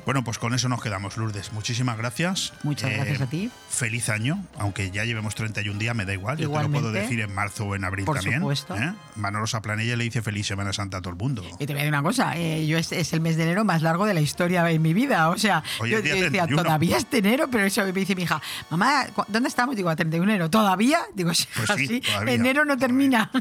Bueno, 0.05 0.23
pues 0.23 0.37
con 0.37 0.53
eso 0.53 0.69
nos 0.69 0.81
quedamos, 0.81 1.17
Lourdes. 1.17 1.51
Muchísimas 1.51 1.97
gracias. 1.97 2.53
Eh, 2.53 2.59
Muchas 2.63 2.91
gracias 2.91 3.21
a 3.21 3.25
ti. 3.27 3.49
Feliz 3.69 4.09
año, 4.09 4.43
aunque 4.59 4.91
ya 4.91 5.03
llevemos 5.03 5.33
31 5.35 5.79
días, 5.79 5.95
me 5.95 6.05
da 6.05 6.13
igual. 6.13 6.37
Yo 6.37 6.49
te 6.51 6.61
lo 6.63 6.69
puedo 6.69 6.91
decir 6.91 7.19
en 7.21 7.33
marzo 7.33 7.65
o 7.65 7.75
en 7.75 7.83
abril 7.83 8.05
Por 8.05 8.17
también. 8.17 8.39
supuesto. 8.39 8.75
¿eh? 8.77 8.93
Manolo 9.15 9.47
Saplanella 9.47 9.95
le 9.95 10.03
dice 10.03 10.21
feliz 10.21 10.45
Semana 10.45 10.73
Santa 10.73 10.97
a 10.97 11.01
todo 11.01 11.09
el 11.11 11.17
mundo. 11.17 11.43
Y 11.59 11.65
te 11.65 11.73
voy 11.73 11.81
a 11.81 11.83
decir 11.85 11.89
una 11.89 12.03
cosa, 12.03 12.37
eh, 12.37 12.67
yo 12.67 12.77
es, 12.77 12.91
es 12.91 13.13
el 13.13 13.21
mes 13.21 13.35
de 13.37 13.43
enero 13.43 13.65
más 13.65 13.81
largo 13.81 14.05
de 14.05 14.13
la 14.13 14.21
historia 14.21 14.69
en 14.69 14.81
mi 14.81 14.93
vida. 14.93 15.29
O 15.29 15.37
sea, 15.37 15.63
Hoy 15.79 15.89
yo, 15.89 15.97
decía, 16.01 16.19
31. 16.45 16.61
todavía 16.61 16.97
es 16.97 17.09
de 17.09 17.17
enero, 17.17 17.47
pero 17.51 17.63
eso 17.65 17.83
me 17.83 17.91
dice 17.91 18.15
mi 18.15 18.23
hija, 18.23 18.39
mamá, 18.69 19.07
¿cu- 19.15 19.25
¿dónde 19.27 19.49
estamos? 19.49 19.75
Digo, 19.75 19.89
a 19.89 19.95
31 19.95 20.27
de 20.27 20.35
enero. 20.35 20.49
¿Todavía? 20.49 20.99
Digo, 21.15 21.33
sí, 21.33 21.45
Pues 21.55 21.67
sí, 21.67 21.73
así, 21.85 22.01
todavía, 22.01 22.33
enero 22.35 22.65
no 22.65 22.77
termina. 22.77 23.31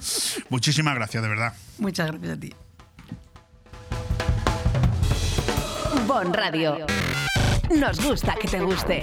Muchísimas 0.49 0.95
gracias, 0.95 1.23
de 1.23 1.29
verdad. 1.29 1.53
Muchas 1.81 2.11
gracias 2.11 2.37
a 2.37 2.41
ti. 2.41 2.55
Bon 6.07 6.33
Radio. 6.33 6.87
Nos 7.75 8.05
gusta 8.05 8.35
que 8.35 8.49
te 8.49 8.61
guste. 8.61 9.03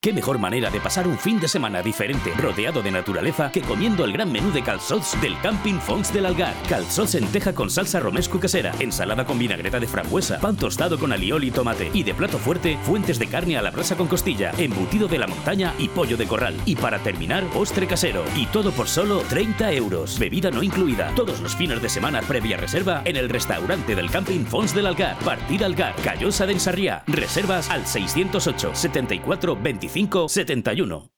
¿Qué 0.00 0.12
mejor 0.12 0.38
manera 0.38 0.70
de 0.70 0.78
pasar 0.78 1.08
un 1.08 1.18
fin 1.18 1.40
de 1.40 1.48
semana 1.48 1.82
diferente, 1.82 2.32
rodeado 2.36 2.82
de 2.82 2.92
naturaleza, 2.92 3.50
que 3.50 3.62
comiendo 3.62 4.04
el 4.04 4.12
gran 4.12 4.30
menú 4.30 4.52
de 4.52 4.62
calzots 4.62 5.20
del 5.20 5.36
Camping 5.40 5.80
Fons 5.80 6.12
del 6.12 6.26
Algar? 6.26 6.54
Calzots 6.68 7.16
en 7.16 7.26
teja 7.26 7.52
con 7.52 7.68
salsa 7.68 7.98
romesco 7.98 8.38
casera, 8.38 8.72
ensalada 8.78 9.24
con 9.24 9.40
vinagreta 9.40 9.80
de 9.80 9.88
frambuesa, 9.88 10.38
pan 10.38 10.54
tostado 10.54 11.00
con 11.00 11.12
alioli 11.12 11.48
y 11.48 11.50
tomate, 11.50 11.90
y 11.92 12.04
de 12.04 12.14
plato 12.14 12.38
fuerte, 12.38 12.78
fuentes 12.84 13.18
de 13.18 13.26
carne 13.26 13.56
a 13.56 13.62
la 13.62 13.72
brasa 13.72 13.96
con 13.96 14.06
costilla, 14.06 14.52
embutido 14.56 15.08
de 15.08 15.18
la 15.18 15.26
montaña 15.26 15.74
y 15.80 15.88
pollo 15.88 16.16
de 16.16 16.28
corral. 16.28 16.54
Y 16.64 16.76
para 16.76 17.00
terminar, 17.00 17.42
postre 17.46 17.88
casero. 17.88 18.22
Y 18.36 18.46
todo 18.46 18.70
por 18.70 18.86
solo 18.86 19.22
30 19.28 19.72
euros. 19.72 20.16
Bebida 20.16 20.52
no 20.52 20.62
incluida. 20.62 21.12
Todos 21.16 21.40
los 21.40 21.56
fines 21.56 21.82
de 21.82 21.88
semana 21.88 22.20
previa 22.20 22.56
reserva 22.56 23.02
en 23.04 23.16
el 23.16 23.28
restaurante 23.28 23.96
del 23.96 24.12
Camping 24.12 24.44
Fons 24.44 24.76
del 24.76 24.86
Algar. 24.86 25.18
Partida 25.24 25.66
Algar, 25.66 25.96
Callosa 26.04 26.46
de 26.46 26.52
Ensarriá. 26.52 27.02
Reservas 27.08 27.68
al 27.68 27.84
608 27.84 28.76
74 28.76 29.56
25 29.60 29.88
71. 30.06 31.17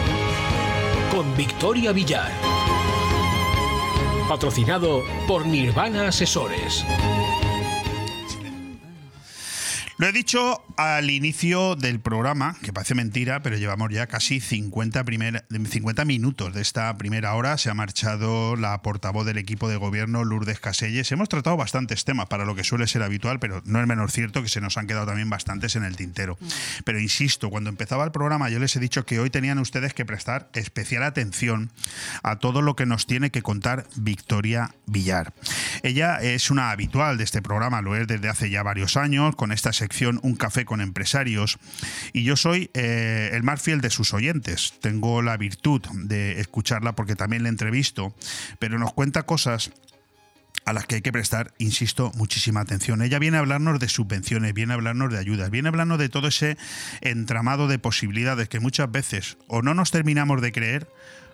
Victoria 1.35 1.91
Villar. 1.91 2.31
Patrocinado 4.27 5.03
por 5.27 5.45
Nirvana 5.45 6.07
Asesores. 6.07 6.85
Lo 10.01 10.07
he 10.07 10.11
dicho 10.11 10.63
al 10.77 11.11
inicio 11.11 11.75
del 11.75 11.99
programa, 11.99 12.55
que 12.63 12.73
parece 12.73 12.95
mentira, 12.95 13.43
pero 13.43 13.57
llevamos 13.57 13.91
ya 13.91 14.07
casi 14.07 14.39
50, 14.39 15.03
primer- 15.03 15.45
50 15.47 16.05
minutos 16.05 16.55
de 16.55 16.61
esta 16.63 16.97
primera 16.97 17.35
hora. 17.35 17.55
Se 17.59 17.69
ha 17.69 17.75
marchado 17.75 18.55
la 18.55 18.81
portavoz 18.81 19.27
del 19.27 19.37
equipo 19.37 19.69
de 19.69 19.75
gobierno, 19.75 20.25
Lourdes 20.25 20.59
Caselles. 20.59 21.11
Hemos 21.11 21.29
tratado 21.29 21.55
bastantes 21.55 22.03
temas 22.03 22.25
para 22.29 22.45
lo 22.45 22.55
que 22.55 22.63
suele 22.63 22.87
ser 22.87 23.03
habitual, 23.03 23.37
pero 23.37 23.61
no 23.63 23.79
es 23.79 23.85
menos 23.85 24.11
cierto 24.11 24.41
que 24.41 24.49
se 24.49 24.59
nos 24.59 24.75
han 24.75 24.87
quedado 24.87 25.05
también 25.05 25.29
bastantes 25.29 25.75
en 25.75 25.83
el 25.83 25.95
tintero. 25.95 26.35
Pero 26.83 26.99
insisto, 26.99 27.51
cuando 27.51 27.69
empezaba 27.69 28.03
el 28.03 28.11
programa 28.11 28.49
yo 28.49 28.57
les 28.57 28.75
he 28.75 28.79
dicho 28.79 29.05
que 29.05 29.19
hoy 29.19 29.29
tenían 29.29 29.59
ustedes 29.59 29.93
que 29.93 30.03
prestar 30.03 30.49
especial 30.53 31.03
atención 31.03 31.71
a 32.23 32.39
todo 32.39 32.63
lo 32.63 32.75
que 32.75 32.87
nos 32.87 33.05
tiene 33.05 33.29
que 33.29 33.43
contar 33.43 33.85
Victoria 33.97 34.73
Villar. 34.87 35.31
Ella 35.83 36.15
es 36.15 36.49
una 36.49 36.71
habitual 36.71 37.19
de 37.19 37.23
este 37.23 37.43
programa, 37.43 37.83
lo 37.83 37.95
es 37.95 38.07
desde 38.07 38.29
hace 38.29 38.49
ya 38.49 38.63
varios 38.63 38.97
años, 38.97 39.35
con 39.35 39.51
esta 39.51 39.71
sección 39.71 39.90
Un 40.21 40.35
café 40.35 40.65
con 40.65 40.81
empresarios. 40.81 41.57
Y 42.13 42.23
yo 42.23 42.35
soy 42.35 42.69
eh, 42.73 43.29
el 43.33 43.43
más 43.43 43.61
fiel 43.61 43.81
de 43.81 43.89
sus 43.89 44.13
oyentes. 44.13 44.73
Tengo 44.81 45.21
la 45.21 45.37
virtud 45.37 45.81
de 45.93 46.39
escucharla 46.39 46.93
porque 46.93 47.15
también 47.15 47.43
la 47.43 47.49
entrevisto, 47.49 48.15
pero 48.59 48.79
nos 48.79 48.93
cuenta 48.93 49.23
cosas 49.23 49.71
a 50.65 50.73
las 50.73 50.85
que 50.85 50.95
hay 50.95 51.01
que 51.01 51.11
prestar, 51.11 51.53
insisto, 51.57 52.11
muchísima 52.15 52.61
atención. 52.61 53.01
Ella 53.01 53.19
viene 53.19 53.37
a 53.37 53.39
hablarnos 53.39 53.79
de 53.79 53.89
subvenciones, 53.89 54.53
viene 54.53 54.73
a 54.73 54.75
hablarnos 54.75 55.11
de 55.11 55.17
ayudas, 55.17 55.49
viene 55.49 55.67
a 55.67 55.71
hablarnos 55.71 55.97
de 55.99 56.09
todo 56.09 56.27
ese 56.27 56.57
entramado 57.01 57.67
de 57.67 57.79
posibilidades 57.79 58.47
que 58.47 58.59
muchas 58.59 58.91
veces 58.91 59.37
o 59.47 59.61
no 59.61 59.73
nos 59.73 59.91
terminamos 59.91 60.41
de 60.41 60.51
creer, 60.51 60.87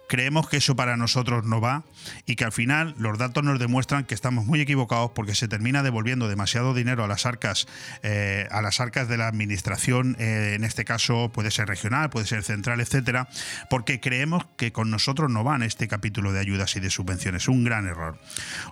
creemos 0.08 0.50
que 0.50 0.58
eso 0.58 0.76
para 0.76 0.98
nosotros 0.98 1.46
no 1.46 1.62
va 1.62 1.84
y 2.26 2.36
que 2.36 2.46
al 2.46 2.52
final 2.52 2.96
los 2.98 3.18
datos 3.18 3.44
nos 3.44 3.60
demuestran 3.60 4.06
que 4.06 4.16
estamos 4.16 4.46
muy 4.46 4.62
equivocados 4.62 5.12
porque 5.14 5.36
se 5.36 5.48
termina 5.48 5.84
devolviendo 5.84 6.28
demasiado 6.28 6.74
dinero 6.74 7.04
a 7.04 7.08
las 7.08 7.26
arcas 7.26 7.68
eh, 8.04 8.48
a 8.52 8.62
las 8.62 8.80
arcas 8.80 9.08
de 9.08 9.18
la 9.18 9.28
administración 9.28 10.16
eh, 10.20 10.54
en 10.56 10.64
este 10.64 10.86
caso 10.86 11.30
puede 11.34 11.52
ser 11.52 11.68
regional 11.68 12.10
puede 12.10 12.26
ser 12.26 12.44
central 12.44 12.80
etcétera 12.80 13.28
porque 13.70 14.00
creemos 14.00 14.46
que 14.56 14.72
con 14.72 14.90
nosotros 14.90 15.30
no 15.30 15.44
van 15.44 15.64
este 15.64 15.88
capítulo 15.88 16.32
de 16.32 16.40
ayudas 16.40 16.76
y 16.76 16.80
de 16.80 16.90
subvenciones. 16.90 17.48
Un 17.48 17.64
gran 17.64 17.88
error. 17.88 18.18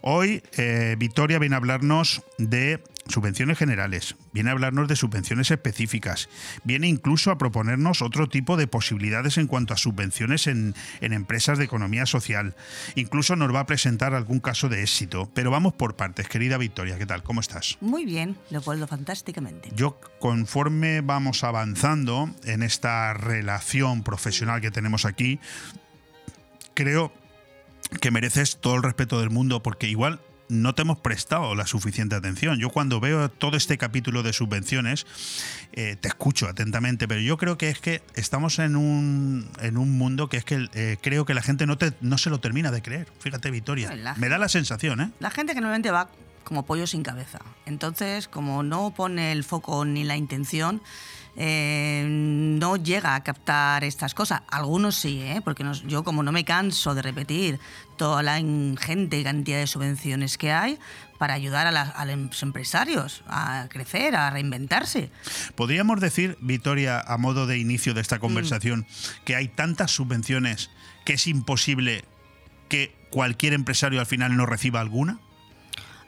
Hoy 0.02 0.44
eh, 0.58 0.96
Victoria 0.98 1.40
viene 1.40 1.56
a 1.56 1.58
hablarnos 1.58 2.24
de 2.38 2.84
subvenciones 3.08 3.58
generales, 3.58 4.16
viene 4.34 4.50
a 4.50 4.54
hablarnos 4.54 4.88
de 4.88 4.96
subvenciones 4.96 5.52
específicas, 5.52 6.30
viene 6.64 6.88
incluso 6.88 7.32
a 7.32 7.38
proponernos 7.38 8.02
otro 8.02 8.28
tipo 8.28 8.58
de 8.58 8.68
posibilidades 8.68 9.38
en 9.38 9.48
cuanto 9.48 9.74
a 9.74 9.78
subvenciones 9.78 10.48
en, 10.48 10.76
en 11.02 11.14
empresas 11.14 11.58
de 11.58 11.66
economía 11.66 12.06
social. 12.06 12.56
Incluso 12.96 13.36
nos 13.36 13.54
va 13.54 13.62
a 13.62 13.66
presentar 13.66 14.14
algún 14.14 14.40
caso 14.40 14.70
de 14.70 14.82
éxito. 14.82 15.30
Pero 15.34 15.52
vamos 15.52 15.74
por 15.74 15.96
partes, 15.96 16.28
querida 16.28 16.58
Victoria, 16.58 16.98
¿qué 16.98 17.06
tal? 17.06 17.24
¿Cómo 17.24 17.42
estás? 17.42 17.78
Muy 17.82 18.06
bien, 18.06 18.38
Leopoldo, 18.50 18.88
fantásticamente. 18.88 19.70
Yo, 19.76 20.00
conforme 20.20 21.02
vamos 21.02 21.44
avanzando 21.44 22.30
en 22.44 22.64
esta 22.64 23.14
relación 23.14 24.04
profesional 24.04 24.62
que 24.62 24.72
tenemos 24.72 25.06
aquí, 25.06 25.40
creo 26.74 27.12
que 28.02 28.12
mereces 28.12 28.58
todo 28.58 28.76
el 28.76 28.84
respeto 28.84 29.20
del 29.20 29.30
mundo 29.30 29.62
porque 29.62 29.88
igual 29.88 30.20
no 30.50 30.76
te 30.76 30.84
hemos 30.84 31.00
prestado 31.00 31.56
la 31.56 31.66
suficiente 31.66 32.16
atención. 32.16 32.60
Yo 32.60 32.70
cuando 32.70 33.00
veo 33.00 33.30
todo 33.30 33.58
este 33.58 33.78
capítulo 33.78 34.24
de 34.24 34.34
subvenciones, 34.34 35.06
eh, 35.74 35.96
te 36.00 36.08
escucho 36.08 36.48
atentamente, 36.48 37.08
pero 37.08 37.22
yo 37.22 37.38
creo 37.38 37.58
que 37.58 37.70
es 37.70 37.80
que 37.80 38.02
estamos 38.16 38.60
en 38.60 38.76
un, 38.76 39.50
en 39.62 39.78
un 39.78 39.92
mundo 39.98 40.30
que 40.30 40.38
es 40.38 40.46
que 40.46 40.68
eh, 40.74 40.98
creo 41.02 41.26
que 41.26 41.34
la 41.34 41.42
gente 41.42 41.66
no, 41.66 41.78
te, 41.78 41.94
no 42.02 42.18
se 42.18 42.30
lo 42.30 42.40
termina 42.40 42.72
de 42.72 42.82
creer. 42.82 43.08
Fíjate, 43.20 43.52
Victoria. 43.52 43.96
La 43.96 44.16
Me 44.16 44.30
da 44.30 44.38
la 44.38 44.50
sensación, 44.50 45.02
¿eh? 45.02 45.12
La 45.20 45.32
gente 45.32 45.54
que 45.54 45.62
normalmente 45.62 45.92
va 45.92 46.10
como 46.44 46.66
pollo 46.66 46.88
sin 46.88 47.04
cabeza. 47.04 47.40
Entonces, 47.66 48.28
como 48.28 48.64
no 48.64 48.94
pone 48.96 49.32
el 49.32 49.44
foco 49.44 49.84
ni 49.84 50.04
la 50.04 50.16
intención, 50.16 50.82
eh, 51.38 52.06
no 52.08 52.78
llega 52.78 53.16
a 53.16 53.24
captar 53.24 53.84
estas 53.84 54.14
cosas. 54.14 54.42
Algunos 54.50 54.96
sí, 54.96 55.22
¿eh? 55.22 55.42
porque 55.44 55.64
nos- 55.64 55.84
yo 55.86 56.04
como 56.04 56.24
no 56.24 56.32
me 56.32 56.46
canso 56.46 56.96
de 56.96 57.02
repetir 57.02 57.60
toda 57.98 58.24
la 58.24 58.40
ingente 58.40 59.24
cantidad 59.24 59.58
de 59.60 59.68
subvenciones 59.68 60.38
que 60.38 60.52
hay 60.52 60.80
para 61.18 61.34
ayudar 61.34 61.68
a, 61.68 61.72
la- 61.72 61.82
a 61.84 62.06
los 62.06 62.42
empresarios 62.44 63.24
a 63.28 63.68
crecer, 63.70 64.16
a 64.16 64.30
reinventarse. 64.30 65.10
Podríamos 65.56 66.00
decir, 66.02 66.38
Victoria, 66.42 67.00
a 67.00 67.18
modo 67.18 67.48
de 67.48 67.58
inicio 67.58 67.94
de 67.94 68.00
Mm. 68.00 68.02
esta 68.02 68.20
conversación, 68.20 68.88
que 69.26 69.36
hay 69.36 69.48
tantas 69.48 69.92
subvenciones 69.92 70.70
que 71.06 71.14
es 71.14 71.28
imposible 71.28 72.04
que 72.70 72.96
cualquier 73.12 73.54
empresario 73.54 74.00
al 74.00 74.06
final 74.06 74.36
no 74.36 74.46
reciba 74.46 74.80
alguna. 74.82 75.20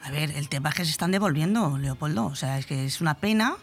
A 0.02 0.10
ver, 0.10 0.30
el 0.30 0.48
tema 0.48 0.68
es 0.70 0.74
que 0.74 0.84
se 0.84 0.90
están 0.90 1.10
devolviendo, 1.10 1.76
Leopoldo. 1.78 2.26
O 2.26 2.34
sea, 2.36 2.58
es 2.58 2.66
que 2.66 2.84
es 2.84 3.00
una 3.00 3.14
pena 3.14 3.54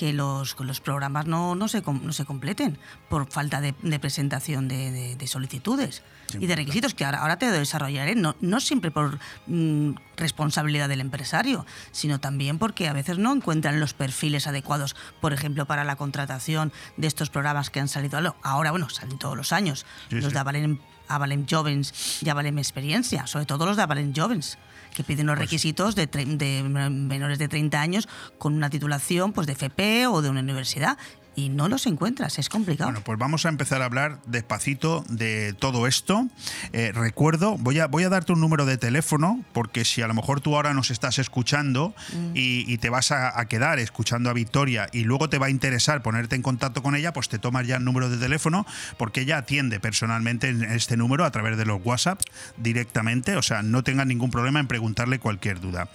que 0.00 0.14
los, 0.14 0.56
los 0.60 0.80
programas 0.80 1.26
no, 1.26 1.54
no, 1.54 1.68
se, 1.68 1.82
no 1.82 2.12
se 2.14 2.24
completen 2.24 2.78
por 3.10 3.30
falta 3.30 3.60
de, 3.60 3.74
de 3.82 3.98
presentación 3.98 4.66
de, 4.66 4.90
de- 4.90 5.14
de 5.16 5.26
solicitudes 5.26 6.02
y 6.38 6.46
de 6.46 6.56
requisitos 6.56 6.94
que 6.94 7.04
ahora, 7.04 7.18
ahora 7.20 7.36
te 7.38 7.50
desarrollaré. 7.50 8.14
No, 8.14 8.34
no 8.40 8.60
siempre 8.60 8.90
por 8.90 9.18
mm, 9.46 9.90
responsabilidad 10.16 10.88
del 10.88 11.02
empresario, 11.02 11.66
sino 11.92 12.18
también 12.18 12.58
porque 12.58 12.88
a 12.88 12.94
veces 12.94 13.18
no 13.18 13.34
encuentran 13.34 13.78
los 13.78 13.92
perfiles 13.92 14.46
adecuados, 14.46 14.96
por 15.20 15.34
ejemplo, 15.34 15.66
para 15.66 15.84
la 15.84 15.96
contratación 15.96 16.72
de 16.96 17.06
estos 17.06 17.28
programas 17.28 17.68
que 17.68 17.80
han 17.80 17.88
salido 17.88 18.34
ahora, 18.42 18.70
bueno, 18.70 18.88
salen 18.88 19.18
todos 19.18 19.36
los 19.36 19.52
años. 19.52 19.84
Sí, 20.08 20.14
los 20.16 20.24
sí. 20.28 20.32
de 20.32 20.38
Avalem, 20.38 20.78
Avalem 21.08 21.44
Jovens 21.46 22.22
y 22.22 22.30
Avalem 22.30 22.58
Experiencia, 22.58 23.26
sobre 23.26 23.44
todo 23.44 23.66
los 23.66 23.76
de 23.76 23.82
Avalem 23.82 24.14
Jovens 24.16 24.56
que 24.94 25.04
piden 25.04 25.26
los 25.26 25.38
requisitos 25.38 25.94
de, 25.94 26.06
de 26.06 26.62
menores 26.62 27.38
de 27.38 27.48
30 27.48 27.80
años 27.80 28.08
con 28.38 28.54
una 28.54 28.70
titulación 28.70 29.32
pues 29.32 29.46
de 29.46 29.54
FP 29.54 30.06
o 30.06 30.22
de 30.22 30.30
una 30.30 30.40
universidad 30.40 30.98
y 31.44 31.48
no 31.48 31.68
los 31.68 31.86
encuentras, 31.86 32.38
es 32.38 32.48
complicado. 32.48 32.90
Bueno, 32.90 33.04
pues 33.04 33.18
vamos 33.18 33.46
a 33.46 33.48
empezar 33.48 33.82
a 33.82 33.86
hablar 33.86 34.20
despacito 34.26 35.04
de 35.08 35.54
todo 35.58 35.86
esto. 35.86 36.28
Eh, 36.72 36.92
recuerdo, 36.94 37.56
voy 37.58 37.78
a, 37.78 37.86
voy 37.86 38.04
a 38.04 38.08
darte 38.08 38.32
un 38.32 38.40
número 38.40 38.66
de 38.66 38.78
teléfono, 38.78 39.42
porque 39.52 39.84
si 39.84 40.02
a 40.02 40.06
lo 40.06 40.14
mejor 40.14 40.40
tú 40.40 40.54
ahora 40.56 40.74
nos 40.74 40.90
estás 40.90 41.18
escuchando 41.18 41.94
Mm. 42.12 42.36
y, 42.36 42.72
y 42.72 42.78
te 42.78 42.90
vas 42.90 43.12
a, 43.12 43.38
a 43.38 43.46
quedar 43.46 43.78
escuchando 43.78 44.30
a 44.30 44.32
Victoria 44.32 44.88
y 44.92 45.04
luego 45.04 45.28
te 45.28 45.38
va 45.38 45.46
a 45.46 45.50
interesar 45.50 46.02
ponerte 46.02 46.36
en 46.36 46.42
contacto 46.42 46.82
con 46.82 46.94
ella, 46.94 47.12
pues 47.12 47.28
te 47.28 47.38
tomas 47.38 47.66
ya 47.66 47.76
el 47.76 47.84
número 47.84 48.08
de 48.08 48.16
teléfono, 48.18 48.66
porque 48.96 49.22
ella 49.22 49.38
atiende 49.38 49.80
personalmente 49.80 50.48
en 50.48 50.62
este 50.64 50.96
número 50.96 51.24
a 51.24 51.30
través 51.30 51.56
de 51.56 51.64
los 51.64 51.80
WhatsApp 51.84 52.20
directamente, 52.56 53.36
o 53.36 53.42
sea, 53.42 53.62
no 53.62 53.82
tengan 53.82 54.08
ningún 54.08 54.30
problema 54.30 54.60
en 54.60 54.66
preguntarle 54.66 55.18
cualquier 55.18 55.60
duda. 55.60 55.88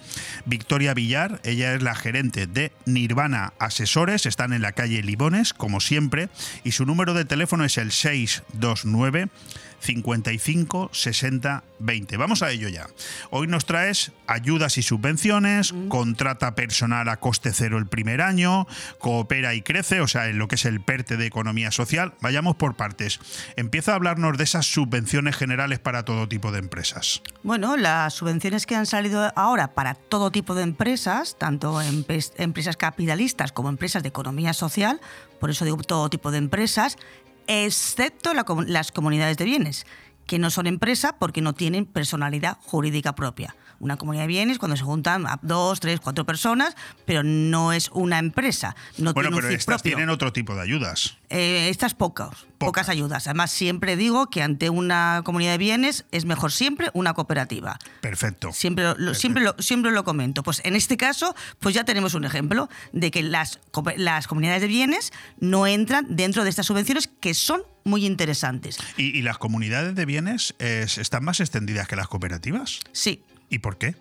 Victoria 0.44 0.94
Villar, 0.94 1.40
ella 1.44 1.74
es 1.74 1.82
la 1.82 1.94
gerente 1.94 2.46
de 2.46 2.72
Nirvana 2.86 3.52
Asesores, 3.58 4.26
están 4.26 4.52
en 4.52 4.62
la 4.62 4.72
calle 4.72 5.02
Libones, 5.02 5.35
como 5.56 5.80
siempre, 5.80 6.28
y 6.64 6.72
su 6.72 6.86
número 6.86 7.14
de 7.14 7.24
teléfono 7.24 7.64
es 7.64 7.78
el 7.78 7.92
629 7.92 9.28
55 9.86 10.90
60 10.92 11.62
20. 11.78 12.16
Vamos 12.16 12.42
a 12.42 12.50
ello 12.50 12.68
ya. 12.68 12.88
Hoy 13.30 13.46
nos 13.46 13.66
traes 13.66 14.12
ayudas 14.26 14.78
y 14.78 14.82
subvenciones, 14.82 15.74
contrata 15.88 16.54
personal 16.54 17.08
a 17.08 17.18
coste 17.18 17.52
cero 17.52 17.78
el 17.78 17.86
primer 17.86 18.22
año, 18.22 18.66
coopera 18.98 19.54
y 19.54 19.62
crece, 19.62 20.00
o 20.00 20.08
sea, 20.08 20.28
en 20.28 20.38
lo 20.38 20.48
que 20.48 20.56
es 20.56 20.64
el 20.64 20.80
PERTE 20.80 21.16
de 21.16 21.26
economía 21.26 21.70
social. 21.70 22.14
Vayamos 22.20 22.56
por 22.56 22.74
partes. 22.74 23.20
Empieza 23.56 23.92
a 23.92 23.94
hablarnos 23.96 24.36
de 24.38 24.44
esas 24.44 24.66
subvenciones 24.66 25.36
generales 25.36 25.78
para 25.78 26.04
todo 26.04 26.28
tipo 26.28 26.50
de 26.50 26.58
empresas. 26.58 27.22
Bueno, 27.42 27.76
las 27.76 28.14
subvenciones 28.14 28.66
que 28.66 28.74
han 28.74 28.86
salido 28.86 29.32
ahora 29.36 29.74
para 29.74 29.94
todo 29.94 30.30
tipo 30.30 30.54
de 30.54 30.62
empresas, 30.62 31.36
tanto 31.38 31.80
empresas 31.80 32.76
capitalistas 32.76 33.52
como 33.52 33.68
empresas 33.68 34.02
de 34.02 34.08
economía 34.08 34.52
social, 34.52 35.00
por 35.38 35.50
eso 35.50 35.64
digo 35.64 35.76
todo 35.78 36.08
tipo 36.08 36.30
de 36.30 36.38
empresas, 36.38 36.96
excepto 37.46 38.34
la 38.34 38.44
las 38.66 38.92
comunidades 38.92 39.36
de 39.36 39.44
bienes, 39.44 39.86
que 40.26 40.38
no 40.38 40.50
son 40.50 40.66
empresa 40.66 41.16
porque 41.18 41.40
no 41.40 41.54
tienen 41.54 41.86
personalidad 41.86 42.58
jurídica 42.62 43.14
propia. 43.14 43.54
Una 43.78 43.96
comunidad 43.96 44.22
de 44.24 44.28
bienes 44.28 44.58
cuando 44.58 44.76
se 44.76 44.84
juntan 44.84 45.26
a 45.26 45.38
dos, 45.42 45.80
tres, 45.80 46.00
cuatro 46.00 46.24
personas, 46.24 46.74
pero 47.04 47.22
no 47.22 47.72
es 47.72 47.90
una 47.92 48.18
empresa, 48.18 48.74
no 48.98 49.12
bueno, 49.12 49.28
tiene 49.30 49.36
un 49.36 49.42
pero 49.42 49.48
CIF 49.48 49.58
estas 49.60 49.82
propio. 49.82 49.96
tienen 49.96 50.10
otro 50.10 50.32
tipo 50.32 50.54
de 50.54 50.62
ayudas. 50.62 51.16
Eh, 51.28 51.68
estas 51.68 51.94
pocas, 51.94 52.46
pocas 52.58 52.88
ayudas. 52.88 53.26
Además, 53.26 53.50
siempre 53.50 53.96
digo 53.96 54.30
que 54.30 54.42
ante 54.42 54.70
una 54.70 55.22
comunidad 55.24 55.52
de 55.52 55.58
bienes 55.58 56.04
es 56.12 56.24
mejor 56.24 56.52
siempre 56.52 56.90
una 56.94 57.14
cooperativa. 57.14 57.78
Perfecto. 58.00 58.52
Siempre 58.52 58.94
lo, 58.96 59.14
siempre, 59.14 59.42
lo, 59.42 59.54
siempre 59.58 59.90
lo 59.90 60.04
comento. 60.04 60.42
Pues 60.42 60.60
en 60.64 60.76
este 60.76 60.96
caso, 60.96 61.34
pues 61.60 61.74
ya 61.74 61.84
tenemos 61.84 62.14
un 62.14 62.24
ejemplo 62.24 62.68
de 62.92 63.10
que 63.10 63.22
las, 63.22 63.60
las 63.96 64.26
comunidades 64.26 64.62
de 64.62 64.68
bienes 64.68 65.12
no 65.40 65.66
entran 65.66 66.06
dentro 66.08 66.44
de 66.44 66.50
estas 66.50 66.66
subvenciones 66.66 67.08
que 67.20 67.34
son 67.34 67.62
muy 67.84 68.04
interesantes. 68.06 68.78
¿Y, 68.96 69.16
y 69.16 69.22
las 69.22 69.38
comunidades 69.38 69.94
de 69.94 70.04
bienes 70.06 70.54
eh, 70.58 70.86
están 70.96 71.24
más 71.24 71.40
extendidas 71.40 71.86
que 71.88 71.96
las 71.96 72.08
cooperativas? 72.08 72.80
Sí. 72.92 73.22
¿Y 73.48 73.58
por 73.60 73.78
qué? 73.78 73.94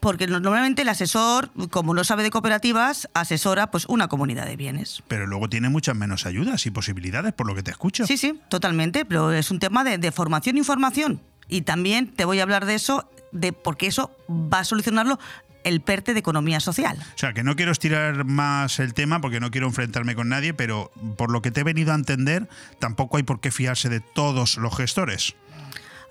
Porque 0.00 0.26
no- 0.26 0.38
normalmente 0.40 0.82
el 0.82 0.88
asesor, 0.90 1.50
como 1.70 1.94
no 1.94 2.04
sabe 2.04 2.22
de 2.22 2.30
cooperativas, 2.30 3.08
asesora 3.14 3.70
pues 3.70 3.86
una 3.86 4.08
comunidad 4.08 4.46
de 4.46 4.56
bienes. 4.56 5.02
Pero 5.08 5.26
luego 5.26 5.48
tiene 5.48 5.68
muchas 5.70 5.96
menos 5.96 6.26
ayudas 6.26 6.66
y 6.66 6.70
posibilidades, 6.70 7.32
por 7.32 7.46
lo 7.46 7.54
que 7.54 7.62
te 7.62 7.70
escucho. 7.70 8.06
Sí, 8.06 8.18
sí, 8.18 8.38
totalmente, 8.48 9.04
pero 9.06 9.32
es 9.32 9.50
un 9.50 9.58
tema 9.58 9.82
de, 9.84 9.96
de 9.98 10.12
formación 10.12 10.56
e 10.56 10.58
información. 10.58 11.20
Y 11.48 11.62
también 11.62 12.08
te 12.08 12.24
voy 12.26 12.40
a 12.40 12.42
hablar 12.42 12.66
de 12.66 12.74
eso, 12.74 13.10
de 13.32 13.52
porque 13.54 13.86
eso 13.86 14.10
va 14.28 14.60
a 14.60 14.64
solucionarlo 14.64 15.18
el 15.62 15.80
PERTE 15.80 16.12
de 16.12 16.20
Economía 16.20 16.60
Social. 16.60 16.98
O 17.14 17.18
sea, 17.18 17.32
que 17.32 17.42
no 17.42 17.56
quiero 17.56 17.72
estirar 17.72 18.24
más 18.26 18.78
el 18.80 18.92
tema 18.92 19.22
porque 19.22 19.40
no 19.40 19.50
quiero 19.50 19.66
enfrentarme 19.66 20.14
con 20.14 20.28
nadie, 20.28 20.52
pero 20.52 20.92
por 21.16 21.30
lo 21.32 21.40
que 21.40 21.50
te 21.50 21.60
he 21.60 21.64
venido 21.64 21.92
a 21.92 21.94
entender, 21.94 22.46
tampoco 22.78 23.16
hay 23.16 23.22
por 23.22 23.40
qué 23.40 23.50
fiarse 23.50 23.88
de 23.88 24.00
todos 24.00 24.58
los 24.58 24.76
gestores. 24.76 25.34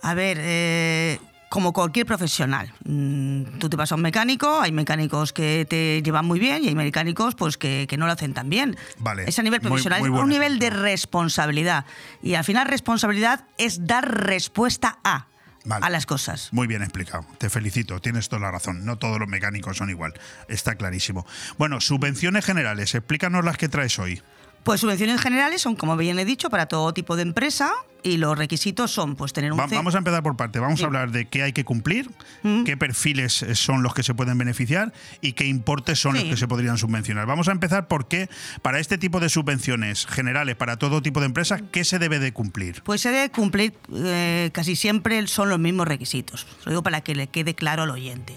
A 0.01 0.15
ver, 0.15 0.37
eh, 0.41 1.19
como 1.53 1.71
cualquier 1.71 2.07
profesional, 2.07 2.73
mm, 2.83 3.59
tú 3.59 3.69
te 3.69 3.77
vas 3.77 3.91
a 3.91 3.95
un 3.95 4.01
mecánico, 4.01 4.59
hay 4.59 4.71
mecánicos 4.71 5.33
que 5.33 5.67
te 5.69 6.01
llevan 6.01 6.25
muy 6.25 6.39
bien 6.39 6.63
y 6.63 6.69
hay 6.69 6.73
mecánicos 6.73 7.35
pues 7.35 7.59
que, 7.59 7.85
que 7.87 7.95
no 7.95 8.07
lo 8.07 8.11
hacen 8.11 8.33
tan 8.33 8.49
bien. 8.49 8.75
Vale. 8.97 9.25
Es 9.27 9.37
a 9.37 9.43
nivel 9.43 9.61
profesional, 9.61 9.99
muy 9.99 10.09
es 10.09 10.23
un 10.23 10.29
nivel 10.29 10.57
de 10.57 10.71
responsabilidad. 10.71 11.85
Y 12.23 12.33
al 12.33 12.43
final 12.43 12.67
responsabilidad 12.67 13.45
es 13.59 13.85
dar 13.85 14.25
respuesta 14.25 14.97
a, 15.03 15.27
Vale. 15.63 15.85
a 15.85 15.91
las 15.91 16.07
cosas. 16.07 16.49
Muy 16.53 16.65
bien 16.65 16.81
explicado. 16.81 17.23
Te 17.37 17.51
felicito. 17.51 18.01
Tienes 18.01 18.29
toda 18.29 18.41
la 18.41 18.49
razón. 18.49 18.83
No 18.83 18.97
todos 18.97 19.19
los 19.19 19.29
mecánicos 19.29 19.77
son 19.77 19.91
igual. 19.91 20.15
Está 20.47 20.73
clarísimo. 20.73 21.23
Bueno, 21.59 21.81
subvenciones 21.81 22.43
generales. 22.45 22.95
Explícanos 22.95 23.45
las 23.45 23.57
que 23.57 23.69
traes 23.69 23.99
hoy. 23.99 24.23
Pues 24.63 24.79
subvenciones 24.81 25.19
generales 25.21 25.61
son, 25.61 25.75
como 25.75 25.97
bien 25.97 26.17
he 26.19 26.25
dicho, 26.25 26.49
para 26.49 26.67
todo 26.67 26.93
tipo 26.93 27.15
de 27.17 27.23
empresa 27.23 27.71
y 28.01 28.17
los 28.17 28.37
requisitos 28.37 28.91
son 28.91 29.15
pues 29.15 29.31
tener 29.33 29.51
un 29.53 29.59
Va- 29.59 29.67
vamos 29.67 29.95
a 29.95 29.97
empezar 29.97 30.23
por 30.23 30.35
parte. 30.37 30.59
Vamos 30.59 30.81
a 30.81 30.85
hablar 30.85 31.11
de 31.11 31.25
qué 31.25 31.43
hay 31.43 31.53
que 31.53 31.63
cumplir, 31.65 32.09
Mm. 32.43 32.63
qué 32.63 32.75
perfiles 32.77 33.43
eh, 33.43 33.55
son 33.55 33.83
los 33.83 33.93
que 33.93 34.03
se 34.03 34.13
pueden 34.13 34.37
beneficiar 34.37 34.93
y 35.21 35.33
qué 35.33 35.45
importes 35.45 35.99
son 35.99 36.15
los 36.15 36.23
que 36.23 36.37
se 36.37 36.47
podrían 36.47 36.77
subvencionar. 36.77 37.25
Vamos 37.25 37.47
a 37.49 37.51
empezar 37.51 37.87
por 37.87 38.07
qué, 38.07 38.29
para 38.61 38.79
este 38.79 38.97
tipo 38.97 39.19
de 39.19 39.29
subvenciones 39.29 40.05
generales, 40.05 40.55
para 40.55 40.77
todo 40.77 41.01
tipo 41.01 41.19
de 41.19 41.25
empresas, 41.27 41.61
¿qué 41.71 41.83
se 41.85 41.99
debe 41.99 42.19
de 42.19 42.31
cumplir? 42.33 42.81
Pues 42.83 43.01
se 43.01 43.11
debe 43.11 43.29
cumplir 43.31 43.73
eh, 43.93 44.49
casi 44.53 44.75
siempre 44.75 45.25
son 45.27 45.49
los 45.49 45.59
mismos 45.59 45.87
requisitos. 45.87 46.45
Lo 46.65 46.71
digo 46.71 46.83
para 46.83 47.01
que 47.01 47.15
le 47.15 47.27
quede 47.27 47.53
claro 47.55 47.83
al 47.83 47.89
oyente. 47.89 48.35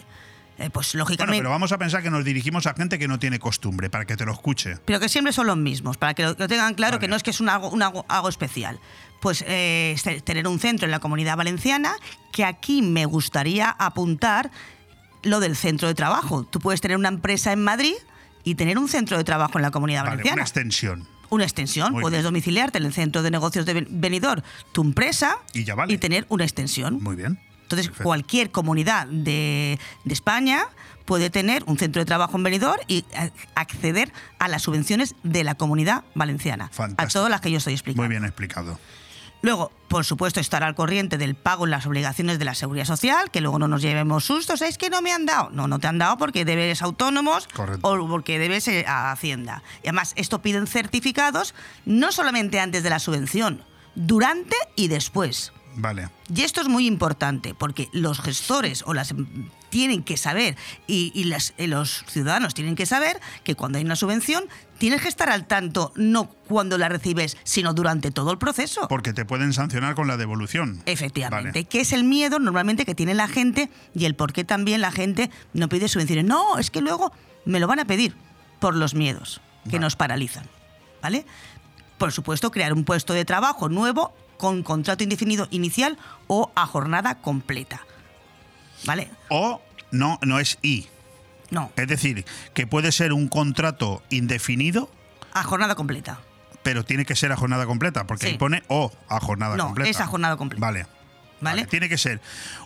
Eh, 0.58 0.70
pues 0.70 0.92
Bueno, 0.92 1.00
lógicamente. 1.04 1.38
pero 1.40 1.50
vamos 1.50 1.70
a 1.72 1.78
pensar 1.78 2.02
que 2.02 2.10
nos 2.10 2.24
dirigimos 2.24 2.66
a 2.66 2.74
gente 2.74 2.98
que 2.98 3.06
no 3.08 3.18
tiene 3.18 3.38
costumbre, 3.38 3.90
para 3.90 4.04
que 4.06 4.16
te 4.16 4.24
lo 4.24 4.32
escuche. 4.32 4.76
pero 4.84 4.98
que 5.00 5.08
siempre 5.08 5.32
son 5.32 5.46
los 5.46 5.56
mismos, 5.56 5.96
para 5.98 6.14
que 6.14 6.22
lo, 6.22 6.36
que 6.36 6.44
lo 6.44 6.48
tengan 6.48 6.74
claro 6.74 6.98
que 6.98 7.08
no 7.08 7.16
es 7.16 7.22
que 7.22 7.30
es 7.30 7.40
un 7.40 7.48
algo, 7.48 7.68
un 7.70 7.82
algo, 7.82 8.06
algo 8.08 8.28
especial. 8.28 8.78
Pues 9.20 9.44
eh, 9.46 9.96
tener 10.24 10.46
un 10.48 10.58
centro 10.58 10.84
en 10.86 10.90
la 10.92 10.98
comunidad 11.00 11.36
valenciana, 11.36 11.94
que 12.32 12.44
aquí 12.44 12.80
me 12.82 13.04
gustaría 13.06 13.70
apuntar 13.70 14.50
lo 15.22 15.40
del 15.40 15.56
centro 15.56 15.88
de 15.88 15.94
trabajo. 15.94 16.44
Tú 16.44 16.60
puedes 16.60 16.80
tener 16.80 16.96
una 16.96 17.08
empresa 17.08 17.52
en 17.52 17.62
Madrid 17.62 17.94
y 18.44 18.54
tener 18.54 18.78
un 18.78 18.88
centro 18.88 19.16
de 19.18 19.24
trabajo 19.24 19.58
en 19.58 19.62
la 19.62 19.70
comunidad 19.70 20.00
Vale, 20.04 20.10
valenciana. 20.10 20.34
una 20.36 20.42
extensión. 20.42 21.08
Una 21.28 21.42
extensión, 21.44 21.92
Muy 21.92 22.02
puedes 22.02 22.18
bien. 22.18 22.24
domiciliarte 22.24 22.78
en 22.78 22.84
el 22.84 22.92
centro 22.92 23.22
de 23.22 23.32
negocios 23.32 23.66
de 23.66 23.84
Benidorm, 23.90 24.42
tu 24.72 24.82
empresa, 24.82 25.38
Y 25.54 25.64
ya 25.64 25.74
vale. 25.74 25.98
tener 25.98 26.24
una 26.28 26.44
extensión. 26.44 27.02
Muy 27.02 27.16
bien. 27.16 27.40
Entonces, 27.66 27.86
Perfecto. 27.88 28.04
cualquier 28.04 28.50
comunidad 28.52 29.06
de, 29.08 29.78
de 30.04 30.14
España 30.14 30.66
puede 31.04 31.30
tener 31.30 31.64
un 31.66 31.78
centro 31.78 32.00
de 32.00 32.06
trabajo 32.06 32.36
en 32.36 32.44
Benidorm 32.44 32.80
y 32.88 33.04
a- 33.14 33.30
acceder 33.60 34.12
a 34.38 34.48
las 34.48 34.62
subvenciones 34.62 35.14
de 35.24 35.42
la 35.44 35.54
comunidad 35.56 36.04
valenciana. 36.14 36.68
Fantástico. 36.72 37.02
A 37.02 37.08
todas 37.12 37.30
las 37.30 37.40
que 37.40 37.50
yo 37.50 37.58
estoy 37.58 37.74
explicando. 37.74 38.02
Muy 38.02 38.08
bien 38.10 38.24
explicado. 38.24 38.78
Luego, 39.42 39.70
por 39.88 40.04
supuesto, 40.04 40.40
estar 40.40 40.64
al 40.64 40.74
corriente 40.74 41.18
del 41.18 41.34
pago 41.36 41.64
en 41.66 41.70
las 41.70 41.86
obligaciones 41.86 42.38
de 42.40 42.44
la 42.44 42.54
seguridad 42.54 42.86
social, 42.86 43.30
que 43.30 43.40
luego 43.40 43.58
no 43.58 43.68
nos 43.68 43.82
llevemos 43.82 44.24
sustos. 44.24 44.62
Es 44.62 44.78
que 44.78 44.90
no 44.90 45.02
me 45.02 45.12
han 45.12 45.26
dado. 45.26 45.50
No, 45.50 45.68
no 45.68 45.78
te 45.78 45.86
han 45.86 45.98
dado 45.98 46.16
porque 46.16 46.44
debes 46.44 46.82
autónomos 46.82 47.46
Correcto. 47.54 47.86
o 47.88 48.08
porque 48.08 48.38
debes 48.40 48.66
eh, 48.66 48.84
a 48.88 49.12
Hacienda. 49.12 49.62
Y 49.84 49.88
además, 49.88 50.14
esto 50.16 50.40
piden 50.42 50.66
certificados 50.66 51.54
no 51.84 52.10
solamente 52.12 52.58
antes 52.58 52.82
de 52.82 52.90
la 52.90 52.98
subvención, 52.98 53.62
durante 53.94 54.56
y 54.74 54.88
después. 54.88 55.52
Vale. 55.76 56.08
Y 56.34 56.42
esto 56.42 56.60
es 56.60 56.68
muy 56.68 56.86
importante 56.86 57.54
porque 57.54 57.88
los 57.92 58.20
gestores 58.20 58.82
o 58.86 58.94
las 58.94 59.14
tienen 59.70 60.02
que 60.02 60.16
saber 60.16 60.56
y, 60.86 61.12
y 61.14 61.24
las- 61.24 61.52
y 61.58 61.66
los 61.66 62.04
ciudadanos 62.08 62.54
tienen 62.54 62.76
que 62.76 62.86
saber 62.86 63.20
que 63.44 63.54
cuando 63.54 63.78
hay 63.78 63.84
una 63.84 63.96
subvención 63.96 64.44
tienes 64.78 65.02
que 65.02 65.08
estar 65.08 65.28
al 65.28 65.46
tanto 65.46 65.92
no 65.96 66.28
cuando 66.48 66.78
la 66.78 66.88
recibes, 66.88 67.36
sino 67.44 67.74
durante 67.74 68.10
todo 68.10 68.30
el 68.32 68.38
proceso. 68.38 68.88
Porque 68.88 69.12
te 69.12 69.24
pueden 69.24 69.52
sancionar 69.52 69.94
con 69.94 70.06
la 70.08 70.16
devolución. 70.16 70.82
Efectivamente, 70.86 71.50
Vale. 71.50 71.64
que 71.64 71.80
es 71.80 71.92
el 71.92 72.04
miedo 72.04 72.38
normalmente 72.38 72.84
que 72.86 72.94
tiene 72.94 73.14
la 73.14 73.28
gente 73.28 73.70
y 73.94 74.04
el 74.06 74.14
por 74.14 74.32
qué 74.32 74.44
también 74.44 74.80
la 74.80 74.92
gente 74.92 75.30
no 75.52 75.68
pide 75.68 75.88
subvenciones. 75.88 76.24
No, 76.24 76.58
es 76.58 76.70
que 76.70 76.80
luego 76.80 77.12
me 77.44 77.60
lo 77.60 77.66
van 77.66 77.80
a 77.80 77.84
pedir 77.86 78.16
por 78.60 78.74
los 78.74 78.94
miedos 78.94 79.40
que 79.70 79.78
nos 79.78 79.96
paralizan. 79.96 80.46
¿Vale? 81.02 81.26
Por 81.98 82.12
supuesto, 82.12 82.50
crear 82.50 82.72
un 82.72 82.84
puesto 82.84 83.12
de 83.14 83.24
trabajo 83.24 83.68
nuevo 83.68 84.14
con 84.36 84.62
contrato 84.62 85.02
indefinido 85.04 85.48
inicial 85.50 85.98
o 86.26 86.50
a 86.54 86.66
jornada 86.66 87.16
completa. 87.20 87.80
¿Vale? 88.84 89.10
O 89.28 89.60
no, 89.90 90.18
no 90.22 90.38
es 90.38 90.58
I. 90.62 90.86
No, 91.50 91.70
Es 91.76 91.86
decir, 91.86 92.24
que 92.54 92.66
puede 92.66 92.90
ser 92.92 93.12
un 93.12 93.28
contrato 93.28 94.02
indefinido, 94.10 94.90
a 95.32 95.42
jornada 95.44 95.74
completa. 95.76 96.18
pero 96.64 96.84
tiene 96.84 97.04
que 97.04 97.14
ser 97.14 97.30
a 97.30 97.36
jornada 97.36 97.66
completa, 97.66 98.06
porque 98.08 98.26
Sí. 98.26 98.32
ahí 98.32 98.38
pone 98.38 98.64
o 98.66 98.90
a 99.08 99.20
jornada 99.20 99.56
No, 99.56 99.66
completa. 99.66 99.90
es 99.90 100.00
a 100.00 100.06
jornada 100.06 100.36
completa. 100.36 100.60
Vale. 100.66 100.86
¿Vale? 101.38 101.66
Tiene 101.66 101.88
que 101.90 101.98
ser 101.98 102.20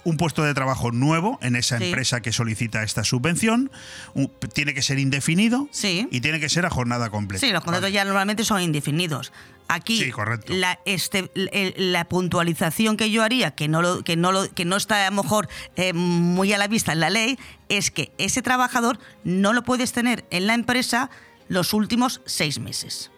un 0.04 0.16
puesto 0.16 0.44
de 0.44 0.54
trabajo 0.54 0.92
nuevo 0.92 1.38
en 1.42 1.56
esa 1.56 1.76
Sí. 1.78 1.86
empresa 1.86 2.20
que 2.22 2.32
solicita 2.32 2.84
esta 2.84 3.02
subvención, 3.04 3.70
un- 4.14 4.32
tiene 4.54 4.72
que 4.74 4.80
ser 4.82 4.98
indefinido 5.00 5.68
Sí. 5.72 6.06
y 6.10 6.20
tiene 6.20 6.38
que 6.40 6.48
ser 6.48 6.64
a 6.64 6.70
jornada 6.70 7.10
completa. 7.10 7.44
Sí, 7.44 7.52
los 7.52 7.64
contratos 7.64 7.92
ya 7.92 8.04
normalmente 8.04 8.44
son 8.44 8.62
indefinidos. 8.62 9.32
Aquí 9.72 9.98
Sí, 10.02 10.10
correcto. 10.10 10.52
La, 10.52 10.80
este, 10.84 11.30
la 11.76 12.04
puntualización 12.06 12.96
que 12.96 13.10
yo 13.10 13.22
haría, 13.22 13.52
que 13.52 13.68
no, 13.68 13.82
lo, 13.82 14.02
que 14.02 14.16
no, 14.16 14.32
lo, 14.32 14.52
que 14.52 14.64
no 14.64 14.76
está 14.76 15.06
a 15.06 15.10
lo 15.10 15.22
mejor 15.22 15.48
eh, 15.76 15.92
muy 15.92 16.52
a 16.52 16.58
la 16.58 16.66
vista 16.66 16.92
en 16.92 17.00
la 17.00 17.08
ley, 17.10 17.38
es 17.68 17.90
que 17.90 18.12
ese 18.18 18.42
trabajador 18.42 18.98
no 19.24 19.52
lo 19.52 19.62
puedes 19.62 19.92
tener 19.92 20.24
en 20.30 20.46
la 20.46 20.54
empresa 20.54 21.10
los 21.48 21.72
últimos 21.72 22.20
seis 22.26 22.58
meses. 22.58 23.10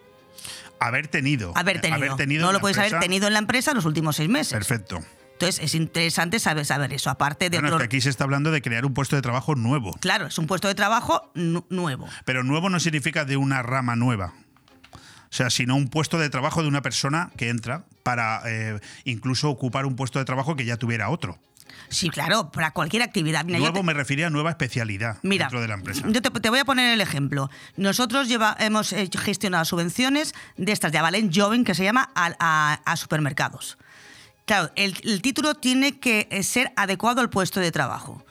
Haber 0.79 1.07
tenido. 1.09 1.53
Haber 1.55 1.81
tenido. 1.81 1.97
Haber 2.05 2.17
tenido 2.17 2.47
no 2.47 2.53
lo 2.53 2.61
puedes 2.61 2.77
haber 2.77 2.99
tenido 3.01 3.27
en 3.29 3.33
la 3.35 3.39
empresa 3.39 3.73
los 3.73 3.85
últimos 3.85 4.17
seis 4.17 4.29
meses. 4.29 4.53
Perfecto. 4.53 5.01
Entonces 5.35 5.65
es 5.65 5.75
interesante 5.75 6.39
saber, 6.39 6.65
saber 6.65 6.93
eso, 6.93 7.11
aparte 7.11 7.51
de 7.51 7.59
Bueno, 7.59 7.77
es 7.77 7.81
que 7.81 7.85
aquí 7.87 8.01
se 8.01 8.11
está 8.11 8.25
hablando 8.25 8.51
de 8.53 8.63
crear 8.63 8.85
un 8.85 8.95
puesto 8.95 9.17
de 9.17 9.23
trabajo 9.23 9.55
nuevo. 9.57 9.93
Claro, 10.01 10.27
es 10.27 10.39
un 10.39 10.47
puesto 10.47 10.69
de 10.69 10.75
trabajo 10.75 11.31
nu- 11.35 11.65
nuevo. 11.69 12.09
Pero 12.25 12.45
nuevo 12.45 12.69
no 12.71 12.79
significa 12.79 13.25
de 13.25 13.37
una 13.37 13.63
rama 13.63 13.97
nueva. 13.97 14.35
O 15.33 15.35
sea, 15.35 15.49
sino 15.49 15.77
un 15.77 15.89
puesto 15.89 16.19
de 16.19 16.29
trabajo 16.29 16.61
de 16.61 16.69
una 16.69 16.83
persona 16.83 17.31
que 17.39 17.49
entra 17.49 17.85
para 18.03 18.43
eh, 18.45 18.79
incluso 19.05 19.49
ocupar 19.49 19.87
un 19.87 19.97
puesto 19.97 20.19
de 20.19 20.27
trabajo 20.27 20.57
que 20.57 20.67
ya 20.67 20.77
tuviera 20.77 21.09
otro. 21.09 21.39
Sí, 21.89 22.11
claro, 22.11 22.51
para 22.51 22.73
cualquier 22.73 23.03
actividad. 23.03 23.43
Mira, 23.47 23.73
te- 23.73 23.83
me 23.83 23.95
refería 23.95 24.27
a 24.27 24.31
nueva 24.31 24.51
especialidad 24.51 25.17
Mira, 25.23 25.47
dentro 25.47 25.63
de 25.63 25.69
la 25.69 25.75
empresa. 25.75 26.03
yo 26.07 26.21
te, 26.21 26.29
te 26.31 26.51
voy 26.51 26.59
a 26.59 26.67
poner 26.67 26.93
el 26.93 27.01
ejemplo. 27.01 27.51
Nosotros 27.79 28.29
lleva, 28.29 28.55
hemos 28.61 28.93
eh, 28.93 29.09
gestionado 29.19 29.65
subvenciones 29.65 30.35
de 30.59 30.71
estas 30.73 30.93
de 30.93 30.99
Avalen 30.99 31.31
Joven 31.33 31.65
que 31.65 31.75
se 31.75 31.85
llama 31.85 32.11
a, 32.15 32.35
a- 32.39 32.81
a 32.85 32.97
supermercados. 32.97 33.79
Claro, 34.45 34.71
el, 34.77 34.95
el 35.05 35.23
título 35.23 35.55
tiene 35.55 35.99
que 35.99 36.29
eh, 36.31 36.43
ser 36.43 36.73
adecuado 36.77 37.23
al 37.23 37.31
puesto 37.31 37.59
de 37.61 37.73
trabajo. 37.73 38.25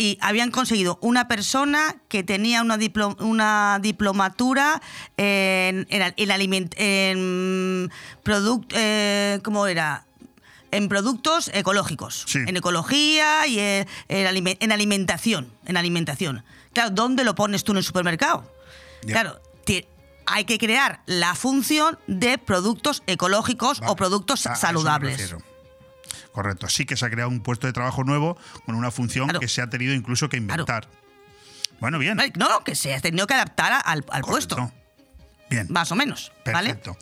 Y 0.00 0.16
habían 0.20 0.52
conseguido 0.52 0.96
una 1.02 1.26
persona 1.26 1.96
que 2.06 2.22
tenía 2.22 2.62
una, 2.62 2.76
diplo- 2.78 3.20
una 3.20 3.80
diplomatura 3.82 4.80
en, 5.16 5.88
en, 5.90 6.14
en 6.16 6.28
aliment- 6.30 6.72
en 6.76 7.90
product- 8.24 8.72
eh, 8.76 9.40
¿cómo 9.42 9.66
era? 9.66 10.04
En 10.70 10.88
productos 10.88 11.50
ecológicos, 11.52 12.26
en 12.48 12.56
ecología 12.56 13.44
y 13.48 13.58
en, 13.58 13.88
en 14.08 14.56
en 14.60 14.70
alimentación, 14.72 15.50
en 15.66 15.76
alimentación. 15.76 16.44
Claro, 16.74 16.90
¿dónde 16.90 17.24
lo 17.24 17.34
pones 17.34 17.64
tú 17.64 17.72
en 17.72 17.78
el 17.78 17.84
supermercado? 17.84 18.48
Claro, 19.14 19.40
hay 20.26 20.44
que 20.44 20.58
crear 20.58 21.00
la 21.06 21.34
función 21.34 21.98
de 22.06 22.38
productos 22.38 23.02
ecológicos 23.08 23.80
o 23.86 23.96
productos 23.96 24.46
saludables. 24.54 25.16
Correcto. 26.38 26.68
Sí 26.68 26.86
que 26.86 26.96
se 26.96 27.04
ha 27.04 27.10
creado 27.10 27.30
un 27.30 27.40
puesto 27.40 27.66
de 27.66 27.72
trabajo 27.72 28.04
nuevo 28.04 28.38
con 28.64 28.76
una 28.76 28.92
función 28.92 29.28
que 29.40 29.48
se 29.48 29.60
ha 29.60 29.68
tenido 29.68 29.92
incluso 29.92 30.28
que 30.28 30.36
inventar. 30.36 30.86
Bueno, 31.80 31.98
bien. 31.98 32.16
No, 32.36 32.62
que 32.62 32.76
se 32.76 32.94
ha 32.94 33.00
tenido 33.00 33.26
que 33.26 33.34
adaptar 33.34 33.82
al, 33.84 34.04
al 34.08 34.22
puesto. 34.22 34.72
Bien. 35.50 35.66
Más 35.70 35.90
o 35.92 35.94
menos. 35.94 36.30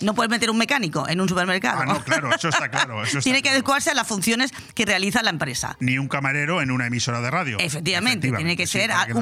No 0.01 0.15
puedes 0.15 0.31
meter 0.31 0.51
un 0.51 0.59
mecánico 0.59 1.09
en 1.09 1.21
un 1.21 1.29
supermercado. 1.29 1.81
Ah, 1.83 1.87
no, 1.87 2.03
claro, 2.05 2.35
eso 2.35 2.49
está 2.49 2.69
claro. 2.71 3.03
Eso 3.03 3.19
está 3.19 3.21
Tiene 3.23 3.39
que 3.39 3.43
claro. 3.45 3.57
adecuarse 3.57 3.91
a 3.91 3.95
las 3.95 4.07
funciones 4.07 4.53
que 4.75 4.85
realiza 4.85 5.23
la 5.23 5.31
empresa. 5.31 5.77
Ni 5.81 5.99
un 5.99 6.09
camarero 6.09 6.63
en 6.63 6.71
una 6.71 6.87
emisora 6.87 7.21
de 7.21 7.31
radio. 7.31 7.59
Efectivamente, 7.59 8.31
tiene 8.33 8.57
que 8.57 8.67
sí, 8.67 8.79
ser 8.79 8.91
que 9.07 9.13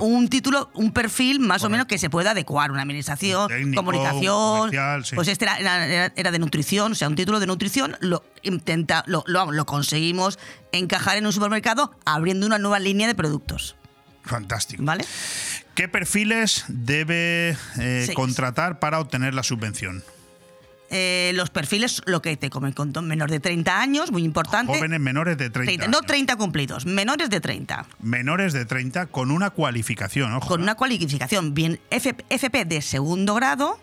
un, 0.00 0.28
título, 0.28 0.70
un 0.74 0.92
perfil 0.92 1.40
más 1.40 1.62
o 1.64 1.70
menos 1.70 1.86
que 1.86 1.98
se 1.98 2.08
pueda 2.10 2.30
adecuar. 2.32 2.70
Una 2.70 2.82
administración, 2.82 3.48
Técnico, 3.48 3.82
comunicación. 3.84 4.58
comercial, 4.58 5.04
sí. 5.04 5.14
Pues 5.16 5.28
este 5.28 5.44
era, 5.44 5.58
era- 5.58 6.12
era 6.16 6.30
de 6.30 6.38
nutrición, 6.38 6.92
o 6.92 6.94
sea, 6.94 7.08
un 7.08 7.16
título 7.16 7.40
de 7.40 7.46
nutrición. 7.46 7.96
Lo, 8.00 8.24
intenta, 8.42 9.04
lo, 9.06 9.24
lo- 9.26 9.52
lo 9.52 9.66
conseguimos 9.66 10.38
encajar 10.72 11.16
en 11.18 11.26
un 11.26 11.32
supermercado 11.32 11.94
abriendo 12.04 12.46
una 12.46 12.58
nueva 12.58 12.78
línea 12.78 13.06
de 13.06 13.14
productos. 13.14 13.76
Fantástico. 14.24 14.82
¿Vale? 14.84 15.04
¿Qué 15.74 15.88
perfiles 15.88 16.64
debe 16.68 17.56
eh, 17.78 18.08
contratar 18.14 18.78
para 18.78 19.00
obtener 19.00 19.34
la 19.34 19.42
subvención? 19.42 20.02
eh, 20.94 21.32
los 21.34 21.48
perfiles, 21.48 22.02
lo 22.04 22.20
que 22.20 22.36
te 22.36 22.50
comen 22.50 22.72
con 22.74 22.92
menor 23.06 23.30
de 23.30 23.40
30 23.40 23.80
años, 23.80 24.12
muy 24.12 24.24
importante. 24.24 24.74
Jóvenes 24.74 25.00
menores 25.00 25.38
de 25.38 25.48
30. 25.48 25.84
30, 25.84 25.88
no 25.88 26.02
30 26.06 26.36
cumplidos, 26.36 26.84
menores 26.84 27.30
de 27.30 27.40
30. 27.40 27.86
Menores 28.02 28.52
de 28.52 28.66
30 28.66 29.06
con 29.06 29.30
una 29.30 29.48
cualificación, 29.48 30.34
ojo. 30.34 30.46
Con 30.48 30.60
una 30.60 30.74
cualificación, 30.74 31.54
bien 31.54 31.80
F- 31.90 32.14
FP 32.28 32.66
de 32.66 32.82
segundo 32.82 33.34
grado 33.34 33.80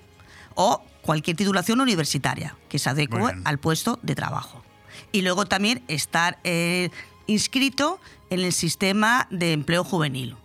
o 0.54 0.86
cualquier 1.02 1.36
titulación 1.36 1.82
universitaria 1.82 2.56
que 2.70 2.78
se 2.78 2.92
adecue 2.92 3.34
al 3.44 3.58
puesto 3.58 3.98
de 4.04 4.14
trabajo. 4.14 4.64
Y 5.12 5.24
luego 5.24 5.48
también 5.48 5.82
estar 5.88 6.38
eh, 6.44 6.92
inscrito 7.26 8.00
en 8.30 8.42
el 8.42 8.54
sistema 8.54 9.26
de 9.32 9.54
empleo 9.54 9.84
juvenil 9.84 10.36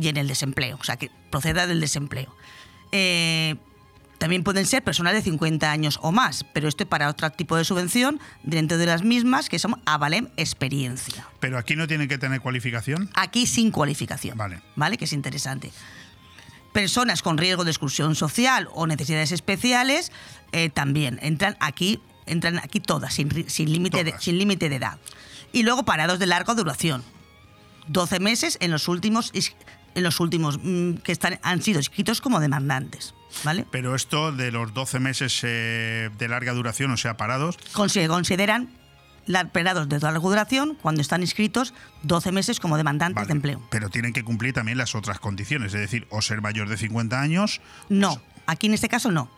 y 0.00 0.08
en 0.08 0.16
el 0.16 0.28
desempleo, 0.28 0.78
o 0.80 0.84
sea, 0.84 0.96
que 0.96 1.10
proceda 1.30 1.66
del 1.66 1.80
desempleo. 1.80 2.34
Eh, 2.92 3.56
también 4.18 4.42
pueden 4.42 4.66
ser 4.66 4.82
personas 4.82 5.12
de 5.12 5.22
50 5.22 5.70
años 5.70 5.98
o 6.02 6.10
más, 6.10 6.44
pero 6.52 6.68
esto 6.68 6.82
es 6.82 6.88
para 6.88 7.08
otro 7.08 7.30
tipo 7.30 7.56
de 7.56 7.64
subvención 7.64 8.20
dentro 8.42 8.76
de 8.76 8.86
las 8.86 9.02
mismas 9.02 9.48
que 9.48 9.60
son 9.60 9.80
Avalem 9.86 10.28
Experiencia. 10.36 11.26
Pero 11.38 11.56
aquí 11.56 11.76
no 11.76 11.86
tienen 11.86 12.08
que 12.08 12.18
tener 12.18 12.40
cualificación. 12.40 13.08
Aquí 13.14 13.46
sin 13.46 13.70
cualificación. 13.70 14.36
Vale. 14.36 14.60
¿Vale? 14.74 14.96
Que 14.96 15.04
es 15.04 15.12
interesante. 15.12 15.70
Personas 16.72 17.22
con 17.22 17.38
riesgo 17.38 17.64
de 17.64 17.70
exclusión 17.70 18.16
social 18.16 18.68
o 18.74 18.86
necesidades 18.88 19.30
especiales 19.30 20.10
eh, 20.50 20.68
también 20.68 21.18
entran 21.22 21.56
aquí, 21.60 22.00
entran 22.26 22.58
aquí 22.58 22.80
todas, 22.80 23.14
sin, 23.14 23.48
sin 23.48 23.72
límite 23.72 24.02
de, 24.02 24.14
sin 24.18 24.36
límite 24.36 24.68
de 24.68 24.76
edad. 24.76 24.98
Y 25.52 25.62
luego 25.62 25.84
parados 25.84 26.18
de 26.18 26.26
larga 26.26 26.54
duración. 26.54 27.04
12 27.86 28.20
meses 28.20 28.58
en 28.60 28.70
los 28.70 28.88
últimos, 28.88 29.30
en 29.94 30.02
los 30.02 30.20
últimos 30.20 30.58
mm, 30.62 30.94
que 31.04 31.12
están, 31.12 31.38
han 31.42 31.62
sido 31.62 31.78
inscritos 31.80 32.20
como 32.20 32.40
demandantes. 32.40 33.14
¿Vale? 33.44 33.66
Pero 33.70 33.94
esto 33.94 34.32
de 34.32 34.50
los 34.50 34.72
12 34.72 35.00
meses 35.00 35.40
eh, 35.42 36.08
de 36.16 36.28
larga 36.28 36.54
duración, 36.54 36.90
o 36.90 36.96
sea, 36.96 37.18
parados, 37.18 37.58
consideran 37.72 38.70
parados 39.52 39.88
de 39.88 39.98
larga 40.00 40.18
duración 40.20 40.76
cuando 40.80 41.02
están 41.02 41.20
inscritos 41.20 41.74
12 42.04 42.32
meses 42.32 42.60
como 42.60 42.78
demandantes 42.78 43.26
de 43.26 43.32
empleo. 43.32 43.62
pero 43.70 43.90
tienen 43.90 44.14
que 44.14 44.24
cumplir 44.24 44.54
también 44.54 44.78
las 44.78 44.94
otras 44.94 45.20
condiciones, 45.20 45.74
es 45.74 45.80
decir, 45.80 46.06
o 46.10 46.22
ser 46.22 46.40
mayor 46.40 46.68
de 46.70 46.78
50 46.78 47.20
años, 47.20 47.60
No, 47.90 48.20
aquí 48.46 48.66
en 48.66 48.74
este 48.74 48.88
caso 48.88 49.10
no. 49.12 49.30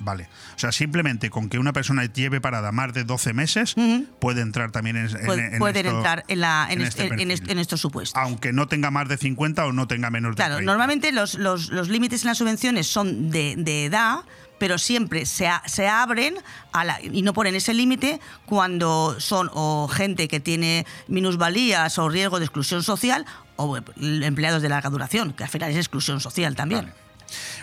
Vale. 0.00 0.28
O 0.56 0.58
sea, 0.58 0.72
simplemente 0.72 1.30
con 1.30 1.48
que 1.48 1.58
una 1.58 1.72
persona 1.72 2.04
lleve 2.06 2.40
parada 2.40 2.72
más 2.72 2.92
de 2.92 3.04
12 3.04 3.32
meses, 3.32 3.74
puede 4.20 4.40
entrar 4.42 4.70
también 4.72 4.96
en, 4.96 5.06
en- 5.08 5.26
Pueden, 5.26 5.52
en 5.54 5.58
pueden 5.58 5.86
esto- 5.86 5.96
entrar 5.98 6.24
en, 6.28 6.40
la, 6.40 6.66
en, 6.70 6.80
en 6.80 6.86
est- 6.86 6.98
este 6.98 7.02
en- 7.02 7.12
en 7.12 7.28
perfil. 7.28 7.30
est- 7.32 7.50
en 7.50 7.58
estos 7.58 7.80
supuestos. 7.80 8.20
aunque 8.22 8.52
no 8.52 8.68
tenga 8.68 8.90
más 8.90 9.08
de 9.08 9.16
50 9.16 9.64
o 9.66 9.72
no 9.72 9.86
tenga 9.86 10.10
menos 10.10 10.32
de 10.32 10.36
Claro, 10.36 10.56
30. 10.56 10.70
normalmente 10.72 11.12
los, 11.12 11.34
los- 11.34 11.70
los 11.70 11.88
límites 11.88 12.22
en 12.22 12.28
las 12.28 12.38
subvenciones 12.38 12.86
son 12.86 13.30
de, 13.30 13.54
de 13.56 13.84
edad, 13.86 14.20
pero 14.58 14.78
siempre 14.78 15.26
se, 15.26 15.48
a- 15.48 15.62
se 15.66 15.88
abren 15.88 16.34
a 16.72 16.84
la- 16.84 17.00
y 17.02 17.22
no 17.22 17.32
ponen 17.32 17.54
ese 17.56 17.74
límite 17.74 18.20
cuando 18.46 19.16
son 19.18 19.50
o 19.52 19.88
gente 19.88 20.28
que 20.28 20.38
tiene 20.40 20.86
minusvalías 21.08 21.98
o 21.98 22.08
riesgo 22.08 22.38
de 22.38 22.44
exclusión 22.44 22.82
social 22.82 23.24
o 23.56 23.76
empleados 24.00 24.62
de 24.62 24.68
larga 24.68 24.90
duración, 24.90 25.32
que 25.32 25.44
al 25.44 25.50
final 25.50 25.70
es 25.70 25.76
exclusión 25.76 26.20
social 26.20 26.54
también. 26.56 26.92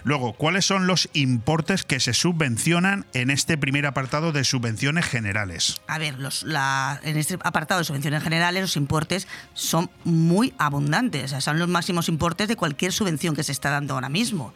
Luego, 0.03 0.33
¿cuáles 0.33 0.65
son 0.65 0.87
los 0.87 1.09
importes 1.13 1.83
que 1.83 1.99
se 1.99 2.13
subvencionan 2.13 3.05
en 3.13 3.29
este 3.29 3.57
primer 3.57 3.85
apartado 3.85 4.31
de 4.31 4.43
subvenciones 4.43 5.05
generales? 5.05 5.81
A 5.87 5.97
ver, 5.97 6.19
los, 6.19 6.43
la- 6.43 6.99
en 7.03 7.17
este 7.17 7.35
apartado 7.43 7.79
de 7.79 7.85
subvenciones 7.85 8.23
generales 8.23 8.61
los 8.61 8.75
importes 8.77 9.27
son 9.53 9.89
muy 10.03 10.53
abundantes, 10.57 11.25
o 11.25 11.27
sea, 11.27 11.41
son 11.41 11.59
los 11.59 11.67
máximos 11.67 12.09
importes 12.09 12.47
de 12.47 12.55
cualquier 12.55 12.91
subvención 12.93 13.35
que 13.35 13.43
se 13.43 13.51
está 13.51 13.69
dando 13.69 13.93
ahora 13.93 14.09
mismo. 14.09 14.53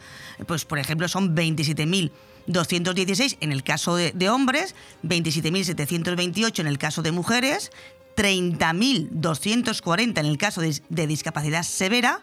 Pues, 0.47 0.66
por 0.66 0.80
ejemplo, 0.80 1.07
son 1.07 1.36
27.216 1.36 3.38
en 3.39 3.51
el 3.51 3.64
caso 3.64 3.95
de, 3.95 4.11
de 4.14 4.30
hombres, 4.30 4.76
27.728 5.03 6.59
en 6.59 6.68
el 6.68 6.78
caso 6.78 7.01
de 7.01 7.11
mujeres, 7.11 7.72
30.240 8.16 10.20
en 10.20 10.26
el 10.26 10.38
caso 10.38 10.61
de 10.61 11.07
discapacidad 11.07 11.64
severa, 11.64 12.22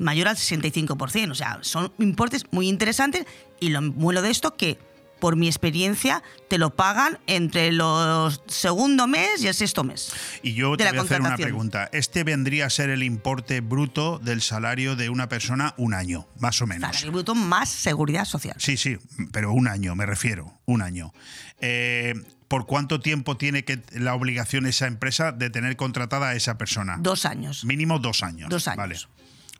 mayor 0.00 0.28
al 0.28 0.36
65%. 0.36 1.30
O 1.30 1.34
sea, 1.34 1.58
son 1.62 1.92
importes 1.98 2.46
muy 2.50 2.68
interesantes 2.68 3.26
y 3.60 3.68
lo 3.68 3.80
bueno 3.92 4.22
de 4.22 4.30
esto 4.30 4.56
que, 4.56 4.78
por 5.20 5.36
mi 5.36 5.46
experiencia, 5.46 6.22
te 6.48 6.56
lo 6.56 6.74
pagan 6.74 7.18
entre 7.26 7.70
los 7.72 8.42
segundo 8.48 9.06
mes 9.06 9.42
y 9.42 9.48
el 9.48 9.54
sexto 9.54 9.84
mes. 9.84 10.12
Y 10.42 10.54
yo 10.54 10.76
te 10.76 10.88
voy 10.88 10.98
a 10.98 11.02
hacer 11.02 11.20
una 11.20 11.36
pregunta. 11.36 11.88
¿Este 11.92 12.24
vendría 12.24 12.66
a 12.66 12.70
ser 12.70 12.88
el 12.90 13.02
importe 13.02 13.60
bruto 13.60 14.18
del 14.18 14.40
salario 14.40 14.96
de 14.96 15.10
una 15.10 15.28
persona 15.28 15.74
un 15.76 15.94
año, 15.94 16.26
más 16.38 16.60
o 16.62 16.66
menos? 16.66 16.88
Salario 16.88 17.12
bruto 17.12 17.34
más 17.34 17.68
seguridad 17.68 18.24
social. 18.24 18.56
Sí, 18.58 18.76
sí, 18.76 18.96
pero 19.32 19.52
un 19.52 19.68
año, 19.68 19.94
me 19.94 20.06
refiero, 20.06 20.58
un 20.64 20.80
año. 20.80 21.12
Eh, 21.60 22.14
¿Por 22.48 22.66
cuánto 22.66 22.98
tiempo 22.98 23.36
tiene 23.36 23.64
que 23.64 23.80
la 23.92 24.14
obligación 24.14 24.66
esa 24.66 24.88
empresa 24.88 25.30
de 25.30 25.50
tener 25.50 25.76
contratada 25.76 26.30
a 26.30 26.34
esa 26.34 26.58
persona? 26.58 26.96
Dos 26.98 27.24
años. 27.24 27.64
Mínimo 27.64 28.00
dos 28.00 28.24
años. 28.24 28.48
Dos 28.48 28.66
años. 28.66 28.76
Vale. 28.78 28.96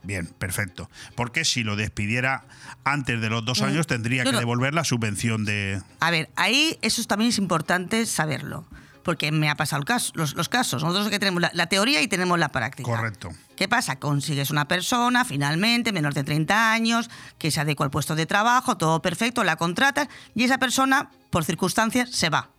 Bien, 0.02 0.26
perfecto. 0.26 0.88
Porque 1.14 1.44
si 1.44 1.62
lo 1.62 1.76
despidiera 1.76 2.44
antes 2.84 3.20
de 3.20 3.28
los 3.28 3.44
dos 3.44 3.60
años, 3.62 3.86
tendría 3.86 4.24
No, 4.24 4.30
que 4.30 4.38
devolver 4.38 4.72
la 4.74 4.84
subvención 4.84 5.44
de. 5.44 5.80
A 6.00 6.10
ver, 6.10 6.30
ahí 6.36 6.78
eso 6.82 7.02
también 7.04 7.28
es 7.30 7.38
importante 7.38 8.06
saberlo. 8.06 8.66
Porque 9.02 9.32
me 9.32 9.48
ha 9.48 9.54
pasado 9.54 9.80
el 9.80 9.86
caso, 9.86 10.12
los, 10.14 10.34
los 10.34 10.48
casos. 10.50 10.82
Nosotros 10.84 11.08
que 11.08 11.18
tenemos 11.18 11.40
la, 11.40 11.50
la 11.54 11.66
teoría 11.66 12.02
y 12.02 12.08
tenemos 12.08 12.38
la 12.38 12.50
práctica. 12.50 12.88
Correcto. 12.88 13.30
¿Qué 13.56 13.66
pasa? 13.66 13.96
Consigues 13.98 14.50
una 14.50 14.68
persona, 14.68 15.24
finalmente, 15.24 15.90
menor 15.92 16.12
de 16.12 16.22
30 16.22 16.72
años, 16.72 17.08
que 17.38 17.50
se 17.50 17.60
adecua 17.60 17.84
al 17.86 17.90
puesto 17.90 18.14
de 18.14 18.26
trabajo, 18.26 18.76
todo 18.76 19.00
perfecto, 19.00 19.42
la 19.42 19.56
contratas 19.56 20.08
y 20.34 20.44
esa 20.44 20.58
persona, 20.58 21.10
por 21.30 21.44
circunstancias, 21.44 22.10
se 22.10 22.28
va. 22.28 22.50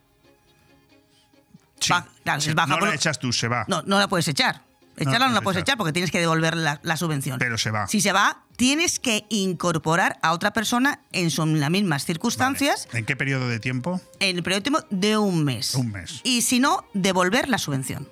Sí. 1.80 1.94
Va- 1.94 2.08
claro, 2.24 2.42
Sí, 2.42 2.50
se 2.50 2.54
baja 2.56 2.68
no 2.74 2.80
por- 2.80 2.90
la 2.90 2.96
echas 2.96 3.20
tú, 3.20 3.32
se 3.32 3.48
va. 3.48 3.66
No, 3.68 3.82
no 3.84 4.00
la 4.00 4.08
puedes 4.08 4.28
echar. 4.28 4.64
Echarla 4.98 5.20
no, 5.20 5.26
puedes 5.26 5.34
la 5.34 5.42
puedes 5.42 5.62
echar. 5.62 5.78
porque 5.78 5.94
tienes 5.94 6.12
que 6.12 6.20
devolver 6.20 6.56
la, 6.58 6.80
la 6.84 6.98
subvención. 6.98 7.40
Pero 7.40 7.58
se 7.58 7.72
va. 7.72 7.88
Si 7.88 8.02
se 8.02 8.12
va, 8.12 8.44
tienes 8.56 9.00
que 9.00 9.26
incorporar 9.30 10.20
a 10.22 10.32
otra 10.34 10.52
persona 10.54 11.00
en 11.12 11.32
son 11.32 11.60
las 11.60 11.70
mismas 11.72 12.06
circunstancias 12.06 12.88
¿En 12.94 13.06
qué 13.06 13.16
periodo 13.16 13.48
de 13.48 13.60
tiempo? 13.60 14.00
en 14.20 14.38
el 14.38 14.44
periodo 14.44 14.60
de 14.60 14.64
tiempo 14.64 14.86
de 14.90 15.18
un 15.18 15.44
mes. 15.44 15.74
Un 15.76 15.92
mes. 15.92 16.22
Y 16.24 16.42
si 16.44 16.60
no, 16.60 16.86
devolver 16.94 17.50
la 17.50 17.58
subvención. 17.58 18.08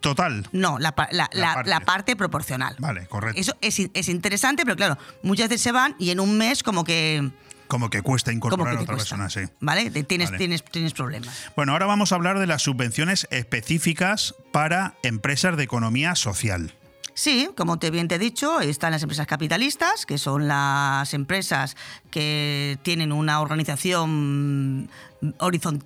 Total. 0.00 0.46
No, 0.52 0.78
la, 0.78 0.94
la- 1.10 1.28
parte. 1.54 1.70
la 1.70 1.80
parte 1.80 2.14
proporcional. 2.14 2.76
Vale, 2.78 3.06
correcto. 3.08 3.40
Eso 3.40 3.56
es, 3.60 3.80
es 3.92 4.08
interesante, 4.08 4.64
pero 4.64 4.76
claro, 4.76 4.96
muchas 5.22 5.48
veces 5.48 5.62
se 5.62 5.72
van 5.72 5.96
y 5.98 6.10
en 6.10 6.20
un 6.20 6.38
mes 6.38 6.62
como 6.62 6.84
que... 6.84 7.30
Como 7.68 7.90
que 7.90 8.02
cuesta 8.02 8.32
incorporar 8.32 8.76
a 8.76 8.80
otra 8.80 8.94
cuesta. 8.94 9.16
persona, 9.16 9.30
sí. 9.30 9.52
¿Vale? 9.60 9.90
Tienes, 9.90 10.28
Vale. 10.28 10.38
tienes, 10.38 10.64
tienes 10.64 10.94
problemas. 10.94 11.50
Bueno, 11.54 11.72
ahora 11.72 11.86
vamos 11.86 12.12
a 12.12 12.16
hablar 12.16 12.38
de 12.38 12.46
las 12.46 12.62
subvenciones 12.62 13.28
específicas 13.30 14.34
para 14.52 14.94
empresas 15.02 15.56
de 15.56 15.62
economía 15.64 16.14
social. 16.14 16.74
Sí, 17.18 17.50
como 17.56 17.80
te 17.80 17.90
bien 17.90 18.06
te 18.06 18.14
he 18.14 18.18
dicho, 18.20 18.60
están 18.60 18.92
las 18.92 19.02
empresas 19.02 19.26
capitalistas, 19.26 20.06
que 20.06 20.18
son 20.18 20.46
las 20.46 21.12
empresas 21.14 21.76
que 22.12 22.78
tienen 22.82 23.10
una 23.10 23.40
organización 23.40 24.88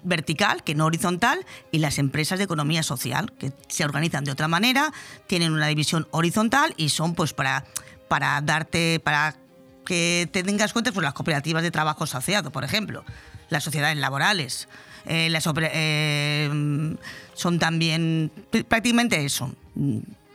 vertical, 0.02 0.62
que 0.62 0.74
no 0.74 0.84
horizontal, 0.84 1.46
y 1.70 1.78
las 1.78 1.98
empresas 1.98 2.38
de 2.38 2.44
economía 2.44 2.82
social, 2.82 3.32
que 3.38 3.50
se 3.66 3.82
organizan 3.82 4.24
de 4.24 4.30
otra 4.30 4.46
manera, 4.46 4.92
tienen 5.26 5.52
una 5.54 5.68
división 5.68 6.06
horizontal 6.10 6.74
y 6.76 6.90
son 6.90 7.14
pues 7.14 7.32
para, 7.32 7.64
para 8.08 8.38
darte, 8.42 9.00
para 9.00 9.36
que 9.84 10.28
te 10.32 10.42
tengas 10.42 10.72
cuenta, 10.72 10.92
pues 10.92 11.04
las 11.04 11.14
cooperativas 11.14 11.62
de 11.62 11.70
trabajo 11.70 12.04
asociado, 12.04 12.50
por 12.52 12.64
ejemplo, 12.64 13.04
las 13.50 13.64
sociedades 13.64 13.96
laborales. 13.98 14.68
eh, 15.06 15.28
las 15.30 15.44
eh, 15.46 16.96
son 17.34 17.58
también 17.58 18.30
pr- 18.52 18.64
prácticamente 18.64 19.24
eso. 19.24 19.52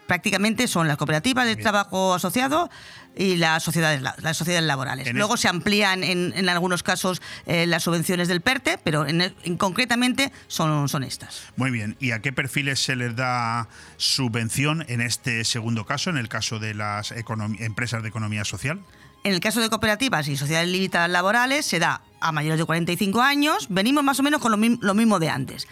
Prácticamente 0.08 0.68
son 0.68 0.88
las 0.88 0.96
cooperativas 0.98 1.46
de 1.46 1.56
trabajo 1.58 2.14
asociado 2.14 2.70
y 3.18 3.36
las 3.36 3.64
sociedades, 3.64 4.02
la- 4.02 4.16
las 4.20 4.38
sociedades 4.38 4.66
laborales. 4.68 5.12
Luego 5.14 5.36
se 5.38 5.48
amplían 5.50 6.04
en, 6.04 6.34
en 6.36 6.48
algunos 6.50 6.82
casos 6.84 7.22
eh, 7.46 7.66
las 7.66 7.84
subvenciones 7.84 8.28
del 8.30 8.40
PERTE, 8.42 8.78
pero 8.84 9.06
en, 9.08 9.22
en 9.22 9.58
concretamente 9.58 10.32
son, 10.48 10.88
son 10.88 11.04
estas. 11.04 11.44
Muy 11.58 11.72
bien. 11.72 11.98
¿Y 12.00 12.12
a 12.12 12.20
qué 12.22 12.32
perfiles 12.32 12.80
se 12.80 12.96
les 12.96 13.16
da 13.16 13.68
subvención 13.98 14.86
en 14.88 15.02
este 15.02 15.44
segundo 15.44 15.86
caso, 15.86 16.10
en 16.10 16.18
el 16.18 16.30
caso 16.30 16.60
de 16.60 16.74
las 16.74 17.12
empresas 17.60 18.02
de 18.04 18.10
economía 18.10 18.46
social? 18.46 18.80
En 19.24 19.34
el 19.34 19.40
caso 19.40 19.60
de 19.60 19.70
cooperativas 19.70 20.28
y 20.28 20.38
sociedades 20.38 20.70
limitadas 20.70 21.10
laborales 21.10 21.66
se 21.66 21.80
da 21.80 22.02
a 22.22 22.32
mayores 22.32 22.60
de 22.60 22.66
45 22.66 23.22
años. 23.22 23.68
Venimos 23.70 24.04
más 24.04 24.20
o 24.20 24.24
menos 24.24 24.42
con 24.42 24.52
lo, 24.52 24.58
mi- 24.58 24.78
lo 24.82 24.94
mismo 24.94 25.20
de 25.20 25.30
antes. 25.30 25.68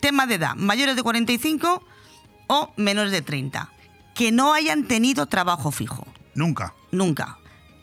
Tema 0.00 0.26
de 0.26 0.36
edad, 0.36 0.54
mayores 0.56 0.96
de 0.96 1.02
45 1.02 1.82
o 2.46 2.72
menores 2.76 3.12
de 3.12 3.22
30. 3.22 3.70
Que 4.14 4.32
no 4.32 4.54
hayan 4.54 4.84
tenido 4.86 5.26
trabajo 5.26 5.70
fijo. 5.70 6.06
Nunca. 6.34 6.74
Nunca. 6.90 7.38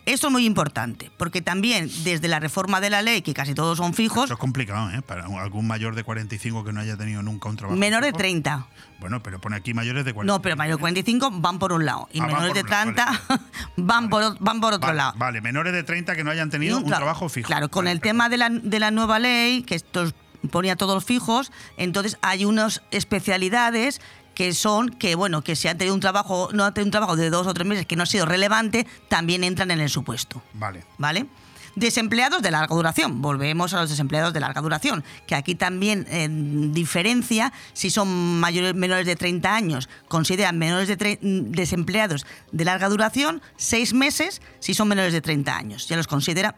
Esto 0.05 0.27
es 0.27 0.31
muy 0.33 0.45
importante, 0.45 1.11
porque 1.17 1.41
también 1.41 1.89
desde 2.03 2.27
la 2.27 2.39
reforma 2.39 2.81
de 2.81 2.89
la 2.89 3.01
ley, 3.03 3.21
que 3.21 3.33
casi 3.35 3.53
todos 3.53 3.77
son 3.77 3.93
fijos, 3.93 4.25
Eso 4.25 4.33
es 4.33 4.39
complicado, 4.39 4.89
¿eh? 4.91 5.01
Para 5.03 5.25
algún 5.25 5.67
mayor 5.67 5.93
de 5.95 6.03
45 6.03 6.63
que 6.63 6.73
no 6.73 6.79
haya 6.79 6.97
tenido 6.97 7.21
nunca 7.21 7.49
un 7.49 7.55
trabajo. 7.55 7.77
menores 7.79 8.07
de 8.07 8.11
fijo. 8.13 8.17
30. 8.19 8.67
Bueno, 8.99 9.21
pero 9.21 9.39
pone 9.39 9.55
aquí 9.57 9.73
mayores 9.73 10.03
de 10.03 10.13
45. 10.13 10.25
No, 10.37 10.41
pero 10.41 10.55
mayores 10.55 10.77
de 10.77 10.81
45 10.81 11.31
van 11.39 11.59
por 11.59 11.71
un 11.73 11.85
lado 11.85 12.09
y 12.11 12.19
Ah, 12.19 12.25
menores 12.27 12.53
de 12.53 12.61
un 12.61 12.69
lado, 12.69 12.93
30 12.93 13.21
van, 13.77 14.09
por, 14.09 14.37
van 14.39 14.59
por 14.59 14.73
otro 14.73 14.87
Vale, 14.87 14.97
lado. 14.97 15.13
Vale, 15.17 15.39
menores 15.41 15.73
de 15.73 15.83
30 15.83 16.15
que 16.15 16.23
no 16.23 16.31
hayan 16.31 16.49
tenido 16.49 16.77
un, 16.77 16.85
tra- 16.85 16.97
trabajo 16.97 17.29
fijo. 17.29 17.47
Claro, 17.47 17.69
con 17.69 17.87
el 17.87 18.01
tema 18.01 18.27
de 18.29 18.37
la, 18.37 18.49
de 18.49 18.79
la 18.79 18.89
nueva 18.91 19.19
ley, 19.19 19.61
que 19.63 19.75
esto 19.75 20.11
ponía 20.49 20.75
todos 20.75 21.05
fijos, 21.05 21.51
entonces 21.77 22.17
hay 22.23 22.45
unas 22.45 22.81
especialidades 22.89 24.01
que 24.41 24.55
son 24.55 24.89
que, 24.89 25.13
bueno, 25.13 25.43
que 25.43 25.55
si 25.55 25.67
han 25.67 25.77
tenido 25.77 25.93
un 25.93 25.99
trabajo, 25.99 26.49
no 26.51 26.65
han 26.65 26.73
tenido 26.73 26.87
un 26.87 26.91
trabajo 26.91 27.15
de 27.15 27.29
dos 27.29 27.45
o 27.45 27.53
tres 27.53 27.67
meses 27.67 27.85
que 27.85 27.95
no 27.95 28.01
ha 28.01 28.05
sido 28.07 28.25
relevante, 28.25 28.87
también 29.07 29.43
entran 29.43 29.69
en 29.69 29.79
el 29.79 29.87
supuesto. 29.87 30.41
Vale. 30.55 30.83
¿Vale? 30.97 31.27
Desempleados 31.75 32.41
de 32.41 32.49
larga 32.49 32.75
duración. 32.75 33.21
Volvemos 33.21 33.75
a 33.75 33.81
los 33.81 33.91
desempleados 33.91 34.33
de 34.33 34.39
larga 34.39 34.61
duración, 34.61 35.03
que 35.27 35.35
aquí 35.35 35.53
también 35.53 36.07
eh, 36.09 36.27
diferencia 36.27 37.53
si 37.73 37.91
son 37.91 38.39
mayores, 38.39 38.73
menores 38.73 39.05
de 39.05 39.15
30 39.15 39.53
años, 39.53 39.89
consideran 40.07 40.57
menores 40.57 40.87
de 40.87 41.19
desempleados 41.21 42.25
de 42.51 42.65
larga 42.65 42.89
duración 42.89 43.43
seis 43.57 43.93
meses 43.93 44.41
si 44.59 44.73
son 44.73 44.87
menores 44.87 45.13
de 45.13 45.21
30 45.21 45.55
años. 45.55 45.87
Ya 45.87 45.97
los 45.97 46.07
considera 46.07 46.55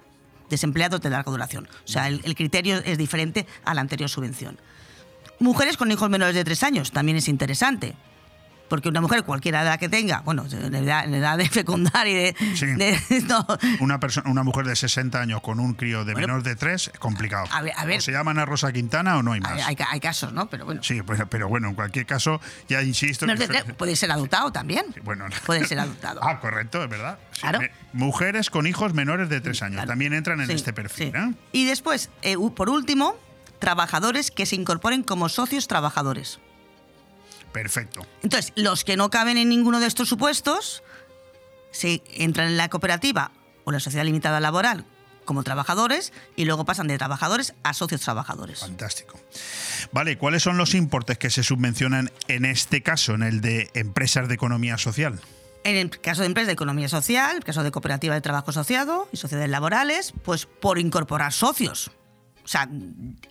desempleados 0.49 1.01
de 1.01 1.09
larga 1.09 1.29
duración. 1.29 1.67
O 1.83 1.87
sea, 1.87 2.07
el, 2.07 2.21
el 2.23 2.35
criterio 2.35 2.77
es 2.77 2.97
diferente 2.97 3.45
a 3.65 3.73
la 3.73 3.81
anterior 3.81 4.09
subvención. 4.09 4.57
Mujeres 5.39 5.77
con 5.77 5.91
hijos 5.91 6.09
menores 6.09 6.35
de 6.35 6.43
3 6.43 6.63
años 6.63 6.91
también 6.91 7.17
es 7.17 7.27
interesante. 7.27 7.95
Porque 8.69 8.89
una 8.89 9.01
mujer, 9.01 9.23
cualquiera 9.23 9.61
edad 9.61 9.77
que 9.77 9.87
tenga, 9.87 10.21
bueno, 10.21 10.45
en 10.49 10.73
edad, 10.73 11.03
en 11.05 11.13
edad 11.13 11.37
de 11.37 11.47
fecundar 11.47 12.07
y 12.07 12.13
de. 12.13 12.35
de- 12.75 13.21
no, 13.27 13.45
Una, 13.81 13.99
persona, 13.99 14.31
una 14.31 14.41
mujer 14.41 14.65
de 14.65 14.75
60 14.75 15.19
años 15.21 15.41
con 15.41 15.59
un 15.59 15.73
crío 15.75 16.05
de 16.05 16.15
menos 16.15 16.43
de 16.43 16.55
3 16.55 16.89
es 16.93 16.99
complicado. 16.99 17.45
A 17.51 17.61
ver, 17.61 17.73
a 17.77 17.85
ver. 17.85 17.99
O 17.99 18.01
se 18.01 18.11
llaman 18.13 18.39
a 18.39 18.45
Rosa 18.45 18.71
Quintana 18.71 19.17
o 19.17 19.21
no 19.21 19.33
hay 19.33 19.41
más. 19.41 19.51
hay, 19.51 19.61
hay 19.61 19.85
hay 19.91 19.99
casos, 19.99 20.33
¿no? 20.33 20.49
Pero 20.49 20.65
bueno. 20.65 20.81
Sí, 20.81 21.03
pues, 21.03 21.21
pero 21.29 21.47
bueno, 21.49 21.67
en 21.67 21.75
cualquier 21.75 22.07
caso, 22.07 22.41
ya 22.67 22.81
insisto. 22.81 23.27
Que- 23.27 23.35
de 23.35 23.47
tres, 23.47 23.63
puede 23.77 23.95
ser 23.95 24.11
adoptado 24.11 24.51
también. 24.51 24.85
bueno, 25.03 25.25
Puede 25.45 25.65
ser 25.67 25.79
adoptado. 25.79 26.21
Ah, 26.23 26.39
correcto, 26.39 26.81
es 26.83 26.89
verdad. 26.89 27.19
Sí, 27.33 27.41
Claro. 27.41 27.59
me- 27.59 27.71
mujeres 27.91 28.49
con 28.49 28.65
hijos 28.65 28.93
menores 28.95 29.29
de 29.29 29.39
3 29.41 29.61
años 29.61 29.85
también 29.85 30.13
entran 30.13 30.39
en 30.41 30.47
Sí, 30.47 30.53
este 30.53 30.73
perfil. 30.73 31.11
sí. 31.13 31.17
¿eh? 31.19 31.33
Y 31.51 31.65
después, 31.65 32.09
eh, 32.23 32.37
por 32.55 32.69
último, 32.69 33.15
trabajadores 33.63 34.29
que 34.29 34.45
se 34.45 34.57
incorporen 34.57 35.03
como 35.03 35.29
socios 35.29 35.69
trabajadores. 35.69 36.39
Perfecto. 37.53 38.05
Entonces, 38.21 38.51
los 38.57 38.83
que 38.83 38.97
no 38.97 39.09
caben 39.09 39.37
en 39.37 39.47
ninguno 39.47 39.79
de 39.79 39.87
estos 39.87 40.09
supuestos, 40.09 40.83
se 41.71 42.03
entran 42.11 42.49
en 42.49 42.57
la 42.57 42.67
cooperativa 42.67 43.31
o 43.63 43.71
la 43.71 43.79
sociedad 43.79 44.03
limitada 44.03 44.41
laboral 44.41 44.85
como 45.23 45.43
trabajadores 45.43 46.11
y 46.35 46.43
luego 46.43 46.65
pasan 46.65 46.87
de 46.87 46.97
trabajadores 46.97 47.53
a 47.63 47.73
socios 47.73 48.01
trabajadores. 48.01 48.59
Fantástico. 48.59 49.17
Vale, 49.93 50.17
¿cuáles 50.17 50.43
son 50.43 50.57
los 50.57 50.73
importes 50.73 51.17
que 51.17 51.29
se 51.29 51.41
subvencionan 51.41 52.11
en 52.27 52.43
este 52.43 52.83
caso, 52.83 53.13
en 53.13 53.23
el 53.23 53.39
de 53.39 53.69
empresas 53.75 54.27
de 54.27 54.33
economía 54.33 54.77
social? 54.77 55.21
En 55.63 55.77
el 55.77 55.89
caso 56.01 56.23
de 56.23 56.27
empresas 56.27 56.47
de 56.47 56.53
economía 56.53 56.89
social, 56.89 57.37
el 57.37 57.45
caso 57.45 57.63
de 57.63 57.71
cooperativa 57.71 58.13
de 58.13 58.19
trabajo 58.19 58.51
asociado 58.51 59.07
y 59.13 59.17
sociedades 59.17 59.49
laborales, 59.49 60.13
pues 60.25 60.45
por 60.45 60.79
incorporar 60.79 61.31
socios. 61.31 61.91
O 62.43 62.47
sea, 62.47 62.67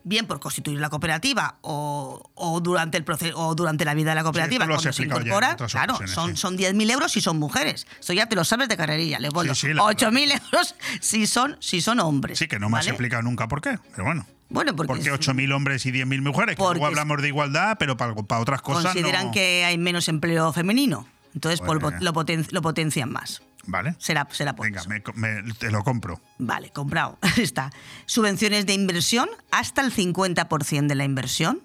bien 0.05 0.27
por 0.27 0.41
constituir 0.41 0.81
la 0.81 0.89
cooperativa 0.89 1.57
o, 1.61 2.31
o 2.35 2.61
durante 2.61 2.97
el 2.97 3.05
proceso 3.05 3.39
o 3.39 3.55
durante 3.55 3.85
la 3.85 3.93
vida 3.93 4.11
de 4.11 4.15
la 4.17 4.23
cooperativa, 4.23 4.65
cuando 4.67 4.81
se 4.93 4.93
ya 4.93 5.05
incorpora, 5.05 5.55
claro, 5.57 5.99
son, 6.07 6.31
sí. 6.31 6.37
son 6.39 6.57
10.000 6.57 6.91
euros 6.91 7.13
si 7.13 7.21
son 7.21 7.39
mujeres. 7.39 7.87
Esto 8.01 8.15
ya 8.15 8.27
te 8.27 8.37
lo 8.37 8.45
sabes 8.45 8.69
de 8.69 8.77
carrerilla, 8.77 9.19
Leopoldo. 9.19 9.55
Sí, 9.55 9.67
sí, 9.69 9.75
la 9.75 9.83
8.000 9.83 10.41
euros 10.53 10.75
si 11.01 11.27
son, 11.27 11.57
si 11.61 11.81
son 11.83 12.01
hombres. 12.01 12.39
Sí, 12.39 12.49
que 12.49 12.59
no 12.59 12.71
me 12.71 12.79
has 12.79 12.85
¿vale? 12.87 12.91
explicado 12.93 13.23
nunca 13.23 13.49
por 13.49 13.61
qué, 13.61 13.79
pero 13.91 14.05
bueno. 14.05 14.27
Bueno, 14.49 14.75
porque 14.77 14.89
¿Por 14.89 14.99
qué 15.03 15.09
es- 15.11 15.21
8.000 15.29 15.53
hombres 15.55 15.85
y 15.87 15.93
10.000 15.93 16.21
mujeres? 16.23 16.57
Que 16.57 16.63
Porque 16.63 16.79
luego 16.79 16.87
hablamos 16.87 17.21
de 17.23 17.29
igualdad, 17.29 17.77
pero 17.79 17.97
para, 17.97 18.15
para 18.15 18.41
otras 18.41 18.61
cosas 18.63 18.85
consideran 18.93 19.27
no. 19.27 19.33
que 19.33 19.65
hay 19.65 19.77
menos 19.79 20.09
empleo 20.09 20.53
femenino. 20.53 21.07
Entonces 21.35 21.61
por- 21.61 21.81
Bueno. 21.81 21.99
lo, 22.01 22.13
poten- 22.13 22.47
lo 22.51 22.61
potencian 22.61 23.11
más. 23.11 23.41
Vale. 23.67 23.95
Será, 23.99 24.27
será 24.33 24.55
por 24.57 24.67
Venga, 24.67 24.83
me- 24.87 25.03
me- 25.43 25.53
te 25.55 25.71
lo 25.71 25.85
compro. 25.85 26.21
Vale, 26.39 26.71
comprado. 26.71 27.19
Está. 27.37 27.71
Subvenciones 28.07 28.67
de 28.67 28.75
inversión 28.75 29.29
hasta 29.51 29.83
el 29.83 29.93
50% 29.95 30.87
de 30.89 30.95
la 30.95 31.05
inversión, 31.05 31.61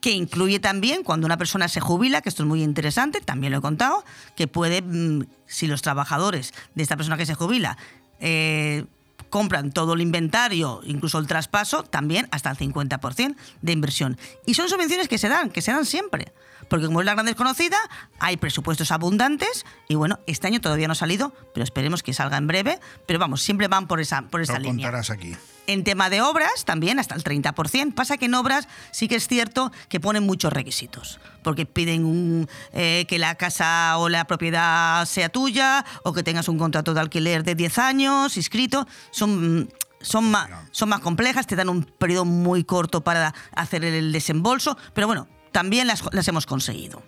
que 0.00 0.12
incluye 0.12 0.60
también 0.60 1.02
cuando 1.02 1.26
una 1.26 1.36
persona 1.36 1.66
se 1.66 1.80
jubila, 1.80 2.20
que 2.20 2.28
esto 2.28 2.44
es 2.44 2.48
muy 2.48 2.62
interesante, 2.62 3.20
también 3.20 3.52
lo 3.52 3.58
he 3.58 3.62
contado, 3.62 4.04
que 4.36 4.46
puede, 4.46 4.80
mm, 4.80 5.24
si 5.46 5.66
los 5.66 5.82
trabajadores 5.82 6.54
de 6.76 6.82
esta 6.84 6.96
persona 6.96 7.16
que 7.16 7.26
se 7.26 7.34
jubila 7.34 7.76
eh, 8.20 8.84
compran 9.28 9.72
todo 9.72 9.94
el 9.94 10.00
inventario, 10.00 10.80
incluso 10.84 11.18
el 11.18 11.26
traspaso, 11.26 11.82
también 11.82 12.28
hasta 12.30 12.50
el 12.50 12.56
50% 12.56 13.36
de 13.60 13.72
inversión. 13.72 14.16
Y 14.46 14.54
son 14.54 14.68
subvenciones 14.68 15.08
que 15.08 15.18
se 15.18 15.28
dan, 15.28 15.50
que 15.50 15.62
se 15.62 15.72
dan 15.72 15.84
siempre. 15.84 16.32
Porque 16.68 16.86
como 16.86 17.00
es 17.00 17.06
la 17.06 17.14
gran 17.14 17.26
desconocida, 17.26 17.76
hay 18.18 18.36
presupuestos 18.36 18.90
abundantes 18.90 19.64
y 19.88 19.94
bueno, 19.94 20.18
este 20.26 20.46
año 20.46 20.60
todavía 20.60 20.86
no 20.86 20.92
ha 20.92 20.96
salido, 20.96 21.32
pero 21.54 21.64
esperemos 21.64 22.02
que 22.02 22.12
salga 22.12 22.36
en 22.36 22.46
breve. 22.46 22.78
Pero 23.06 23.18
vamos, 23.18 23.42
siempre 23.42 23.68
van 23.68 23.86
por 23.86 24.00
esa, 24.00 24.22
por 24.22 24.40
esa 24.40 24.54
Lo 24.54 24.60
línea. 24.60 24.86
contarás 24.86 25.10
aquí. 25.10 25.36
En 25.66 25.84
tema 25.84 26.08
de 26.08 26.22
obras, 26.22 26.64
también 26.64 26.98
hasta 26.98 27.14
el 27.14 27.22
30%. 27.22 27.94
Pasa 27.94 28.16
que 28.16 28.24
en 28.24 28.34
obras 28.34 28.68
sí 28.90 29.06
que 29.06 29.16
es 29.16 29.28
cierto 29.28 29.70
que 29.90 30.00
ponen 30.00 30.24
muchos 30.24 30.50
requisitos. 30.52 31.20
Porque 31.42 31.66
piden 31.66 32.06
un, 32.06 32.48
eh, 32.72 33.04
que 33.06 33.18
la 33.18 33.34
casa 33.34 33.98
o 33.98 34.08
la 34.08 34.26
propiedad 34.26 35.04
sea 35.04 35.28
tuya, 35.28 35.84
o 36.04 36.14
que 36.14 36.22
tengas 36.22 36.48
un 36.48 36.58
contrato 36.58 36.94
de 36.94 37.00
alquiler 37.00 37.44
de 37.44 37.54
10 37.54 37.78
años 37.78 38.36
inscrito. 38.36 38.86
Son. 39.10 39.68
Son 40.00 40.30
más, 40.30 40.48
son 40.70 40.90
más 40.90 41.00
complejas, 41.00 41.48
te 41.48 41.56
dan 41.56 41.68
un 41.68 41.82
periodo 41.82 42.24
muy 42.24 42.62
corto 42.62 43.02
para 43.02 43.34
hacer 43.50 43.84
el 43.84 44.12
desembolso, 44.12 44.78
pero 44.94 45.08
bueno, 45.08 45.26
también 45.52 45.86
las, 45.86 46.02
las 46.12 46.26
hemos 46.28 46.46
conseguido. 46.46 47.02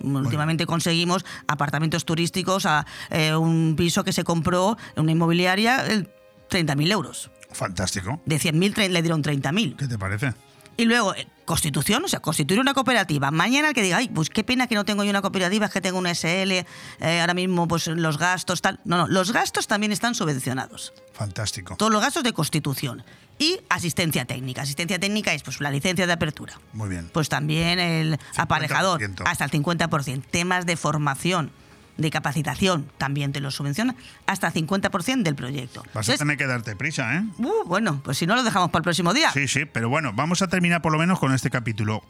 Últimamente 0.00 0.66
conseguimos 0.66 1.24
apartamentos 1.48 2.04
turísticos 2.04 2.66
a 2.66 2.86
eh, 3.10 3.34
un 3.34 3.74
piso 3.76 4.04
que 4.04 4.12
se 4.12 4.24
compró 4.24 4.76
en 4.94 5.04
una 5.04 5.12
inmobiliaria, 5.12 5.86
el 5.86 6.10
30.000 6.50 6.92
euros. 6.92 7.30
Fantástico. 7.50 8.20
De 8.26 8.36
100.000 8.36 8.74
tre- 8.74 8.88
le 8.90 9.00
dieron 9.02 9.22
30.000. 9.22 9.76
¿Qué 9.76 9.88
te 9.88 9.96
parece? 9.98 10.34
Y 10.76 10.84
luego, 10.84 11.14
eh, 11.14 11.26
constitución, 11.46 12.04
o 12.04 12.08
sea, 12.08 12.20
constituir 12.20 12.60
una 12.60 12.74
cooperativa. 12.74 13.30
Mañana 13.30 13.68
el 13.68 13.74
que 13.74 13.80
diga, 13.80 13.96
ay, 13.96 14.10
pues 14.10 14.28
qué 14.28 14.44
pena 14.44 14.66
que 14.66 14.74
no 14.74 14.84
tengo 14.84 15.02
yo 15.04 15.08
una 15.10 15.22
cooperativa, 15.22 15.64
es 15.64 15.72
que 15.72 15.80
tengo 15.80 15.98
una 15.98 16.10
SL, 16.14 16.50
eh, 16.52 16.64
ahora 17.00 17.32
mismo 17.32 17.66
pues 17.66 17.86
los 17.86 18.18
gastos, 18.18 18.60
tal. 18.60 18.78
No, 18.84 18.98
no, 18.98 19.06
los 19.08 19.32
gastos 19.32 19.66
también 19.66 19.90
están 19.92 20.14
subvencionados. 20.14 20.92
Fantástico. 21.14 21.76
Todos 21.78 21.90
los 21.90 22.02
gastos 22.02 22.22
de 22.24 22.34
constitución. 22.34 23.02
Y 23.38 23.60
asistencia 23.68 24.24
técnica. 24.24 24.62
Asistencia 24.62 24.98
técnica 24.98 25.34
es 25.34 25.42
pues 25.42 25.60
la 25.60 25.70
licencia 25.70 26.06
de 26.06 26.12
apertura. 26.12 26.58
Muy 26.72 26.88
bien. 26.88 27.10
Pues 27.12 27.28
también 27.28 27.78
el 27.78 28.18
aparejador, 28.36 29.00
hasta 29.24 29.44
el 29.44 29.50
50%. 29.50 30.22
Temas 30.30 30.66
de 30.66 30.76
formación, 30.76 31.50
de 31.96 32.10
capacitación, 32.10 32.90
también 32.98 33.32
te 33.32 33.40
lo 33.40 33.50
subvenciona, 33.50 33.94
hasta 34.26 34.48
el 34.48 34.54
50% 34.54 35.22
del 35.22 35.34
proyecto. 35.34 35.80
Vas 35.80 36.08
a 36.08 36.12
Entonces, 36.12 36.18
tener 36.18 36.36
que 36.36 36.46
darte 36.46 36.76
prisa, 36.76 37.16
¿eh? 37.16 37.24
uh, 37.38 37.64
bueno, 37.66 38.00
pues 38.04 38.18
si 38.18 38.26
no 38.26 38.34
lo 38.36 38.42
dejamos 38.42 38.70
para 38.70 38.80
el 38.80 38.84
próximo 38.84 39.14
día. 39.14 39.30
Sí, 39.32 39.48
sí, 39.48 39.64
pero 39.64 39.88
bueno, 39.88 40.12
vamos 40.14 40.42
a 40.42 40.48
terminar 40.48 40.82
por 40.82 40.92
lo 40.92 40.98
menos 40.98 41.18
con 41.18 41.32
este 41.32 41.50
capítulo. 41.50 42.02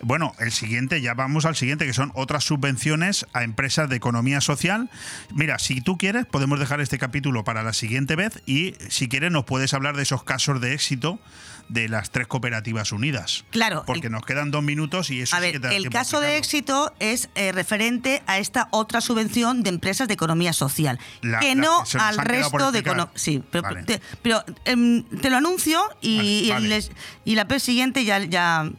Bueno, 0.00 0.32
el 0.38 0.52
siguiente, 0.52 1.00
ya 1.00 1.14
vamos 1.14 1.44
al 1.44 1.56
siguiente, 1.56 1.84
que 1.84 1.92
son 1.92 2.12
otras 2.14 2.44
subvenciones 2.44 3.26
a 3.32 3.42
empresas 3.42 3.88
de 3.88 3.96
economía 3.96 4.40
social. 4.40 4.90
Mira, 5.34 5.58
si 5.58 5.80
tú 5.80 5.98
quieres, 5.98 6.24
podemos 6.26 6.60
dejar 6.60 6.80
este 6.80 6.98
capítulo 6.98 7.44
para 7.44 7.62
la 7.62 7.72
siguiente 7.72 8.16
vez 8.16 8.42
y 8.46 8.74
si 8.88 9.08
quieres 9.08 9.32
nos 9.32 9.44
puedes 9.44 9.74
hablar 9.74 9.96
de 9.96 10.04
esos 10.04 10.22
casos 10.22 10.60
de 10.60 10.72
éxito 10.74 11.20
de 11.68 11.88
las 11.88 12.10
tres 12.10 12.26
cooperativas 12.26 12.92
unidas. 12.92 13.44
Claro, 13.50 13.84
Porque 13.86 14.08
nos 14.08 14.24
quedan 14.24 14.50
dos 14.50 14.62
minutos 14.62 15.10
y 15.10 15.20
eso 15.20 15.36
A 15.36 15.38
sí 15.40 15.44
ver, 15.52 15.60
que 15.60 15.76
el 15.76 15.90
caso 15.90 16.20
de 16.20 16.36
éxito 16.38 16.94
es 16.98 17.28
eh, 17.34 17.52
referente 17.52 18.22
a 18.26 18.38
esta 18.38 18.68
otra 18.70 19.00
subvención 19.00 19.62
de 19.62 19.68
empresas 19.70 20.08
de 20.08 20.14
economía 20.14 20.52
social, 20.54 20.98
La- 21.20 21.40
que 21.40 21.54
la 21.54 21.60
no 21.62 21.84
que 21.84 21.98
al 21.98 22.16
resto 22.18 22.72
de 22.72 22.78
economía. 22.78 23.12
Sí, 23.14 23.42
pero, 23.50 23.62
Vale. 23.64 23.82
te, 23.84 24.00
pero, 24.22 24.42
em, 24.64 25.02
te 25.20 25.28
lo 25.28 25.36
anuncio 25.36 25.82
y, 26.00 26.16
Vale, 26.16 26.28
y 26.30 26.50
vale. 26.50 26.68
les- 26.68 26.90
y 27.24 27.34
la 27.34 27.44
vez 27.44 27.62
siguiente 27.62 28.04
ya, 28.04 28.18
ya 28.24 28.70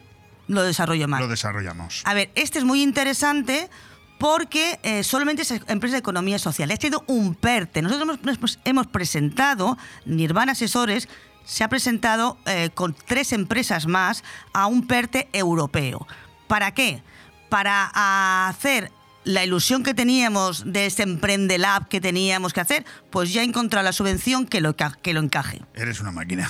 lo 0.48 0.64
desarrollo 0.64 1.08
más. 1.08 1.22
Lo 1.22 1.28
desarrollamos. 1.28 2.02
A 2.06 2.14
ver, 2.16 2.32
este 2.34 2.58
es 2.58 2.66
muy 2.66 2.82
interesante 2.82 3.70
porque 4.18 4.80
eh, 4.84 5.04
solamente 5.04 5.44
es 5.44 5.52
empresa 5.68 5.94
de 5.94 6.00
economía 6.00 6.40
social. 6.40 6.70
Ha 6.72 6.76
sido 6.76 7.04
un 7.08 7.36
PERTE. 7.36 7.82
Nosotros 7.82 8.20
hemos- 8.24 8.60
hemos 8.66 8.88
presentado, 8.88 9.78
Nirvana 10.06 10.52
Asesores 10.54 11.08
se 11.50 11.64
ha 11.64 11.68
presentado 11.68 12.38
eh, 12.46 12.70
con 12.74 12.94
tres 12.94 13.34
empresas 13.34 13.88
más 13.88 14.24
a 14.54 14.68
un 14.68 14.86
PERTE 14.86 15.28
europeo. 15.34 16.08
¿Para 16.48 16.76
qué? 16.76 17.02
Para 17.50 18.48
hacer 18.48 18.92
la 19.24 19.44
ilusión 19.44 19.84
que 19.84 19.96
teníamos 19.96 20.72
de 20.72 20.86
ese 20.86 21.02
Emprende 21.02 21.58
Lab 21.58 21.88
que 21.88 22.00
teníamos 22.00 22.54
que 22.54 22.62
hacer, 22.62 22.86
pues 23.10 23.34
ya 23.34 23.42
he 23.42 23.46
encontrado 23.46 23.84
la 23.84 23.94
subvención 23.94 24.46
que 24.46 24.62
lo, 24.62 24.76
que 24.76 25.14
lo 25.14 25.22
encaje. 25.22 25.62
Eres 25.74 26.00
una 26.00 26.12
máquina. 26.12 26.50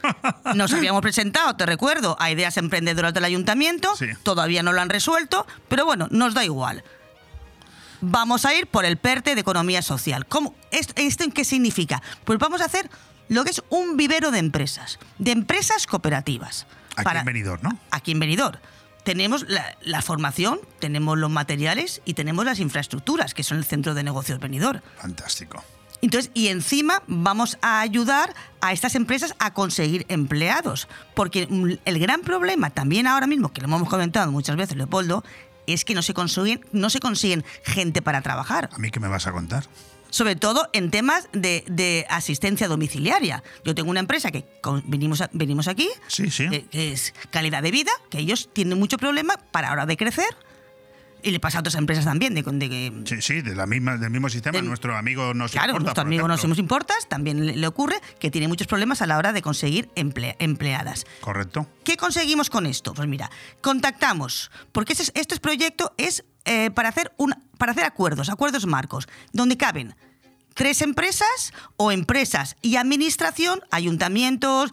Nos 0.54 0.72
habíamos 0.72 1.02
presentado, 1.02 1.56
te 1.56 1.66
recuerdo, 1.66 2.16
a 2.20 2.30
ideas 2.30 2.56
emprendedoras 2.56 3.12
del 3.12 3.24
ayuntamiento. 3.24 3.92
Todavía 4.22 4.62
no 4.62 4.72
lo 4.72 4.80
han 4.80 4.90
resuelto, 4.90 5.44
pero 5.68 5.84
bueno, 5.84 6.06
nos 6.12 6.34
da 6.34 6.44
igual. 6.44 6.84
vamos 8.00 8.44
a 8.44 8.54
ir 8.54 8.68
por 8.68 8.84
el 8.84 8.96
PERTE 8.96 9.34
de 9.34 9.40
Economía 9.40 9.82
Social. 9.82 10.24
¿Cómo? 10.26 10.54
¿Esto, 10.70 10.92
¿Esto 10.96 11.24
en 11.24 11.32
qué 11.32 11.44
significa? 11.44 12.00
Pues 12.24 12.38
vamos 12.38 12.60
a 12.60 12.66
hacer 12.66 12.88
lo 13.28 13.44
que 13.44 13.50
es 13.50 13.62
un 13.70 13.96
vivero 13.96 14.30
de 14.30 14.38
empresas, 14.38 14.98
de 15.18 15.32
empresas 15.32 15.86
cooperativas. 15.86 16.66
Aquí 16.96 17.16
en 17.16 17.24
Benidorm, 17.24 17.62
¿no? 17.62 17.78
Aquí 17.90 18.12
en 18.12 18.20
Benidorm. 18.20 18.58
Tenemos 19.04 19.46
la, 19.48 19.76
la 19.82 20.02
formación, 20.02 20.58
tenemos 20.80 21.16
los 21.16 21.30
materiales 21.30 22.02
y 22.04 22.14
tenemos 22.14 22.44
las 22.44 22.58
infraestructuras, 22.58 23.34
que 23.34 23.44
son 23.44 23.58
el 23.58 23.64
centro 23.64 23.94
de 23.94 24.02
negocios 24.02 24.40
Benidorm. 24.40 24.80
Fantástico. 24.96 25.62
Entonces, 26.02 26.30
y 26.34 26.48
encima 26.48 27.02
vamos 27.06 27.58
a 27.62 27.80
ayudar 27.80 28.34
a 28.60 28.72
estas 28.72 28.94
empresas 28.94 29.34
a 29.38 29.52
conseguir 29.52 30.06
empleados. 30.08 30.88
Porque 31.14 31.48
el 31.84 31.98
gran 31.98 32.20
problema 32.20 32.70
también 32.70 33.06
ahora 33.06 33.26
mismo, 33.26 33.52
que 33.52 33.60
lo 33.60 33.66
hemos 33.66 33.88
comentado 33.88 34.30
muchas 34.30 34.56
veces, 34.56 34.76
Leopoldo, 34.76 35.24
es 35.66 35.84
que 35.84 35.94
no 35.94 36.02
se 36.02 36.14
consiguen, 36.14 36.64
no 36.72 36.90
se 36.90 37.00
consiguen 37.00 37.44
gente 37.64 38.02
para 38.02 38.22
trabajar. 38.22 38.70
¿A 38.72 38.78
mí 38.78 38.90
qué 38.90 39.00
me 39.00 39.08
vas 39.08 39.26
a 39.26 39.32
contar? 39.32 39.64
Sobre 40.10 40.36
todo 40.36 40.68
en 40.72 40.90
temas 40.90 41.28
de, 41.32 41.64
de 41.68 42.06
asistencia 42.08 42.68
domiciliaria. 42.68 43.42
Yo 43.64 43.74
tengo 43.74 43.90
una 43.90 44.00
empresa 44.00 44.30
que 44.30 44.44
con- 44.62 44.82
venimos, 44.86 45.20
a- 45.20 45.30
venimos 45.32 45.68
aquí, 45.68 45.88
Sí, 46.08 46.30
sí. 46.30 46.48
que, 46.48 46.66
que 46.66 46.92
es 46.92 47.12
calidad 47.30 47.62
de 47.62 47.70
vida, 47.70 47.90
que 48.10 48.18
ellos 48.18 48.48
tienen 48.52 48.78
mucho 48.78 48.96
problema 48.98 49.36
para 49.50 49.68
ahora 49.70 49.86
de 49.86 49.96
crecer. 49.96 50.26
Y 51.22 51.30
le 51.32 51.40
pasa 51.40 51.58
a 51.58 51.60
otras 51.60 51.74
empresas 51.74 52.04
también, 52.04 52.34
de, 52.34 52.42
de 52.42 52.92
Sí, 53.04 53.20
sí, 53.20 53.40
de 53.40 53.56
la 53.56 53.66
misma, 53.66 53.96
del 53.96 54.10
mismo 54.10 54.28
sistema. 54.28 54.60
Nuestro 54.62 54.96
amigo 54.96 55.34
nos 55.34 55.50
Claro, 55.50 55.70
importa, 55.70 55.84
nuestro 55.84 56.02
amigo 56.02 56.26
ejemplo. 56.28 56.48
Nos 56.48 56.58
Importas 56.58 57.08
también 57.08 57.60
le, 57.60 57.66
ocurre 57.66 57.96
que 58.20 58.30
tiene 58.30 58.46
muchos 58.46 58.68
problemas 58.68 59.02
a 59.02 59.06
la 59.06 59.18
hora 59.18 59.32
de 59.32 59.42
conseguir 59.42 59.88
emple- 59.96 60.36
empleadas. 60.38 61.04
Correcto. 61.22 61.66
¿Qué 61.82 61.96
conseguimos 61.96 62.48
con 62.48 62.64
esto? 62.66 62.94
Pues 62.94 63.08
mira, 63.08 63.28
contactamos, 63.60 64.52
porque 64.70 64.92
este, 64.92 65.18
este 65.18 65.40
proyecto 65.40 65.92
es 65.96 66.22
eh, 66.46 66.70
para, 66.70 66.88
hacer 66.88 67.12
un, 67.16 67.34
para 67.58 67.72
hacer 67.72 67.84
acuerdos, 67.84 68.30
acuerdos 68.30 68.66
marcos, 68.66 69.08
donde 69.32 69.56
caben 69.56 69.94
tres 70.54 70.80
empresas 70.80 71.52
o 71.76 71.92
empresas 71.92 72.56
y 72.62 72.76
administración, 72.76 73.60
ayuntamientos, 73.70 74.72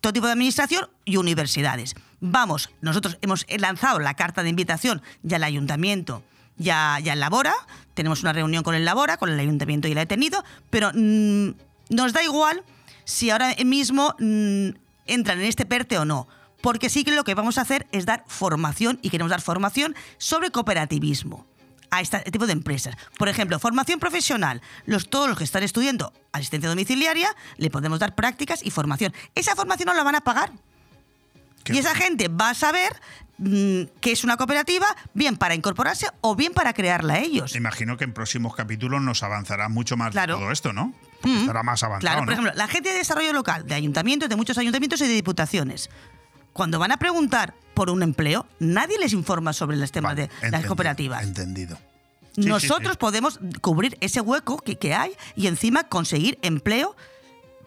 todo 0.00 0.12
tipo 0.12 0.26
de 0.26 0.32
administración 0.32 0.88
y 1.04 1.16
universidades. 1.16 1.96
Vamos, 2.20 2.70
nosotros 2.80 3.18
hemos 3.20 3.44
lanzado 3.58 3.98
la 3.98 4.14
carta 4.14 4.42
de 4.42 4.50
invitación 4.50 5.02
ya 5.22 5.36
al 5.36 5.44
ayuntamiento, 5.44 6.22
ya, 6.56 6.98
ya 7.02 7.14
al 7.14 7.20
Labora, 7.20 7.54
tenemos 7.94 8.22
una 8.22 8.32
reunión 8.32 8.62
con 8.62 8.76
el 8.76 8.84
Labora, 8.84 9.16
con 9.16 9.28
el 9.28 9.40
ayuntamiento 9.40 9.88
y 9.88 9.94
la 9.94 10.02
he 10.02 10.06
tenido, 10.06 10.44
pero 10.70 10.92
mm, 10.94 11.50
nos 11.90 12.12
da 12.12 12.22
igual 12.22 12.62
si 13.04 13.30
ahora 13.30 13.56
mismo 13.64 14.14
mm, 14.20 14.68
entran 15.06 15.40
en 15.40 15.46
este 15.46 15.66
PERTE 15.66 15.98
o 15.98 16.04
no. 16.04 16.28
Porque 16.60 16.90
sí 16.90 17.04
que 17.04 17.12
lo 17.12 17.24
que 17.24 17.34
vamos 17.34 17.58
a 17.58 17.62
hacer 17.62 17.86
es 17.92 18.04
dar 18.06 18.24
formación 18.26 18.98
y 19.02 19.10
queremos 19.10 19.30
dar 19.30 19.40
formación 19.40 19.94
sobre 20.18 20.50
cooperativismo 20.50 21.46
a 21.90 22.00
este 22.02 22.18
tipo 22.30 22.46
de 22.46 22.52
empresas. 22.52 22.96
Por 23.16 23.28
ejemplo, 23.28 23.58
formación 23.58 23.98
profesional. 24.00 24.60
Los, 24.84 25.08
todos 25.08 25.28
los 25.28 25.38
que 25.38 25.44
están 25.44 25.62
estudiando 25.62 26.12
asistencia 26.32 26.68
domiciliaria 26.68 27.34
le 27.56 27.70
podemos 27.70 27.98
dar 28.00 28.14
prácticas 28.14 28.62
y 28.64 28.70
formación. 28.70 29.14
Esa 29.34 29.54
formación 29.56 29.86
no 29.86 29.94
la 29.94 30.02
van 30.02 30.16
a 30.16 30.20
pagar. 30.20 30.52
y 31.66 31.78
esa 31.78 31.94
gente 31.94 32.28
va 32.28 32.50
a 32.50 32.54
saber 32.54 32.92
mm, 33.38 33.82
qué 34.00 34.12
es 34.12 34.24
una 34.24 34.36
cooperativa, 34.36 34.86
bien 35.14 35.36
para 35.36 35.54
incorporarse 35.54 36.06
o 36.22 36.34
bien 36.34 36.52
para 36.54 36.72
crearla 36.74 37.18
ellos. 37.20 37.54
Imagino 37.56 37.96
que 37.96 38.04
en 38.04 38.12
próximos 38.12 38.54
capítulos 38.54 39.00
nos 39.00 39.22
avanzará 39.22 39.68
mucho 39.68 39.96
más 39.96 40.10
Claro. 40.12 40.34
de 40.36 40.40
todo 40.42 40.52
esto, 40.52 40.72
¿no? 40.72 40.92
Mm. 41.22 41.38
Estará 41.40 41.62
más 41.62 41.82
avanzado, 41.82 42.00
Claro, 42.00 42.18
por 42.20 42.26
¿no? 42.26 42.32
ejemplo, 42.32 42.52
la 42.54 42.68
gente 42.68 42.90
de 42.90 42.96
desarrollo 42.96 43.32
local, 43.32 43.66
de 43.66 43.74
ayuntamientos, 43.74 44.28
de 44.28 44.36
muchos 44.36 44.56
ayuntamientos 44.58 45.00
y 45.00 45.06
de 45.06 45.12
diputaciones, 45.14 45.88
cuando 46.58 46.80
van 46.80 46.90
a 46.90 46.96
preguntar 46.96 47.54
por 47.72 47.88
un 47.88 48.02
empleo, 48.02 48.44
nadie 48.58 48.98
les 48.98 49.12
informa 49.12 49.52
sobre 49.52 49.76
los 49.76 49.92
temas 49.92 50.16
de 50.16 50.22
las 50.26 50.42
entendido, 50.42 50.66
cooperativas. 50.66 51.22
Entendido. 51.22 51.76
Sí, 52.34 52.42
sí, 52.42 52.48
Nosotros 52.48 52.94
sí. 52.94 52.98
podemos 52.98 53.38
cubrir 53.60 53.96
ese 54.00 54.20
hueco 54.20 54.58
que, 54.58 54.76
que 54.76 54.92
hay 54.92 55.12
y 55.36 55.46
encima 55.46 55.84
conseguir 55.84 56.36
empleo 56.42 56.96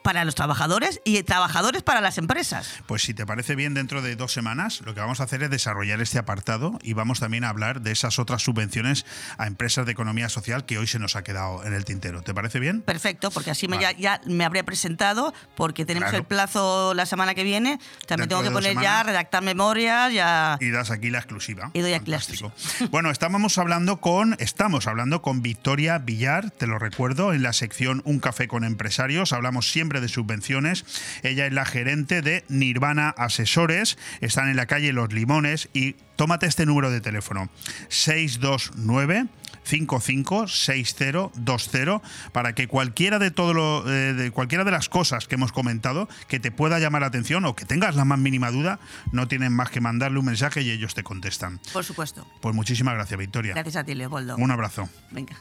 para 0.04 0.26
los 0.26 0.36
trabajadores 0.36 1.02
y 1.04 1.22
trabajadores 1.24 1.84
para 1.84 2.02
las 2.02 2.18
empresas. 2.18 2.82
Pues 2.88 3.02
si 3.04 3.14
te 3.14 3.26
parece 3.26 3.56
bien, 3.56 3.74
dentro 3.74 4.02
de 4.02 4.16
dos 4.16 4.32
semanas 4.34 4.82
lo 4.86 4.94
que 4.94 5.00
vamos 5.00 5.20
a 5.22 5.24
hacer 5.24 5.44
es 5.44 5.50
desarrollar 5.50 6.02
este 6.02 6.20
apartado 6.20 6.78
y 6.82 6.94
vamos 6.94 7.20
también 7.20 7.44
a 7.44 7.50
hablar 7.50 7.82
de 7.82 7.92
esas 7.92 8.20
otras 8.20 8.42
subvenciones 8.44 9.06
a 9.38 9.48
empresas 9.48 9.86
de 9.86 9.92
economía 9.92 10.30
social 10.30 10.66
que 10.66 10.78
hoy 10.78 10.88
se 10.88 11.00
nos 11.00 11.16
ha 11.16 11.24
quedado 11.24 11.64
en 11.66 11.74
el 11.74 11.86
tintero. 11.86 12.22
¿Te 12.22 12.34
parece 12.34 12.60
bien? 12.60 12.82
Perfecto, 12.82 13.32
porque 13.32 13.52
así 13.52 13.68
me 13.68 13.80
ya, 13.80 13.92
ya 13.92 14.22
me 14.26 14.46
habré 14.46 14.64
presentado, 14.64 15.34
porque 15.56 15.86
tenemos 15.86 16.10
Claro. 16.10 16.18
el 16.18 16.26
plazo 16.26 16.94
la 16.94 17.06
semana 17.06 17.36
que 17.36 17.44
viene. 17.44 17.78
También 18.08 18.28
Dentro 18.28 18.28
tengo 18.28 18.44
que 18.44 18.52
poner 18.52 18.82
ya, 18.82 19.04
redactar 19.04 19.44
memorias, 19.44 20.12
ya. 20.14 20.58
Y 20.60 20.72
das 20.72 20.90
aquí 20.92 21.10
la 21.10 21.20
exclusiva. 21.20 21.70
Y 21.74 21.82
doy 21.82 21.94
aquí 21.94 22.10
la 22.12 22.20
Fantástico. 22.20 22.52
Bueno, 22.90 23.12
estábamos 23.12 23.58
hablando 23.58 24.02
con, 24.02 24.36
estamos 24.40 24.88
hablando 24.88 25.22
con 25.22 25.42
Victoria 25.42 25.98
Villar, 26.00 26.52
te 26.52 26.68
lo 26.68 26.80
recuerdo, 26.80 27.34
en 27.34 27.44
la 27.44 27.54
sección 27.54 28.02
Un 28.06 28.20
café 28.20 28.48
con 28.48 28.64
empresarios. 28.64 29.34
Hablamos 29.34 29.70
siempre 29.72 29.91
de 30.00 30.08
subvenciones. 30.08 30.86
Ella 31.24 31.46
es 31.46 31.54
la 31.54 31.66
gerente 31.66 32.22
de 32.22 32.46
Nirvana 32.48 33.10
Asesores. 33.10 33.98
Están 34.22 34.50
en 34.50 34.56
la 34.56 34.68
calle 34.68 34.94
Los 34.94 35.12
Limones 35.12 35.70
y 35.74 35.94
tómate 36.16 36.46
este 36.46 36.66
número 36.66 36.92
de 36.92 37.02
teléfono: 37.02 37.50
629 37.90 39.28
556020 39.64 42.02
para 42.32 42.54
que 42.54 42.68
cualquiera 42.68 43.20
de 43.20 43.30
todo 43.32 43.54
lo, 43.54 43.90
eh, 43.90 44.14
de 44.14 44.32
cualquiera 44.32 44.64
de 44.64 44.72
las 44.72 44.88
cosas 44.90 45.28
que 45.28 45.36
hemos 45.36 45.52
comentado 45.52 46.08
que 46.28 46.40
te 46.40 46.52
pueda 46.52 46.80
llamar 46.80 47.02
la 47.02 47.08
atención 47.08 47.46
o 47.46 47.56
que 47.56 47.66
tengas 47.66 47.96
la 47.96 48.06
más 48.06 48.18
mínima 48.20 48.52
duda, 48.52 48.80
no 49.12 49.28
tienen 49.28 49.54
más 49.54 49.70
que 49.70 49.82
mandarle 49.82 50.20
un 50.20 50.26
mensaje 50.26 50.62
y 50.62 50.72
ellos 50.72 50.96
te 50.96 51.04
contestan. 51.04 51.60
Por 51.74 51.84
supuesto. 51.84 52.26
Pues 52.42 52.56
muchísimas 52.56 52.94
gracias, 52.96 53.20
Victoria. 53.20 53.54
Gracias 53.54 53.76
a 53.76 53.84
ti, 53.84 53.94
Leopoldo. 53.96 54.38
Un 54.38 54.52
abrazo. 54.52 54.88
Venga. 55.12 55.36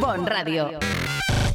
Bon 0.00 0.26
Radio. 0.26 0.78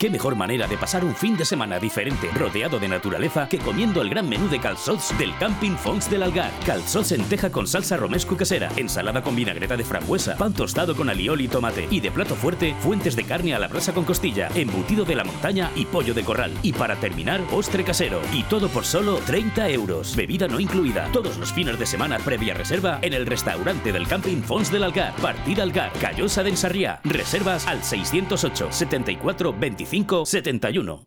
¿Qué 0.00 0.10
mejor 0.10 0.36
manera 0.36 0.68
de 0.68 0.78
pasar 0.78 1.04
un 1.04 1.12
fin 1.12 1.36
de 1.36 1.44
semana 1.44 1.80
diferente, 1.80 2.30
rodeado 2.32 2.78
de 2.78 2.86
naturaleza, 2.86 3.48
que 3.48 3.58
comiendo 3.58 4.00
el 4.00 4.08
gran 4.08 4.28
menú 4.28 4.48
de 4.48 4.60
calzots 4.60 5.12
del 5.18 5.36
Camping 5.38 5.76
Fons 5.76 6.08
del 6.08 6.22
Algar? 6.22 6.52
Calzots 6.64 7.10
en 7.10 7.24
teja 7.24 7.50
con 7.50 7.66
salsa 7.66 7.96
romesco 7.96 8.36
casera, 8.36 8.70
ensalada 8.76 9.22
con 9.22 9.34
vinagreta 9.34 9.76
de 9.76 9.82
frambuesa, 9.82 10.36
pan 10.36 10.52
tostado 10.52 10.94
con 10.94 11.10
alioli 11.10 11.46
y 11.46 11.48
tomate, 11.48 11.88
y 11.90 11.98
de 11.98 12.12
plato 12.12 12.36
fuerte, 12.36 12.76
fuentes 12.78 13.16
de 13.16 13.24
carne 13.24 13.56
a 13.56 13.58
la 13.58 13.66
brasa 13.66 13.92
con 13.92 14.04
costilla, 14.04 14.48
embutido 14.54 15.04
de 15.04 15.16
la 15.16 15.24
montaña 15.24 15.72
y 15.74 15.84
pollo 15.84 16.14
de 16.14 16.22
corral. 16.22 16.52
Y 16.62 16.72
para 16.72 16.94
terminar, 16.94 17.40
postre 17.48 17.82
casero. 17.82 18.20
Y 18.32 18.44
todo 18.44 18.68
por 18.68 18.84
solo 18.84 19.16
30 19.26 19.68
euros. 19.70 20.14
Bebida 20.14 20.46
no 20.46 20.60
incluida. 20.60 21.10
Todos 21.10 21.38
los 21.38 21.52
fines 21.52 21.76
de 21.76 21.86
semana 21.86 22.18
previa 22.18 22.54
reserva 22.54 23.00
en 23.02 23.14
el 23.14 23.26
restaurante 23.26 23.90
del 23.90 24.06
Camping 24.06 24.42
Fons 24.42 24.70
del 24.70 24.84
Algar. 24.84 25.16
Partida 25.16 25.64
Algar, 25.64 25.90
Callosa 25.94 26.44
de 26.44 26.50
Ensarriá. 26.50 27.00
Reservas 27.02 27.66
al 27.66 27.82
608 27.82 28.68
74 28.70 29.52
25 29.58 29.87
71. 30.24 31.06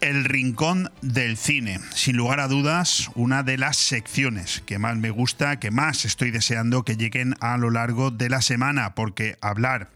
El 0.00 0.24
rincón 0.24 0.90
del 1.00 1.36
cine. 1.36 1.78
Sin 1.94 2.16
lugar 2.16 2.40
a 2.40 2.48
dudas, 2.48 3.08
una 3.14 3.44
de 3.44 3.56
las 3.56 3.76
secciones 3.76 4.64
que 4.66 4.80
más 4.80 4.96
me 4.96 5.10
gusta, 5.10 5.60
que 5.60 5.70
más 5.70 6.04
estoy 6.04 6.32
deseando 6.32 6.84
que 6.84 6.96
lleguen 6.96 7.36
a 7.38 7.56
lo 7.56 7.70
largo 7.70 8.10
de 8.10 8.30
la 8.30 8.42
semana, 8.42 8.96
porque 8.96 9.38
hablar 9.40 9.90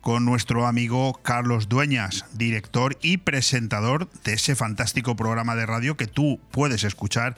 con 0.00 0.24
nuestro 0.24 0.66
amigo 0.66 1.20
Carlos 1.22 1.68
Dueñas, 1.68 2.24
director 2.34 2.98
y 3.00 3.18
presentador 3.18 4.10
de 4.24 4.32
ese 4.32 4.56
fantástico 4.56 5.14
programa 5.14 5.54
de 5.54 5.66
radio 5.66 5.96
que 5.96 6.08
tú 6.08 6.40
puedes 6.50 6.82
escuchar 6.82 7.36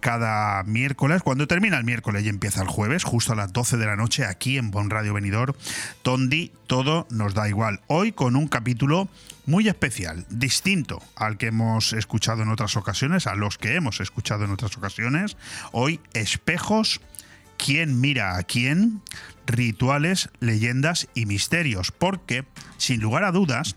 cada 0.00 0.62
miércoles, 0.64 1.22
cuando 1.22 1.46
termina 1.46 1.78
el 1.78 1.84
miércoles 1.84 2.24
y 2.24 2.28
empieza 2.28 2.62
el 2.62 2.68
jueves, 2.68 3.04
justo 3.04 3.32
a 3.32 3.36
las 3.36 3.52
12 3.52 3.76
de 3.76 3.86
la 3.86 3.96
noche, 3.96 4.24
aquí 4.24 4.58
en 4.58 4.70
Bon 4.70 4.90
Radio 4.90 5.14
Venidor, 5.14 5.56
Tondi, 6.02 6.52
todo 6.66 7.06
nos 7.10 7.34
da 7.34 7.48
igual. 7.48 7.80
Hoy 7.86 8.12
con 8.12 8.36
un 8.36 8.48
capítulo 8.48 9.08
muy 9.46 9.68
especial, 9.68 10.26
distinto 10.30 11.02
al 11.16 11.36
que 11.36 11.48
hemos 11.48 11.92
escuchado 11.92 12.42
en 12.42 12.48
otras 12.48 12.76
ocasiones, 12.76 13.26
a 13.26 13.34
los 13.34 13.58
que 13.58 13.74
hemos 13.74 14.00
escuchado 14.00 14.44
en 14.44 14.50
otras 14.50 14.76
ocasiones. 14.76 15.36
Hoy, 15.72 16.00
espejos, 16.14 17.00
quién 17.56 18.00
mira 18.00 18.36
a 18.36 18.42
quién, 18.42 19.02
rituales, 19.46 20.30
leyendas 20.40 21.08
y 21.14 21.26
misterios, 21.26 21.92
porque, 21.92 22.44
sin 22.78 23.00
lugar 23.00 23.24
a 23.24 23.32
dudas, 23.32 23.76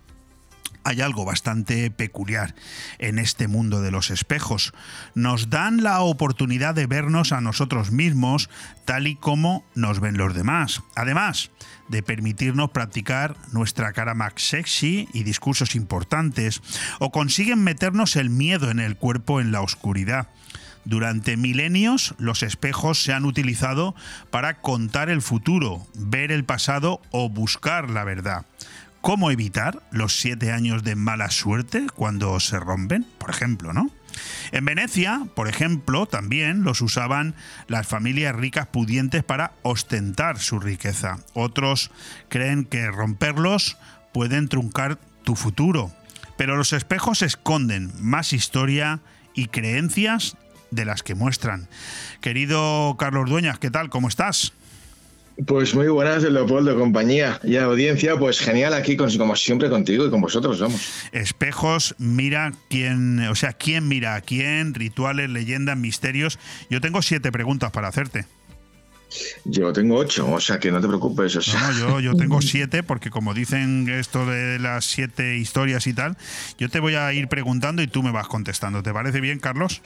hay 0.83 1.01
algo 1.01 1.25
bastante 1.25 1.89
peculiar 1.91 2.55
en 2.99 3.19
este 3.19 3.47
mundo 3.47 3.81
de 3.81 3.91
los 3.91 4.11
espejos. 4.11 4.73
Nos 5.15 5.49
dan 5.49 5.83
la 5.83 6.01
oportunidad 6.01 6.75
de 6.75 6.87
vernos 6.87 7.31
a 7.31 7.41
nosotros 7.41 7.91
mismos 7.91 8.49
tal 8.85 9.07
y 9.07 9.15
como 9.15 9.65
nos 9.75 9.99
ven 9.99 10.17
los 10.17 10.33
demás. 10.33 10.83
Además 10.95 11.51
de 11.87 12.03
permitirnos 12.03 12.71
practicar 12.71 13.35
nuestra 13.51 13.93
cara 13.93 14.13
más 14.13 14.33
sexy 14.37 15.07
y 15.13 15.23
discursos 15.23 15.75
importantes, 15.75 16.61
o 16.99 17.11
consiguen 17.11 17.63
meternos 17.63 18.15
el 18.15 18.29
miedo 18.29 18.71
en 18.71 18.79
el 18.79 18.97
cuerpo 18.97 19.41
en 19.41 19.51
la 19.51 19.61
oscuridad. 19.61 20.27
Durante 20.85 21.37
milenios 21.37 22.13
los 22.17 22.43
espejos 22.43 23.01
se 23.01 23.13
han 23.13 23.25
utilizado 23.25 23.95
para 24.31 24.59
contar 24.59 25.09
el 25.09 25.21
futuro, 25.21 25.87
ver 25.95 26.31
el 26.31 26.43
pasado 26.43 27.01
o 27.11 27.29
buscar 27.29 27.89
la 27.89 28.03
verdad. 28.03 28.45
¿Cómo 29.03 29.31
evitar 29.31 29.83
los 29.91 30.21
siete 30.21 30.53
años 30.53 30.81
de 30.85 30.95
mala 30.95 31.29
suerte 31.29 31.87
cuando 31.93 32.39
se 32.39 32.57
rompen? 32.57 33.05
Por 33.17 33.31
ejemplo, 33.31 33.73
¿no? 33.73 33.89
En 34.53 34.63
Venecia, 34.63 35.27
por 35.35 35.49
ejemplo, 35.49 36.05
también 36.05 36.63
los 36.63 36.79
usaban 36.79 37.35
las 37.67 37.85
familias 37.85 38.33
ricas 38.33 38.65
pudientes 38.67 39.21
para 39.21 39.55
ostentar 39.61 40.39
su 40.39 40.57
riqueza. 40.57 41.17
Otros 41.33 41.91
creen 42.29 42.63
que 42.63 42.89
romperlos 42.91 43.75
pueden 44.13 44.47
truncar 44.47 44.97
tu 45.25 45.35
futuro. 45.35 45.91
Pero 46.37 46.55
los 46.55 46.71
espejos 46.71 47.23
esconden 47.23 47.91
más 47.99 48.31
historia 48.31 49.01
y 49.33 49.47
creencias 49.47 50.37
de 50.71 50.85
las 50.85 51.03
que 51.03 51.13
muestran. 51.13 51.67
Querido 52.21 52.95
Carlos 52.97 53.29
Dueñas, 53.29 53.59
¿qué 53.59 53.69
tal? 53.69 53.89
¿Cómo 53.89 54.07
estás? 54.07 54.53
Pues 55.47 55.73
muy 55.73 55.87
buenas, 55.87 56.23
Leopoldo, 56.23 56.77
compañía 56.77 57.39
y 57.43 57.57
audiencia. 57.57 58.15
Pues 58.17 58.39
genial 58.39 58.73
aquí, 58.73 58.95
como 58.95 59.35
siempre, 59.35 59.69
contigo 59.69 60.05
y 60.05 60.09
con 60.09 60.21
vosotros, 60.21 60.59
vamos. 60.59 61.09
Espejos, 61.11 61.95
mira 61.97 62.53
quién, 62.69 63.19
o 63.27 63.35
sea, 63.35 63.53
quién 63.53 63.87
mira 63.87 64.15
a 64.15 64.21
quién, 64.21 64.73
rituales, 64.73 65.29
leyendas, 65.29 65.77
misterios. 65.77 66.37
Yo 66.69 66.81
tengo 66.81 67.01
siete 67.01 67.31
preguntas 67.31 67.71
para 67.71 67.87
hacerte. 67.87 68.25
Yo 69.45 69.73
tengo 69.73 69.97
ocho, 69.97 70.31
o 70.31 70.39
sea 70.39 70.59
que 70.59 70.71
no 70.71 70.81
te 70.81 70.87
preocupes. 70.87 71.35
No, 71.53 71.71
yo, 71.71 71.99
yo 71.99 72.13
tengo 72.15 72.41
siete, 72.41 72.83
porque 72.83 73.09
como 73.09 73.33
dicen 73.33 73.87
esto 73.89 74.25
de 74.25 74.59
las 74.59 74.85
siete 74.85 75.37
historias 75.37 75.87
y 75.87 75.93
tal, 75.93 76.17
yo 76.57 76.69
te 76.69 76.79
voy 76.79 76.95
a 76.95 77.11
ir 77.13 77.27
preguntando 77.27 77.81
y 77.81 77.87
tú 77.87 78.03
me 78.03 78.11
vas 78.11 78.27
contestando. 78.27 78.83
¿Te 78.83 78.93
parece 78.93 79.21
bien, 79.21 79.39
Carlos? 79.39 79.81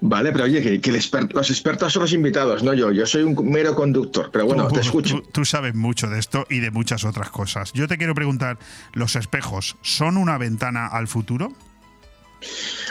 Vale, 0.00 0.32
pero 0.32 0.44
oye, 0.44 0.80
que, 0.80 0.92
los 0.92 1.50
expertos 1.50 1.92
son 1.92 2.02
los 2.02 2.12
invitados, 2.12 2.62
no 2.62 2.74
yo. 2.74 2.90
Yo 2.90 3.06
soy 3.06 3.22
un 3.22 3.36
mero 3.50 3.74
conductor, 3.74 4.30
pero 4.32 4.46
bueno, 4.46 4.68
te 4.68 4.80
escucho. 4.80 5.22
tú, 5.32 5.44
sabes 5.44 5.74
mucho 5.74 6.08
de 6.08 6.18
esto 6.18 6.46
y 6.48 6.60
de 6.60 6.70
muchas 6.70 7.04
otras 7.04 7.30
cosas. 7.30 7.72
Yo 7.72 7.86
te 7.86 7.98
quiero 7.98 8.14
preguntar, 8.14 8.58
¿los 8.92 9.16
espejos 9.16 9.76
son 9.82 10.16
una 10.16 10.38
ventana 10.38 10.86
al 10.86 11.08
futuro? 11.08 11.52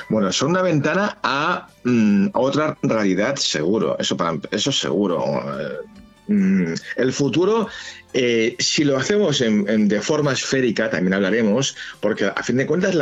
Bueno, 0.10 0.32
son 0.32 0.52
una 0.52 0.62
ventana 0.62 1.18
a, 1.24 1.68
mm, 1.84 2.30
otra 2.34 2.78
realidad, 2.82 3.36
seguro. 3.36 3.98
Eso, 4.00 4.18
para, 4.18 4.38
eso 4.52 4.72
seguro. 4.72 5.24
Eh, 5.60 6.34
mm, 6.34 6.74
el 6.98 7.14
futuro, 7.14 7.68
eh, 8.14 8.56
si 8.60 8.84
lo 8.84 8.98
hacemos 8.98 9.40
de 9.40 10.02
forma 10.02 10.34
esférica, 10.34 10.90
también 10.90 11.14
hablaremos, 11.14 11.76
porque 12.00 12.26
a 12.26 12.44
fin 12.44 12.58
de 12.58 12.66
cuentas 12.66 12.96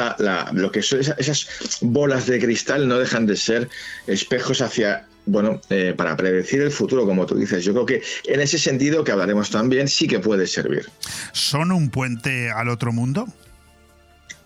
lo 0.54 0.72
que 0.72 0.82
son 0.82 1.00
esas, 1.00 1.48
bolas 1.82 2.26
de 2.26 2.40
cristal 2.40 2.88
no 2.88 2.98
dejan 3.00 3.26
de 3.26 3.36
ser 3.36 3.70
espejos 4.08 4.62
hacia 4.62 5.06
bueno, 5.28 5.60
eh, 5.70 5.94
para 5.96 6.16
predecir 6.16 6.62
el 6.62 6.72
futuro, 6.72 7.06
como 7.06 7.26
tú 7.26 7.36
dices. 7.36 7.64
Yo 7.64 7.74
creo 7.74 7.86
que 7.86 8.02
en 8.26 8.40
ese 8.40 8.58
sentido 8.58 9.04
que 9.04 9.12
hablaremos 9.12 9.50
también 9.52 9.88
sí 9.88 10.08
que 10.08 10.20
puede 10.20 10.48
servir. 10.48 10.90
¿Son 11.34 11.72
un 11.72 11.90
puente 11.90 12.50
al 12.50 12.70
otro 12.70 12.94
mundo? 12.94 13.28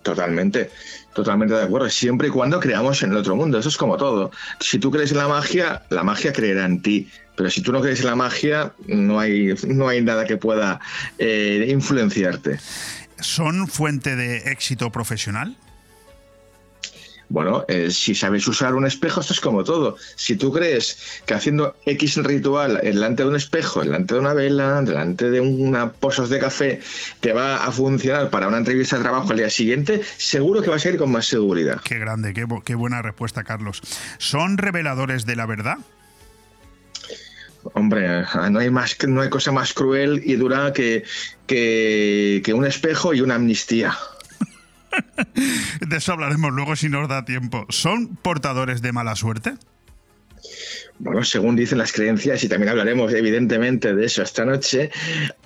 Totalmente, 0.01 0.71
totalmente 1.13 1.53
de 1.53 1.63
acuerdo. 1.63 1.89
Siempre 1.89 2.27
y 2.27 2.31
cuando 2.31 2.59
creamos 2.59 3.03
en 3.03 3.11
el 3.11 3.17
otro 3.17 3.35
mundo. 3.35 3.59
Eso 3.59 3.69
es 3.69 3.77
como 3.77 3.97
todo. 3.97 4.31
Si 4.59 4.79
tú 4.79 4.91
crees 4.91 5.11
en 5.11 5.17
la 5.17 5.27
magia, 5.27 5.83
la 5.89 6.03
magia 6.03 6.33
creerá 6.33 6.65
en 6.65 6.81
ti. 6.81 7.09
Pero 7.35 7.49
si 7.49 7.61
tú 7.61 7.71
no 7.71 7.81
crees 7.81 8.01
en 8.01 8.07
la 8.07 8.15
magia, 8.15 8.73
no 8.87 9.19
hay, 9.19 9.53
no 9.67 9.87
hay 9.87 10.01
nada 10.01 10.25
que 10.25 10.37
pueda 10.37 10.79
eh, 11.17 11.67
influenciarte. 11.69 12.59
¿Son 13.19 13.67
fuente 13.67 14.15
de 14.15 14.37
éxito 14.51 14.91
profesional? 14.91 15.55
Bueno, 17.31 17.63
eh, 17.69 17.91
si 17.91 18.13
sabes 18.13 18.45
usar 18.49 18.75
un 18.75 18.85
espejo, 18.85 19.21
esto 19.21 19.31
es 19.31 19.39
como 19.39 19.63
todo. 19.63 19.95
Si 20.17 20.35
tú 20.35 20.51
crees 20.51 21.21
que 21.25 21.33
haciendo 21.33 21.77
X 21.85 22.17
ritual 22.17 22.81
delante 22.83 23.23
de 23.23 23.29
un 23.29 23.37
espejo, 23.37 23.81
delante 23.81 24.15
de 24.15 24.19
una 24.19 24.33
vela, 24.33 24.81
delante 24.81 25.29
de 25.29 25.39
una 25.39 25.93
pozos 25.93 26.29
de 26.29 26.39
café, 26.39 26.81
te 27.21 27.31
va 27.31 27.63
a 27.63 27.71
funcionar 27.71 28.29
para 28.31 28.49
una 28.49 28.57
entrevista 28.57 28.97
de 28.97 29.03
trabajo 29.03 29.31
al 29.31 29.37
día 29.37 29.49
siguiente, 29.49 30.01
seguro 30.17 30.61
que 30.61 30.71
vas 30.71 30.85
a 30.85 30.89
ir 30.89 30.97
con 30.97 31.09
más 31.09 31.25
seguridad. 31.25 31.79
Qué 31.85 31.99
grande, 31.99 32.33
qué, 32.33 32.45
qué 32.65 32.75
buena 32.75 33.01
respuesta, 33.01 33.45
Carlos. 33.45 33.81
¿Son 34.17 34.57
reveladores 34.57 35.25
de 35.25 35.37
la 35.37 35.45
verdad? 35.45 35.77
Hombre, 37.75 38.25
no 38.49 38.59
hay, 38.59 38.69
más, 38.69 38.97
no 39.07 39.21
hay 39.21 39.29
cosa 39.29 39.53
más 39.53 39.73
cruel 39.73 40.21
y 40.25 40.35
dura 40.35 40.73
que, 40.73 41.05
que, 41.47 42.41
que 42.43 42.53
un 42.53 42.65
espejo 42.65 43.13
y 43.13 43.21
una 43.21 43.35
amnistía. 43.35 43.95
De 45.81 45.97
eso 45.97 46.13
hablaremos 46.13 46.51
luego 46.51 46.75
si 46.75 46.89
nos 46.89 47.07
da 47.07 47.25
tiempo. 47.25 47.65
¿Son 47.69 48.15
portadores 48.15 48.81
de 48.81 48.91
mala 48.91 49.15
suerte? 49.15 49.53
Bueno, 50.99 51.23
según 51.23 51.55
dicen 51.55 51.79
las 51.79 51.91
creencias, 51.91 52.43
y 52.43 52.47
también 52.47 52.69
hablaremos 52.69 53.11
evidentemente 53.13 53.95
de 53.95 54.05
eso 54.05 54.21
esta 54.21 54.45
noche, 54.45 54.91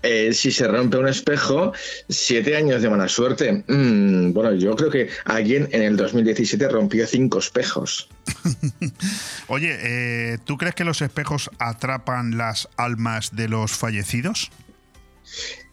eh, 0.01 0.34
si 0.34 0.51
se 0.51 0.67
rompe 0.67 0.97
un 0.97 1.07
espejo, 1.07 1.72
siete 2.09 2.57
años 2.57 2.81
de 2.81 2.89
mala 2.89 3.07
suerte. 3.07 3.63
Mm, 3.67 4.34
bueno, 4.34 4.53
yo 4.53 4.76
creo 4.76 4.89
que 4.89 5.09
alguien 5.23 5.69
en 5.72 5.81
el 5.81 5.95
2017 5.95 6.67
rompió 6.67 7.07
cinco 7.07 7.39
espejos. 7.39 8.09
Oye, 9.47 9.77
eh, 9.80 10.38
¿tú 10.43 10.57
crees 10.57 10.76
que 10.76 10.84
los 10.84 11.01
espejos 11.01 11.49
atrapan 11.57 12.38
las 12.38 12.67
almas 12.76 13.35
de 13.35 13.47
los 13.47 13.72
fallecidos? 13.72 14.51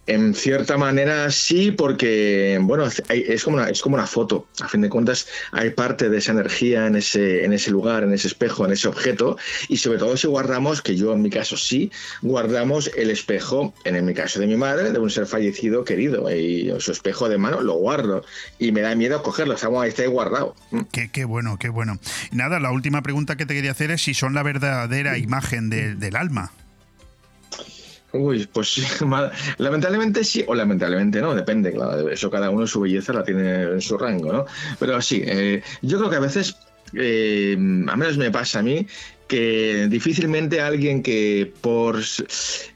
En 0.06 0.34
cierta 0.34 0.76
manera 0.76 1.30
sí, 1.30 1.70
porque 1.70 2.58
bueno, 2.60 2.86
es 2.86 3.44
como, 3.44 3.58
una, 3.58 3.68
es 3.68 3.80
como 3.80 3.94
una 3.94 4.06
foto. 4.06 4.48
A 4.60 4.66
fin 4.66 4.80
de 4.80 4.88
cuentas, 4.88 5.28
hay 5.52 5.70
parte 5.70 6.08
de 6.08 6.18
esa 6.18 6.32
energía 6.32 6.88
en 6.88 6.96
ese, 6.96 7.44
en 7.44 7.52
ese 7.52 7.70
lugar, 7.70 8.02
en 8.02 8.12
ese 8.12 8.26
espejo, 8.26 8.64
en 8.64 8.72
ese 8.72 8.88
objeto. 8.88 9.36
Y 9.68 9.76
sobre 9.76 9.98
todo 9.98 10.16
si 10.16 10.26
guardamos, 10.26 10.82
que 10.82 10.96
yo 10.96 11.12
en 11.12 11.22
mi 11.22 11.30
caso 11.30 11.56
sí, 11.56 11.92
guardamos 12.20 12.90
el 12.96 13.10
espejo, 13.10 13.72
en 13.84 14.04
mi 14.04 14.12
caso 14.12 14.40
de 14.40 14.48
mi 14.48 14.56
madre, 14.56 14.90
de 14.90 14.98
un 14.98 15.10
ser 15.10 15.26
fallecido 15.26 15.84
querido. 15.84 16.28
Y 16.34 16.72
su 16.80 16.90
espejo 16.90 17.28
de 17.28 17.38
mano 17.38 17.60
lo 17.60 17.74
guardo. 17.74 18.24
Y 18.58 18.72
me 18.72 18.80
da 18.80 18.96
miedo 18.96 19.22
cogerlo, 19.22 19.54
está 19.54 19.68
ahí 19.68 20.08
guardado. 20.08 20.56
Mm. 20.72 20.80
Qué, 20.90 21.10
qué, 21.10 21.24
bueno, 21.24 21.58
qué 21.58 21.68
bueno. 21.68 22.00
Nada, 22.32 22.58
la 22.58 22.72
última 22.72 23.02
pregunta 23.02 23.36
que 23.36 23.46
te 23.46 23.54
quería 23.54 23.70
hacer 23.70 23.92
es 23.92 24.02
si 24.02 24.14
son 24.14 24.34
la 24.34 24.42
verdadera 24.42 25.16
imagen 25.16 25.70
del 25.70 26.16
alma. 26.16 26.50
Uy, 28.12 28.46
pues 28.52 28.82
lamentablemente 29.58 30.22
sí, 30.22 30.44
o 30.46 30.54
lamentablemente 30.54 31.20
no, 31.20 31.34
depende, 31.34 31.72
claro, 31.72 32.08
eso 32.10 32.30
cada 32.30 32.50
uno 32.50 32.66
su 32.66 32.80
belleza 32.80 33.12
la 33.12 33.24
tiene 33.24 33.62
en 33.62 33.80
su 33.80 33.96
rango, 33.96 34.32
¿no? 34.32 34.44
Pero 34.78 35.00
sí, 35.00 35.22
eh, 35.24 35.62
yo 35.80 35.98
creo 35.98 36.10
que 36.10 36.16
a 36.16 36.20
veces, 36.20 36.56
eh, 36.94 37.56
a 37.56 37.96
menos 37.96 38.18
me 38.18 38.30
pasa 38.30 38.58
a 38.58 38.62
mí, 38.62 38.86
que 39.26 39.86
difícilmente 39.88 40.60
alguien 40.60 41.02
que 41.02 41.50
por 41.62 42.02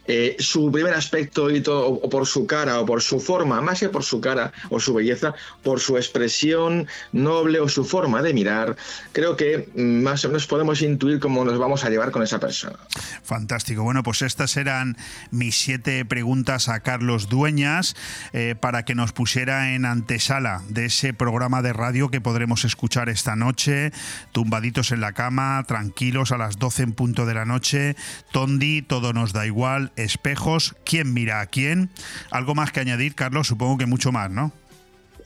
eh, 0.08 0.36
su 0.38 0.70
primer 0.70 0.94
aspecto 0.94 1.50
y 1.50 1.60
todo, 1.60 1.86
o 1.88 2.08
por 2.08 2.26
su 2.26 2.46
cara 2.46 2.80
o 2.80 2.86
por 2.86 3.02
su 3.02 3.20
forma, 3.20 3.60
más 3.60 3.80
que 3.80 3.88
por 3.88 4.04
su 4.04 4.20
cara 4.20 4.52
o 4.70 4.80
su 4.80 4.94
belleza, 4.94 5.34
por 5.62 5.80
su 5.80 5.96
expresión 5.96 6.86
noble 7.12 7.60
o 7.60 7.68
su 7.68 7.84
forma 7.84 8.22
de 8.22 8.32
mirar, 8.32 8.76
creo 9.12 9.36
que 9.36 9.68
más 9.74 10.24
o 10.24 10.28
menos 10.28 10.46
podemos 10.46 10.82
intuir 10.82 11.18
cómo 11.20 11.44
nos 11.44 11.58
vamos 11.58 11.84
a 11.84 11.90
llevar 11.90 12.10
con 12.10 12.22
esa 12.22 12.38
persona. 12.38 12.76
Fantástico. 13.22 13.82
Bueno, 13.82 14.02
pues 14.02 14.22
estas 14.22 14.56
eran 14.56 14.96
mis 15.30 15.58
siete 15.58 16.04
preguntas 16.04 16.68
a 16.68 16.80
Carlos 16.80 17.28
Dueñas 17.28 17.96
eh, 18.32 18.54
para 18.58 18.84
que 18.84 18.94
nos 18.94 19.12
pusiera 19.12 19.74
en 19.74 19.84
antesala 19.84 20.62
de 20.68 20.86
ese 20.86 21.12
programa 21.12 21.62
de 21.62 21.72
radio 21.72 22.10
que 22.10 22.20
podremos 22.20 22.64
escuchar 22.64 23.08
esta 23.08 23.36
noche, 23.36 23.92
tumbaditos 24.32 24.92
en 24.92 25.00
la 25.00 25.12
cama, 25.12 25.64
tranquilos 25.66 26.32
a 26.32 26.38
las 26.38 26.58
12 26.58 26.82
en 26.84 26.92
punto 26.92 27.26
de 27.26 27.34
la 27.34 27.44
noche. 27.44 27.96
Tondi, 28.32 28.82
todo 28.82 29.12
nos 29.12 29.32
da 29.32 29.46
igual 29.46 29.92
espejos, 29.96 30.74
quién 30.84 31.12
mira 31.12 31.40
a 31.40 31.46
quién. 31.46 31.90
Algo 32.30 32.54
más 32.54 32.72
que 32.72 32.80
añadir, 32.80 33.14
Carlos, 33.14 33.48
supongo 33.48 33.78
que 33.78 33.86
mucho 33.86 34.12
más, 34.12 34.30
¿no? 34.30 34.52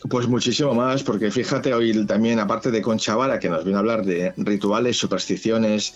Pues 0.09 0.27
muchísimo 0.29 0.75
más, 0.75 1.03
porque 1.03 1.31
fíjate, 1.31 1.75
hoy 1.75 2.07
también, 2.07 2.39
aparte 2.39 2.71
de 2.71 2.81
Concha 2.81 3.17
Vara, 3.17 3.39
que 3.39 3.51
nos 3.51 3.65
viene 3.65 3.77
a 3.77 3.81
hablar 3.81 4.03
de 4.03 4.33
rituales, 4.39 4.97
supersticiones, 4.97 5.93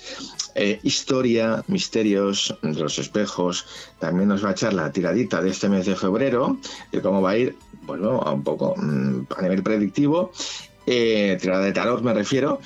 eh, 0.54 0.78
historia, 0.82 1.64
misterios 1.68 2.54
de 2.60 2.74
los 2.74 2.98
espejos, 2.98 3.64
también 3.98 4.28
nos 4.28 4.44
va 4.44 4.50
a 4.50 4.52
echar 4.52 4.74
la 4.74 4.92
tiradita 4.92 5.40
de 5.40 5.48
este 5.48 5.70
mes 5.70 5.86
de 5.86 5.96
febrero, 5.96 6.58
de 6.92 7.00
cómo 7.00 7.22
va 7.22 7.30
a 7.30 7.38
ir, 7.38 7.56
bueno, 7.82 8.20
a 8.20 8.32
un 8.32 8.44
poco 8.44 8.74
mm, 8.76 9.26
a 9.38 9.42
nivel 9.42 9.62
predictivo, 9.62 10.32
eh, 10.86 11.38
tirada 11.40 11.64
de 11.64 11.72
tarot 11.72 12.02
me 12.02 12.12
refiero, 12.12 12.60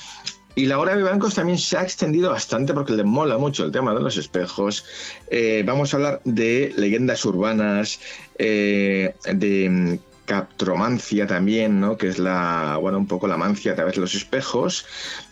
y 0.59 0.67
la 0.67 0.81
hora 0.81 0.97
de 0.97 1.05
bancos 1.05 1.37
también 1.37 1.57
se 1.57 1.77
ha 1.77 1.83
extendido 1.83 2.31
bastante 2.31 2.75
porque 2.75 2.93
le 2.93 3.05
mola 3.05 3.39
mucho 3.39 3.65
el 3.65 3.71
tema 3.71 3.95
de 3.95 4.01
los 4.01 4.17
espejos. 4.17 4.85
Eh, 5.31 5.63
vamos 5.65 5.95
a 5.95 5.99
hablar 5.99 6.21
de 6.25 6.75
leyendas 6.77 7.25
urbanas, 7.25 8.01
eh, 8.39 9.15
de 9.33 10.01
captromancia 10.29 11.27
también, 11.27 11.81
¿no? 11.81 11.97
que 11.97 12.09
es 12.09 12.19
la, 12.19 12.77
bueno, 12.79 12.99
un 12.99 13.07
poco 13.07 13.27
la 13.27 13.39
mancia 13.39 13.73
a 13.73 13.75
través 13.75 13.95
de 13.95 14.03
los 14.03 14.15
espejos. 14.15 14.85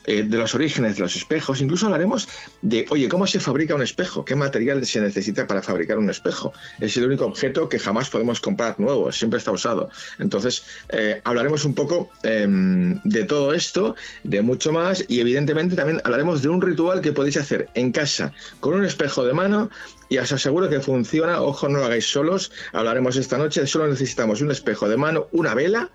Eh, 0.06 0.23
de 0.23 0.39
los 0.39 0.55
orígenes 0.55 0.94
de 0.94 1.02
los 1.02 1.16
espejos. 1.16 1.60
Incluso 1.60 1.86
hablaremos 1.86 2.28
de, 2.62 2.86
oye, 2.90 3.09
¿cómo 3.09 3.27
se 3.27 3.40
fabrica 3.40 3.74
un 3.74 3.82
espejo? 3.82 4.24
¿Qué 4.24 4.36
material 4.36 4.86
se 4.86 5.01
necesita 5.01 5.48
para 5.48 5.62
fabricar 5.62 5.98
un 5.98 6.09
espejo? 6.09 6.52
Es 6.78 6.97
el 6.97 7.06
único 7.06 7.27
objeto 7.27 7.68
que 7.68 7.81
jamás 7.81 8.09
podemos 8.09 8.40
comprar 8.40 8.78
nuevo, 8.78 9.10
siempre 9.10 9.39
está 9.39 9.51
usado. 9.51 9.90
Entonces, 10.20 10.62
eh, 10.90 11.20
hablaremos 11.24 11.64
un 11.64 11.74
poco 11.74 12.09
em, 12.23 13.01
de 13.02 13.24
todo 13.24 13.52
esto, 13.52 13.97
de 14.23 14.43
mucho 14.43 14.73
más, 14.73 15.05
y 15.09 15.18
evidentemente 15.18 15.74
también 15.74 16.01
hablaremos 16.05 16.40
de 16.40 16.51
un 16.51 16.62
ritual 16.62 17.01
que 17.01 17.12
podéis 17.12 17.39
hacer 17.39 17.68
en 17.74 17.90
casa 17.90 18.32
con 18.60 18.74
un 18.74 18.85
espejo 18.85 19.24
de 19.24 19.32
mano 19.32 19.70
y 20.09 20.19
os 20.19 20.33
aseguro 20.33 20.69
que 20.69 20.81
funciona. 20.81 21.41
Ojo, 21.41 21.69
no 21.69 21.78
lo 21.78 21.85
hagáis 21.87 22.11
solos. 22.11 22.53
Hablaremos 22.73 23.16
esta 23.16 23.39
noche. 23.39 23.66
Solo 23.66 23.89
necesitamos 23.89 24.41
un 24.41 24.51
espejo 24.51 24.89
de 24.89 24.97
mano, 24.97 25.28
una 25.33 25.55
vela 25.55 25.91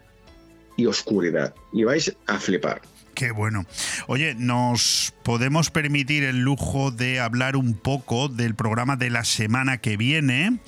y 0.77 0.85
oscuridad. 0.85 1.53
Y 1.73 1.83
vais 1.83 2.15
a 2.27 2.39
flipar. 2.39 2.81
Qué 3.13 3.31
bueno. 3.31 3.65
Oye, 4.07 4.35
¿nos 4.35 5.13
podemos 5.23 5.69
permitir 5.69 6.23
el 6.23 6.39
lujo 6.39 6.91
de 6.91 7.19
hablar 7.19 7.55
un 7.55 7.73
poco 7.73 8.29
del 8.29 8.55
programa 8.55 8.95
de 8.95 9.09
la 9.09 9.23
semana 9.23 9.77
que 9.77 9.97
viene? 9.97 10.59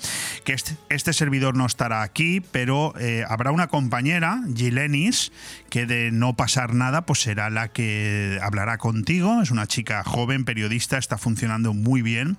Que 0.44 0.52
este, 0.52 0.76
este 0.90 1.12
servidor 1.12 1.56
no 1.56 1.66
estará 1.66 2.02
aquí, 2.02 2.40
pero 2.40 2.94
eh, 2.98 3.24
habrá 3.28 3.50
una 3.50 3.68
compañera, 3.68 4.42
Gilenis, 4.54 5.32
que 5.70 5.86
de 5.86 6.10
no 6.12 6.36
pasar 6.36 6.74
nada, 6.74 7.06
pues 7.06 7.20
será 7.20 7.50
la 7.50 7.68
que 7.68 8.38
hablará 8.42 8.78
contigo. 8.78 9.42
Es 9.42 9.50
una 9.50 9.66
chica 9.66 10.04
joven, 10.04 10.44
periodista, 10.44 10.98
está 10.98 11.18
funcionando 11.18 11.72
muy 11.72 12.02
bien. 12.02 12.36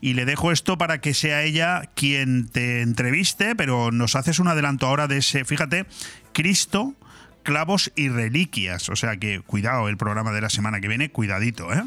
Y 0.00 0.14
le 0.14 0.24
dejo 0.24 0.52
esto 0.52 0.78
para 0.78 1.00
que 1.00 1.14
sea 1.14 1.42
ella 1.42 1.90
quien 1.94 2.48
te 2.48 2.80
entreviste, 2.82 3.56
pero 3.56 3.90
nos 3.90 4.14
haces 4.14 4.38
un 4.38 4.48
adelanto 4.48 4.86
ahora 4.86 5.08
de 5.08 5.18
ese, 5.18 5.44
fíjate, 5.44 5.86
Cristo 6.32 6.94
clavos 7.48 7.90
y 7.96 8.10
reliquias. 8.10 8.90
O 8.90 8.96
sea 8.96 9.16
que 9.16 9.40
cuidado 9.40 9.88
el 9.88 9.96
programa 9.96 10.32
de 10.32 10.42
la 10.42 10.50
semana 10.50 10.82
que 10.82 10.88
viene, 10.88 11.10
cuidadito, 11.10 11.72
¿eh? 11.72 11.82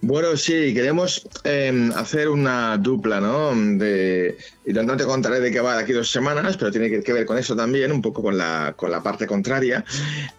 Bueno, 0.00 0.36
sí, 0.36 0.74
queremos 0.74 1.28
em, 1.44 1.92
hacer 1.92 2.28
una 2.28 2.76
dupla, 2.76 3.20
¿no? 3.20 3.54
De, 3.54 4.36
y 4.66 4.72
no 4.72 4.96
te 4.96 5.04
contaré 5.04 5.38
de 5.38 5.52
qué 5.52 5.60
va 5.60 5.76
de 5.76 5.82
aquí 5.84 5.92
dos 5.92 6.10
semanas, 6.10 6.56
pero 6.56 6.72
tiene 6.72 6.90
que, 6.90 7.12
ver 7.12 7.24
con 7.24 7.38
eso 7.38 7.54
también, 7.54 7.92
un 7.92 8.02
poco 8.02 8.20
con 8.20 8.36
la, 8.36 8.74
con 8.76 8.90
la 8.90 9.00
parte 9.00 9.28
contraria. 9.28 9.84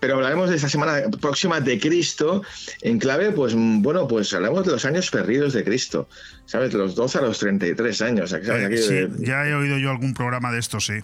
Pero 0.01 0.15
hablaremos 0.15 0.49
de 0.49 0.57
esta 0.57 0.67
semana 0.67 1.03
próxima 1.21 1.61
de 1.61 1.79
Cristo, 1.79 2.41
en 2.81 2.99
clave, 2.99 3.31
pues 3.31 3.53
bueno, 3.55 4.05
pues 4.05 4.33
hablamos 4.33 4.65
de 4.65 4.71
los 4.73 4.83
años 4.83 5.09
perdidos 5.11 5.53
de 5.53 5.63
Cristo, 5.63 6.09
¿sabes? 6.45 6.73
De 6.73 6.77
los 6.77 6.93
12 6.95 7.19
a 7.19 7.21
los 7.21 7.39
33 7.39 8.01
años. 8.01 8.33
Eh, 8.33 8.77
sí, 8.77 9.23
ya 9.23 9.47
he 9.47 9.53
oído 9.53 9.77
yo 9.77 9.91
algún 9.91 10.13
programa 10.13 10.51
de 10.51 10.59
esto, 10.59 10.81
sí. 10.81 10.95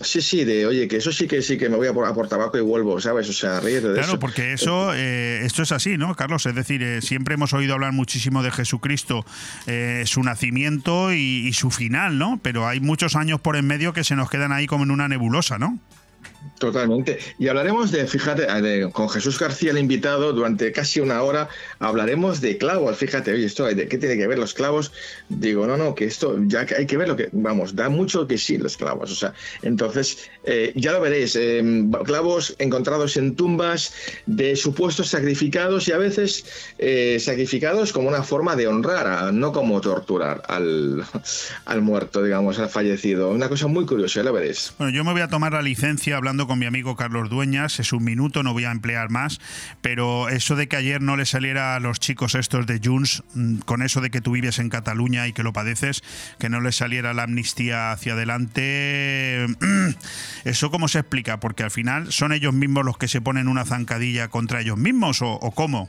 Sí, 0.00 0.20
sí, 0.22 0.44
de 0.44 0.66
oye, 0.66 0.88
que 0.88 0.96
eso 0.96 1.12
sí 1.12 1.28
que 1.28 1.40
sí 1.40 1.56
que 1.56 1.68
me 1.68 1.76
voy 1.76 1.86
a 1.86 1.92
por, 1.92 2.28
tabaco 2.28 2.58
y 2.58 2.60
vuelvo, 2.60 3.00
¿sabes? 3.00 3.28
O 3.28 3.32
sea, 3.32 3.60
ríete 3.60 3.88
de 3.88 4.00
eso. 4.00 4.02
Claro, 4.02 4.18
porque 4.18 4.52
eso, 4.52 4.92
eh, 4.92 5.44
esto 5.44 5.62
es 5.62 5.70
así, 5.70 5.96
¿no, 5.96 6.16
Carlos? 6.16 6.46
Es 6.46 6.54
decir, 6.54 6.82
eh, 6.82 7.00
siempre 7.00 7.34
hemos 7.34 7.52
oído 7.52 7.74
hablar 7.74 7.92
muchísimo 7.92 8.42
de 8.42 8.50
Jesucristo, 8.50 9.24
eh, 9.66 10.02
su 10.06 10.24
nacimiento 10.24 11.12
y, 11.12 11.46
y, 11.46 11.52
su 11.52 11.70
final, 11.70 12.18
¿no? 12.18 12.40
Pero 12.42 12.66
hay 12.66 12.80
muchos 12.80 13.14
años 13.14 13.40
por 13.40 13.56
en 13.56 13.68
medio 13.68 13.92
que 13.92 14.02
se 14.02 14.16
nos 14.16 14.28
quedan 14.28 14.50
ahí 14.50 14.66
como 14.66 14.82
en 14.82 14.90
una 14.90 15.06
nebulosa, 15.06 15.58
¿no? 15.58 15.78
Totalmente. 16.58 17.18
Y 17.38 17.48
hablaremos 17.48 17.90
de, 17.90 18.06
fíjate, 18.06 18.46
con 18.92 19.08
Jesús 19.08 19.38
García, 19.38 19.72
el 19.72 19.78
invitado, 19.78 20.32
durante 20.32 20.72
casi 20.72 21.00
una 21.00 21.22
hora 21.22 21.48
hablaremos 21.78 22.40
de 22.40 22.58
clavos. 22.58 22.96
Fíjate, 22.96 23.32
oye, 23.32 23.44
esto, 23.44 23.64
¿de 23.64 23.88
qué 23.88 23.98
tiene 23.98 24.16
que 24.16 24.26
ver 24.26 24.38
los 24.38 24.54
clavos? 24.54 24.92
Digo, 25.28 25.66
no, 25.66 25.76
no, 25.76 25.94
que 25.94 26.04
esto 26.04 26.36
ya 26.46 26.66
hay 26.76 26.86
que 26.86 26.96
ver 26.96 27.08
lo 27.08 27.16
que, 27.16 27.28
vamos, 27.32 27.74
da 27.74 27.88
mucho 27.88 28.26
que 28.26 28.38
sí 28.38 28.56
los 28.56 28.76
clavos. 28.76 29.10
O 29.10 29.14
sea, 29.14 29.34
entonces, 29.62 30.30
eh, 30.44 30.72
ya 30.76 30.92
lo 30.92 31.00
veréis, 31.00 31.36
em, 31.36 31.90
clavos 31.90 32.54
encontrados 32.58 33.16
en 33.16 33.34
tumbas 33.34 33.92
de 34.26 34.56
supuestos 34.56 35.08
sacrificados 35.08 35.88
y 35.88 35.92
a 35.92 35.98
veces 35.98 36.44
eh, 36.78 37.18
sacrificados 37.20 37.92
como 37.92 38.08
una 38.08 38.22
forma 38.22 38.56
de 38.56 38.66
honrar, 38.66 39.32
no 39.32 39.52
como 39.52 39.80
torturar 39.80 40.42
al, 40.48 41.04
al 41.64 41.82
muerto, 41.82 42.22
digamos, 42.22 42.58
al 42.58 42.68
fallecido. 42.68 43.30
Una 43.30 43.48
cosa 43.48 43.66
muy 43.66 43.86
curiosa, 43.86 44.20
ya 44.20 44.24
lo 44.24 44.32
veréis. 44.32 44.72
Bueno, 44.78 44.92
yo 44.92 45.04
me 45.04 45.12
voy 45.12 45.22
a 45.22 45.28
tomar 45.28 45.52
la 45.52 45.62
licencia 45.62 46.16
hablando 46.16 46.33
con 46.36 46.58
mi 46.58 46.66
amigo 46.66 46.96
Carlos 46.96 47.30
Dueñas, 47.30 47.78
es 47.80 47.92
un 47.92 48.04
minuto, 48.04 48.42
no 48.42 48.52
voy 48.52 48.64
a 48.64 48.72
emplear 48.72 49.10
más, 49.10 49.40
pero 49.80 50.28
eso 50.28 50.56
de 50.56 50.66
que 50.68 50.76
ayer 50.76 51.00
no 51.00 51.16
le 51.16 51.26
saliera 51.26 51.76
a 51.76 51.80
los 51.80 52.00
chicos 52.00 52.34
estos 52.34 52.66
de 52.66 52.80
Junts, 52.82 53.22
mm, 53.34 53.58
con 53.58 53.82
eso 53.82 54.00
de 54.00 54.10
que 54.10 54.20
tú 54.20 54.32
vives 54.32 54.58
en 54.58 54.68
Cataluña 54.68 55.26
y 55.28 55.32
que 55.32 55.42
lo 55.42 55.52
padeces, 55.52 56.02
que 56.38 56.48
no 56.48 56.60
les 56.60 56.76
saliera 56.76 57.14
la 57.14 57.22
amnistía 57.22 57.92
hacia 57.92 58.14
adelante, 58.14 59.46
¿eso 60.44 60.70
cómo 60.70 60.88
se 60.88 60.98
explica? 60.98 61.38
Porque 61.38 61.62
al 61.62 61.70
final 61.70 62.12
son 62.12 62.32
ellos 62.32 62.52
mismos 62.52 62.84
los 62.84 62.98
que 62.98 63.08
se 63.08 63.20
ponen 63.20 63.48
una 63.48 63.64
zancadilla 63.64 64.28
contra 64.28 64.60
ellos 64.60 64.76
mismos 64.76 65.22
o 65.22 65.52
cómo? 65.54 65.88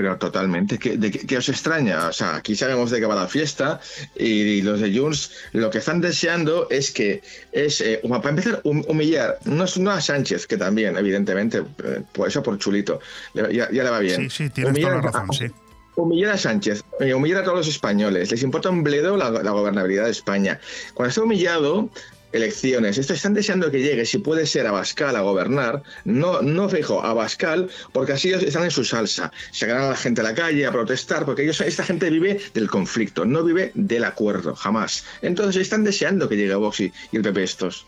Pero 0.00 0.16
totalmente. 0.16 0.78
¿Qué, 0.78 0.96
de, 0.96 1.10
¿Qué, 1.10 1.36
os 1.36 1.50
extraña? 1.50 2.08
O 2.08 2.12
sea, 2.12 2.36
aquí 2.36 2.56
sabemos 2.56 2.90
de 2.90 3.00
qué 3.00 3.04
va 3.04 3.14
la 3.14 3.28
fiesta 3.28 3.80
y, 4.16 4.62
los 4.62 4.80
de 4.80 4.96
Junts 4.96 5.30
lo 5.52 5.68
que 5.68 5.76
están 5.76 6.00
deseando 6.00 6.68
es 6.70 6.90
que, 6.90 7.20
es 7.52 7.82
eh, 7.82 8.00
para 8.08 8.30
empezar, 8.30 8.62
humillar, 8.64 9.38
no, 9.44 9.66
no, 9.76 9.90
a 9.90 10.00
Sánchez, 10.00 10.46
que 10.46 10.56
también, 10.56 10.96
evidentemente, 10.96 11.58
eh, 11.84 12.02
por 12.12 12.28
eso 12.28 12.42
por 12.42 12.56
chulito, 12.56 13.00
ya, 13.34 13.50
ya, 13.50 13.84
le 13.84 13.90
va 13.90 13.98
bien. 13.98 14.22
Sí, 14.22 14.44
sí, 14.44 14.48
tienes 14.48 14.72
humillar 14.72 15.02
toda 15.02 15.02
la 15.02 15.10
razón, 15.10 15.28
a, 15.30 15.34
sí. 15.34 15.54
Humillar 15.96 16.32
a 16.32 16.38
Sánchez, 16.38 16.82
eh, 17.00 17.12
humillar 17.12 17.42
a 17.42 17.44
todos 17.44 17.58
los 17.58 17.68
españoles, 17.68 18.30
les 18.30 18.42
importa 18.42 18.70
un 18.70 18.82
bledo 18.82 19.18
la, 19.18 19.30
la 19.30 19.50
gobernabilidad 19.50 20.06
de 20.06 20.12
España. 20.12 20.60
Cuando 20.94 21.10
está 21.10 21.22
humillado, 21.22 21.90
elecciones. 22.32 22.98
Esto 22.98 23.14
están 23.14 23.34
deseando 23.34 23.70
que 23.70 23.80
llegue, 23.80 24.04
si 24.04 24.18
puede 24.18 24.46
ser 24.46 24.66
a 24.66 24.72
Bascal 24.72 25.16
a 25.16 25.20
gobernar, 25.20 25.82
no, 26.04 26.42
no 26.42 26.68
fijo, 26.68 27.04
a 27.04 27.14
Bascal, 27.14 27.70
porque 27.92 28.12
así 28.12 28.32
están 28.32 28.64
en 28.64 28.70
su 28.70 28.84
salsa. 28.84 29.32
Sacarán 29.52 29.84
a 29.84 29.88
la 29.90 29.96
gente 29.96 30.20
a 30.20 30.24
la 30.24 30.34
calle 30.34 30.66
a 30.66 30.72
protestar, 30.72 31.24
porque 31.24 31.42
ellos, 31.42 31.60
esta 31.60 31.84
gente 31.84 32.10
vive 32.10 32.40
del 32.54 32.68
conflicto, 32.68 33.24
no 33.24 33.44
vive 33.44 33.72
del 33.74 34.04
acuerdo, 34.04 34.54
jamás. 34.54 35.04
Entonces 35.22 35.62
están 35.62 35.84
deseando 35.84 36.28
que 36.28 36.36
llegue 36.36 36.54
Vox 36.54 36.80
y, 36.80 36.92
y 37.12 37.16
el 37.16 37.22
PP 37.22 37.42
estos. 37.42 37.86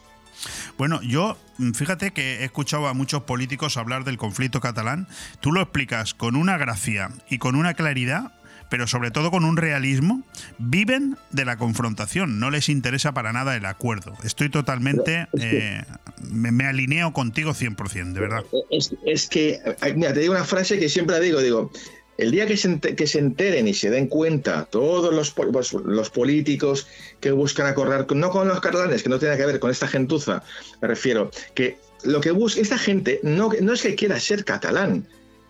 Bueno, 0.77 1.01
yo 1.03 1.37
mm, 1.59 1.73
fíjate 1.73 2.13
que 2.13 2.41
he 2.41 2.45
escuchado 2.45 2.89
a 2.89 2.95
muchos 2.95 3.23
políticos 3.23 3.77
hablar 3.77 4.05
del 4.05 4.19
conflicto 4.19 4.61
catalán. 4.61 5.09
Tú 5.41 5.53
lo 5.53 5.61
explicas 5.61 6.15
con 6.15 6.37
una 6.37 6.59
gracia 6.59 7.11
y 7.29 7.39
con 7.39 7.55
una 7.55 7.75
claridad 7.75 8.33
pero 8.73 8.87
sobre 8.87 9.11
todo 9.11 9.31
con 9.31 9.45
un 9.45 9.59
realismo, 9.59 10.23
viven 10.57 11.19
de 11.31 11.45
la 11.45 11.59
confrontación, 11.59 12.41
no 12.41 12.51
les 12.51 12.71
interesa 12.71 13.13
para 13.13 13.31
nada 13.31 13.55
el 13.55 13.67
acuerdo. 13.67 14.15
Estoy 14.25 14.49
totalmente, 14.49 15.27
eh, 15.39 15.83
me, 16.23 16.65
alineo 16.65 17.13
contigo 17.13 17.53
100%, 17.53 18.15
de 18.15 18.21
verdad. 18.21 18.45
Es, 18.71 18.95
es 19.05 19.29
que, 19.29 19.61
mira, 19.95 20.15
te 20.15 20.21
digo 20.21 20.33
una 20.33 20.45
frase 20.45 20.79
que 20.79 20.89
siempre 20.89 21.21
digo, 21.21 21.41
digo, 21.41 21.71
el 22.17 22.31
día 22.31 22.47
que 22.47 22.57
se, 22.57 22.79
que 22.79 23.07
se 23.07 23.19
enteren 23.19 23.69
y 23.69 23.75
se 23.75 23.91
den 23.91 24.07
cuenta 24.07 24.65
todos 24.65 25.13
los, 25.13 25.33
pues, 25.33 25.75
los 25.75 26.09
políticos 26.09 26.87
que 27.21 27.31
buscan 27.31 27.67
acordar, 27.67 28.11
no 28.15 28.31
con 28.31 28.49
los 28.49 28.61
catalanes, 28.61 29.03
que 29.03 29.11
no 29.11 29.19
tiene 29.19 29.37
que 29.37 29.45
ver 29.45 29.61
con 29.61 29.71
esta 29.71 29.87
gentuza, 29.87 30.43
me 30.81 30.89
refiero, 30.89 31.31
que 31.55 31.77
lo 32.05 32.23
que 32.23 32.31
busca 32.31 32.63
esta 32.63 32.79
gente 32.79 33.21
no, 33.23 33.51
no 33.61 33.75
es 33.75 33.83
que 33.83 33.97
quiera 33.97 34.19
ser 34.19 34.47
catalán, 34.47 35.07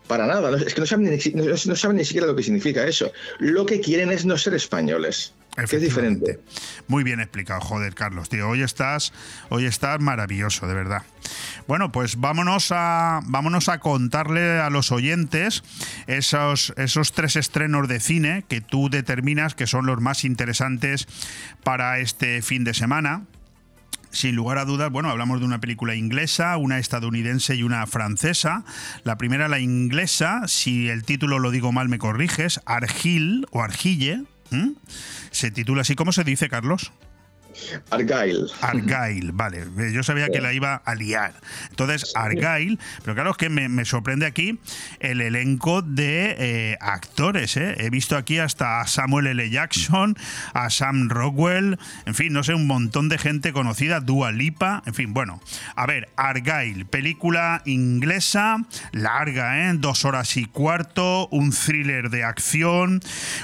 para 0.06 0.26
nada, 0.26 0.56
es 0.56 0.74
que 0.74 0.80
no 0.80 0.86
saben, 0.86 1.10
ni, 1.10 1.32
no, 1.34 1.44
no 1.44 1.76
saben 1.76 1.96
ni 1.96 2.04
siquiera 2.04 2.26
lo 2.26 2.36
que 2.36 2.42
significa 2.42 2.84
eso. 2.84 3.12
Lo 3.38 3.66
que 3.66 3.80
quieren 3.80 4.10
es 4.10 4.24
no 4.24 4.36
ser 4.36 4.54
españoles. 4.54 5.34
Que 5.68 5.76
es 5.76 5.82
diferente. 5.82 6.40
Muy 6.88 7.04
bien 7.04 7.20
explicado, 7.20 7.60
joder, 7.60 7.94
Carlos, 7.94 8.30
tío. 8.30 8.48
Hoy 8.48 8.62
estás, 8.62 9.12
hoy 9.50 9.66
estás 9.66 10.00
maravilloso, 10.00 10.66
de 10.66 10.72
verdad. 10.72 11.02
Bueno, 11.66 11.92
pues 11.92 12.16
vámonos 12.16 12.72
a, 12.72 13.20
vámonos 13.24 13.68
a 13.68 13.78
contarle 13.78 14.60
a 14.60 14.70
los 14.70 14.92
oyentes 14.92 15.62
esos, 16.06 16.72
esos 16.78 17.12
tres 17.12 17.36
estrenos 17.36 17.86
de 17.86 18.00
cine 18.00 18.44
que 18.48 18.62
tú 18.62 18.88
determinas 18.88 19.54
que 19.54 19.66
son 19.66 19.84
los 19.84 20.00
más 20.00 20.24
interesantes 20.24 21.06
para 21.62 21.98
este 21.98 22.40
fin 22.40 22.64
de 22.64 22.72
semana 22.72 23.26
sin 24.12 24.36
lugar 24.36 24.58
a 24.58 24.64
dudas, 24.64 24.90
bueno, 24.90 25.10
hablamos 25.10 25.40
de 25.40 25.46
una 25.46 25.60
película 25.60 25.94
inglesa, 25.94 26.56
una 26.56 26.78
estadounidense 26.78 27.56
y 27.56 27.62
una 27.62 27.86
francesa. 27.86 28.64
La 29.04 29.16
primera, 29.16 29.48
la 29.48 29.58
inglesa, 29.58 30.42
si 30.46 30.88
el 30.88 31.02
título 31.04 31.38
lo 31.38 31.50
digo 31.50 31.72
mal 31.72 31.88
me 31.88 31.98
corriges, 31.98 32.60
Argil 32.66 33.46
o 33.50 33.62
Argille. 33.62 34.24
Se 35.30 35.50
titula 35.50 35.80
así, 35.80 35.94
¿cómo 35.94 36.12
se 36.12 36.24
dice, 36.24 36.48
Carlos? 36.48 36.92
Argyle. 37.90 38.46
Argyle, 38.60 39.32
vale. 39.32 39.66
Yo 39.92 40.02
sabía 40.02 40.28
que 40.28 40.40
la 40.40 40.52
iba 40.52 40.76
a 40.76 40.94
liar. 40.94 41.34
Entonces, 41.70 42.12
Argyle, 42.14 42.78
pero 43.02 43.14
claro, 43.14 43.30
es 43.32 43.36
que 43.36 43.48
me, 43.48 43.84
sorprende 43.84 44.26
aquí 44.26 44.60
el 45.00 45.20
elenco 45.20 45.82
de 45.82 46.36
eh, 46.38 46.78
actores. 46.80 47.56
¿eh? 47.56 47.74
He 47.78 47.90
visto 47.90 48.16
aquí 48.16 48.38
hasta 48.38 48.80
a 48.80 48.86
Samuel 48.86 49.26
L. 49.26 49.50
Jackson, 49.50 50.16
a 50.54 50.70
Sam 50.70 51.08
Rockwell, 51.08 51.78
en 52.06 52.14
fin, 52.14 52.32
no 52.32 52.42
sé, 52.44 52.54
un 52.54 52.66
montón 52.66 53.08
de 53.08 53.18
gente 53.18 53.52
conocida, 53.52 54.00
Dua 54.00 54.32
Lipa, 54.32 54.82
en 54.86 54.94
fin, 54.94 55.12
bueno. 55.12 55.40
A 55.76 55.86
ver, 55.86 56.08
Argyle, 56.16 56.84
película 56.84 57.62
inglesa, 57.64 58.58
larga, 58.92 59.68
¿eh? 59.68 59.72
Dos 59.74 60.04
horas 60.04 60.36
y 60.36 60.46
cuarto, 60.46 61.28
un 61.28 61.52
thriller 61.52 62.10
de 62.10 62.24
acción, 62.24 63.00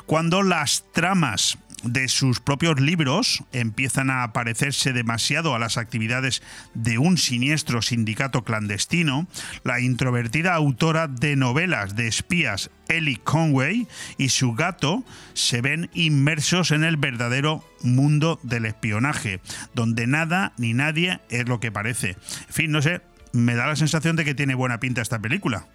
cuando 0.06 0.43
las 0.43 0.85
tramas 0.93 1.59
de 1.82 2.09
sus 2.09 2.40
propios 2.40 2.80
libros 2.80 3.44
empiezan 3.52 4.10
a 4.10 4.32
parecerse 4.32 4.92
demasiado 4.92 5.55
a 5.55 5.59
las 5.59 5.76
actividades 5.76 6.42
de 6.74 6.98
un 6.98 7.18
siniestro 7.18 7.82
sindicato 7.82 8.44
clandestino, 8.44 9.28
la 9.64 9.80
introvertida 9.80 10.55
autora 10.55 11.09
de 11.09 11.36
novelas 11.36 11.94
de 11.94 12.09
espías 12.09 12.70
Ellie 12.88 13.20
Conway 13.22 13.86
y 14.16 14.30
su 14.30 14.55
gato 14.55 15.05
se 15.34 15.60
ven 15.60 15.90
inmersos 15.94 16.70
en 16.70 16.84
el 16.84 16.96
verdadero 16.96 17.64
mundo 17.82 18.40
del 18.42 18.66
espionaje, 18.66 19.40
donde 19.74 20.06
nada 20.06 20.52
ni 20.56 20.74
nadie 20.74 21.20
es 21.30 21.48
lo 21.48 21.60
que 21.60 21.70
parece. 21.70 22.10
En 22.48 22.55
fin, 22.55 22.70
no 22.72 22.82
sé, 22.82 23.02
me 23.32 23.55
da 23.55 23.66
la 23.66 23.76
sensación 23.76 24.16
de 24.16 24.24
que 24.24 24.34
tiene 24.34 24.55
buena 24.55 24.80
pinta 24.80 25.02
esta 25.02 25.18
película. 25.18 25.66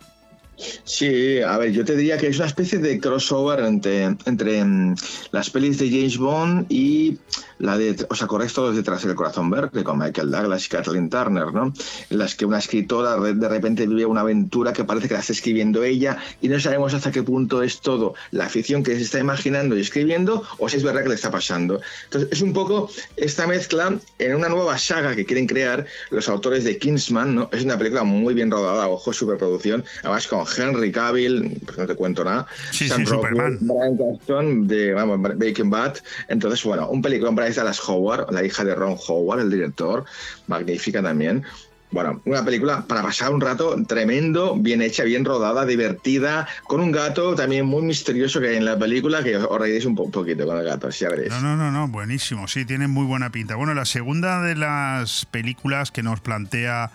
Sí, 0.57 1.41
a 1.41 1.57
ver, 1.57 1.71
yo 1.71 1.83
te 1.83 1.95
diría 1.95 2.17
que 2.17 2.27
es 2.27 2.37
una 2.37 2.45
especie 2.45 2.79
de 2.79 2.99
crossover 2.99 3.59
entre, 3.61 4.03
entre 4.25 4.63
mm, 4.63 4.95
las 5.31 5.49
pelis 5.49 5.79
de 5.79 5.89
James 5.89 6.17
Bond 6.17 6.65
y 6.69 7.17
la 7.59 7.77
de, 7.77 8.05
o 8.09 8.15
sea, 8.15 8.27
correcto 8.27 8.71
detrás 8.71 9.03
del 9.03 9.15
corazón 9.15 9.49
verde 9.49 9.83
con 9.83 9.99
Michael 9.99 10.31
Douglas 10.31 10.65
y 10.65 10.69
Kathleen 10.69 11.09
Turner, 11.09 11.53
¿no? 11.53 11.73
En 12.09 12.17
las 12.17 12.35
que 12.35 12.45
una 12.45 12.59
escritora 12.59 13.17
de 13.17 13.49
repente 13.49 13.87
vive 13.87 14.05
una 14.05 14.21
aventura 14.21 14.73
que 14.73 14.83
parece 14.83 15.07
que 15.07 15.13
la 15.13 15.19
está 15.19 15.33
escribiendo 15.33 15.83
ella 15.83 16.17
y 16.41 16.47
no 16.47 16.59
sabemos 16.59 16.93
hasta 16.93 17.11
qué 17.11 17.23
punto 17.23 17.63
es 17.63 17.81
todo 17.81 18.15
la 18.31 18.49
ficción 18.49 18.83
que 18.83 18.95
se 18.95 19.03
está 19.03 19.19
imaginando 19.19 19.77
y 19.77 19.81
escribiendo 19.81 20.43
o 20.57 20.69
si 20.69 20.77
es 20.77 20.83
verdad 20.83 21.03
que 21.03 21.09
le 21.09 21.15
está 21.15 21.31
pasando. 21.31 21.81
Entonces, 22.05 22.29
es 22.31 22.41
un 22.41 22.53
poco 22.53 22.89
esta 23.15 23.47
mezcla 23.47 23.97
en 24.19 24.35
una 24.35 24.49
nueva 24.49 24.77
saga 24.77 25.15
que 25.15 25.25
quieren 25.25 25.47
crear 25.47 25.85
los 26.09 26.29
autores 26.29 26.63
de 26.63 26.77
Kingsman, 26.77 27.35
¿no? 27.35 27.49
Es 27.51 27.63
una 27.63 27.77
película 27.77 28.03
muy 28.03 28.33
bien 28.33 28.51
rodada, 28.51 28.87
ojo, 28.87 29.13
superproducción, 29.13 29.83
además 30.01 30.27
con 30.27 30.45
Henry 30.57 30.91
Cavill, 30.91 31.61
pues 31.65 31.77
no 31.77 31.87
te 31.87 31.95
cuento 31.95 32.23
nada, 32.23 32.47
sí, 32.71 32.87
Sam 32.87 33.05
sí, 33.05 33.13
Brian 33.13 33.97
Gaston 33.97 34.67
de 34.67 34.93
vamos, 34.93 35.21
Breaking 35.21 35.69
Bad. 35.69 35.97
Entonces, 36.27 36.63
bueno, 36.63 36.89
un 36.89 37.01
película 37.01 37.29
es 37.53 37.57
Dallas 37.57 37.87
Howard, 37.87 38.31
la 38.31 38.43
hija 38.43 38.63
de 38.63 38.75
Ron 38.75 38.97
Howard, 39.07 39.41
el 39.41 39.49
director, 39.49 40.05
magnífica 40.47 41.01
también. 41.01 41.43
Bueno, 41.91 42.21
una 42.25 42.43
película 42.43 42.83
para 42.87 43.03
pasar 43.03 43.31
un 43.31 43.39
rato 43.39 43.75
tremendo, 43.87 44.55
bien 44.57 44.81
hecha, 44.81 45.03
bien 45.03 45.23
rodada, 45.23 45.63
divertida, 45.63 46.47
con 46.63 46.81
un 46.81 46.91
gato 46.91 47.35
también 47.35 47.67
muy 47.67 47.83
misterioso 47.83 48.41
que 48.41 48.47
hay 48.47 48.55
en 48.55 48.65
la 48.65 48.79
película, 48.79 49.23
que 49.23 49.37
os 49.37 49.59
reiréis 49.59 49.85
un 49.85 49.95
poquito 49.95 50.47
con 50.47 50.57
el 50.57 50.65
gato, 50.65 50.89
ya 50.89 51.09
veréis. 51.09 51.29
No, 51.29 51.39
no, 51.39 51.55
no, 51.55 51.69
no, 51.71 51.87
buenísimo, 51.87 52.47
sí, 52.47 52.65
tiene 52.65 52.87
muy 52.87 53.05
buena 53.05 53.31
pinta. 53.31 53.55
Bueno, 53.55 53.75
la 53.75 53.85
segunda 53.85 54.41
de 54.41 54.55
las 54.55 55.27
películas 55.27 55.91
que 55.91 56.01
nos 56.01 56.19
plantea 56.19 56.89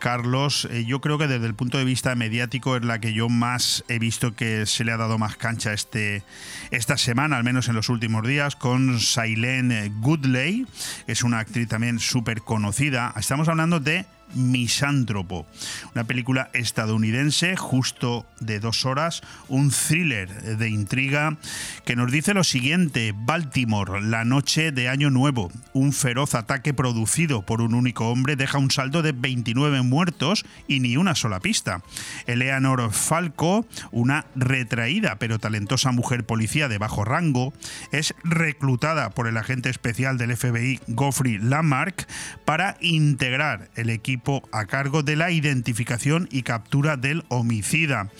Carlos, 0.00 0.66
eh, 0.72 0.84
yo 0.84 1.00
creo 1.00 1.18
que 1.18 1.28
desde 1.28 1.46
el 1.46 1.54
punto 1.54 1.78
de 1.78 1.84
vista 1.84 2.16
mediático 2.16 2.74
es 2.74 2.84
la 2.84 2.98
que 2.98 3.12
yo 3.12 3.28
más 3.28 3.84
he 3.86 4.00
visto 4.00 4.34
que 4.34 4.66
se 4.66 4.82
le 4.84 4.90
ha 4.90 4.96
dado 4.96 5.18
más 5.18 5.36
cancha 5.36 5.72
este, 5.72 6.24
esta 6.72 6.96
semana, 6.96 7.36
al 7.36 7.44
menos 7.44 7.68
en 7.68 7.76
los 7.76 7.88
últimos 7.88 8.26
días, 8.26 8.56
con 8.56 8.98
Silene 8.98 9.92
Goodley, 10.00 10.66
es 11.06 11.22
una 11.22 11.38
actriz 11.38 11.68
también 11.68 12.00
súper 12.00 12.40
conocida. 12.42 13.14
Estamos 13.16 13.46
hablando 13.48 13.78
de 13.78 14.06
Misántropo, 14.34 15.46
una 15.94 16.04
película 16.04 16.50
estadounidense 16.52 17.56
justo 17.56 18.26
de 18.40 18.60
dos 18.60 18.86
horas, 18.86 19.22
un 19.48 19.70
thriller 19.70 20.56
de 20.56 20.68
intriga 20.68 21.36
que 21.84 21.96
nos 21.96 22.12
dice 22.12 22.34
lo 22.34 22.44
siguiente, 22.44 23.12
Baltimore, 23.14 24.00
la 24.00 24.24
noche 24.24 24.72
de 24.72 24.88
Año 24.88 25.10
Nuevo, 25.10 25.50
un 25.72 25.92
feroz 25.92 26.34
ataque 26.34 26.74
producido 26.74 27.42
por 27.42 27.60
un 27.60 27.74
único 27.74 28.08
hombre 28.08 28.36
deja 28.36 28.58
un 28.58 28.70
saldo 28.70 29.02
de 29.02 29.12
29 29.12 29.82
muertos 29.82 30.44
y 30.68 30.80
ni 30.80 30.96
una 30.96 31.14
sola 31.14 31.40
pista. 31.40 31.82
Eleanor 32.26 32.92
Falco, 32.92 33.66
una 33.90 34.26
retraída 34.34 35.16
pero 35.18 35.38
talentosa 35.38 35.92
mujer 35.92 36.24
policía 36.24 36.68
de 36.68 36.78
bajo 36.78 37.04
rango, 37.04 37.52
es 37.92 38.14
reclutada 38.24 39.10
por 39.10 39.26
el 39.26 39.36
agente 39.36 39.70
especial 39.70 40.18
del 40.18 40.36
FBI 40.36 40.80
Geoffrey 40.86 41.38
Lamarck 41.38 42.06
para 42.44 42.76
integrar 42.80 43.70
el 43.74 43.90
equipo 43.90 44.19
a 44.52 44.66
cargo 44.66 45.02
de 45.02 45.16
la 45.16 45.30
identificación 45.30 46.28
y 46.30 46.42
captura 46.42 46.96
del 46.96 47.24
homicida. 47.28 48.10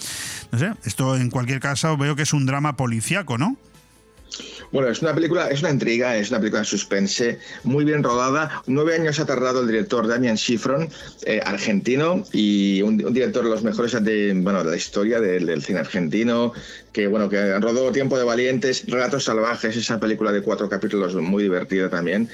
Esto 0.84 1.16
en 1.16 1.30
cualquier 1.30 1.60
caso 1.60 1.96
veo 1.96 2.16
que 2.16 2.22
es 2.22 2.32
un 2.32 2.46
drama 2.46 2.76
policíaco, 2.76 3.38
¿no? 3.38 3.56
Bueno, 4.72 4.88
es 4.88 5.02
una 5.02 5.12
película, 5.12 5.48
es 5.48 5.60
una 5.60 5.70
intriga, 5.70 6.16
es 6.16 6.30
una 6.30 6.38
película 6.38 6.60
de 6.60 6.66
suspense, 6.66 7.38
muy 7.64 7.84
bien 7.84 8.04
rodada. 8.04 8.62
Nueve 8.66 8.94
años 8.94 9.18
ha 9.18 9.26
tardado 9.26 9.62
el 9.62 9.66
director 9.66 10.06
Damian 10.06 10.36
Schifron, 10.36 10.88
eh, 11.26 11.40
argentino, 11.44 12.24
y 12.32 12.80
un, 12.82 12.96
director 13.12 13.42
de 13.42 13.50
los 13.50 13.64
mejores 13.64 13.92
de, 14.04 14.32
bueno, 14.36 14.62
de 14.62 14.70
la 14.70 14.76
historia 14.76 15.20
del, 15.20 15.46
del, 15.46 15.62
cine 15.62 15.80
argentino, 15.80 16.52
que 16.92 17.08
bueno, 17.08 17.28
que 17.28 17.58
rodó 17.58 17.90
Tiempo 17.90 18.16
de 18.16 18.24
Valientes, 18.24 18.84
Relatos 18.86 19.24
Salvajes, 19.24 19.76
esa 19.76 19.98
película 19.98 20.30
de 20.30 20.42
cuatro 20.42 20.68
capítulos 20.68 21.16
muy 21.16 21.42
divertida 21.42 21.90
también 21.90 22.28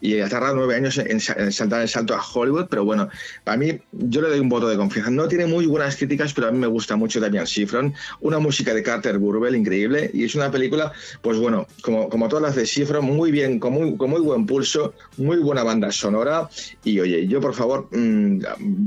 y 0.00 0.20
ha 0.20 0.28
nueve 0.54 0.76
años 0.76 0.98
en, 0.98 1.20
saltar 1.20 1.82
el 1.82 1.88
salto 1.88 2.14
a 2.14 2.22
Hollywood, 2.22 2.66
pero 2.68 2.84
bueno, 2.84 3.08
para 3.44 3.56
mí 3.56 3.78
yo 3.92 4.20
le 4.20 4.28
doy 4.28 4.40
un 4.40 4.48
voto 4.48 4.68
de 4.68 4.76
confianza. 4.76 5.10
No 5.10 5.28
tiene 5.28 5.46
muy 5.46 5.66
buenas 5.66 5.96
críticas, 5.96 6.32
pero 6.32 6.48
a 6.48 6.52
mí 6.52 6.58
me 6.58 6.66
gusta 6.66 6.96
mucho 6.96 7.20
Damian 7.20 7.46
Schifron, 7.46 7.94
una 8.20 8.38
música 8.38 8.74
de 8.74 8.82
Carter 8.82 9.18
Burwell 9.18 9.56
increíble 9.56 10.10
y 10.12 10.24
es 10.24 10.34
una 10.34 10.50
película, 10.50 10.92
pues 11.22 11.38
bueno, 11.38 11.66
como, 11.82 12.08
como 12.08 12.28
todas 12.28 12.42
las 12.42 12.56
de 12.56 12.64
Schifron, 12.64 13.04
muy 13.04 13.30
bien, 13.30 13.58
con 13.58 13.72
muy, 13.72 13.96
con 13.96 14.10
muy 14.10 14.20
buen 14.20 14.46
pulso, 14.46 14.94
muy 15.16 15.38
buena 15.38 15.62
banda 15.62 15.90
sonora 15.90 16.48
y 16.84 17.00
oye, 17.00 17.26
yo 17.26 17.40
por 17.40 17.54
favor, 17.54 17.88
mm, 17.90 18.40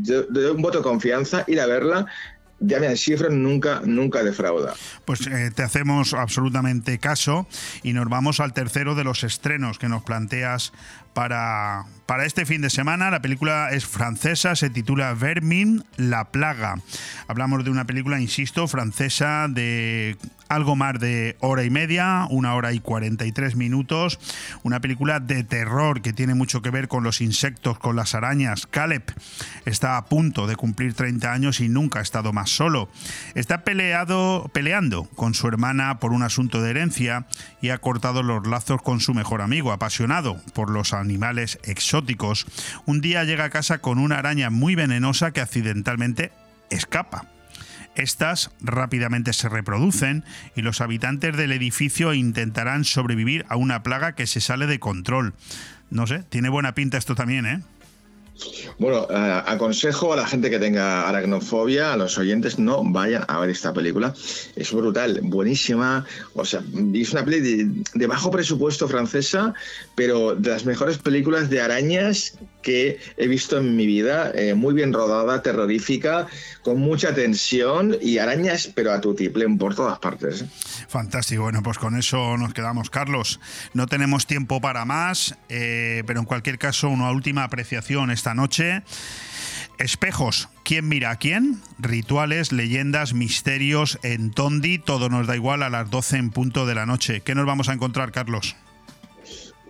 le 0.08 0.24
doy 0.30 0.52
un 0.56 0.62
voto 0.62 0.80
de 0.80 0.84
confianza, 0.84 1.44
ir 1.48 1.60
a 1.60 1.66
verla 1.66 2.08
Damian 2.62 2.96
Schifrin 2.96 3.42
nunca, 3.42 3.82
nunca 3.84 4.24
defrauda. 4.24 4.76
Pues 5.04 5.26
eh, 5.28 5.52
te 5.54 5.64
hacemos 5.64 6.14
absolutamente 6.14 7.00
caso 7.00 7.48
y 7.82 7.94
nos 7.94 8.08
vamos 8.08 8.40
al 8.40 8.54
tercero 8.54 8.94
de 8.94 9.04
los 9.04 9.24
estrenos 9.24 9.80
que 9.80 9.90
nos 9.90 10.04
planteas 10.04 10.72
para, 11.14 11.86
para 12.12 12.26
este 12.26 12.46
fin 12.46 12.60
de 12.60 12.70
semana. 12.70 13.10
La 13.10 13.22
película 13.22 13.70
es 13.72 13.86
francesa, 13.86 14.58
se 14.58 14.70
titula 14.70 15.14
Vermin, 15.14 15.86
la 15.96 16.26
plaga. 16.26 16.76
Hablamos 17.30 17.64
de 17.64 17.72
una 17.72 17.86
película, 17.86 18.20
insisto, 18.20 18.68
francesa 18.68 19.48
de 19.48 20.18
algo 20.50 20.76
más 20.76 21.00
de 21.00 21.38
hora 21.40 21.64
y 21.64 21.70
media, 21.70 22.28
una 22.30 22.54
hora 22.56 22.74
y 22.74 22.82
43 22.82 23.56
minutos. 23.56 24.20
Una 24.64 24.82
película 24.82 25.22
de 25.22 25.46
terror 25.46 26.02
que 26.02 26.12
tiene 26.12 26.36
mucho 26.36 26.62
que 26.62 26.70
ver 26.70 26.90
con 26.90 27.06
los 27.06 27.22
insectos, 27.22 27.80
con 27.80 27.96
las 27.96 28.14
arañas. 28.14 28.68
Caleb 28.68 29.04
está 29.64 29.96
a 29.96 30.04
punto 30.04 30.48
de 30.48 30.58
cumplir 30.58 30.94
30 30.94 31.32
años 31.32 31.62
y 31.62 31.70
nunca 31.70 32.00
ha 32.00 32.02
estado 32.02 32.34
más 32.34 32.50
solo. 32.50 32.90
Está 33.36 33.64
peleado, 33.64 34.52
peleando 34.52 35.06
con 35.16 35.34
su 35.34 35.48
hermana 35.48 36.00
por 36.00 36.12
un 36.12 36.24
asunto 36.24 36.62
de 36.62 36.72
herencia 36.72 37.26
y 37.62 37.70
ha 37.70 37.78
cortado 37.78 38.22
los 38.22 38.46
lazos 38.46 38.82
con 38.82 39.00
su 39.00 39.14
mejor 39.14 39.42
amigo, 39.42 39.72
apasionado 39.72 40.42
por 40.54 40.70
los 40.70 40.92
animales 40.92 41.58
exóticos. 41.64 42.01
Un 42.86 43.02
día 43.02 43.24
llega 43.24 43.46
a 43.46 43.50
casa 43.50 43.80
con 43.80 44.00
una 44.00 44.18
araña 44.18 44.50
muy 44.50 44.76
venenosa 44.76 45.32
que 45.32 45.42
accidentalmente 45.42 46.32
escapa. 46.70 47.26
Estas 47.96 48.52
rápidamente 48.62 49.34
se 49.34 49.50
reproducen 49.50 50.24
y 50.56 50.62
los 50.62 50.80
habitantes 50.80 51.36
del 51.36 51.52
edificio 51.52 52.14
intentarán 52.14 52.86
sobrevivir 52.86 53.46
a 53.50 53.58
una 53.58 53.84
plaga 53.84 54.16
que 54.16 54.28
se 54.28 54.40
sale 54.40 54.66
de 54.66 54.80
control. 54.80 55.34
No 55.90 56.08
sé, 56.08 56.24
tiene 56.30 56.48
buena 56.48 56.74
pinta 56.74 56.98
esto 56.98 57.16
también, 57.16 57.46
¿eh? 57.46 57.62
Bueno, 58.78 59.08
eh, 59.10 59.44
aconsejo 59.46 60.14
a 60.14 60.16
la 60.16 60.26
gente 60.26 60.50
que 60.50 60.60
tenga 60.60 61.08
aracnofobia, 61.08 61.94
a 61.94 61.98
los 61.98 62.18
oyentes, 62.18 62.58
no 62.58 62.84
vayan 62.84 63.24
a 63.28 63.40
ver 63.40 63.50
esta 63.50 63.74
película. 63.74 64.14
Es 64.56 64.72
brutal, 64.72 65.20
buenísima. 65.24 66.06
O 66.34 66.46
sea, 66.46 66.64
es 66.94 67.12
una 67.12 67.26
peli 67.26 67.40
de, 67.94 68.08
bajo 68.08 68.32
presupuesto 68.32 68.88
francesa, 68.88 69.54
pero 69.96 70.36
de 70.36 70.50
las 70.50 70.66
mejores 70.66 70.98
películas 70.98 71.50
de 71.50 71.62
arañas 71.62 72.38
que 72.62 73.00
he 73.18 73.28
visto 73.28 73.58
en 73.58 73.76
mi 73.76 73.86
vida. 73.86 74.32
Eh, 74.36 74.54
muy 74.54 74.74
bien 74.74 74.94
rodada, 74.94 75.42
terrorífica, 75.42 76.28
con 76.64 76.80
mucha 76.80 77.14
tensión 77.14 77.98
y 78.02 78.18
arañas, 78.18 78.72
pero 78.74 78.92
a 78.92 79.02
tu 79.02 79.14
tiplen 79.16 79.58
por 79.58 79.76
todas 79.76 80.00
partes. 80.00 80.42
¿eh? 80.42 80.48
Fantástico. 80.88 81.44
Bueno, 81.44 81.64
pues 81.64 81.78
con 81.78 81.98
eso 81.98 82.38
nos 82.38 82.54
quedamos, 82.54 82.90
Carlos. 82.90 83.40
No 83.74 83.88
tenemos 83.88 84.28
tiempo 84.28 84.62
para 84.62 84.86
más, 84.86 85.36
pero 85.48 86.20
en 86.20 86.26
cualquier 86.26 86.58
caso, 86.58 86.90
una 86.90 87.12
última 87.12 87.44
apreciación 87.44 88.12
esta 88.12 88.34
noche. 88.34 88.84
Espejos, 89.82 90.50
¿quién 90.64 90.88
mira 90.88 91.10
a 91.10 91.16
quién? 91.16 91.60
Rituales, 91.80 92.52
leyendas, 92.52 93.16
misterios 93.16 93.98
en 94.04 94.30
Tondi, 94.30 94.78
todo 94.78 95.10
nos 95.10 95.26
da 95.26 95.36
igual 95.36 95.64
a 95.64 95.72
las 95.72 95.90
12 95.90 96.18
en 96.18 96.30
punto 96.30 96.68
de 96.68 96.76
la 96.76 96.86
noche. 96.86 97.22
¿Qué 97.22 97.34
nos 97.34 97.48
vamos 97.48 97.68
a 97.68 97.74
encontrar, 97.74 98.12
Carlos? 98.12 98.56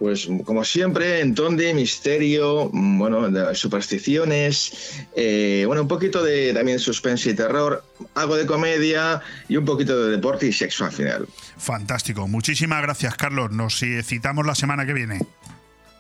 Pues 0.02 0.28
como 0.46 0.66
siempre, 0.66 1.20
en 1.20 1.36
Tondi, 1.36 1.76
misterio, 1.76 2.72
bueno, 2.74 3.30
de 3.30 3.54
supersticiones, 3.54 5.06
eh, 5.16 5.64
bueno, 5.68 5.84
un 5.84 5.88
poquito 5.88 6.24
de 6.24 6.56
también 6.56 6.80
suspense 6.80 7.30
y 7.30 7.34
terror, 7.36 7.84
algo 8.16 8.36
de 8.36 8.48
comedia 8.48 9.22
y 9.48 9.58
un 9.58 9.66
poquito 9.66 10.04
de 10.04 10.10
deporte 10.10 10.48
y 10.48 10.54
sexo 10.54 10.86
al 10.86 10.92
final. 10.92 11.28
Fantástico. 11.56 12.28
Muchísimas 12.28 12.82
gracias, 12.82 13.16
Carlos. 13.16 13.52
Nos 13.52 13.78
citamos 14.02 14.44
la 14.48 14.56
semana 14.56 14.88
que 14.88 14.94
viene. 14.94 15.20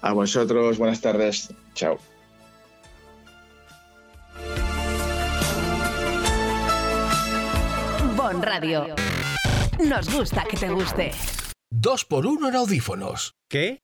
A 0.01 0.13
vosotros, 0.13 0.79
buenas 0.79 0.99
tardes. 0.99 1.53
Chao. 1.75 1.99
Bon 8.15 8.41
Radio. 8.41 8.95
Nos 9.87 10.11
gusta 10.11 10.43
que 10.49 10.57
te 10.57 10.69
guste. 10.69 11.11
Dos 11.69 12.03
por 12.03 12.25
uno 12.25 12.49
en 12.49 12.55
audífonos. 12.55 13.35
¿Qué? 13.47 13.83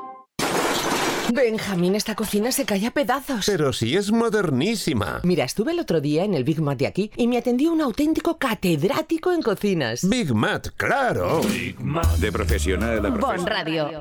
Benjamín, 1.31 1.95
esta 1.95 2.13
cocina 2.13 2.51
se 2.51 2.65
cae 2.65 2.85
a 2.87 2.91
pedazos. 2.91 3.45
Pero 3.45 3.71
si 3.71 3.95
es 3.95 4.11
modernísima. 4.11 5.21
Mira, 5.23 5.45
estuve 5.45 5.71
el 5.71 5.79
otro 5.79 6.01
día 6.01 6.25
en 6.25 6.33
el 6.33 6.43
Big 6.43 6.61
Mat 6.61 6.77
de 6.77 6.87
aquí 6.87 7.11
y 7.15 7.27
me 7.27 7.37
atendió 7.37 7.71
un 7.71 7.81
auténtico 7.81 8.37
catedrático 8.37 9.31
en 9.31 9.41
cocinas. 9.41 10.07
Big 10.07 10.33
Mat, 10.33 10.67
claro. 10.75 11.41
Big 11.41 11.79
Mat. 11.79 12.17
De 12.17 12.31
profesional 12.31 13.05
a 13.05 13.13
profesional. 13.13 13.37
Bon 13.37 13.45
Radio. 13.47 13.99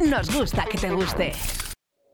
Nos 0.00 0.34
gusta 0.34 0.64
que 0.70 0.78
te 0.78 0.90
guste. 0.90 1.32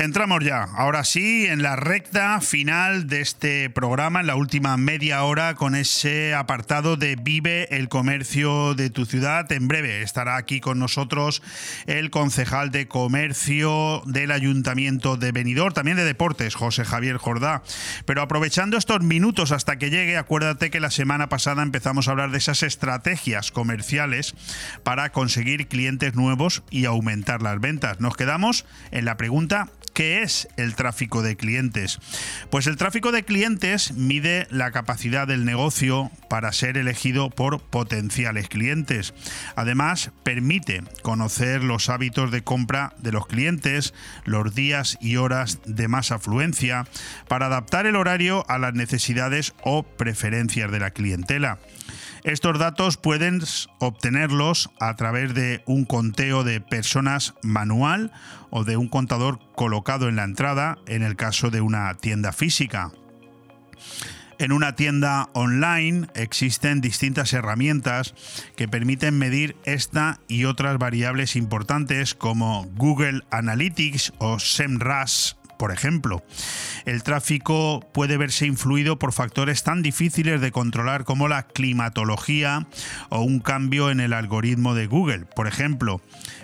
Entramos 0.00 0.44
ya, 0.44 0.62
ahora 0.76 1.02
sí, 1.02 1.46
en 1.46 1.60
la 1.60 1.74
recta 1.74 2.40
final 2.40 3.08
de 3.08 3.20
este 3.20 3.68
programa, 3.68 4.20
en 4.20 4.28
la 4.28 4.36
última 4.36 4.76
media 4.76 5.24
hora, 5.24 5.56
con 5.56 5.74
ese 5.74 6.34
apartado 6.34 6.96
de 6.96 7.16
Vive 7.16 7.76
el 7.76 7.88
comercio 7.88 8.74
de 8.74 8.90
tu 8.90 9.06
ciudad. 9.06 9.50
En 9.50 9.66
breve 9.66 10.02
estará 10.02 10.36
aquí 10.36 10.60
con 10.60 10.78
nosotros 10.78 11.42
el 11.86 12.10
concejal 12.10 12.70
de 12.70 12.86
comercio 12.86 14.04
del 14.06 14.30
Ayuntamiento 14.30 15.16
de 15.16 15.32
Benidorm, 15.32 15.74
también 15.74 15.96
de 15.96 16.04
deportes, 16.04 16.54
José 16.54 16.84
Javier 16.84 17.16
Jordá. 17.16 17.64
Pero 18.04 18.22
aprovechando 18.22 18.76
estos 18.76 19.02
minutos 19.02 19.50
hasta 19.50 19.78
que 19.78 19.90
llegue, 19.90 20.16
acuérdate 20.16 20.70
que 20.70 20.78
la 20.78 20.92
semana 20.92 21.28
pasada 21.28 21.64
empezamos 21.64 22.06
a 22.06 22.12
hablar 22.12 22.30
de 22.30 22.38
esas 22.38 22.62
estrategias 22.62 23.50
comerciales 23.50 24.36
para 24.84 25.10
conseguir 25.10 25.66
clientes 25.66 26.14
nuevos 26.14 26.62
y 26.70 26.84
aumentar 26.84 27.42
las 27.42 27.58
ventas. 27.58 27.98
Nos 27.98 28.16
quedamos 28.16 28.64
en 28.92 29.04
la 29.04 29.16
pregunta 29.16 29.66
¿Qué 29.92 30.22
es 30.22 30.48
el 30.56 30.74
tráfico 30.74 31.22
de 31.22 31.36
clientes? 31.36 31.98
Pues 32.50 32.66
el 32.66 32.76
tráfico 32.76 33.12
de 33.12 33.24
clientes 33.24 33.92
mide 33.92 34.46
la 34.50 34.70
capacidad 34.70 35.26
del 35.26 35.44
negocio 35.44 36.10
para 36.28 36.52
ser 36.52 36.76
elegido 36.76 37.30
por 37.30 37.60
potenciales 37.60 38.48
clientes. 38.48 39.14
Además, 39.56 40.10
permite 40.22 40.82
conocer 41.02 41.62
los 41.62 41.88
hábitos 41.88 42.30
de 42.30 42.42
compra 42.42 42.94
de 42.98 43.12
los 43.12 43.26
clientes, 43.26 43.94
los 44.24 44.54
días 44.54 44.98
y 45.00 45.16
horas 45.16 45.60
de 45.66 45.88
más 45.88 46.12
afluencia, 46.12 46.86
para 47.28 47.46
adaptar 47.46 47.86
el 47.86 47.96
horario 47.96 48.44
a 48.48 48.58
las 48.58 48.74
necesidades 48.74 49.54
o 49.62 49.82
preferencias 49.82 50.70
de 50.70 50.80
la 50.80 50.90
clientela. 50.90 51.58
Estos 52.28 52.58
datos 52.58 52.98
pueden 52.98 53.40
obtenerlos 53.78 54.68
a 54.80 54.94
través 54.96 55.32
de 55.32 55.62
un 55.64 55.86
conteo 55.86 56.44
de 56.44 56.60
personas 56.60 57.32
manual 57.42 58.12
o 58.50 58.64
de 58.64 58.76
un 58.76 58.88
contador 58.88 59.40
colocado 59.54 60.10
en 60.10 60.16
la 60.16 60.24
entrada 60.24 60.76
en 60.86 61.02
el 61.02 61.16
caso 61.16 61.48
de 61.48 61.62
una 61.62 61.94
tienda 61.94 62.32
física. 62.32 62.92
En 64.38 64.52
una 64.52 64.76
tienda 64.76 65.30
online 65.32 66.08
existen 66.14 66.82
distintas 66.82 67.32
herramientas 67.32 68.14
que 68.56 68.68
permiten 68.68 69.18
medir 69.18 69.56
esta 69.64 70.20
y 70.28 70.44
otras 70.44 70.76
variables 70.76 71.34
importantes 71.34 72.14
como 72.14 72.66
Google 72.74 73.22
Analytics 73.30 74.12
o 74.18 74.38
SEMrush 74.38 75.32
por 75.58 75.72
ejemplo. 75.72 76.22
El 76.86 77.02
tráfico 77.02 77.86
puede 77.92 78.16
verse 78.16 78.46
influido 78.46 78.98
por 78.98 79.12
factores 79.12 79.62
tan 79.62 79.82
difíciles 79.82 80.40
de 80.40 80.52
controlar 80.52 81.04
como 81.04 81.28
la 81.28 81.42
climatología 81.42 82.66
o 83.10 83.20
un 83.20 83.40
cambio 83.40 83.90
en 83.90 84.00
el 84.00 84.12
algoritmo 84.12 84.74
de 84.74 84.86
Google, 84.86 85.26
por 85.26 85.46
ejemplo, 85.46 86.00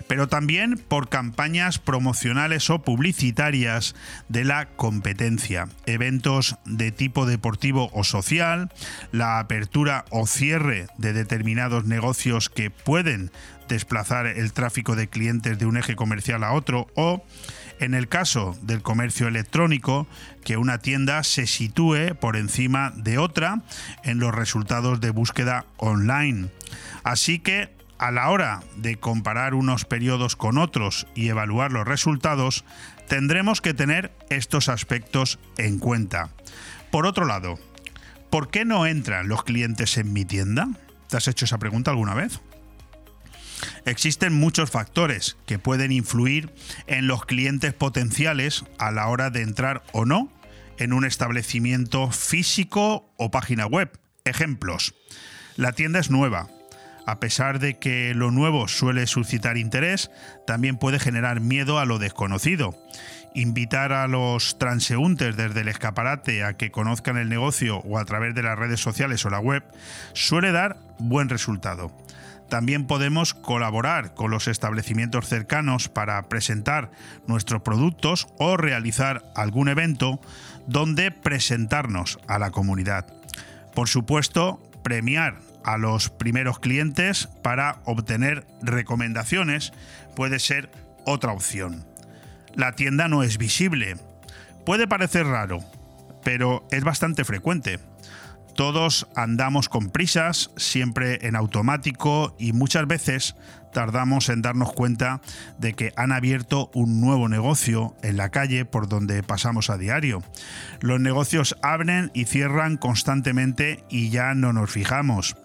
pero 0.07 0.27
también 0.27 0.77
por 0.77 1.09
campañas 1.09 1.79
promocionales 1.79 2.69
o 2.69 2.83
publicitarias 2.83 3.95
de 4.29 4.43
la 4.43 4.67
competencia, 4.67 5.67
eventos 5.85 6.57
de 6.65 6.91
tipo 6.91 7.25
deportivo 7.25 7.89
o 7.93 8.03
social, 8.03 8.71
la 9.11 9.39
apertura 9.39 10.05
o 10.11 10.27
cierre 10.27 10.87
de 10.97 11.13
determinados 11.13 11.85
negocios 11.85 12.49
que 12.49 12.69
pueden 12.69 13.31
desplazar 13.67 14.27
el 14.27 14.53
tráfico 14.53 14.95
de 14.95 15.07
clientes 15.07 15.57
de 15.57 15.65
un 15.65 15.77
eje 15.77 15.95
comercial 15.95 16.43
a 16.43 16.53
otro 16.53 16.87
o 16.95 17.23
en 17.79 17.93
el 17.93 18.07
caso 18.07 18.57
del 18.61 18.81
comercio 18.81 19.27
electrónico, 19.27 20.07
que 20.43 20.57
una 20.57 20.79
tienda 20.79 21.23
se 21.23 21.47
sitúe 21.47 22.15
por 22.19 22.37
encima 22.37 22.91
de 22.95 23.17
otra 23.17 23.61
en 24.03 24.19
los 24.19 24.33
resultados 24.33 25.01
de 25.01 25.09
búsqueda 25.11 25.65
online. 25.77 26.49
Así 27.03 27.39
que 27.39 27.69
a 27.97 28.11
la 28.11 28.29
hora 28.29 28.61
de 28.75 28.97
comparar 28.97 29.53
unos 29.53 29.85
periodos 29.85 30.35
con 30.35 30.57
otros 30.57 31.07
y 31.15 31.29
evaluar 31.29 31.71
los 31.71 31.87
resultados, 31.87 32.65
tendremos 33.07 33.61
que 33.61 33.73
tener 33.73 34.11
estos 34.29 34.69
aspectos 34.69 35.39
en 35.57 35.79
cuenta. 35.79 36.29
Por 36.91 37.05
otro 37.05 37.25
lado, 37.25 37.59
¿por 38.29 38.49
qué 38.49 38.65
no 38.65 38.85
entran 38.85 39.27
los 39.27 39.43
clientes 39.43 39.97
en 39.97 40.13
mi 40.13 40.25
tienda? 40.25 40.67
¿Te 41.09 41.17
has 41.17 41.27
hecho 41.27 41.45
esa 41.45 41.57
pregunta 41.57 41.91
alguna 41.91 42.13
vez? 42.13 42.41
Existen 43.85 44.33
muchos 44.33 44.71
factores 44.71 45.37
que 45.45 45.59
pueden 45.59 45.91
influir 45.91 46.53
en 46.87 47.07
los 47.07 47.25
clientes 47.25 47.73
potenciales 47.73 48.63
a 48.77 48.91
la 48.91 49.07
hora 49.07 49.29
de 49.29 49.41
entrar 49.41 49.83
o 49.91 50.05
no 50.05 50.31
en 50.77 50.93
un 50.93 51.05
establecimiento 51.05 52.11
físico 52.11 53.11
o 53.17 53.31
página 53.31 53.65
web. 53.65 53.91
Ejemplos. 54.23 54.95
La 55.55 55.71
tienda 55.73 55.99
es 55.99 56.09
nueva. 56.09 56.49
A 57.05 57.19
pesar 57.19 57.59
de 57.59 57.77
que 57.77 58.13
lo 58.15 58.31
nuevo 58.31 58.67
suele 58.67 59.05
suscitar 59.05 59.57
interés, 59.57 60.09
también 60.47 60.77
puede 60.77 60.99
generar 60.99 61.39
miedo 61.39 61.77
a 61.77 61.85
lo 61.85 61.99
desconocido. 61.99 62.75
Invitar 63.35 63.93
a 63.93 64.07
los 64.07 64.57
transeúntes 64.57 65.37
desde 65.37 65.61
el 65.61 65.67
escaparate 65.67 66.43
a 66.43 66.57
que 66.57 66.71
conozcan 66.71 67.17
el 67.17 67.29
negocio 67.29 67.79
o 67.79 67.99
a 67.99 68.05
través 68.05 68.33
de 68.33 68.43
las 68.43 68.57
redes 68.57 68.79
sociales 68.79 69.23
o 69.25 69.29
la 69.29 69.39
web 69.39 69.63
suele 70.13 70.51
dar 70.51 70.77
buen 70.97 71.29
resultado. 71.29 71.91
También 72.49 72.85
podemos 72.85 73.33
colaborar 73.33 74.13
con 74.13 74.31
los 74.31 74.47
establecimientos 74.47 75.27
cercanos 75.27 75.89
para 75.89 76.21
presentar 76.29 76.91
nuestros 77.27 77.61
productos 77.61 78.27
o 78.37 78.55
realizar 78.57 79.23
algún 79.35 79.67
evento 79.67 80.19
donde 80.67 81.11
presentarnos 81.11 82.19
a 82.27 82.39
la 82.39 82.51
comunidad. 82.51 83.07
Por 83.73 83.89
supuesto, 83.89 84.61
premiar 84.83 85.39
a 85.63 85.77
los 85.77 86.09
primeros 86.09 86.59
clientes 86.59 87.27
para 87.41 87.81
obtener 87.85 88.45
recomendaciones 88.61 89.73
puede 90.15 90.39
ser 90.39 90.69
otra 91.05 91.31
opción. 91.31 91.85
La 92.53 92.73
tienda 92.73 93.07
no 93.07 93.23
es 93.23 93.37
visible. 93.37 93.97
Puede 94.65 94.87
parecer 94.87 95.25
raro, 95.25 95.59
pero 96.23 96.65
es 96.71 96.83
bastante 96.83 97.25
frecuente. 97.25 97.79
Todos 98.55 99.07
andamos 99.15 99.67
con 99.67 99.89
prisas, 99.89 100.49
siempre 100.55 101.27
en 101.27 101.35
automático 101.35 102.35
y 102.39 102.53
muchas 102.53 102.87
veces 102.87 103.35
tardamos 103.73 104.29
en 104.29 104.41
darnos 104.41 104.71
cuenta 104.71 105.19
de 105.57 105.73
que 105.73 105.91
han 105.97 106.13
abierto 106.13 106.71
un 106.73 107.01
nuevo 107.01 107.27
negocio 107.27 107.93
en 108.01 108.15
la 108.15 108.29
calle 108.29 108.63
por 108.63 108.87
donde 108.87 109.21
pasamos 109.23 109.69
a 109.69 109.77
diario. 109.77 110.23
Los 110.79 111.01
negocios 111.01 111.57
abren 111.61 112.11
y 112.13 112.23
cierran 112.23 112.77
constantemente 112.77 113.83
y 113.89 114.09
ya 114.09 114.33
no 114.33 114.53
nos 114.53 114.71
fijamos. 114.71 115.35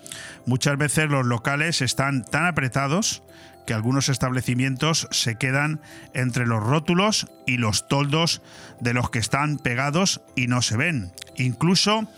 Muchas 0.46 0.78
veces 0.78 1.10
los 1.10 1.26
locales 1.26 1.82
están 1.82 2.24
tan 2.24 2.46
apretados 2.46 3.24
que 3.66 3.74
algunos 3.74 4.08
establecimientos 4.08 5.08
se 5.10 5.34
quedan 5.34 5.80
entre 6.14 6.46
los 6.46 6.62
rótulos 6.62 7.26
y 7.46 7.56
los 7.56 7.88
toldos 7.88 8.40
de 8.80 8.94
los 8.94 9.10
que 9.10 9.18
están 9.18 9.58
pegados 9.58 10.22
y 10.36 10.46
no 10.46 10.62
se 10.62 10.76
ven. 10.76 11.12
Incluso 11.36 12.08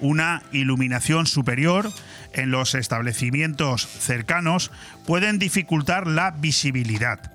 una 0.00 0.42
iluminación 0.52 1.26
superior 1.26 1.90
en 2.32 2.50
los 2.50 2.74
establecimientos 2.74 3.86
cercanos 3.86 4.70
pueden 5.06 5.38
dificultar 5.38 6.06
la 6.06 6.30
visibilidad. 6.30 7.29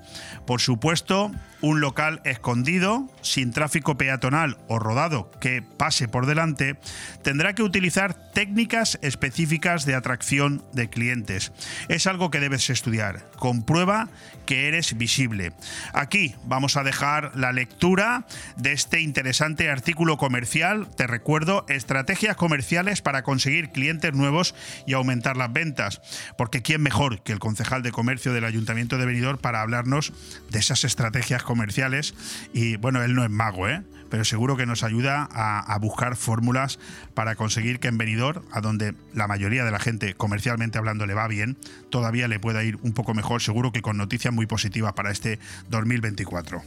Por 0.46 0.62
supuesto, 0.62 1.32
un 1.62 1.82
local 1.82 2.22
escondido, 2.26 3.10
sin 3.22 3.52
tráfico 3.52 3.98
peatonal 3.98 4.58
o 4.68 4.78
rodado 4.78 5.32
que 5.40 5.64
pase 5.64 6.08
por 6.08 6.26
delante, 6.28 6.78
tendrá 7.24 7.56
que 7.56 7.64
utilizar 7.64 8.14
técnicas 8.32 9.00
específicas 9.02 9.86
de 9.86 9.96
atracción 9.96 10.64
de 10.74 10.90
clientes. 10.90 11.52
Es 11.90 12.06
algo 12.06 12.30
que 12.30 12.40
debes 12.40 12.70
estudiar. 12.70 13.26
Comprueba 13.38 14.10
que 14.46 14.68
eres 14.68 14.98
visible. 14.98 15.54
Aquí 15.94 16.36
vamos 16.46 16.78
a 16.78 16.84
dejar 16.84 17.36
la 17.36 17.52
lectura 17.52 18.28
de 18.58 18.74
este 18.74 19.02
interesante 19.02 19.70
artículo 19.70 20.18
comercial. 20.18 20.88
Te 20.96 21.08
recuerdo, 21.08 21.66
estrategias 21.68 22.36
comerciales 22.36 23.02
para 23.02 23.24
conseguir 23.24 23.72
clientes 23.72 24.14
nuevos 24.14 24.54
y 24.86 24.94
aumentar 24.94 25.36
las 25.38 25.52
ventas. 25.52 26.02
Porque 26.38 26.62
¿quién 26.62 26.82
mejor 26.82 27.24
que 27.24 27.34
el 27.34 27.40
concejal 27.40 27.82
de 27.82 27.92
comercio 27.92 28.34
del 28.34 28.46
Ayuntamiento 28.46 28.98
de 28.98 29.06
Benidorm 29.06 29.40
para 29.40 29.62
hablarnos 29.62 30.05
de 30.50 30.60
esas 30.60 30.84
estrategias 30.84 31.44
comerciales? 31.44 32.14
Y 32.54 32.78
bueno, 32.78 33.04
él 33.04 33.16
no 33.16 33.24
es 33.24 33.30
mago, 33.30 33.68
¿eh? 33.68 33.84
pero 34.10 34.24
seguro 34.24 34.56
que 34.56 34.66
nos 34.66 34.84
ayuda 34.84 35.28
a, 35.32 35.78
buscar 35.80 36.16
fórmulas 36.16 36.80
para 37.14 37.36
conseguir 37.36 37.80
que 37.80 37.88
en 37.88 37.98
Benidorm, 37.98 38.44
a 38.52 38.62
donde 38.62 38.96
la 39.14 39.28
mayoría 39.28 39.66
de 39.66 39.72
la 39.72 39.80
gente 39.80 40.14
comercialmente 40.14 40.78
hablando 40.78 41.06
le 41.06 41.14
va 41.14 41.28
bien, 41.28 41.58
todavía 41.90 42.28
le 42.28 42.40
pueda 42.40 42.64
ir 42.64 42.78
un 42.82 42.94
poco 42.94 43.14
mejor, 43.14 43.42
seguro 43.42 43.72
que 43.72 43.82
con 43.82 43.98
noticias 43.98 44.34
muy 44.34 44.46
positivas 44.46 44.94
para 44.94 45.12
este 45.12 45.40
2024. 45.70 46.64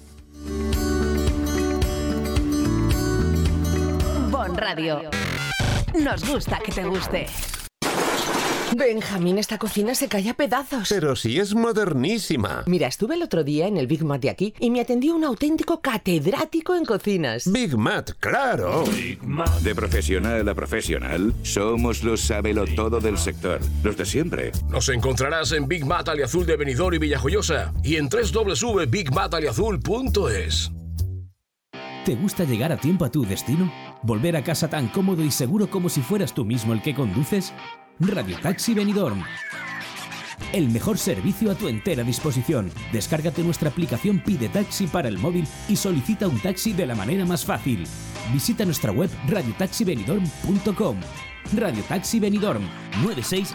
Bon 4.31 4.57
Radio. 4.57 5.11
Nos 5.99 6.29
gusta 6.29 6.59
que 6.65 6.73
te 6.73 6.85
guste. 6.85 7.27
Benjamín, 8.77 9.39
esta 9.39 9.59
cocina 9.59 9.95
se 9.95 10.09
cae 10.09 10.31
a 10.31 10.35
pedazos. 10.35 10.89
Pero 10.89 11.17
si 11.17 11.39
es 11.39 11.55
modernísima. 11.55 12.63
Mira, 12.67 12.87
estuve 12.87 13.15
el 13.15 13.23
otro 13.23 13.45
día 13.45 13.67
en 13.67 13.77
el 13.77 13.87
Big 13.87 14.05
Mat 14.05 14.21
de 14.21 14.31
aquí 14.31 14.55
y 14.61 14.71
me 14.71 14.81
atendió 14.81 15.15
un 15.15 15.25
auténtico 15.25 15.81
catedrático 15.81 16.75
en 16.75 16.85
cocinas. 16.85 17.51
Big 17.51 17.77
Mat, 17.77 18.11
claro. 18.21 18.85
De 19.63 19.75
profesional 19.75 20.49
a 20.49 20.55
profesional, 20.55 21.35
somos 21.43 22.05
los 22.05 22.29
todo 22.77 23.01
del 23.01 23.19
sector, 23.19 23.61
los 23.83 23.97
de 23.97 24.05
siempre. 24.05 24.53
Nos 24.69 24.89
encontrarás 24.89 25.53
en 25.53 25.67
Big 25.67 25.87
Mat 25.87 26.09
Aliazul 26.09 26.47
de 26.47 26.57
Benidorm 26.57 26.95
y 26.95 26.99
Villajoyosa 26.99 27.73
y 27.83 27.97
en 27.97 28.09
www.bigmataliazul.es. 28.09 30.71
¿Te 32.05 32.15
gusta 32.15 32.45
llegar 32.45 32.73
a 32.73 32.79
tiempo 32.79 33.05
a 33.05 33.11
tu 33.11 33.27
destino? 33.27 33.71
¿Volver 34.03 34.37
a 34.37 34.43
casa 34.43 34.69
tan 34.69 34.89
cómodo 34.89 35.23
y 35.23 35.31
seguro 35.31 35.69
como 35.69 35.91
si 35.91 36.01
fueras 36.01 36.33
tú 36.33 36.45
mismo 36.45 36.73
el 36.73 36.81
que 36.81 36.95
conduces? 36.95 37.53
Radio 38.01 38.37
Taxi 38.41 38.75
Benidorm. 38.75 39.25
El 40.53 40.69
mejor 40.71 40.99
servicio 40.99 41.51
a 41.51 41.55
tu 41.57 41.67
entera 41.69 42.05
disposición. 42.05 42.71
Descárgate 42.93 43.43
nuestra 43.43 43.71
aplicación 43.71 44.21
Pide 44.21 44.49
Taxi 44.49 44.87
para 44.87 45.09
el 45.09 45.19
móvil 45.19 45.49
y 45.69 45.75
solicita 45.77 46.29
un 46.29 46.39
taxi 46.39 46.73
de 46.73 46.87
la 46.87 46.95
manera 46.95 47.25
más 47.25 47.45
fácil. 47.45 47.85
Visita 48.33 48.65
nuestra 48.65 48.93
web 48.93 49.11
radiotaxibenidorm.com. 49.29 51.01
Radio 51.57 51.83
Taxi 51.89 52.21
Benidorm 52.21 52.63
96 53.03 53.55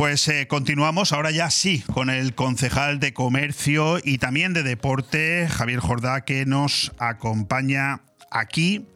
Pues 0.00 0.26
eh, 0.28 0.46
continuamos 0.48 1.12
ahora 1.12 1.30
ya 1.30 1.50
sí 1.50 1.84
con 1.92 2.08
el 2.08 2.34
concejal 2.34 3.00
de 3.00 3.12
comercio 3.12 3.98
y 4.02 4.16
también 4.16 4.54
de 4.54 4.62
deporte, 4.62 5.46
Javier 5.46 5.80
Jordá, 5.80 6.24
que 6.24 6.46
nos 6.46 6.92
acompaña 6.96 8.00
aquí 8.30 8.86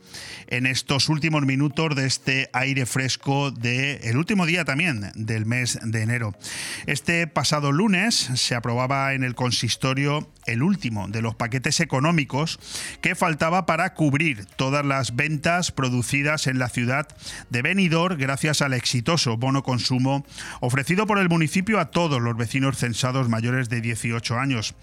en 0.47 0.67
estos 0.67 1.09
últimos 1.09 1.45
minutos 1.45 1.95
de 1.95 2.07
este 2.07 2.51
aire 2.53 2.87
fresco 2.87 3.51
del 3.51 3.99
el 4.03 4.17
último 4.17 4.47
día 4.47 4.65
también 4.65 5.11
del 5.15 5.47
mes 5.47 5.79
de 5.83 6.03
enero. 6.03 6.35
Este 6.87 7.27
pasado 7.27 7.73
lunes 7.73 8.15
se 8.35 8.55
aprobaba 8.55 9.15
en 9.15 9.25
el 9.25 9.35
consistorio 9.35 10.29
el 10.47 10.63
último 10.63 11.09
de 11.09 11.23
los 11.23 11.35
paquetes 11.35 11.81
económicos 11.81 12.59
que 13.01 13.15
faltaba 13.15 13.67
para 13.67 13.95
cubrir 13.95 14.45
todas 14.57 14.85
las 14.85 15.17
ventas 15.17 15.73
producidas 15.73 16.47
en 16.47 16.59
la 16.59 16.69
ciudad 16.69 17.09
de 17.51 17.63
Benidorm 17.63 18.19
gracias 18.19 18.63
al 18.63 18.75
exitoso 18.75 19.37
bono 19.37 19.63
consumo 19.63 20.27
ofrecido 20.61 21.07
por 21.07 21.19
el 21.19 21.29
municipio 21.29 21.81
a 21.81 21.91
todos 21.91 22.21
los 22.21 22.37
vecinos 22.37 22.79
censados 22.79 23.29
mayores 23.29 23.69
de 23.69 23.81
18 23.81 24.39
años. 24.39 24.75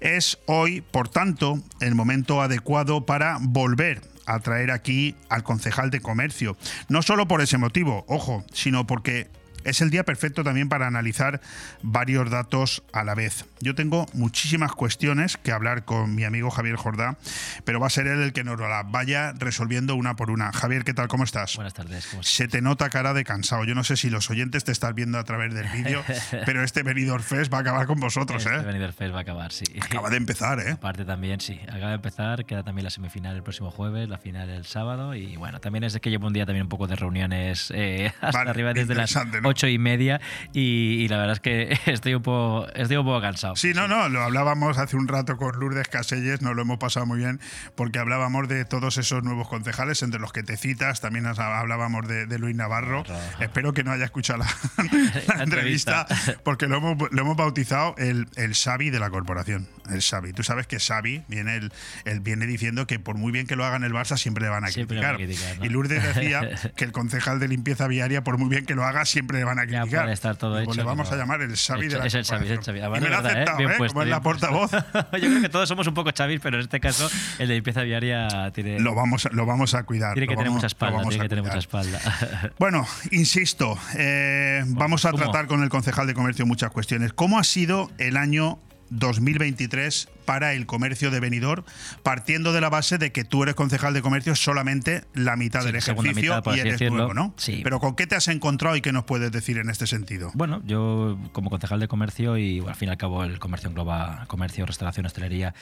Es 0.00 0.38
hoy, 0.46 0.80
por 0.80 1.08
tanto, 1.08 1.62
el 1.80 1.94
momento 1.94 2.42
adecuado 2.42 3.06
para 3.06 3.38
volver 3.40 4.02
a 4.28 4.38
traer 4.40 4.70
aquí 4.70 5.16
al 5.28 5.42
concejal 5.42 5.90
de 5.90 6.00
comercio. 6.00 6.56
No 6.88 7.02
solo 7.02 7.26
por 7.26 7.40
ese 7.40 7.58
motivo, 7.58 8.04
ojo, 8.08 8.44
sino 8.52 8.86
porque 8.86 9.28
es 9.68 9.80
el 9.80 9.90
día 9.90 10.04
perfecto 10.04 10.44
también 10.44 10.68
para 10.68 10.86
analizar 10.86 11.40
varios 11.82 12.30
datos 12.30 12.82
a 12.92 13.04
la 13.04 13.14
vez. 13.14 13.44
Yo 13.60 13.74
tengo 13.74 14.06
muchísimas 14.12 14.72
cuestiones 14.72 15.36
que 15.36 15.52
hablar 15.52 15.84
con 15.84 16.14
mi 16.14 16.24
amigo 16.24 16.50
Javier 16.50 16.76
Jordá, 16.76 17.16
pero 17.64 17.80
va 17.80 17.88
a 17.88 17.90
ser 17.90 18.06
él 18.06 18.22
el 18.22 18.32
que 18.32 18.44
nos 18.44 18.58
las 18.58 18.90
vaya 18.90 19.32
resolviendo 19.32 19.94
una 19.94 20.16
por 20.16 20.30
una. 20.30 20.52
Javier, 20.52 20.84
¿qué 20.84 20.94
tal? 20.94 21.08
¿Cómo 21.08 21.24
estás? 21.24 21.56
Buenas 21.56 21.74
tardes. 21.74 22.06
¿cómo 22.06 22.20
estás? 22.20 22.34
Se 22.34 22.48
te 22.48 22.62
nota 22.62 22.90
cara 22.90 23.14
de 23.14 23.24
cansado. 23.24 23.64
Yo 23.64 23.74
no 23.74 23.84
sé 23.84 23.96
si 23.96 24.10
los 24.10 24.30
oyentes 24.30 24.64
te 24.64 24.72
están 24.72 24.94
viendo 24.94 25.18
a 25.18 25.24
través 25.24 25.54
del 25.54 25.68
vídeo, 25.68 26.02
pero 26.46 26.62
este 26.62 26.82
Benidorm 26.82 27.22
Fest 27.22 27.52
va 27.52 27.58
a 27.58 27.60
acabar 27.60 27.86
con 27.86 28.00
vosotros, 28.00 28.44
Este 28.44 28.56
¿eh? 28.56 28.62
Benidorm 28.62 28.92
Fest 28.92 29.14
va 29.14 29.18
a 29.18 29.22
acabar, 29.22 29.52
sí. 29.52 29.64
Acaba 29.80 30.10
de 30.10 30.16
empezar, 30.16 30.60
¿eh? 30.60 30.72
Aparte 30.72 31.04
también, 31.04 31.40
sí. 31.40 31.60
Acaba 31.68 31.88
de 31.88 31.96
empezar, 31.96 32.44
queda 32.44 32.62
también 32.62 32.84
la 32.84 32.90
semifinal 32.90 33.36
el 33.36 33.42
próximo 33.42 33.70
jueves, 33.70 34.08
la 34.08 34.18
final 34.18 34.48
el 34.50 34.64
sábado 34.64 35.14
y 35.14 35.36
bueno, 35.36 35.60
también 35.60 35.84
es 35.84 35.92
de 35.92 36.00
que 36.00 36.10
llevo 36.10 36.26
un 36.26 36.32
día 36.32 36.46
también 36.46 36.64
un 36.64 36.68
poco 36.68 36.86
de 36.86 36.96
reuniones 36.96 37.72
eh, 37.74 38.12
hasta 38.20 38.38
Vale, 38.38 38.50
arriba 38.50 38.72
desde 38.72 38.94
las 38.94 39.10
interesante, 39.10 39.40
¿no? 39.40 39.48
Ocho 39.58 39.66
y 39.66 39.78
media 39.78 40.20
y, 40.52 41.02
y 41.02 41.08
la 41.08 41.16
verdad 41.18 41.32
es 41.34 41.40
que 41.40 41.76
estoy 41.90 42.14
un 42.14 42.22
poco, 42.22 42.68
estoy 42.74 42.96
un 42.96 43.04
poco 43.04 43.20
cansado. 43.20 43.56
Sí, 43.56 43.72
no, 43.74 43.88
no, 43.88 44.08
lo 44.08 44.22
hablábamos 44.22 44.78
hace 44.78 44.96
un 44.96 45.08
rato 45.08 45.36
con 45.36 45.58
Lourdes 45.58 45.88
Caselles, 45.88 46.42
nos 46.42 46.54
lo 46.54 46.62
hemos 46.62 46.78
pasado 46.78 47.06
muy 47.06 47.18
bien, 47.18 47.40
porque 47.74 47.98
hablábamos 47.98 48.46
de 48.46 48.64
todos 48.64 48.98
esos 48.98 49.24
nuevos 49.24 49.48
concejales, 49.48 50.00
entre 50.02 50.20
los 50.20 50.32
que 50.32 50.44
te 50.44 50.56
citas, 50.56 51.00
también 51.00 51.26
hablábamos 51.26 52.06
de, 52.06 52.26
de 52.26 52.38
Luis 52.38 52.54
Navarro. 52.54 53.02
Espero 53.40 53.72
que 53.72 53.82
no 53.82 53.90
haya 53.90 54.04
escuchado 54.04 54.38
la, 54.38 54.46
la 55.36 55.42
entrevista, 55.42 56.06
porque 56.44 56.68
lo 56.68 56.76
hemos, 56.76 57.10
lo 57.10 57.20
hemos 57.22 57.36
bautizado 57.36 57.96
el, 57.98 58.28
el 58.36 58.54
Xavi 58.54 58.90
de 58.90 59.00
la 59.00 59.10
corporación. 59.10 59.66
El 59.90 60.02
Xavi. 60.02 60.32
Tú 60.34 60.42
sabes 60.44 60.66
que 60.66 60.78
Xavi 60.78 61.22
viene, 61.28 61.56
el, 61.56 61.72
el- 62.04 62.20
viene 62.20 62.46
diciendo 62.46 62.86
que 62.86 62.98
por 63.00 63.16
muy 63.16 63.32
bien 63.32 63.46
que 63.46 63.56
lo 63.56 63.64
haga 63.64 63.76
en 63.76 63.84
el 63.84 63.92
Barça, 63.92 64.18
siempre 64.18 64.44
le 64.44 64.50
van 64.50 64.64
a 64.64 64.68
Siempre 64.68 64.98
criticar. 64.98 65.14
van 65.14 65.22
a 65.22 65.26
criticar, 65.26 65.58
¿no? 65.58 65.64
Y 65.64 65.68
Lourdes 65.70 66.14
decía 66.14 66.42
que 66.76 66.84
el 66.84 66.92
concejal 66.92 67.40
de 67.40 67.48
limpieza 67.48 67.88
viaria, 67.88 68.22
por 68.22 68.36
muy 68.38 68.50
bien 68.50 68.66
que 68.66 68.74
lo 68.74 68.84
haga, 68.84 69.04
siempre 69.06 69.37
le 69.38 69.44
van 69.44 69.58
a 69.58 69.62
criticar. 69.66 70.02
puede 70.02 70.12
estar 70.12 70.36
todo 70.36 70.58
hecho, 70.60 70.74
Le 70.74 70.82
vamos 70.82 71.08
pero- 71.08 71.20
a 71.20 71.24
llamar 71.24 71.40
el 71.42 71.56
Xavi 71.56 71.86
Es- 71.86 71.92
de 71.92 71.98
la 71.98 72.06
es 72.06 72.14
el 72.14 72.24
Xavi, 72.24 72.48
el. 72.48 72.58
Xavi. 72.62 72.78
Y 72.78 72.82
Además, 72.82 73.00
me 73.00 73.08
lo 73.08 73.16
ha 73.16 73.20
verdad, 73.22 73.30
¿eh? 73.30 73.34
aceptado, 73.42 73.58
Bien 73.58 73.70
¿eh? 73.70 73.74
puesto, 73.78 73.94
Como 73.94 74.02
es 74.04 74.08
la 74.10 74.20
puesto. 74.20 74.48
portavoz. 74.48 74.70
Yo 75.12 75.18
creo 75.28 75.40
que 75.42 75.48
todos 75.48 75.68
somos 75.68 75.86
un 75.86 75.94
poco 75.94 76.10
chavis, 76.10 76.40
pero 76.42 76.56
en 76.58 76.62
este 76.64 76.80
caso 76.80 77.08
el 77.38 77.48
de 77.48 77.54
limpieza 77.54 77.82
viaria 77.82 78.50
tiene, 78.52 78.78
lo 78.80 78.94
vamos, 78.94 79.26
a- 79.26 79.30
lo 79.32 79.46
vamos 79.46 79.74
a 79.74 79.82
cuidar. 79.84 80.14
tiene 80.14 80.26
que 80.28 80.36
tener 80.36 80.50
mucha 80.50 80.66
espalda, 80.66 81.02
tiene 81.02 81.22
que 81.22 81.28
tener 81.28 81.44
mucha 81.44 81.58
espalda. 81.58 81.98
Bueno, 82.58 82.86
insisto, 83.12 83.78
eh, 83.96 84.62
vamos 84.66 85.04
a 85.04 85.10
¿cómo? 85.12 85.22
tratar 85.22 85.46
con 85.46 85.62
el 85.62 85.68
concejal 85.68 86.06
de 86.06 86.14
comercio 86.14 86.44
muchas 86.46 86.70
cuestiones. 86.70 87.12
¿Cómo 87.12 87.38
ha 87.38 87.44
sido 87.44 87.90
el 87.98 88.16
año 88.16 88.58
2023 88.90 90.08
para 90.24 90.52
el 90.52 90.66
comercio 90.66 91.10
de 91.10 91.20
Benidorm, 91.20 91.64
partiendo 92.02 92.52
de 92.52 92.60
la 92.60 92.68
base 92.68 92.98
de 92.98 93.12
que 93.12 93.24
tú 93.24 93.44
eres 93.44 93.54
concejal 93.54 93.94
de 93.94 94.02
comercio 94.02 94.36
solamente 94.36 95.04
la 95.14 95.36
mitad 95.36 95.60
Sí, 95.60 95.66
del 95.66 95.76
ejercicio 95.76 96.36
mitad, 96.36 96.54
y 96.54 96.60
eres 96.60 96.80
nuevo, 96.90 97.14
¿no? 97.14 97.32
Sí. 97.38 97.60
Pero 97.64 97.80
¿con 97.80 97.96
qué 97.96 98.06
te 98.06 98.14
has 98.14 98.28
encontrado 98.28 98.76
y 98.76 98.82
qué 98.82 98.92
nos 98.92 99.04
puedes 99.04 99.32
decir 99.32 99.56
en 99.56 99.70
este 99.70 99.86
sentido? 99.86 100.30
Bueno, 100.34 100.60
yo 100.66 101.18
como 101.32 101.48
concejal 101.48 101.80
de 101.80 101.88
comercio 101.88 102.36
y 102.36 102.60
bueno, 102.60 102.70
al 102.72 102.76
fin 102.76 102.88
y 102.88 102.90
al 102.90 102.98
cabo 102.98 103.24
el 103.24 103.38
comercio 103.38 103.70
engloba 103.70 104.24
comercio, 104.28 104.66
restauración, 104.66 105.06
hostelería, 105.06 105.54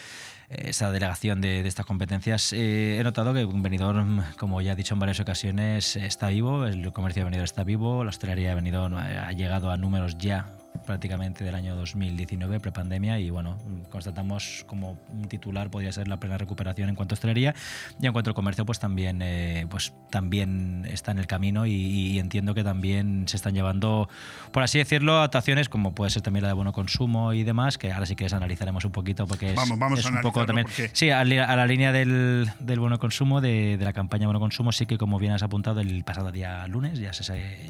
eh, 0.50 0.70
esa 0.70 0.90
delegación 0.90 1.40
de, 1.40 1.62
de 1.62 1.68
estas 1.68 1.86
competencias, 1.86 2.52
eh, 2.52 2.98
he 2.98 3.04
notado 3.04 3.34
que 3.34 3.46
Benidorm, 3.46 4.22
como 4.36 4.60
ya 4.62 4.72
he 4.72 4.76
dicho 4.76 4.94
en 4.94 5.00
varias 5.00 5.20
ocasiones, 5.20 5.94
está 5.94 6.28
vivo, 6.28 6.66
el 6.66 6.92
comercio 6.92 7.20
de 7.20 7.24
Benidorm 7.26 7.44
está 7.44 7.62
vivo, 7.62 8.02
la 8.02 8.10
hostelería 8.10 8.48
de 8.48 8.54
Benidorm 8.56 8.96
ha 8.96 9.30
llegado 9.32 9.70
a 9.70 9.76
números 9.76 10.18
ya 10.18 10.55
prácticamente 10.84 11.44
del 11.44 11.54
año 11.54 11.74
2019, 11.76 12.60
prepandemia, 12.60 13.18
y 13.18 13.30
bueno, 13.30 13.58
constatamos 13.90 14.64
como 14.66 14.98
un 15.12 15.28
titular 15.28 15.70
podría 15.70 15.92
ser 15.92 16.08
la 16.08 16.18
plena 16.18 16.38
recuperación 16.38 16.88
en 16.88 16.94
cuanto 16.94 17.14
a 17.14 17.16
hostelería 17.16 17.54
y 18.00 18.06
en 18.06 18.12
cuanto 18.12 18.30
al 18.30 18.34
comercio, 18.34 18.64
pues 18.66 18.78
también, 18.78 19.20
eh, 19.22 19.66
pues 19.70 19.92
también 20.10 20.86
está 20.90 21.12
en 21.12 21.18
el 21.18 21.26
camino 21.26 21.66
y, 21.66 21.72
y 21.72 22.18
entiendo 22.18 22.54
que 22.54 22.64
también 22.64 23.24
se 23.28 23.36
están 23.36 23.54
llevando, 23.54 24.08
por 24.52 24.62
así 24.62 24.78
decirlo, 24.78 25.20
actuaciones 25.22 25.68
como 25.68 25.94
puede 25.94 26.10
ser 26.10 26.22
también 26.22 26.42
la 26.42 26.48
de 26.48 26.54
bono 26.54 26.72
consumo 26.72 27.32
y 27.32 27.42
demás, 27.44 27.78
que 27.78 27.92
ahora 27.92 28.06
sí 28.06 28.16
que 28.16 28.24
les 28.24 28.32
analizaremos 28.32 28.84
un 28.84 28.92
poquito 28.92 29.26
porque 29.26 29.50
es, 29.50 29.54
Vamos, 29.56 29.78
vamos 29.78 29.98
es 30.00 30.06
a 30.06 30.10
un 30.10 30.20
poco 30.20 30.44
también... 30.46 30.66
porque- 30.66 30.90
Sí, 30.92 31.10
a, 31.10 31.24
li- 31.24 31.38
a 31.38 31.56
la 31.56 31.66
línea 31.66 31.92
del, 31.92 32.50
del 32.60 32.80
bono 32.80 32.98
consumo, 32.98 33.40
de, 33.40 33.76
de 33.76 33.84
la 33.84 33.92
campaña 33.92 34.26
bono 34.26 34.40
consumo, 34.40 34.72
sí 34.72 34.86
que 34.86 34.98
como 34.98 35.18
bien 35.18 35.32
has 35.32 35.42
apuntado 35.42 35.80
el 35.80 36.04
pasado 36.04 36.32
día 36.32 36.66
lunes, 36.68 36.98
ya 36.98 37.12
se... 37.12 37.24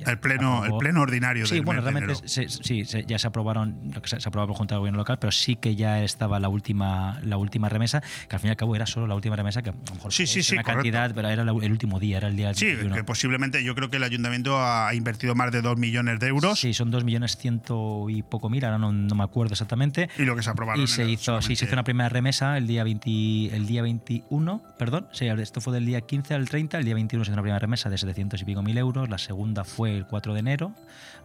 ya 0.05 0.11
El 0.11 0.19
pleno, 0.19 0.65
el 0.65 0.73
pleno 0.79 1.03
ordinario 1.03 1.47
Sí, 1.47 1.57
del 1.57 1.65
bueno, 1.65 1.83
de 1.83 1.91
realmente 1.91 2.13
enero. 2.13 2.29
se- 2.29 2.49
sí, 2.49 2.85
se- 3.01 3.05
ya 3.07 3.19
se 3.19 3.27
aprobaron, 3.27 3.77
lo 3.95 4.03
que 4.03 4.09
se, 4.09 4.21
se 4.21 4.29
aprobó 4.29 4.49
por 4.49 4.57
Junta 4.57 4.75
de 4.75 4.79
Gobierno 4.81 4.99
local, 4.99 5.19
pero 5.19 5.31
sí 5.33 5.57
que 5.57 5.75
ya 5.77 6.03
estaba 6.03 6.41
la 6.41 6.49
última, 6.49 7.21
la 7.25 7.37
última 7.37 7.69
remesa, 7.69 8.01
que 8.29 8.37
al 8.37 8.41
fin 8.41 8.49
y 8.49 8.51
al 8.51 8.57
cabo 8.57 8.75
era 8.77 8.87
solo 8.87 9.07
la 9.07 9.15
última 9.15 9.37
remesa, 9.37 9.63
que 9.63 9.71
a 9.71 9.73
lo 9.73 9.95
mejor 9.95 10.13
Sí, 10.13 10.27
sí, 10.27 10.43
sí, 10.43 10.55
una 10.55 10.63
correcto. 10.63 10.83
cantidad, 10.83 11.15
pero 11.15 11.29
era 11.29 11.45
la- 11.45 11.53
el 11.53 11.73
último 11.73 11.99
día, 12.01 12.19
era 12.19 12.29
el 12.29 12.37
día 12.37 12.55
Sí, 12.55 12.67
21. 12.67 12.95
que 12.95 13.05
posiblemente 13.05 13.63
yo 13.65 13.75
creo 13.75 13.91
que 13.91 13.97
el 13.97 14.03
ayuntamiento 14.03 14.59
ha 14.61 14.95
invertido 14.95 15.35
más 15.35 15.51
de 15.53 15.63
2 15.63 15.77
millones 15.79 16.19
de 16.21 16.29
euros. 16.29 16.59
Sí, 16.59 16.75
son 16.75 16.91
dos 16.91 17.05
millones 17.05 17.37
ciento 17.37 18.09
y 18.09 18.23
poco 18.23 18.49
mil, 18.51 18.65
ahora 18.65 18.79
no, 18.79 18.93
no 18.93 19.15
me 19.15 19.25
acuerdo 19.25 19.53
exactamente. 19.55 20.09
Y 20.19 20.23
lo 20.23 20.37
que 20.37 20.43
se 20.43 20.51
aprobaron 20.51 20.83
Y 20.83 20.87
se 20.87 21.03
el- 21.03 21.11
hizo, 21.11 21.41
sí, 21.43 21.57
se 21.57 21.65
hizo 21.67 21.75
una 21.75 21.85
primera 21.85 22.09
remesa 22.09 22.57
el 22.57 22.67
día 22.67 22.85
20, 22.85 23.55
el 23.57 23.67
día 23.67 23.83
21, 23.83 24.63
perdón, 24.79 25.09
sí, 25.13 25.27
esto 25.27 25.61
fue 25.61 25.75
del 25.75 25.87
día 25.87 26.01
15 26.01 26.35
al 26.35 26.49
30, 26.49 26.79
el 26.79 26.85
día 26.85 26.95
21 26.95 27.25
se 27.25 27.31
hizo 27.31 27.35
una 27.35 27.43
primera 27.43 27.59
remesa 27.59 27.91
de 27.91 27.99
700 27.99 28.41
y 28.43 28.45
pico 28.45 28.63
mil 28.63 28.79
euros, 28.79 29.09
la 29.09 29.19
segunda 29.19 29.65
fue 29.65 29.97
el 29.97 30.07
4 30.07 30.33
de 30.35 30.41
enero, 30.41 30.73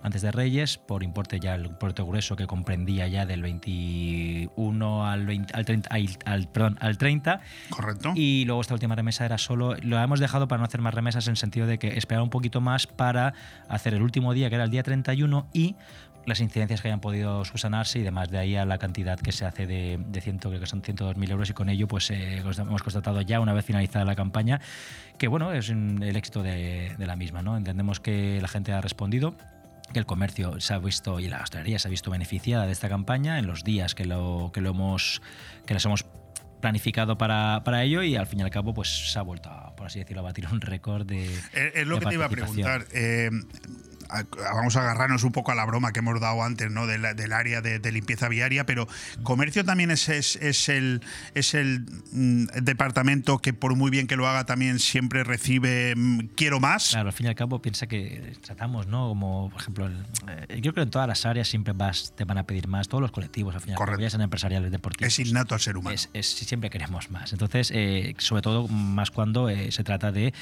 antes 0.04 0.22
de 0.22 0.32
Reyes, 0.32 0.78
por 0.78 1.04
importe 1.04 1.40
ya 1.40 1.58
el 1.62 1.68
importe 1.68 2.02
grueso 2.04 2.36
que 2.36 2.48
comprendía 2.48 3.08
ya 3.08 3.26
del 3.26 3.42
21 3.42 5.06
al 5.08 5.26
20, 5.26 5.54
al 5.56 5.66
30, 5.66 5.90
al, 6.26 6.48
perdón, 6.50 6.78
al 6.80 6.98
30. 6.98 7.42
Correcto. 7.70 8.14
Y 8.16 8.46
luego 8.46 8.62
esta 8.62 8.74
última 8.74 8.96
remesa 8.96 9.26
era 9.26 9.38
solo, 9.38 9.76
lo 9.82 10.00
hemos 10.00 10.20
dejado 10.20 10.48
para 10.48 10.60
no 10.60 10.66
hacer 10.66 10.82
más 10.82 10.94
remesas 10.94 11.28
en 11.28 11.32
el 11.32 11.38
sentido 11.38 11.68
de 11.68 11.80
que 11.80 11.98
esperar 11.98 12.24
un 12.24 12.30
poquito 12.30 12.62
más 12.62 12.88
para 12.88 13.34
hacer 13.68 13.94
el 13.94 14.02
último 14.02 14.34
día, 14.34 14.50
que 14.50 14.56
era 14.56 14.64
el 14.66 14.72
día 14.72 14.84
31, 14.84 15.48
y 15.54 15.76
las 16.28 16.40
incidencias 16.40 16.82
que 16.82 16.88
hayan 16.88 17.00
podido 17.00 17.44
subsanarse 17.46 17.98
y 17.98 18.04
demás. 18.04 18.30
De 18.30 18.38
ahí 18.38 18.56
a 18.56 18.64
la 18.66 18.78
cantidad 18.78 19.20
que 19.20 19.32
se 19.32 19.44
hace 19.46 19.66
de, 19.66 20.00
de 20.08 20.22
ciento, 20.22 20.50
creo 20.50 20.62
que 20.62 20.68
son 20.68 20.84
102.000 20.84 21.32
euros 21.32 21.50
y 21.50 21.54
con 21.54 21.68
ello 21.70 21.88
pues 21.88 22.12
eh, 22.12 22.38
hemos 22.38 22.84
constatado 22.84 23.22
ya 23.22 23.40
una 23.40 23.54
vez 23.54 23.66
finalizada 23.66 24.06
la 24.06 24.16
campaña 24.16 24.62
que 25.18 25.28
bueno, 25.28 25.52
es 25.52 25.70
un- 25.70 26.02
el 26.04 26.16
éxito 26.16 26.44
de, 26.44 26.94
de 26.98 27.06
la 27.08 27.16
misma. 27.16 27.42
¿no? 27.42 27.58
Entendemos 27.58 28.00
que 28.00 28.40
la 28.40 28.48
gente 28.48 28.72
ha 28.72 28.82
respondido 28.82 29.34
que 29.92 30.00
el 30.00 30.06
comercio 30.06 30.60
se 30.60 30.74
ha 30.74 30.80
visto 30.80 31.20
y 31.20 31.28
la 31.28 31.42
hostelería 31.42 31.80
se 31.80 31.88
ha 31.88 31.92
visto 31.92 32.12
beneficiada 32.12 32.66
de 32.66 32.72
esta 32.72 32.90
campaña 32.90 33.40
en 33.40 33.48
los 33.48 33.64
días 33.64 33.96
que 33.96 34.06
lo, 34.06 34.52
que 34.54 34.62
lo 34.62 34.72
hemos 34.72 35.22
que 35.66 35.74
las 35.74 35.86
hemos 35.86 36.06
planificado 36.62 37.18
para, 37.18 37.64
para 37.64 37.84
ello 37.84 38.04
y 38.04 38.16
al 38.16 38.28
fin 38.28 38.40
y 38.40 38.44
al 38.44 38.52
cabo 38.52 38.74
pues 38.74 39.12
se 39.12 39.18
ha 39.18 39.24
vuelto 39.24 39.50
a, 39.50 39.76
por 39.76 39.88
así 39.88 40.00
decirlo 40.00 40.22
a 40.22 40.26
batir 40.26 40.48
un 40.52 40.62
récord 40.62 41.06
de 41.06 41.26
Es, 41.26 41.44
es 41.76 41.88
lo 41.88 41.96
de 41.96 42.02
que 42.02 42.06
te 42.08 42.14
iba 42.16 42.26
a 42.26 42.30
preguntar. 42.30 42.86
eh, 42.94 43.30
a- 44.12 44.26
vamos 44.54 44.76
a 44.76 44.82
agarrarnos 44.82 45.24
un 45.24 45.32
poco 45.32 45.52
a 45.52 45.56
la 45.56 45.66
broma 45.66 45.92
que 45.94 46.00
hemos 46.00 46.20
dado 46.20 46.44
antes, 46.44 46.70
¿no? 46.72 46.88
Del, 46.88 47.02
del 47.16 47.34
área 47.34 47.62
de, 47.62 47.80
de 47.80 47.92
limpieza 47.92 48.28
viaria, 48.30 48.66
pero 48.66 48.88
comercio 49.24 49.64
también 49.66 49.92
es, 49.92 50.10
es, 50.10 50.36
es 50.38 50.70
el, 50.70 51.02
es 51.36 51.54
el 51.54 51.86
mm, 52.12 52.46
departamento 52.62 53.40
que 53.40 53.54
por 53.54 53.76
muy 53.76 53.92
bien 53.92 54.08
que 54.08 54.16
lo 54.16 54.28
haga 54.28 54.46
también 54.46 54.80
siempre 54.80 55.24
recibe 55.24 55.94
mm, 55.96 56.20
quiero 56.36 56.60
más. 56.60 56.90
Claro, 56.92 57.08
al 57.10 57.14
fin 57.14 57.26
y 57.28 57.30
al 57.30 57.36
cabo 57.36 57.62
piensa 57.62 57.88
que 57.88 58.34
tratamos, 58.42 58.88
¿no? 58.88 59.10
Como, 59.10 59.50
por 59.52 59.62
ejemplo, 59.62 59.86
el- 59.88 60.06
eh, 60.30 60.60
yo 60.62 60.74
creo 60.74 60.74
que 60.76 60.82
en 60.82 60.90
todas 60.92 61.08
las 61.08 61.26
áreas 61.26 61.48
siempre 61.48 61.74
vas, 61.74 62.14
te 62.16 62.24
van 62.26 62.38
a 62.38 62.44
pedir 62.46 62.68
más, 62.68 62.88
todos 62.88 63.02
los 63.02 63.12
colectivos, 63.12 63.56
al 63.56 63.62
fin 63.62 63.70
y 63.72 63.74
al 63.74 63.80
cabo, 63.86 64.00
ya 64.00 64.10
sean 64.10 64.22
empresariales, 64.22 64.72
deportivos. 64.72 65.08
Es 65.18 65.20
innato 65.28 65.56
al 65.56 65.62
ser 65.62 65.78
humano. 65.78 65.94
Es, 65.96 66.10
es- 66.14 66.28
siempre 66.28 66.70
queremos 66.70 67.10
más. 67.12 67.32
Entonces, 67.34 67.72
eh, 67.74 68.16
sobre 68.18 68.42
todo, 68.42 68.68
más 68.68 69.12
cuando 69.12 69.50
eh, 69.50 69.72
se 69.72 69.84
trata 69.84 70.12
de 70.12 70.34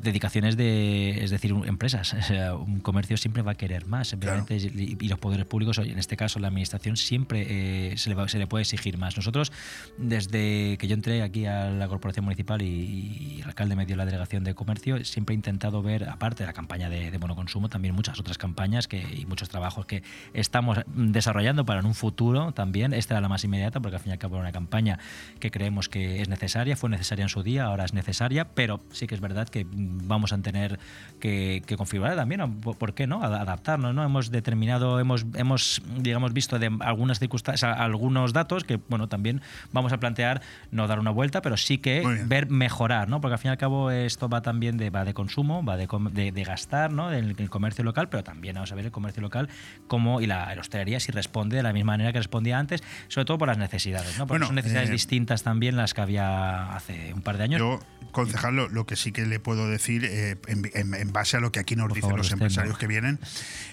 dedicaciones 0.00 0.56
de, 0.56 1.24
es 1.24 1.30
decir, 1.30 1.52
empresas. 1.66 2.14
O 2.26 2.28
sea, 2.28 2.54
un 2.54 2.80
comercio 2.80 3.16
siempre 3.16 3.42
va 3.42 3.52
a 3.52 3.54
querer 3.54 3.86
más, 3.86 4.08
simplemente, 4.08 4.56
y, 4.56 4.96
y 5.00 5.08
los 5.08 5.18
poderes 5.18 5.46
públicos, 5.46 5.78
en 5.78 5.98
este 5.98 6.16
caso 6.16 6.38
la 6.40 6.48
administración, 6.48 6.96
siempre 6.96 7.46
eh, 7.92 7.96
se, 7.96 8.08
le 8.10 8.14
va- 8.16 8.28
se 8.28 8.38
le 8.38 8.46
puede 8.46 8.62
exigir 8.62 8.98
más. 8.98 9.16
Nosotros, 9.16 9.52
desde 9.98 10.76
que 10.78 10.86
yo 10.88 10.94
entré 10.94 11.22
aquí 11.22 11.46
a 11.46 11.70
la 11.70 11.88
corporación 11.88 12.24
municipal 12.24 12.62
y, 12.62 12.66
y 12.66 13.40
el 13.42 13.46
alcalde 13.48 13.76
me 13.76 13.86
dio 13.86 13.96
la 13.96 14.04
delegación 14.04 14.44
de 14.44 14.54
comercio, 14.54 15.04
siempre 15.04 15.34
he 15.34 15.36
intentado 15.36 15.82
ver, 15.82 16.08
aparte 16.08 16.42
de 16.42 16.46
la 16.48 16.52
campaña 16.52 16.88
de, 16.88 17.10
de 17.10 17.18
monoconsumo, 17.18 17.68
también 17.68 17.94
muchas 17.94 18.18
otras 18.20 18.38
campañas 18.38 18.88
que, 18.88 19.00
y 19.16 19.26
muchos 19.26 19.48
trabajos 19.48 19.86
que 19.86 20.02
estamos 20.34 20.78
desarrollando 20.94 21.64
para 21.64 21.80
en 21.80 21.86
un 21.86 21.94
futuro 21.94 22.52
también. 22.52 22.92
Esta 22.92 23.14
era 23.14 23.20
la 23.20 23.28
más 23.28 23.44
inmediata, 23.44 23.80
porque 23.80 23.96
al 23.96 24.02
fin 24.02 24.10
y 24.10 24.12
al 24.12 24.18
cabo 24.18 24.36
era 24.36 24.42
una 24.42 24.52
campaña 24.52 24.98
que 25.40 25.50
creemos 25.50 25.88
que 25.88 26.20
es 26.22 26.28
necesaria, 26.28 26.76
fue 26.76 26.90
necesaria 26.90 27.22
en 27.22 27.28
su 27.28 27.42
día, 27.42 27.64
ahora 27.64 27.84
es 27.84 27.92
necesaria, 27.94 28.54
pero 28.54 28.80
sí 28.90 29.06
que 29.06 29.14
es 29.14 29.20
verdad 29.20 29.48
que 29.48 29.64
vamos 29.90 30.32
a 30.32 30.38
tener 30.38 30.78
que, 31.20 31.62
que 31.66 31.76
configurar 31.76 32.16
también, 32.16 32.60
por 32.60 32.94
qué 32.94 33.06
no, 33.06 33.22
Ad- 33.22 33.34
adaptarnos, 33.34 33.94
¿no? 33.94 34.04
Hemos 34.04 34.30
determinado, 34.30 35.00
hemos, 35.00 35.24
hemos 35.34 35.82
digamos, 35.98 36.32
visto 36.32 36.58
de 36.58 36.70
algunas 36.80 37.18
circunstancias, 37.18 37.76
algunos 37.78 38.32
datos 38.32 38.64
que, 38.64 38.78
bueno, 38.88 39.08
también 39.08 39.40
vamos 39.72 39.92
a 39.92 39.98
plantear 39.98 40.42
no 40.70 40.86
dar 40.86 40.98
una 40.98 41.10
vuelta, 41.10 41.42
pero 41.42 41.56
sí 41.56 41.78
que 41.78 42.02
ver 42.26 42.50
mejorar, 42.50 43.08
¿no? 43.08 43.20
Porque 43.20 43.34
al 43.34 43.38
fin 43.38 43.48
y 43.48 43.52
al 43.52 43.58
cabo 43.58 43.90
esto 43.90 44.28
va 44.28 44.42
también 44.42 44.76
de, 44.76 44.90
va 44.90 45.04
de 45.04 45.14
consumo, 45.14 45.64
va 45.64 45.76
de, 45.76 45.88
de, 46.12 46.32
de 46.32 46.44
gastar, 46.44 46.92
¿no? 46.92 47.10
Del 47.10 47.34
el 47.38 47.50
comercio 47.50 47.84
local, 47.84 48.08
pero 48.08 48.22
también 48.24 48.54
vamos 48.54 48.72
a 48.72 48.74
ver 48.74 48.86
el 48.86 48.90
comercio 48.92 49.20
local 49.22 49.48
cómo 49.86 50.20
y 50.20 50.26
la, 50.26 50.54
la 50.54 50.60
hostelería 50.60 51.00
si 51.00 51.12
responde 51.12 51.56
de 51.56 51.62
la 51.62 51.72
misma 51.72 51.92
manera 51.92 52.12
que 52.12 52.18
respondía 52.18 52.58
antes, 52.58 52.82
sobre 53.08 53.24
todo 53.24 53.38
por 53.38 53.48
las 53.48 53.58
necesidades, 53.58 54.10
¿no? 54.18 54.26
Porque 54.26 54.32
Bueno, 54.34 54.46
son 54.46 54.54
necesidades 54.56 54.88
eh, 54.90 54.92
distintas 54.92 55.42
también 55.42 55.76
las 55.76 55.94
que 55.94 56.00
había 56.00 56.74
hace 56.74 57.12
un 57.14 57.22
par 57.22 57.36
de 57.38 57.44
años. 57.44 57.58
Yo, 57.60 57.78
concejal, 58.12 58.56
lo, 58.56 58.68
lo 58.68 58.86
que 58.86 58.96
sí 58.96 59.12
que 59.12 59.26
le 59.26 59.38
puedo 59.40 59.68
decir, 59.68 59.75
eh, 60.04 60.36
en, 60.46 60.70
en- 60.74 60.94
en 60.94 61.12
base 61.12 61.36
a 61.36 61.40
lo 61.40 61.52
que 61.52 61.60
aquí 61.60 61.76
nos 61.76 61.88
dicen 61.88 62.02
favor, 62.02 62.18
los 62.18 62.32
empresarios 62.32 62.74
¿no? 62.74 62.78
que 62.78 62.86
vienen, 62.86 63.18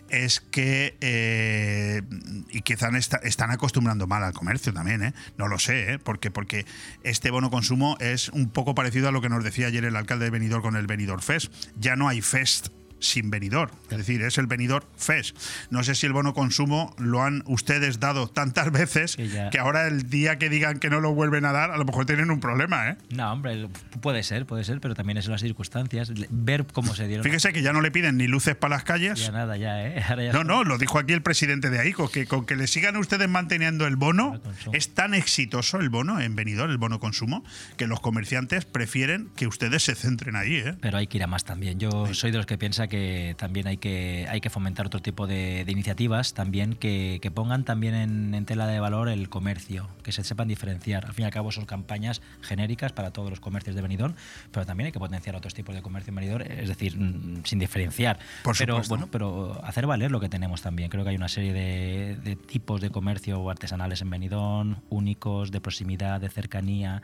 es 0.10 0.40
que, 0.40 0.96
eh, 1.02 2.02
y 2.50 2.62
quizá 2.62 2.90
esta- 2.98 3.18
están 3.18 3.52
acostumbrando 3.52 4.08
mal 4.08 4.24
al 4.24 4.34
comercio 4.34 4.74
también, 4.74 5.04
¿eh? 5.04 5.14
no 5.38 5.48
lo 5.48 5.60
sé, 5.60 6.00
porque, 6.04 6.32
porque 6.32 6.66
este 7.04 7.32
bono 7.32 7.50
consumo 7.50 7.98
es 8.00 8.30
un 8.30 8.50
poco 8.50 8.76
parecido 8.76 9.08
a 9.10 9.12
lo 9.12 9.22
que 9.22 9.30
nos 9.30 9.44
decía 9.44 9.68
ayer 9.68 9.86
el 9.86 9.96
alcalde 9.96 10.26
de 10.26 10.32
Benidorm 10.32 10.62
con 10.62 10.76
el 10.76 10.88
Benidorm 10.88 11.22
Fest. 11.22 11.52
Ya 11.78 11.96
no 11.96 12.08
hay 12.10 12.22
Fest 12.22 12.68
sin 13.04 13.30
venidor, 13.30 13.72
es 13.90 13.98
decir, 13.98 14.22
es 14.22 14.38
el 14.38 14.48
venidor 14.48 14.88
FES. 14.98 15.34
No 15.70 15.84
sé 15.84 15.96
si 15.96 16.06
el 16.06 16.14
bono 16.14 16.34
consumo 16.34 16.96
lo 16.98 17.22
han 17.22 17.44
ustedes 17.46 18.00
dado 18.00 18.28
tantas 18.28 18.72
veces 18.72 19.16
que, 19.16 19.60
ahora 19.60 19.88
el 19.88 20.10
día 20.10 20.38
que 20.38 20.50
digan 20.50 20.80
que 20.80 20.90
no 20.90 21.02
lo 21.02 21.14
vuelven 21.14 21.46
a 21.46 21.52
dar, 21.52 21.72
a 21.72 21.78
lo 21.78 21.86
mejor 21.86 22.06
tienen 22.06 22.32
un 22.32 22.40
problema, 22.40 22.90
¿eh? 22.90 22.98
No, 23.14 23.32
hombre, 23.32 23.68
puede 24.02 24.24
ser, 24.24 24.46
puede 24.46 24.64
ser, 24.64 24.80
pero 24.80 24.96
también 24.96 25.18
es 25.18 25.28
las 25.28 25.42
circunstancias, 25.42 26.12
ver 26.30 26.66
cómo 26.72 26.96
se 26.96 27.08
dieron. 27.08 27.24
Fíjese 27.24 27.54
que 27.54 27.62
ya 27.62 27.74
no 27.74 27.82
le 27.82 27.92
piden 27.92 28.18
ni 28.18 28.28
luces 28.28 28.56
para 28.56 28.76
las 28.76 28.84
calles. 28.84 29.20
Ya 29.20 29.32
nada, 29.32 29.58
ya, 29.58 29.86
¿eh? 29.86 30.04
Ahora 30.10 30.24
ya 30.24 30.34
No, 30.34 30.44
no, 30.44 30.64
lo 30.64 30.78
dijo 30.78 31.00
aquí 31.00 31.14
el 31.14 31.22
presidente 31.22 31.70
de 31.70 31.80
AICO, 31.80 32.10
que 32.10 32.26
con 32.26 32.46
que 32.46 32.56
le 32.56 32.68
sigan 32.68 32.96
ustedes 32.98 33.30
manteniendo 33.30 33.86
el 33.86 33.96
bono, 33.96 34.42
es 34.72 34.94
tan 34.94 35.14
exitoso 35.14 35.80
el 35.80 35.90
bono 35.90 36.20
en 36.22 36.36
venidor, 36.36 36.70
el 36.70 36.78
bono 36.78 37.00
consumo, 37.00 37.44
que 37.78 37.88
los 37.88 38.00
comerciantes 38.00 38.66
prefieren 38.66 39.30
que 39.36 39.48
ustedes 39.48 39.84
se 39.84 39.96
centren 39.96 40.36
ahí, 40.36 40.56
¿eh? 40.56 40.76
Pero 40.82 40.98
hay 40.98 41.08
que 41.08 41.18
ir 41.18 41.24
a 41.24 41.28
más 41.28 41.44
también. 41.44 41.80
Yo 41.80 42.14
soy 42.14 42.32
de 42.32 42.38
los 42.38 42.46
que 42.46 42.58
piensa 42.58 42.88
que 42.88 42.93
también 43.38 43.68
hay 43.68 43.78
que, 43.78 44.28
hay 44.30 44.42
que 44.42 44.50
fomentar 44.50 44.86
otro 44.86 45.02
tipo 45.02 45.28
de, 45.28 45.66
de 45.66 45.72
iniciativas 45.72 46.34
también 46.34 46.76
que, 46.76 47.20
que 47.22 47.32
pongan 47.32 47.64
también 47.64 47.94
en, 47.96 48.34
en 48.34 48.46
tela 48.46 48.68
de 48.68 48.80
valor 48.80 49.10
el 49.10 49.30
comercio, 49.30 49.90
que 50.04 50.12
se 50.12 50.24
sepan 50.24 50.48
diferenciar. 50.48 51.06
Al 51.06 51.14
fin 51.14 51.24
y 51.24 51.26
al 51.26 51.32
cabo 51.32 51.52
son 51.52 51.66
campañas 51.66 52.22
genéricas 52.42 52.92
para 52.92 53.12
todos 53.12 53.30
los 53.30 53.40
comercios 53.40 53.76
de 53.76 53.82
Benidorm, 53.82 54.16
pero 54.52 54.66
también 54.66 54.88
hay 54.88 54.92
que 54.92 55.00
potenciar 55.00 55.36
otros 55.36 55.54
tipos 55.54 55.76
de 55.76 55.82
comercio 55.82 56.12
en 56.12 56.16
Benidorm, 56.16 56.46
es 56.50 56.70
decir, 56.70 56.98
mm, 56.98 57.44
sin 57.46 57.60
diferenciar. 57.60 58.20
Por 58.44 58.58
pero 58.58 58.82
bueno, 58.88 59.08
pero 59.12 59.60
hacer 59.64 59.88
valer 59.88 60.12
lo 60.12 60.20
que 60.20 60.30
tenemos 60.30 60.62
también. 60.62 60.90
Creo 60.90 61.04
que 61.04 61.12
hay 61.12 61.16
una 61.16 61.30
serie 61.30 61.54
de, 61.54 62.18
de 62.24 62.36
tipos 62.36 62.82
de 62.82 62.90
comercio 62.90 63.50
artesanales 63.50 64.02
en 64.02 64.10
Benidorm, 64.10 64.78
únicos, 64.90 65.52
de 65.52 65.62
proximidad, 65.62 66.22
de 66.22 66.30
cercanía, 66.30 67.02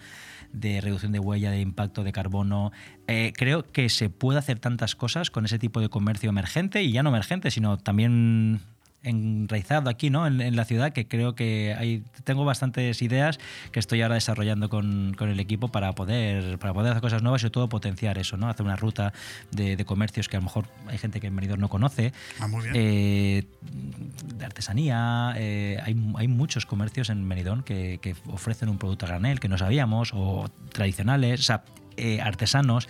de 0.53 0.81
reducción 0.81 1.11
de 1.11 1.19
huella, 1.19 1.51
de 1.51 1.61
impacto 1.61 2.03
de 2.03 2.11
carbono. 2.11 2.71
Eh, 3.07 3.33
creo 3.35 3.63
que 3.63 3.89
se 3.89 4.09
puede 4.09 4.39
hacer 4.39 4.59
tantas 4.59 4.95
cosas 4.95 5.31
con 5.31 5.45
ese 5.45 5.59
tipo 5.59 5.79
de 5.81 5.89
comercio 5.89 6.29
emergente 6.29 6.83
y 6.83 6.91
ya 6.91 7.03
no 7.03 7.09
emergente, 7.09 7.51
sino 7.51 7.77
también 7.77 8.61
enraizado 9.03 9.89
aquí, 9.89 10.09
¿no? 10.09 10.27
En, 10.27 10.41
en 10.41 10.55
la 10.55 10.65
ciudad, 10.65 10.91
que 10.91 11.07
creo 11.07 11.35
que 11.35 11.75
hay, 11.77 12.03
tengo 12.23 12.45
bastantes 12.45 13.01
ideas 13.01 13.39
que 13.71 13.79
estoy 13.79 14.01
ahora 14.01 14.15
desarrollando 14.15 14.69
con, 14.69 15.13
con 15.17 15.29
el 15.29 15.39
equipo 15.39 15.69
para 15.69 15.93
poder, 15.93 16.59
para 16.59 16.73
poder 16.73 16.91
hacer 16.91 17.01
cosas 17.01 17.23
nuevas 17.23 17.41
y 17.41 17.43
sobre 17.43 17.51
todo 17.51 17.69
potenciar 17.69 18.17
eso, 18.17 18.37
¿no? 18.37 18.49
Hacer 18.49 18.65
una 18.65 18.75
ruta 18.75 19.13
de, 19.51 19.75
de 19.75 19.85
comercios 19.85 20.27
que 20.27 20.37
a 20.37 20.39
lo 20.39 20.45
mejor 20.45 20.65
hay 20.87 20.97
gente 20.97 21.19
que 21.19 21.27
en 21.27 21.35
Benidorm 21.35 21.61
no 21.61 21.69
conoce. 21.69 22.11
Ah, 22.39 22.47
muy 22.47 22.63
bien. 22.63 22.73
Eh, 22.75 23.43
de 24.35 24.45
artesanía, 24.45 25.33
eh, 25.37 25.79
hay, 25.83 25.95
hay 26.15 26.27
muchos 26.27 26.65
comercios 26.65 27.09
en 27.09 27.27
Benidorm 27.27 27.63
que, 27.63 27.99
que 28.01 28.15
ofrecen 28.27 28.69
un 28.69 28.77
producto 28.77 29.05
a 29.05 29.09
granel 29.09 29.39
que 29.39 29.47
no 29.47 29.57
sabíamos, 29.57 30.11
o 30.13 30.49
tradicionales, 30.73 31.39
o 31.39 31.43
sea, 31.43 31.63
eh, 31.99 32.21
artesanos. 32.21 32.87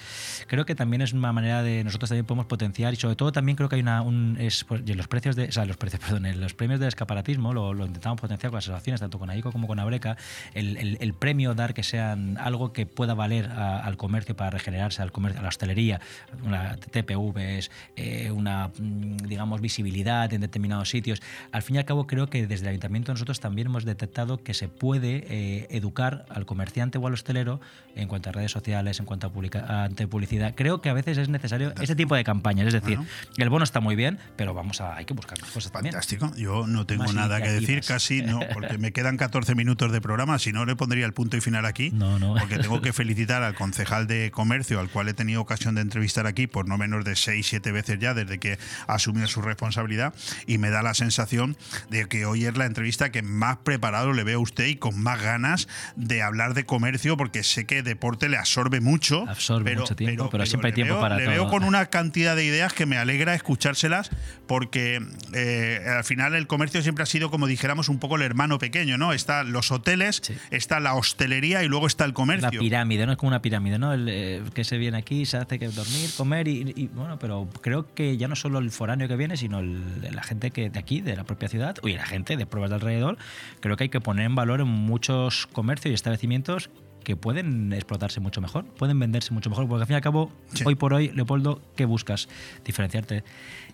Creo 0.48 0.66
que 0.66 0.76
también 0.76 1.02
es 1.02 1.14
una 1.14 1.34
manera 1.34 1.64
de 1.64 1.84
nosotros 1.84 2.10
también 2.10 2.26
podemos 2.26 2.46
potenciar 2.46 2.94
y 2.94 2.98
sobre 2.98 3.16
todo 3.16 3.32
también 3.32 3.56
creo 3.56 3.70
que 3.70 3.76
hay 3.76 3.82
una 3.82 4.02
un, 4.02 4.38
es, 4.40 4.66
los 4.70 5.08
precios 5.08 5.36
de 5.36 5.50
los 5.66 5.78
precios 5.78 6.02
perdón 6.06 6.40
los 6.40 6.54
premios 6.54 6.80
de 6.80 6.88
escaparatismo 6.88 7.54
lo, 7.54 7.74
intentamos 7.86 8.20
potenciar 8.20 8.52
con 8.52 8.58
las 8.58 8.66
asociaciones 8.66 9.02
tanto 9.02 9.20
con 9.20 9.30
AICO 9.30 9.52
como 9.52 9.68
con 9.68 9.80
Abreca 9.80 10.18
el, 10.54 11.14
premio 11.20 11.54
dar 11.54 11.74
que 11.74 11.84
sean 11.84 12.38
algo 12.38 12.72
que 12.72 12.86
pueda 12.86 13.14
valer 13.14 13.50
al 13.50 13.98
comercio 13.98 14.36
para 14.36 14.52
regenerarse 14.52 15.02
al 15.02 15.12
comercio 15.12 15.40
a 15.40 15.44
la 15.44 15.50
hostelería 15.50 16.00
una 16.44 16.76
TPVs 16.76 17.72
eh, 17.96 18.32
una 18.32 18.68
mm, 18.68 19.18
digamos 19.18 19.62
visibilidad 19.62 20.32
en 20.34 20.42
determinados 20.42 20.90
sitios 20.90 21.22
al 21.52 21.62
fin 21.62 21.76
y 21.76 21.80
al 21.80 21.86
cabo 21.86 22.08
creo 22.08 22.30
que 22.30 22.48
desde 22.48 22.66
el 22.66 22.70
ayuntamiento 22.70 23.12
nosotros 23.12 23.40
también 23.40 23.68
hemos 23.68 23.86
detectado 23.86 24.44
que 24.44 24.54
se 24.54 24.68
puede 24.68 25.26
eh, 25.30 25.68
educar 25.72 26.26
al 26.30 26.46
comerciante 26.46 26.98
o 26.98 27.08
al 27.08 27.14
hostelero 27.14 27.60
en 27.96 28.08
cuanto 28.08 28.30
a 28.30 28.32
redes 28.32 28.52
sociales 28.52 28.99
en 29.00 29.06
cuanto 29.06 29.28
a, 29.28 29.32
publica- 29.32 29.84
ante 29.86 30.08
publicidad 30.08 30.54
creo 30.56 30.82
que 30.82 30.90
a 30.90 30.94
veces 30.94 31.18
es 31.18 31.30
necesario 31.30 31.74
ese 31.82 31.96
tipo 31.96 32.16
de 32.16 32.24
campañas 32.24 32.68
es 32.68 32.74
decir 32.74 33.00
el 33.38 33.50
bono 33.50 33.64
está 33.64 33.80
muy 33.80 33.96
bien 33.96 34.20
pero 34.36 34.54
vamos 34.54 34.82
a 34.82 34.96
hay 34.96 35.06
que 35.06 35.14
buscar 35.14 35.40
más 35.42 35.52
cosas 35.52 35.72
también 35.72 35.94
Fantástico. 35.94 36.32
Yo 36.36 36.68
no 36.68 36.86
tengo 36.86 37.04
Más 37.04 37.14
nada 37.14 37.42
que 37.42 37.50
decir, 37.52 37.82
casi 37.86 38.22
no, 38.22 38.40
porque 38.54 38.78
me 38.78 38.92
quedan 38.92 39.18
14 39.18 39.56
minutos 39.56 39.92
de 39.92 40.02
programa. 40.02 40.38
Si 40.40 40.52
no, 40.52 40.66
le 40.66 40.76
pondría 40.76 41.06
el 41.06 41.14
punto 41.14 41.36
y 41.38 41.42
final 41.42 41.66
aquí. 41.66 41.90
No, 41.92 42.20
no. 42.20 42.36
Porque 42.36 42.58
tengo 42.60 42.82
que 42.82 42.94
felicitar 42.94 43.44
al 43.44 43.56
concejal 43.56 44.08
de 44.08 44.30
comercio, 44.32 44.80
al 44.80 44.90
cual 44.90 45.08
he 45.10 45.14
tenido 45.14 45.42
ocasión 45.42 45.76
de 45.76 45.82
entrevistar 45.82 46.28
aquí 46.28 46.48
por 46.48 46.68
no 46.68 46.78
menos 46.78 47.06
de 47.06 47.16
6, 47.16 47.46
7 47.48 47.72
veces 47.72 48.00
ya 48.00 48.14
desde 48.14 48.40
que 48.40 48.60
asumió 48.88 49.28
su 49.28 49.42
responsabilidad. 49.42 50.14
Y 50.48 50.58
me 50.58 50.70
da 50.70 50.82
la 50.84 50.94
sensación 50.94 51.58
de 51.90 52.06
que 52.08 52.26
hoy 52.26 52.46
es 52.46 52.56
la 52.58 52.66
entrevista 52.66 53.12
que 53.12 53.22
más 53.22 53.58
preparado 53.58 54.14
le 54.14 54.24
veo 54.24 54.40
a 54.40 54.42
usted 54.42 54.68
y 54.68 54.76
con 54.76 55.00
más 55.02 55.22
ganas 55.22 55.68
de 55.96 56.22
hablar 56.22 56.54
de 56.54 56.66
comercio, 56.66 57.18
porque 57.18 57.44
sé 57.44 57.66
que 57.66 57.84
deporte 57.84 58.30
le 58.30 58.38
absorbe 58.38 58.80
mucho. 58.82 58.89
Absorbe 59.28 59.76
mucho 59.76 59.96
tiempo 59.96 60.30
pero, 60.30 60.46
siempre 60.46 60.70
hay 60.70 60.74
tiempo 60.74 60.96
veo- 60.96 61.02
para 61.02 61.18
le 61.18 61.26
todo 61.26 61.34
veo 61.34 61.48
con 61.50 61.64
una 61.64 61.86
cantidad 61.88 62.36
de 62.36 62.46
ideas 62.46 62.74
que 62.74 62.86
me 62.86 62.98
alegra 62.98 63.34
escuchárselas 63.36 64.10
porque 64.48 65.00
eh, 65.34 65.80
al 65.88 66.04
final 66.04 66.34
el 66.36 66.48
comercio 66.48 66.82
siempre 66.82 67.04
ha 67.04 67.06
sido 67.06 67.30
como 67.30 67.48
dijéramos 67.48 67.90
un 67.90 68.00
poco 68.00 68.16
el 68.16 68.22
hermano 68.24 68.58
pequeño, 68.58 68.98
¿no? 68.98 69.14
Está 69.14 69.44
los 69.44 69.72
hoteles, 69.72 70.22
está 70.52 70.80
la 70.80 70.96
hostelería 70.96 71.64
y 71.64 71.68
luego 71.68 71.88
está 71.88 72.06
el 72.06 72.12
la 72.12 72.16
comercio. 72.16 72.60
pirámide, 72.60 73.06
¿no? 73.06 73.12
Es 73.12 73.18
como 73.18 73.28
una 73.30 73.42
pirámide, 73.42 73.78
¿no? 73.78 73.94
El, 73.94 74.08
eh, 74.10 74.42
que 74.54 74.64
se 74.64 74.78
viene 74.78 74.98
aquí, 74.98 75.26
se 75.26 75.38
hace 75.38 75.60
que 75.60 75.68
dormir, 75.70 76.10
comer 76.18 76.48
y, 76.48 76.74
y, 76.76 76.88
bueno, 76.88 77.20
pero 77.20 77.48
creo 77.62 77.94
que 77.94 78.18
ya 78.18 78.28
no 78.28 78.36
solo 78.36 78.60
el 78.60 78.72
foráneo 78.72 79.08
que 79.08 79.16
viene, 79.16 79.38
sino 79.38 79.60
el- 79.60 80.02
la 80.14 80.24
gente 80.24 80.52
que 80.52 80.70
de 80.70 80.80
aquí, 80.80 81.02
de 81.02 81.16
la 81.16 81.24
propia 81.26 81.48
ciudad, 81.50 81.76
y 81.84 81.94
la 81.94 82.06
gente 82.06 82.36
de 82.38 82.46
pruebas 82.46 82.70
de 82.72 82.76
alrededor, 82.78 83.18
creo 83.60 83.78
que 83.78 83.84
hay 83.86 83.90
que 83.90 84.02
poner 84.02 84.26
en 84.26 84.36
valor 84.36 84.62
en 84.62 84.68
muchos 84.68 85.48
comercios 85.48 85.92
y 85.92 85.96
establecimientos 85.96 86.70
que 87.04 87.16
pueden 87.16 87.74
explotarse 87.74 88.20
mucho 88.20 88.42
mejor, 88.42 88.66
pueden 88.66 89.00
venderse 89.00 89.34
mucho 89.34 89.50
mejor, 89.50 89.68
porque 89.68 89.82
al 89.84 89.88
fin 89.88 89.94
y 89.94 89.98
al 89.98 90.02
cabo, 90.02 90.32
hoy 90.66 90.76
por 90.76 90.94
hoy, 90.94 91.10
Leopoldo, 91.10 91.62
¿qué 91.76 91.86
buscas? 91.86 92.28
Diferenciarte. 92.66 93.24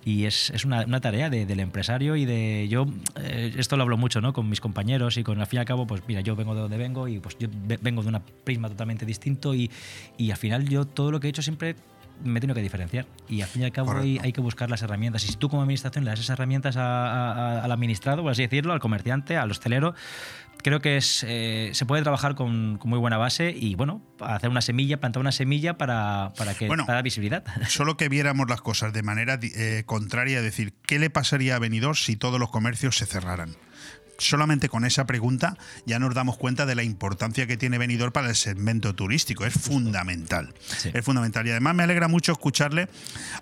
Y 0.06 0.26
es, 0.26 0.52
es 0.52 0.65
una, 0.65 0.81
una 0.85 1.02
tarea 1.02 1.30
de- 1.30 1.45
del 1.45 1.60
empresario 1.60 2.15
y 2.15 2.26
de 2.26 2.68
yo, 2.69 2.85
eh, 3.19 3.53
esto 3.57 3.76
lo 3.76 3.84
hablo 3.84 3.97
mucho 3.97 4.22
¿no? 4.22 4.34
con 4.34 4.47
mis 4.47 4.61
compañeros 4.61 5.18
y 5.18 5.23
con 5.23 5.39
al 5.39 5.47
fin 5.47 5.57
y 5.57 5.60
al 5.61 5.65
cabo, 5.65 5.88
pues 5.88 6.03
mira, 6.07 6.22
yo 6.22 6.35
vengo 6.35 6.53
de 6.56 6.61
donde 6.61 6.77
vengo 6.77 7.07
y 7.07 7.19
pues 7.19 7.35
yo 7.39 7.47
ve- 7.52 7.80
vengo 7.81 8.03
de 8.03 8.10
una 8.10 8.22
prisma 8.43 8.69
totalmente 8.69 9.06
distinto 9.06 9.56
y, 9.56 9.72
y 10.18 10.31
al 10.31 10.38
final 10.38 10.68
yo 10.69 10.85
todo 10.85 11.11
lo 11.11 11.19
que 11.19 11.27
he 11.27 11.30
hecho 11.31 11.41
siempre 11.41 11.76
me 12.23 12.38
he 12.38 12.41
tenido 12.41 12.56
que 12.56 12.61
diferenciar 12.61 13.06
y 13.27 13.41
al 13.41 13.49
fin 13.49 13.64
y 13.64 13.65
al 13.65 13.73
cabo 13.73 13.91
hay, 13.91 14.19
hay 14.23 14.31
que 14.31 14.39
buscar 14.39 14.69
las 14.69 14.81
herramientas 14.81 15.26
y 15.26 15.27
si 15.27 15.35
tú 15.35 15.49
como 15.49 15.64
administración 15.64 16.06
le 16.06 16.11
das 16.11 16.19
esas 16.22 16.35
herramientas 16.35 16.77
a- 16.77 16.81
a- 16.85 17.31
a- 17.34 17.64
al 17.65 17.72
administrado, 17.73 18.22
por 18.22 18.31
así 18.31 18.43
decirlo, 18.43 18.72
al 18.72 18.80
comerciante, 18.80 19.35
al 19.35 19.52
hostelero, 19.52 19.95
creo 20.64 20.80
que 20.82 20.98
es, 20.98 21.26
eh, 21.27 21.72
se 21.73 21.86
puede 21.86 22.03
trabajar 22.03 22.36
con, 22.36 22.77
con 22.77 22.90
muy 22.90 22.99
buena 22.99 23.18
base 23.18 23.53
y 23.56 23.76
bueno, 23.76 24.02
hacer 24.19 24.49
una 24.49 24.61
semilla, 24.61 24.99
plantar 24.99 25.22
una 25.22 25.32
semilla 25.32 25.77
para, 25.77 26.34
para 26.38 26.53
que 26.53 26.68
Bueno, 26.68 26.86
para 26.86 26.98
dar 26.98 27.03
visibilidad. 27.03 27.44
Solo 27.68 27.98
que 27.98 28.10
viéramos 28.10 28.49
las 28.49 28.61
cosas 28.61 28.94
de 28.94 29.03
manera 29.03 29.40
eh, 29.41 29.84
contraria, 29.86 30.40
es 30.40 30.44
decir, 30.44 30.73
¿qué 30.86 30.99
le 30.99 31.10
pasaría 31.10 31.56
a 31.56 31.60
Benidorm 31.60 31.95
si 31.95 32.15
todos 32.15 32.40
los 32.40 32.49
comercios 32.49 32.98
se 32.98 33.06
cerraran? 33.06 33.56
Solamente 34.18 34.70
con 34.70 34.86
esa 34.86 35.06
pregunta 35.06 35.58
ya 35.86 36.00
nos 36.00 36.14
damos 36.14 36.38
cuenta 36.38 36.66
de 36.66 36.76
la 36.76 36.84
importancia 36.84 37.48
que 37.48 37.58
tiene 37.58 37.78
Benidorm 37.78 38.12
para 38.12 38.30
el 38.30 38.36
segmento 38.36 38.96
turístico. 38.96 39.46
Es 39.46 39.54
fundamental. 39.54 40.54
Es 40.94 41.04
fundamental. 41.04 41.46
Y 41.48 41.52
además 41.52 41.76
me 41.76 41.84
alegra 41.84 42.08
mucho 42.08 42.32
escucharle 42.32 42.88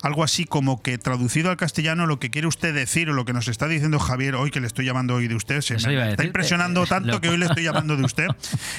algo 0.01 0.23
así 0.23 0.45
como 0.45 0.81
que 0.81 0.97
traducido 0.97 1.49
al 1.51 1.57
castellano 1.57 2.05
lo 2.07 2.19
que 2.19 2.29
quiere 2.29 2.47
usted 2.47 2.73
decir 2.73 3.09
o 3.09 3.13
lo 3.13 3.25
que 3.25 3.33
nos 3.33 3.47
está 3.47 3.67
diciendo 3.67 3.99
Javier 3.99 4.35
hoy, 4.35 4.51
que 4.51 4.59
le 4.59 4.67
estoy 4.67 4.85
llamando 4.85 5.15
hoy 5.15 5.27
de 5.27 5.35
usted, 5.35 5.61
se 5.61 5.75
Eso 5.75 5.87
me 5.87 5.93
está 5.93 6.03
decirte. 6.05 6.25
impresionando 6.25 6.85
tanto 6.85 7.11
Lo- 7.11 7.21
que 7.21 7.29
hoy 7.29 7.37
le 7.37 7.45
estoy 7.53 7.63
llamando 7.63 7.95
de 7.95 8.03
usted, 8.03 8.27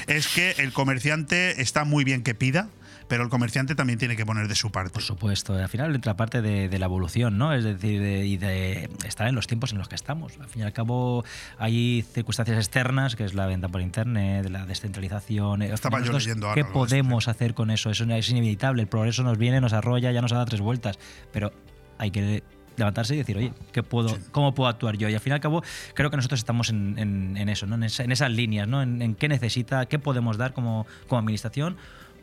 es 0.07 0.29
que 0.29 0.53
el 0.59 0.73
comerciante 0.73 1.61
está 1.63 1.85
muy 1.85 2.05
bien 2.05 2.23
que 2.23 2.35
pida, 2.35 2.69
pero 3.09 3.23
el 3.25 3.29
comerciante 3.29 3.75
también 3.75 3.99
tiene 3.99 4.17
que 4.17 4.25
poner 4.25 4.49
de 4.49 4.55
su 4.55 4.71
parte. 4.71 4.93
Por 4.95 5.03
supuesto, 5.03 5.55
al 5.55 5.69
final 5.69 5.95
entra 5.95 6.17
parte 6.17 6.41
de, 6.43 6.69
de 6.69 6.79
la 6.79 6.87
evolución, 6.87 7.37
¿no? 7.39 7.53
Es 7.53 7.63
decir, 7.65 8.01
de, 8.01 8.27
y 8.27 8.37
de 8.37 8.89
estar 9.07 9.27
en 9.29 9.35
los 9.35 9.47
tiempos 9.47 9.73
en 9.73 9.79
los 9.79 9.89
que 9.89 9.95
estamos. 9.95 10.33
Al 10.41 10.49
fin 10.49 10.63
y 10.63 10.65
al 10.65 10.73
cabo 10.73 11.25
hay 11.59 12.03
circunstancias 12.13 12.57
externas, 12.59 13.17
que 13.17 13.25
es 13.25 13.35
la 13.35 13.47
venta 13.47 13.69
por 13.69 13.81
internet, 13.81 14.49
la 14.51 14.67
descentralización. 14.67 15.63
eh, 15.63 15.73
Estaba 15.73 16.01
yo 16.03 16.13
leyendo 16.13 16.49
ahora 16.49 16.63
¿Qué 16.63 16.65
podemos 16.71 17.29
hacer 17.29 17.55
con 17.55 17.71
eso? 17.71 17.91
Eso 17.91 18.05
es 18.05 18.31
inevitable. 18.31 18.83
El 18.83 18.89
progreso 18.89 19.23
nos 19.23 19.39
viene, 19.39 19.61
nos 19.61 19.73
arrolla, 19.73 20.11
ya 20.13 20.23
nos 20.23 20.33
ha 20.33 20.37
dado 20.37 20.47
tres 20.47 20.61
vueltas. 20.61 20.99
Pero 21.33 21.53
hay 21.99 22.11
que 22.11 22.43
levantarse 22.77 23.15
y 23.15 23.19
decir, 23.19 23.37
oye, 23.37 23.53
¿qué 23.73 23.85
puedo, 23.85 24.19
¿cómo 24.33 24.53
puedo 24.53 24.69
actuar 24.69 24.97
yo? 24.97 25.09
Y 25.09 25.15
al 25.15 25.21
fin 25.21 25.31
y 25.31 25.35
al 25.35 25.41
cabo, 25.41 25.63
creo 25.95 26.11
que 26.11 26.17
nosotros 26.17 26.41
estamos 26.41 26.71
en, 26.71 26.99
en- 26.99 27.37
en 27.37 27.49
eso, 27.49 27.67
¿no? 27.67 27.77
en, 27.77 27.85
esa- 27.85 28.03
en 28.03 28.11
esas 28.11 28.33
líneas, 28.33 28.67
¿no? 28.67 28.83
En, 28.83 29.01
en 29.01 29.15
qué 29.15 29.29
necesita, 29.29 29.87
qué 29.87 30.01
podemos 30.01 30.39
dar 30.39 30.55
como, 30.55 30.85
como 31.07 31.21
administración 31.21 31.77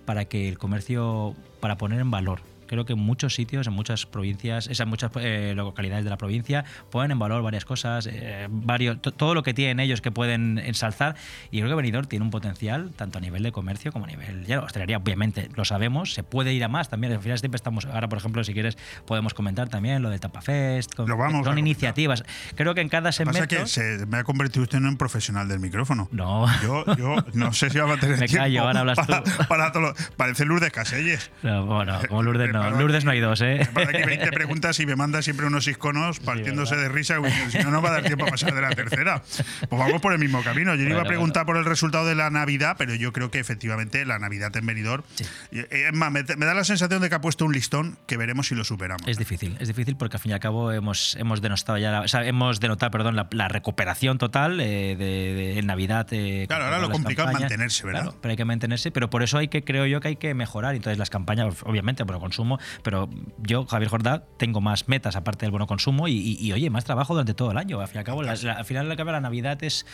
para 0.05 0.25
que 0.25 0.49
el 0.49 0.57
comercio, 0.57 1.35
para 1.59 1.77
poner 1.77 1.99
en 1.99 2.11
valor. 2.11 2.50
Creo 2.71 2.85
que 2.85 2.93
en 2.93 2.99
muchos 2.99 3.35
sitios, 3.35 3.67
en 3.67 3.73
muchas 3.73 4.05
provincias, 4.05 4.67
esas 4.67 4.87
muchas 4.87 5.11
eh, 5.19 5.51
localidades 5.57 6.05
de 6.05 6.09
la 6.09 6.15
provincia, 6.17 6.63
ponen 6.89 7.11
en 7.11 7.19
valor 7.19 7.43
varias 7.43 7.65
cosas, 7.65 8.07
eh, 8.09 8.47
varios, 8.49 9.01
to- 9.01 9.11
todo 9.11 9.35
lo 9.35 9.43
que 9.43 9.53
tienen 9.53 9.81
ellos 9.81 9.99
que 9.99 10.09
pueden 10.09 10.57
ensalzar. 10.57 11.15
Y 11.51 11.57
creo 11.59 11.67
que 11.69 11.75
Benidorm 11.75 12.07
tiene 12.07 12.23
un 12.23 12.31
potencial 12.31 12.91
tanto 12.95 13.17
a 13.17 13.21
nivel 13.21 13.43
de 13.43 13.51
comercio 13.51 13.91
como 13.91 14.05
a 14.05 14.07
nivel 14.07 14.45
la 14.47 14.61
hostelería, 14.61 14.95
obviamente, 14.97 15.49
lo 15.55 15.65
sabemos, 15.65 16.13
se 16.13 16.23
puede 16.23 16.53
ir 16.53 16.63
a 16.63 16.69
más 16.69 16.87
también. 16.89 17.11
Al 17.11 17.19
final 17.19 17.37
siempre 17.37 17.57
estamos, 17.57 17.83
ahora 17.85 18.07
por 18.07 18.17
ejemplo, 18.19 18.41
si 18.45 18.53
quieres, 18.53 18.77
podemos 19.05 19.33
comentar 19.33 19.67
también 19.67 20.01
lo 20.01 20.09
del 20.09 20.21
Tapafest, 20.21 20.95
con- 20.95 21.09
Lo 21.09 21.17
vamos 21.17 21.45
son 21.45 21.57
iniciativas. 21.59 22.23
Creo 22.55 22.73
que 22.73 22.79
en 22.79 22.87
cada 22.87 23.09
Pasa 23.09 23.25
segmento. 23.25 23.47
que 23.57 23.67
se 23.67 24.05
me 24.05 24.17
ha 24.17 24.23
convertido 24.23 24.63
usted 24.63 24.77
en 24.77 24.85
un 24.85 24.95
profesional 24.95 25.49
del 25.49 25.59
micrófono. 25.59 26.07
No. 26.13 26.45
Yo, 26.63 26.85
yo 26.95 27.15
no 27.33 27.51
sé 27.51 27.69
si 27.69 27.79
va 27.79 27.93
a 27.95 27.97
tener 27.97 28.17
Me 28.21 28.27
callo, 28.29 28.61
ahora 28.61 28.79
hablas 28.79 28.97
para, 28.97 29.23
tú. 29.23 29.31
para 29.49 29.71
todo 29.73 29.81
lo- 29.83 29.93
Parece 30.15 30.45
Lourdes 30.45 30.71
Caselles. 30.71 31.31
No, 31.43 31.65
bueno, 31.65 31.99
como 32.07 32.23
Lourdes 32.23 32.49
no. 32.53 32.60
Preparo 32.61 32.79
Lourdes 32.81 33.05
no 33.05 33.11
hay 33.11 33.19
dos, 33.19 33.41
¿eh? 33.41 33.67
Para 33.73 33.89
aquí 33.89 34.03
20 34.03 34.31
preguntas 34.31 34.79
y 34.79 34.85
me 34.85 34.95
manda 34.95 35.21
siempre 35.21 35.45
unos 35.45 35.67
iconos 35.67 36.19
partiéndose 36.19 36.75
de 36.75 36.89
risa. 36.89 37.17
Si 37.49 37.57
no, 37.59 37.71
no 37.71 37.81
va 37.81 37.89
a 37.89 37.93
dar 37.93 38.03
tiempo 38.03 38.25
a 38.25 38.29
pasar 38.29 38.53
de 38.53 38.61
la 38.61 38.69
tercera. 38.69 39.21
Pues 39.69 39.79
vamos 39.79 40.01
por 40.01 40.13
el 40.13 40.19
mismo 40.19 40.41
camino. 40.43 40.75
Yo 40.75 40.83
le 40.83 40.89
iba 40.91 40.99
a 40.99 41.03
Bueno, 41.03 41.07
preguntar 41.09 41.45
por 41.45 41.57
el 41.57 41.65
resultado 41.65 42.05
de 42.05 42.15
la 42.15 42.29
Navidad, 42.29 42.75
pero 42.77 42.93
yo 42.95 43.11
creo 43.13 43.31
que 43.31 43.39
efectivamente 43.39 44.05
la 44.05 44.19
Navidad 44.19 44.55
en 44.55 44.65
Benidorm. 44.65 45.03
Eh, 45.51 45.67
Es 45.87 45.93
más, 45.93 46.11
me, 46.11 46.23
me 46.37 46.45
da 46.45 46.53
la 46.53 46.63
sensación 46.63 47.01
de 47.01 47.09
que 47.09 47.15
ha 47.15 47.21
puesto 47.21 47.45
un 47.45 47.53
listón 47.53 47.97
que 48.07 48.17
veremos 48.17 48.47
si 48.47 48.55
lo 48.55 48.63
superamos. 48.63 49.07
Es 49.07 49.17
difícil, 49.17 49.57
es 49.59 49.67
difícil 49.67 49.95
porque 49.95 50.17
al 50.17 50.21
fin 50.21 50.31
y 50.31 50.33
al 50.33 50.39
cabo 50.39 50.71
hemos, 50.71 51.15
hemos 51.17 51.41
denostado 51.41 51.77
ya, 51.77 51.91
la- 51.91 52.01
o 52.01 52.07
sea, 52.07 52.25
hemos 52.25 52.59
denotado, 52.59 52.91
perdón, 52.91 53.15
la, 53.15 53.27
la 53.31 53.47
recuperación 53.47 54.17
total 54.17 54.59
eh, 54.59 54.95
de, 54.97 55.05
de- 55.33 55.59
en 55.59 55.65
Navidad. 55.65 56.07
eh, 56.11 56.45
Claro, 56.47 56.65
ahora 56.65 56.79
lo 56.79 56.89
complicado 56.89 57.29
es 57.31 57.39
mantenerse, 57.39 57.85
¿verdad? 57.85 58.01
Claro, 58.03 58.17
pero 58.21 58.31
hay 58.31 58.37
que 58.37 58.45
mantenerse, 58.45 58.91
pero 58.91 59.09
por 59.09 59.23
eso 59.23 59.37
hay 59.37 59.47
que, 59.47 59.63
creo 59.63 59.85
yo 59.85 59.99
que 60.01 60.09
hay 60.09 60.15
que 60.15 60.33
mejorar. 60.33 60.75
Entonces 60.75 60.97
las 60.97 61.09
campañas, 61.09 61.55
obviamente, 61.63 62.03
bueno, 62.03 62.19
consumo, 62.19 62.50
pero 62.83 63.09
yo, 63.43 63.65
Javier 63.65 63.89
Jordá, 63.89 64.23
tengo 64.37 64.61
más 64.61 64.87
metas 64.87 65.15
aparte 65.15 65.45
del 65.45 65.51
bono 65.51 65.67
consumo 65.67 66.07
y, 66.07 66.51
oye, 66.53 66.69
más 66.69 66.85
trabajo 66.85 67.13
durante 67.13 67.33
todo 67.33 67.51
el 67.51 67.57
año. 67.57 67.79
Al 67.79 67.87
fin 67.87 67.97
y 67.97 67.99
al 67.99 68.05
cabo, 68.05 68.23
la, 68.23 68.31
al 68.31 68.65
final 68.65 68.89
la, 68.89 68.95
la 68.95 69.21
Navidad 69.21 69.63
es, 69.63 69.85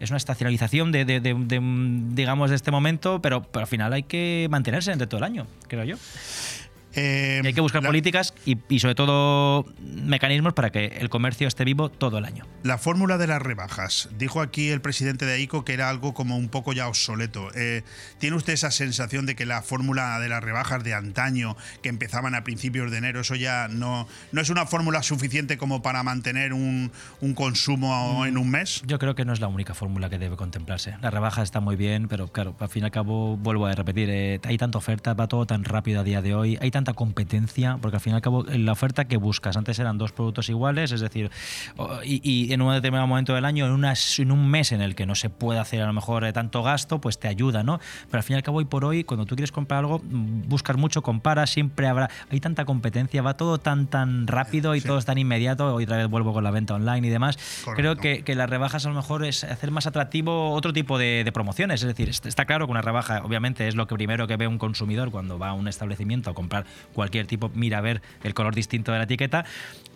es 0.00 0.10
una 0.10 0.16
estacionalización 0.16 0.92
de, 0.92 1.04
de- 1.04 1.20
de- 1.20 1.34
de, 1.34 1.60
digamos, 2.14 2.50
de 2.50 2.56
este 2.56 2.70
momento, 2.70 3.20
pero, 3.22 3.42
pero 3.42 3.62
al 3.62 3.66
final 3.68 3.92
hay 3.92 4.02
que 4.04 4.46
mantenerse 4.50 4.90
durante 4.90 5.06
todo 5.06 5.18
el 5.18 5.24
año, 5.24 5.46
creo 5.68 5.84
yo. 5.84 5.96
Eh, 6.96 7.40
Y 7.44 7.46
hay 7.46 7.52
que 7.52 7.60
buscar 7.60 7.82
políticas 7.84 8.34
y, 8.44 8.58
y 8.68 8.80
sobre 8.80 8.94
todo 8.94 9.66
mecanismos 9.80 10.54
para 10.54 10.70
que 10.70 10.86
el 10.86 11.08
comercio 11.10 11.46
esté 11.46 11.64
vivo 11.64 11.90
todo 11.90 12.18
el 12.18 12.24
año. 12.24 12.46
La 12.62 12.78
fórmula 12.78 13.18
de 13.18 13.26
las 13.26 13.40
rebajas. 13.42 14.08
Dijo 14.18 14.40
aquí 14.40 14.70
el 14.70 14.80
presidente 14.80 15.26
de 15.26 15.34
AICO 15.34 15.64
que 15.64 15.74
era 15.74 15.88
algo 15.90 16.14
como 16.14 16.36
un 16.36 16.48
poco 16.48 16.72
ya 16.72 16.88
obsoleto. 16.88 17.48
Eh, 17.54 17.82
¿Tiene 18.18 18.36
usted 18.36 18.54
esa 18.54 18.70
sensación 18.70 19.26
de 19.26 19.36
que 19.36 19.46
la 19.46 19.62
fórmula 19.62 20.18
de 20.18 20.28
las 20.28 20.42
rebajas 20.42 20.82
de 20.82 20.94
antaño, 20.94 21.56
que 21.82 21.88
empezaban 21.88 22.34
a 22.34 22.44
principios 22.44 22.90
de 22.90 22.98
enero, 22.98 23.20
eso 23.20 23.34
ya 23.34 23.68
no, 23.68 24.08
no 24.32 24.40
es 24.40 24.50
una 24.50 24.66
fórmula 24.66 25.02
suficiente 25.02 25.58
como 25.58 25.82
para 25.82 26.02
mantener 26.02 26.52
un, 26.52 26.90
un 27.20 27.34
consumo 27.34 28.24
en 28.26 28.38
un 28.38 28.50
mes? 28.50 28.82
Yo 28.86 28.98
creo 28.98 29.14
que 29.14 29.24
no 29.24 29.32
es 29.32 29.40
la 29.40 29.48
única 29.48 29.74
fórmula 29.74 30.08
que 30.08 30.18
debe 30.18 30.36
contemplarse. 30.36 30.96
La 31.02 31.10
rebaja 31.10 31.42
está 31.42 31.60
muy 31.60 31.76
bien, 31.76 32.08
pero 32.08 32.28
claro, 32.28 32.56
al 32.58 32.68
fin 32.68 32.82
y 32.82 32.86
al 32.86 32.90
cabo, 32.90 33.36
vuelvo 33.36 33.66
a 33.66 33.72
repetir, 33.72 34.08
eh, 34.10 34.40
hay 34.44 34.56
tanta 34.58 34.78
oferta, 34.78 35.14
va 35.14 35.28
todo 35.28 35.46
tan 35.46 35.64
rápido 35.64 36.00
a 36.00 36.04
día 36.04 36.22
de 36.22 36.34
hoy, 36.34 36.58
hay 36.60 36.70
tanta 36.70 36.85
competencia, 36.94 37.78
porque 37.80 37.96
al 37.96 38.00
fin 38.00 38.12
y 38.12 38.16
al 38.16 38.22
cabo, 38.22 38.46
en 38.48 38.64
la 38.66 38.72
oferta 38.72 39.06
que 39.06 39.16
buscas, 39.16 39.56
antes 39.56 39.78
eran 39.78 39.98
dos 39.98 40.12
productos 40.12 40.48
iguales, 40.48 40.92
es 40.92 41.00
decir, 41.00 41.30
y, 42.04 42.20
y 42.22 42.52
en 42.52 42.62
un 42.62 42.72
determinado 42.74 43.06
momento 43.06 43.34
del 43.34 43.44
año, 43.44 43.66
en, 43.66 43.72
unas- 43.72 44.18
en 44.18 44.30
un 44.32 44.48
mes 44.48 44.72
en 44.72 44.80
el 44.80 44.94
que 44.94 45.06
no 45.06 45.14
se 45.14 45.30
puede 45.30 45.58
hacer 45.60 45.82
a 45.82 45.86
lo 45.86 45.92
mejor 45.92 46.24
eh, 46.24 46.32
tanto 46.32 46.62
gasto, 46.62 47.00
pues 47.00 47.18
te 47.18 47.28
ayuda, 47.28 47.62
¿no? 47.62 47.78
Pero 48.10 48.18
al 48.18 48.22
fin 48.22 48.34
y 48.34 48.36
al 48.38 48.42
cabo, 48.42 48.58
hoy 48.58 48.64
por 48.64 48.84
hoy, 48.84 49.04
cuando 49.04 49.26
tú 49.26 49.36
quieres 49.36 49.52
comprar 49.52 49.80
algo, 49.80 49.98
mm, 50.00 50.48
buscas 50.48 50.76
mucho, 50.76 51.02
comparas, 51.02 51.50
siempre 51.50 51.86
habrá, 51.88 52.10
hay 52.30 52.40
tanta 52.40 52.64
competencia, 52.64 53.22
va 53.22 53.34
todo 53.36 53.58
tan, 53.58 53.86
tan 53.86 54.26
rápido 54.26 54.74
y 54.74 54.80
todo 54.80 54.98
es 54.98 55.04
tan 55.04 55.18
inmediato, 55.18 55.74
hoy 55.74 55.84
otra 55.84 55.96
vez 55.98 56.08
vuelvo 56.08 56.32
con 56.32 56.44
la 56.44 56.50
venta 56.50 56.74
online 56.74 57.06
y 57.06 57.10
demás. 57.10 57.36
Creo 57.76 57.96
que, 57.96 58.22
que 58.22 58.34
las 58.34 58.48
rebajas 58.50 58.84
a 58.86 58.88
lo 58.88 58.94
mejor 58.94 59.24
es 59.24 59.44
hacer 59.44 59.70
más 59.70 59.86
atractivo 59.86 60.50
otro 60.52 60.72
tipo 60.72 60.98
de, 60.98 61.22
de 61.24 61.32
promociones. 61.32 61.82
Es 61.82 61.86
decir, 61.88 62.08
est- 62.08 62.26
está 62.26 62.44
claro 62.44 62.66
que 62.66 62.70
una 62.72 62.82
rebaja, 62.82 63.22
obviamente, 63.24 63.66
es 63.68 63.74
lo 63.74 63.86
que 63.86 63.94
primero 63.94 64.26
que 64.26 64.36
ve 64.36 64.46
un 64.46 64.58
consumidor 64.58 65.10
cuando 65.10 65.38
va 65.38 65.48
a 65.50 65.52
un 65.52 65.68
establecimiento 65.68 66.30
a 66.30 66.34
comprar 66.34 66.64
cualquier 66.92 67.26
tipo, 67.26 67.50
mira 67.54 67.78
a 67.78 67.80
ver 67.80 68.02
el 68.22 68.34
color 68.34 68.54
distinto 68.54 68.92
de 68.92 68.98
la 68.98 69.04
etiqueta. 69.04 69.44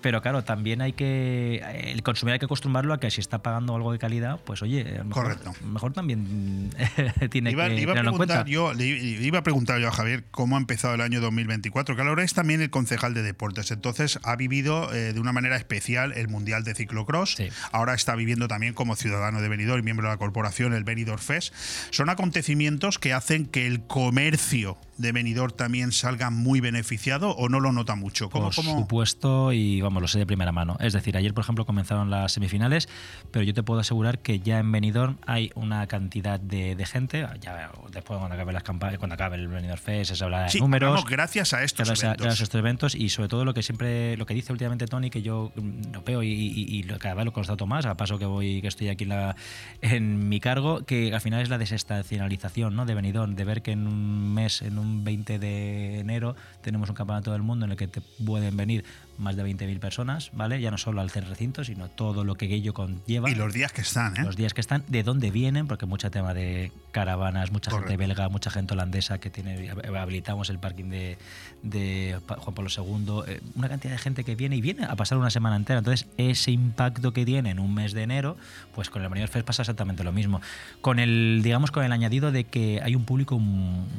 Pero 0.01 0.23
claro, 0.23 0.43
también 0.44 0.81
hay 0.81 0.94
que. 0.94 1.62
El 1.93 2.02
consumidor 2.02 2.35
hay 2.35 2.39
que 2.39 2.47
acostumbrarlo 2.47 2.94
a 2.94 3.01
que 3.01 3.11
si 3.11 3.20
está 3.20 3.43
pagando 3.43 3.74
algo 3.77 3.93
de 3.93 3.98
calidad, 3.98 4.40
pues 4.44 4.62
oye, 4.62 4.98
a 4.98 5.05
mejor, 5.05 5.24
Correcto. 5.24 5.52
mejor 5.62 5.93
también 5.93 6.70
tiene 7.31 7.51
Iba, 7.51 7.69
que 7.69 7.81
iba 7.81 7.93
a 7.93 7.97
tenerlo 7.97 8.12
en 8.12 8.16
cuenta. 8.16 8.44
preguntar 8.44 8.47
yo, 8.47 8.73
le 8.73 8.86
iba 8.86 9.40
a 9.40 9.43
preguntar 9.43 9.78
yo 9.78 9.89
a 9.89 9.93
Javier 9.93 10.24
cómo 10.31 10.57
ha 10.57 10.59
empezado 10.59 10.94
el 10.94 11.02
año 11.02 11.20
2024, 11.20 11.97
que 11.97 12.02
ahora 12.02 12.24
es 12.24 12.32
también 12.32 12.62
el 12.62 12.70
concejal 12.70 13.12
de 13.12 13.23
deportes, 13.23 13.70
entonces 13.73 14.19
ha 14.23 14.36
vivido 14.36 14.90
eh, 14.94 15.12
de 15.12 15.20
una 15.20 15.32
manera 15.32 15.57
especial 15.57 16.15
el 16.16 16.28
Mundial 16.28 16.65
de 16.65 16.74
Ciclocross, 16.74 17.36
ahora 17.70 17.93
está 17.93 18.15
viviendo 18.15 18.48
también 18.48 18.73
como 18.73 18.97
ciudadano 18.97 19.43
de 19.43 19.48
Benidorm 19.51 19.81
y 19.81 19.82
miembro 19.82 20.07
de 20.09 20.15
la 20.15 20.19
corporación 20.19 20.73
el 20.73 20.85
Benidorm 20.85 21.20
Fest. 21.20 21.52
Son 21.90 22.09
acontecimientos 22.09 22.98
que 22.98 23.12
hacen 23.12 23.44
que 23.44 23.66
el 23.66 23.82
comercio 23.82 24.78
de 25.01 25.12
Benidorm 25.12 25.52
también 25.56 25.93
salga 25.93 26.31
muy 26.31 26.60
beneficiado 26.60 27.31
o 27.31 27.48
no 27.48 27.60
lo 27.60 27.72
nota 27.72 27.94
mucho. 27.94 28.31
¿Cómo, 28.31 28.47
Por 28.47 28.55
cómo? 28.56 28.78
supuesto, 28.78 29.52
y 29.52 29.81
vamos, 29.81 30.02
lo 30.02 30.09
sé 30.09 30.18
de 30.18 30.27
primera 30.27 30.52
mano. 30.52 30.77
Es 30.81 30.93
decir, 30.93 31.16
ayer, 31.16 31.35
por 31.35 31.43
ejemplo, 31.44 31.64
comenzaron 31.66 32.10
las 32.10 32.32
semifinales, 32.32 32.89
pero 33.31 33.44
yo 33.44 33.55
te 33.55 33.62
puedo 33.62 33.81
asegurar 33.81 34.18
que 34.18 34.40
ya 34.40 34.59
en 34.59 34.70
Benidorm 34.72 35.16
hay 35.27 35.51
una 35.55 35.86
cantidad 35.86 36.39
de, 36.40 36.77
de 36.77 36.86
gente. 36.86 37.27
Ya 37.40 37.70
después, 37.93 38.18
cuando 38.18 38.35
acabe 38.35 38.52
las 38.52 38.62
cuando 38.62 39.14
acabe 39.14 39.36
el 39.36 39.48
Benidorm 39.48 39.81
Fest, 39.81 40.14
se 40.14 40.24
habla 40.24 40.43
de 40.44 40.51
Sí, 40.51 40.60
números. 40.60 40.89
hablamos 40.89 41.09
gracias 41.10 41.52
a 41.55 41.62
estos 41.62 41.89
gracias 41.89 42.05
a- 42.05 42.06
eventos. 42.09 42.24
gracias 42.27 42.40
a 42.40 42.44
estos 42.44 42.59
eventos 42.59 42.94
y 42.94 43.09
sobre 43.09 43.28
todo 43.28 43.44
lo 43.44 43.55
que 43.55 43.62
siempre 43.62 44.16
lo 44.16 44.27
que 44.27 44.35
dice 44.35 44.52
últimamente 44.52 44.86
Tony 44.86 45.10
que 45.10 45.22
yo 45.22 45.52
mm, 45.56 45.93
lo 45.93 46.02
veo 46.02 46.22
y, 46.22 46.28
y- 46.31 46.78
y 46.78 46.82
cada 46.98 47.14
vez 47.14 47.24
lo 47.24 47.32
constato 47.32 47.66
más 47.66 47.86
a 47.86 47.97
paso 47.97 48.18
que 48.18 48.27
voy 48.27 48.60
que 48.60 48.68
estoy 48.68 48.89
aquí 48.89 49.05
en, 49.05 49.10
la, 49.10 49.36
en 49.81 50.28
mi 50.28 50.40
cargo 50.40 50.85
que 50.85 51.12
al 51.14 51.20
final 51.20 51.40
es 51.43 51.48
la 51.48 51.59
desestacionalización 51.59 52.74
¿no? 52.77 52.86
de 52.86 52.94
Benidorm 52.94 53.35
de 53.35 53.44
ver 53.44 53.62
que 53.62 53.72
en 53.72 53.86
un 53.86 54.35
mes 54.35 54.62
en 54.62 54.78
un 54.78 54.90
20 55.05 55.39
de 55.39 56.01
enero 56.01 56.37
tenemos 56.62 56.89
un 56.89 56.95
campeonato 56.95 57.33
del 57.33 57.43
mundo 57.43 57.67
en 57.67 57.73
el 57.73 57.77
que 57.77 57.89
te 57.89 58.01
pueden 58.01 58.57
venir 58.57 58.85
más 59.21 59.37
de 59.37 59.45
20.000 59.45 59.79
personas 59.79 60.31
vale 60.33 60.61
ya 60.61 60.71
no 60.71 60.79
solo 60.79 61.01
al 61.01 61.11
recinto 61.11 61.65
sino 61.65 61.89
todo 61.89 62.25
lo 62.25 62.35
que 62.35 62.47
ello 62.47 62.75
conlleva 62.75 63.31
Y 63.31 63.35
los 63.35 63.53
días 63.53 63.73
que 63.73 63.83
están, 63.83 64.17
¿eh? 64.17 64.25
los 64.25 64.37
días 64.37 64.55
que 64.55 64.61
están, 64.61 64.83
de 64.89 65.03
dónde 65.03 65.31
vienen, 65.31 65.67
porque 65.67 65.87
mucho 65.87 66.11
tema 66.11 66.35
de 66.35 66.73
caravanas, 66.91 67.53
mucha 67.53 67.71
gente 67.71 67.97
belga, 67.97 68.29
mucha 68.29 68.51
gente 68.51 68.75
holandesa 68.75 69.19
que 69.19 69.31
tiene 69.31 69.71
habilitamos 69.71 70.51
el 70.51 70.59
parking 70.59 70.87
de, 70.87 71.19
de 71.63 72.19
Juan 72.27 72.55
Pablo 72.55 72.71
II, 72.75 73.33
eh, 73.33 73.41
una 73.55 73.69
cantidad 73.69 73.93
de 73.93 73.99
gente 73.99 74.25
que 74.25 74.35
viene 74.35 74.57
y 74.57 74.61
viene 74.61 74.85
a 74.85 74.97
pasar 74.97 75.19
una 75.19 75.31
semana 75.31 75.57
entera. 75.57 75.79
Entonces, 75.79 76.09
ese 76.17 76.51
impacto 76.51 77.13
que 77.13 77.25
tiene 77.25 77.51
en 77.51 77.59
un 77.59 77.75
mes 77.75 77.93
de 77.93 78.03
enero, 78.03 78.37
pues 78.75 78.91
con 78.91 79.03
el 79.03 79.09
Benidorm 79.09 79.33
Fest 79.33 79.47
pasa 79.47 79.63
exactamente 79.63 80.05
lo 80.05 80.13
mismo. 80.13 80.41
Con 80.81 80.99
el, 80.99 81.41
digamos, 81.43 81.71
con 81.71 81.85
el 81.85 81.93
añadido 81.93 82.33
de 82.33 82.45
que 82.45 82.81
hay 82.83 82.95
un 82.95 83.05
público 83.05 83.41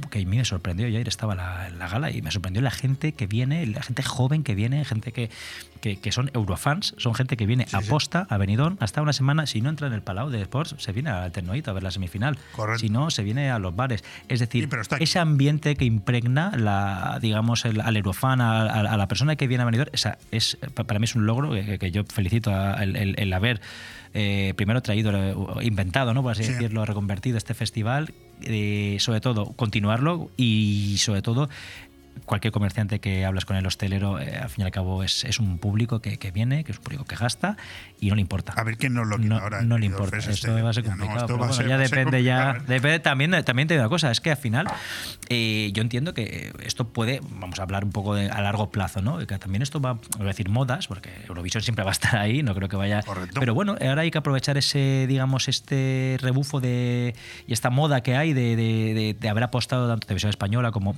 que 0.10 0.19
a 0.19 0.26
mí 0.26 0.38
me 0.38 0.45
sorprendió. 0.45 0.88
Yo 0.88 0.95
ayer 0.95 1.07
estaba 1.07 1.34
en 1.34 1.38
la, 1.38 1.69
la 1.69 1.88
gala 1.88 2.11
y 2.11 2.22
me 2.22 2.31
sorprendió 2.31 2.61
la 2.61 2.72
gente 2.72 3.14
que 3.14 3.27
viene, 3.27 3.65
la 3.68 3.84
gente 3.84 4.03
joven 4.03 4.43
que 4.43 4.56
viene, 4.56 4.84
gente 4.85 5.10
que, 5.11 5.29
que, 5.81 5.97
que 5.97 6.11
son 6.11 6.29
eurofans, 6.33 6.93
son 6.97 7.13
gente 7.15 7.38
que 7.38 7.45
viene 7.45 7.65
a 7.73 7.81
posta, 7.81 8.27
a 8.29 8.38
Benidorm, 8.38 8.77
hasta 8.79 9.01
una 9.01 9.13
semana. 9.13 9.45
Si 9.47 9.61
no 9.61 9.69
entra 9.69 9.88
en 9.88 9.93
el 9.93 10.01
Palau 10.01 10.29
de 10.29 10.41
Sports, 10.41 10.75
se 10.77 10.91
viene 10.91 11.09
al 11.09 11.31
Ternoito 11.31 11.71
a 11.71 11.73
ver 11.73 11.83
la 11.83 11.91
semifinal. 11.91 12.38
Si 12.77 12.89
no, 12.89 13.09
se 13.09 13.23
viene 13.23 13.49
a 13.49 13.57
los 13.59 13.75
bares. 13.75 14.03
Es 14.27 14.39
decir, 14.39 14.69
ese 14.99 15.19
ambiente 15.19 15.75
que 15.75 15.85
impregna 15.85 16.51
la, 16.55 17.17
digamos, 17.21 17.65
el- 17.65 17.81
al 17.81 17.97
eurofan, 17.97 18.41
a, 18.41 18.61
a- 18.61 18.79
a 18.93 18.97
la 18.97 19.07
persona 19.07 19.35
que 19.35 19.47
viene 19.47 19.63
a 19.63 19.65
Benidorm, 19.65 19.89
esa 19.93 20.17
es, 20.31 20.57
pa- 20.73 20.83
para 20.83 20.99
mí 20.99 21.05
es 21.05 21.15
un 21.15 21.25
logro 21.25 21.51
que, 21.51 21.79
que 21.79 21.91
yo 21.91 22.03
felicito 22.05 22.53
a- 22.53 22.73
el, 22.83 22.95
el- 22.95 23.15
el 23.17 23.33
haber 23.33 23.59
eh, 24.13 24.53
primero 24.57 24.81
traído, 24.81 25.11
eh, 25.15 25.65
inventado, 25.65 26.13
¿no? 26.13 26.21
por 26.21 26.33
así 26.33 26.43
Sí. 26.43 26.51
decirlo, 26.51 26.85
reconvertido 26.85 27.38
este 27.38 27.53
festival, 27.53 28.13
eh, 28.41 28.97
sobre 28.99 29.21
todo 29.21 29.53
continuarlo 29.53 30.29
y 30.35 30.97
sobre 30.99 31.21
todo 31.21 31.49
cualquier 32.25 32.51
comerciante 32.53 32.99
que 32.99 33.25
hablas 33.25 33.45
con 33.45 33.55
el 33.57 33.65
hostelero, 33.65 34.19
eh, 34.19 34.38
al 34.38 34.49
fin 34.49 34.61
y 34.63 34.65
al 34.65 34.71
cabo 34.71 35.03
es, 35.03 35.23
es 35.25 35.39
un 35.39 35.57
público 35.57 36.01
que, 36.01 36.17
que 36.17 36.31
viene, 36.31 36.63
que 36.63 36.71
es 36.71 36.77
un 36.77 36.83
público 36.83 37.05
que 37.05 37.15
gasta 37.15 37.57
y 37.99 38.09
no 38.09 38.15
le 38.15 38.21
importa. 38.21 38.53
A 38.55 38.63
ver 38.63 38.77
quién 38.77 38.93
nos 38.93 39.07
lo 39.07 39.17
quita 39.17 39.29
no, 39.29 39.38
ahora. 39.39 39.61
No 39.61 39.77
le 39.77 39.85
importa. 39.88 40.17
Esto 40.17 40.31
este. 40.31 40.61
va 40.61 40.69
a 40.69 40.73
ser 40.73 40.83
no, 40.85 40.91
complicado. 40.91 41.27
va 41.33 41.38
bueno, 41.38 41.53
ser- 41.53 41.67
ya 41.67 41.77
depende 41.77 42.23
ya. 42.23 42.53
Depende, 42.67 42.99
también, 42.99 43.31
también 43.43 43.67
te 43.67 43.73
digo 43.73 43.83
una 43.83 43.89
cosa, 43.89 44.11
es 44.11 44.21
que 44.21 44.31
al 44.31 44.38
final 44.38 44.67
eh, 45.29 45.71
yo 45.73 45.81
entiendo 45.81 46.13
que 46.13 46.53
esto 46.63 46.88
puede, 46.89 47.21
vamos 47.39 47.59
a 47.59 47.63
hablar 47.63 47.83
un 47.83 47.91
poco 47.91 48.15
de, 48.15 48.29
a 48.29 48.41
largo 48.41 48.69
plazo, 48.71 49.01
¿no? 49.01 49.17
Que 49.25 49.38
también 49.38 49.61
esto 49.61 49.79
va, 49.81 49.93
voy 49.93 50.21
a 50.21 50.25
decir 50.25 50.49
modas, 50.49 50.88
porque 50.88 51.09
Eurovisión 51.27 51.63
siempre 51.63 51.83
va 51.83 51.91
a 51.91 51.93
estar 51.93 52.17
ahí, 52.17 52.43
no 52.43 52.53
creo 52.55 52.69
que 52.69 52.75
vaya. 52.77 53.03
Pero 53.39 53.53
bueno, 53.53 53.75
ahora 53.81 54.01
hay 54.03 54.11
que 54.11 54.17
aprovechar 54.17 54.57
ese, 54.57 55.05
digamos, 55.07 55.47
este 55.47 56.17
rebufo 56.21 56.59
de 56.61 57.15
y 57.47 57.53
esta 57.53 57.69
moda 57.69 58.01
que 58.01 58.15
hay 58.15 58.33
de, 58.33 58.55
de- 58.55 58.93
de- 58.93 59.15
de 59.19 59.29
haber 59.29 59.43
apostado 59.43 59.88
tanto 59.89 60.07
televisión 60.07 60.29
española 60.29 60.71
como 60.71 60.95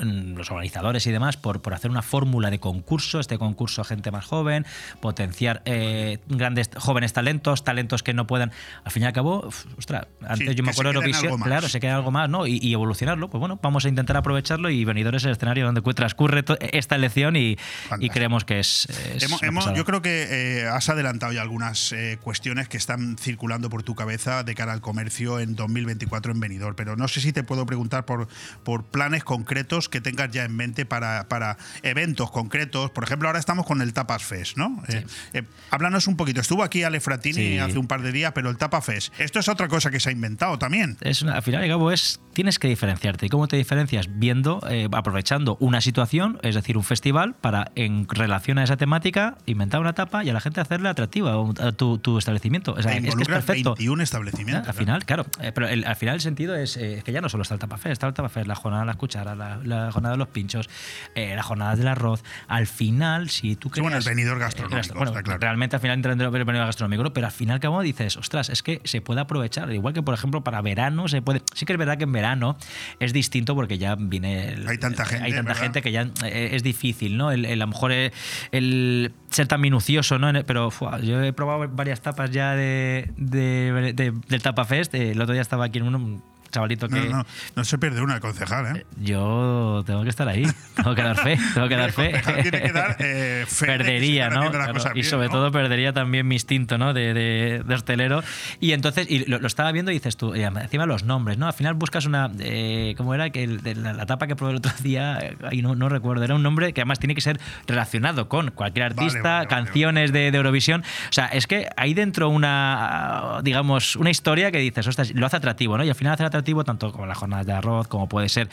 los 0.00 0.50
organizadores 0.50 1.06
y 1.06 1.12
demás 1.12 1.36
por, 1.36 1.62
por 1.62 1.74
hacer 1.74 1.90
una 1.90 2.02
fórmula 2.02 2.50
de 2.50 2.58
concurso, 2.58 3.20
este 3.20 3.38
concurso 3.38 3.82
a 3.82 3.84
gente 3.84 4.10
más 4.10 4.24
joven, 4.24 4.66
potenciar 5.00 5.62
eh, 5.64 6.18
grandes 6.28 6.70
jóvenes 6.76 7.12
talentos, 7.12 7.64
talentos 7.64 8.02
que 8.02 8.14
no 8.14 8.26
puedan, 8.26 8.52
al 8.84 8.92
fin 8.92 9.02
y 9.02 9.06
al 9.06 9.12
cabo, 9.12 9.48
ostras, 9.78 10.06
antes 10.26 10.48
Sí, 10.48 10.54
yo 10.54 10.62
me 10.62 10.70
acuerdo 10.70 10.90
de 10.92 10.96
Eurovisión, 10.96 11.40
claro, 11.40 11.68
se 11.68 11.80
queda 11.80 11.96
algo 11.96 12.10
más, 12.10 12.28
¿no? 12.28 12.46
Y, 12.46 12.58
y 12.62 12.72
evolucionarlo, 12.72 13.28
pues 13.28 13.38
bueno, 13.40 13.58
vamos 13.62 13.84
a 13.84 13.88
intentar 13.88 14.16
aprovecharlo 14.16 14.70
y 14.70 14.84
venidores 14.84 15.22
es 15.22 15.26
el 15.26 15.32
escenario 15.32 15.64
donde 15.66 15.80
transcurre 15.94 16.44
esta 16.72 16.94
elección 16.96 17.36
y, 17.36 17.56
y 18.00 18.10
creemos 18.10 18.44
que 18.44 18.58
es, 18.60 18.86
es 19.14 19.22
Hemos- 19.22 19.42
hemos- 19.42 19.74
yo 19.74 19.84
creo 19.84 20.02
que 20.02 20.26
eh, 20.62 20.66
has 20.66 20.88
adelantado 20.88 21.32
ya 21.32 21.42
algunas 21.42 21.92
eh, 21.92 22.18
cuestiones 22.22 22.68
que 22.68 22.76
están 22.76 23.16
circulando 23.18 23.70
por 23.70 23.82
tu 23.82 23.94
cabeza 23.94 24.42
de 24.42 24.54
cara 24.54 24.72
al 24.72 24.80
comercio 24.80 25.40
en 25.40 25.56
2024 25.56 26.32
en 26.32 26.40
Benidorm, 26.40 26.74
pero 26.76 26.96
no 26.96 27.08
sé 27.08 27.20
si 27.20 27.32
te 27.32 27.42
puedo 27.42 27.64
preguntar 27.66 28.04
por, 28.04 28.28
por 28.64 28.84
planes 28.84 29.24
concretos 29.24 29.85
que 29.88 30.00
tengas 30.00 30.30
ya 30.30 30.44
en 30.44 30.54
mente 30.56 30.84
para, 30.86 31.28
para 31.28 31.56
eventos 31.82 32.30
concretos. 32.30 32.90
Por 32.90 33.04
ejemplo, 33.04 33.28
ahora 33.28 33.38
estamos 33.38 33.66
con 33.66 33.82
el 33.82 33.92
Tapas 33.92 34.22
Fest, 34.24 34.56
¿no? 34.56 34.82
Eh, 34.88 35.04
eh, 35.32 35.42
háblanos 35.70 36.06
un 36.06 36.16
poquito. 36.16 36.40
Estuvo 36.40 36.62
aquí 36.62 36.82
Ale 36.82 37.00
Fratini 37.00 37.34
Sí. 37.36 37.58
hace 37.58 37.78
un 37.78 37.86
par 37.86 38.02
de 38.02 38.12
días, 38.12 38.32
pero 38.34 38.50
el 38.50 38.56
Tapas 38.56 38.84
Fest, 38.84 39.12
esto 39.18 39.38
es 39.38 39.48
otra 39.48 39.68
cosa 39.68 39.90
que 39.90 40.00
se 40.00 40.08
ha 40.08 40.12
inventado 40.12 40.58
también. 40.58 40.96
Es 41.00 41.22
una- 41.22 41.34
al 41.34 41.42
final 41.42 41.64
y 41.64 41.68
cabo 41.68 41.90
es 41.92 42.20
tienes 42.32 42.58
que 42.58 42.68
diferenciarte. 42.68 43.26
¿Y 43.26 43.28
cómo 43.30 43.48
te 43.48 43.56
diferencias? 43.56 44.06
Viendo, 44.18 44.60
eh, 44.68 44.88
aprovechando 44.92 45.56
una 45.60 45.80
situación, 45.80 46.38
es 46.42 46.54
decir, 46.54 46.76
un 46.76 46.84
festival, 46.84 47.34
para 47.34 47.70
en 47.76 48.06
relación 48.08 48.58
a 48.58 48.64
esa 48.64 48.76
temática 48.76 49.38
inventar 49.46 49.80
una 49.80 49.90
etapa 49.90 50.22
y 50.24 50.28
a 50.30 50.32
la 50.34 50.40
gente 50.40 50.60
hacerle 50.60 50.88
atractiva 50.88 51.34
a 51.60 51.72
tu, 51.72 51.98
tu 51.98 52.18
establecimiento. 52.18 52.72
O 52.72 52.82
sea, 52.82 52.92
es 52.96 53.14
que 53.14 53.22
es 53.22 53.28
perfecto. 53.28 53.74
21 53.74 54.02
establecimientos. 54.02 54.68
Al 54.68 54.74
final, 54.74 55.04
claro. 55.04 55.26
pero 55.54 55.68
el- 55.68 55.84
al 55.86 55.96
final 55.96 56.16
el 56.16 56.20
sentido 56.20 56.54
es 56.54 56.76
que 56.76 57.12
ya 57.12 57.20
no 57.20 57.28
solo 57.28 57.42
está 57.42 57.54
el 57.54 57.60
tapafé, 57.60 57.90
está 57.92 58.06
el 58.06 58.14
tapafé, 58.14 58.44
la 58.44 58.54
jornada 58.54 58.84
las 58.84 58.96
cucharas, 58.96 59.36
la, 59.36 59.58
la 59.64 59.75
jornada 59.92 60.14
de 60.14 60.18
los 60.18 60.28
pinchos, 60.28 60.68
eh, 61.14 61.34
la 61.36 61.42
jornada 61.42 61.76
del 61.76 61.88
arroz. 61.88 62.22
Al 62.48 62.66
final, 62.66 63.28
si 63.30 63.56
tú 63.56 63.70
Sí, 63.74 63.80
bueno, 63.80 63.96
el 63.96 64.04
venidor 64.04 64.36
eh, 64.36 64.40
gastronómico, 64.40 64.94
bueno, 64.94 65.10
está 65.10 65.22
claro. 65.22 65.38
realmente 65.40 65.76
al 65.76 65.80
final 65.80 65.96
entra 65.96 66.10
dentro 66.12 66.30
del 66.30 66.44
venidor 66.44 66.66
gastronómico, 66.66 67.02
¿no? 67.02 67.12
pero 67.12 67.26
al 67.26 67.32
final 67.32 67.60
como 67.60 67.82
dices, 67.82 68.16
ostras, 68.16 68.48
es 68.50 68.62
que 68.62 68.80
se 68.84 69.00
puede 69.00 69.20
aprovechar, 69.20 69.72
igual 69.72 69.94
que 69.94 70.02
por 70.02 70.14
ejemplo 70.14 70.42
para 70.44 70.60
verano 70.62 71.08
se 71.08 71.22
puede, 71.22 71.42
sí 71.54 71.66
que 71.66 71.72
es 71.72 71.78
verdad 71.78 71.98
que 71.98 72.04
en 72.04 72.12
verano 72.12 72.56
es 73.00 73.12
distinto 73.12 73.54
porque 73.54 73.78
ya 73.78 73.94
viene 73.98 74.50
el- 74.52 74.68
Hay 74.68 74.78
tanta 74.78 75.04
gente, 75.04 75.24
hay 75.24 75.32
tanta 75.32 75.48
¿verdad? 75.50 75.62
gente 75.62 75.82
que 75.82 75.92
ya 75.92 76.02
eh, 76.24 76.50
es 76.52 76.62
difícil, 76.62 77.16
¿no? 77.16 77.30
El, 77.32 77.44
el- 77.44 77.60
a 77.62 77.66
lo 77.66 77.72
mejor 77.72 77.92
eh, 77.92 78.12
el 78.52 79.12
ser 79.30 79.46
tan 79.48 79.60
minucioso, 79.60 80.18
¿no? 80.18 80.32
Pero 80.44 80.70
fua, 80.70 81.00
yo 81.00 81.22
he 81.22 81.32
probado 81.32 81.68
varias 81.68 82.00
tapas 82.00 82.30
ya 82.30 82.52
de, 82.54 83.10
de- 83.16 83.92
de- 83.94 84.12
del 84.28 84.42
Tapafest. 84.42 84.94
eh, 84.94 85.12
El 85.12 85.20
otro 85.20 85.32
día 85.32 85.42
estaba 85.42 85.64
aquí 85.66 85.78
en 85.78 85.84
uno, 85.84 85.98
un 85.98 86.22
chavalito 86.56 86.88
que 86.88 87.00
No, 87.00 87.18
no, 87.18 87.26
no 87.54 87.64
se 87.64 87.76
pierde 87.76 88.00
una, 88.00 88.18
concejal, 88.20 88.76
¿eh? 88.76 88.86
yo 88.96 89.82
tengo 89.86 90.02
que 90.04 90.08
estar 90.08 90.26
ahí, 90.26 90.46
tengo 90.74 90.94
que 90.94 91.02
dar 91.02 91.16
fe, 91.16 91.38
tengo 91.54 91.68
que 91.68 91.76
dar 91.76 91.92
fe. 91.92 92.22
tiene 92.42 92.62
que 92.62 92.72
dar, 92.72 92.96
eh, 92.98 93.44
fe 93.48 93.66
perdería, 93.66 94.30
¿no? 94.30 94.50
Claro, 94.50 94.72
y 94.94 95.02
sobre 95.02 95.26
¿no? 95.26 95.32
todo 95.32 95.52
perdería 95.52 95.92
también 95.92 96.26
mi 96.26 96.36
instinto, 96.36 96.78
¿no? 96.78 96.94
De, 96.94 97.12
de- 97.12 97.62
de 97.66 97.74
hostelero. 97.74 98.22
Y 98.60 98.72
entonces, 98.72 99.06
y 99.10 99.26
lo, 99.26 99.38
lo 99.38 99.46
estaba 99.46 99.70
viendo 99.72 99.90
y 99.90 99.94
dices 99.94 100.16
tú, 100.16 100.34
y 100.34 100.42
encima 100.42 100.86
los 100.86 101.04
nombres, 101.04 101.36
¿no? 101.36 101.46
Al 101.46 101.52
final 101.52 101.74
buscas 101.74 102.06
una, 102.06 102.30
eh, 102.38 102.94
¿cómo 102.96 103.14
era? 103.14 103.28
Que 103.30 103.44
el- 103.44 103.60
la, 103.82 103.92
la 103.92 104.06
tapa 104.06 104.26
que 104.26 104.34
probé 104.36 104.52
el 104.52 104.56
otro 104.58 104.72
día, 104.82 105.18
eh, 105.20 105.36
ahí 105.50 105.60
no, 105.60 105.74
no 105.74 105.88
recuerdo, 105.90 106.24
era 106.24 106.34
un 106.34 106.42
nombre 106.42 106.72
que 106.72 106.80
además 106.80 106.98
tiene 106.98 107.14
que 107.14 107.20
ser 107.20 107.38
relacionado 107.66 108.28
con 108.28 108.50
cualquier 108.50 108.86
artista, 108.86 109.20
vale, 109.22 109.46
vale, 109.46 109.48
canciones 109.48 110.12
De, 110.12 110.30
de 110.30 110.36
Eurovisión. 110.38 110.82
O 111.10 111.12
sea, 111.12 111.26
es 111.26 111.46
que 111.46 111.68
hay 111.76 111.92
dentro 111.92 112.30
una, 112.30 113.40
digamos, 113.42 113.96
una 113.96 114.10
historia 114.10 114.50
que 114.50 114.58
dices, 114.58 114.86
ostras, 114.86 115.12
lo 115.14 115.26
hace 115.26 115.36
atractivo, 115.36 115.76
¿no? 115.76 115.84
Y 115.84 115.88
al 115.88 115.94
final 115.94 116.14
hace 116.14 116.24
atractivo 116.24 116.45
tanto 116.64 116.92
como 116.92 117.06
las 117.06 117.18
jornadas 117.18 117.46
de 117.46 117.52
arroz, 117.52 117.88
como 117.88 118.08
puede 118.08 118.28
ser 118.28 118.48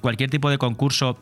cualquier 0.00 0.30
tipo 0.30 0.50
de 0.50 0.58
concurso 0.58 1.18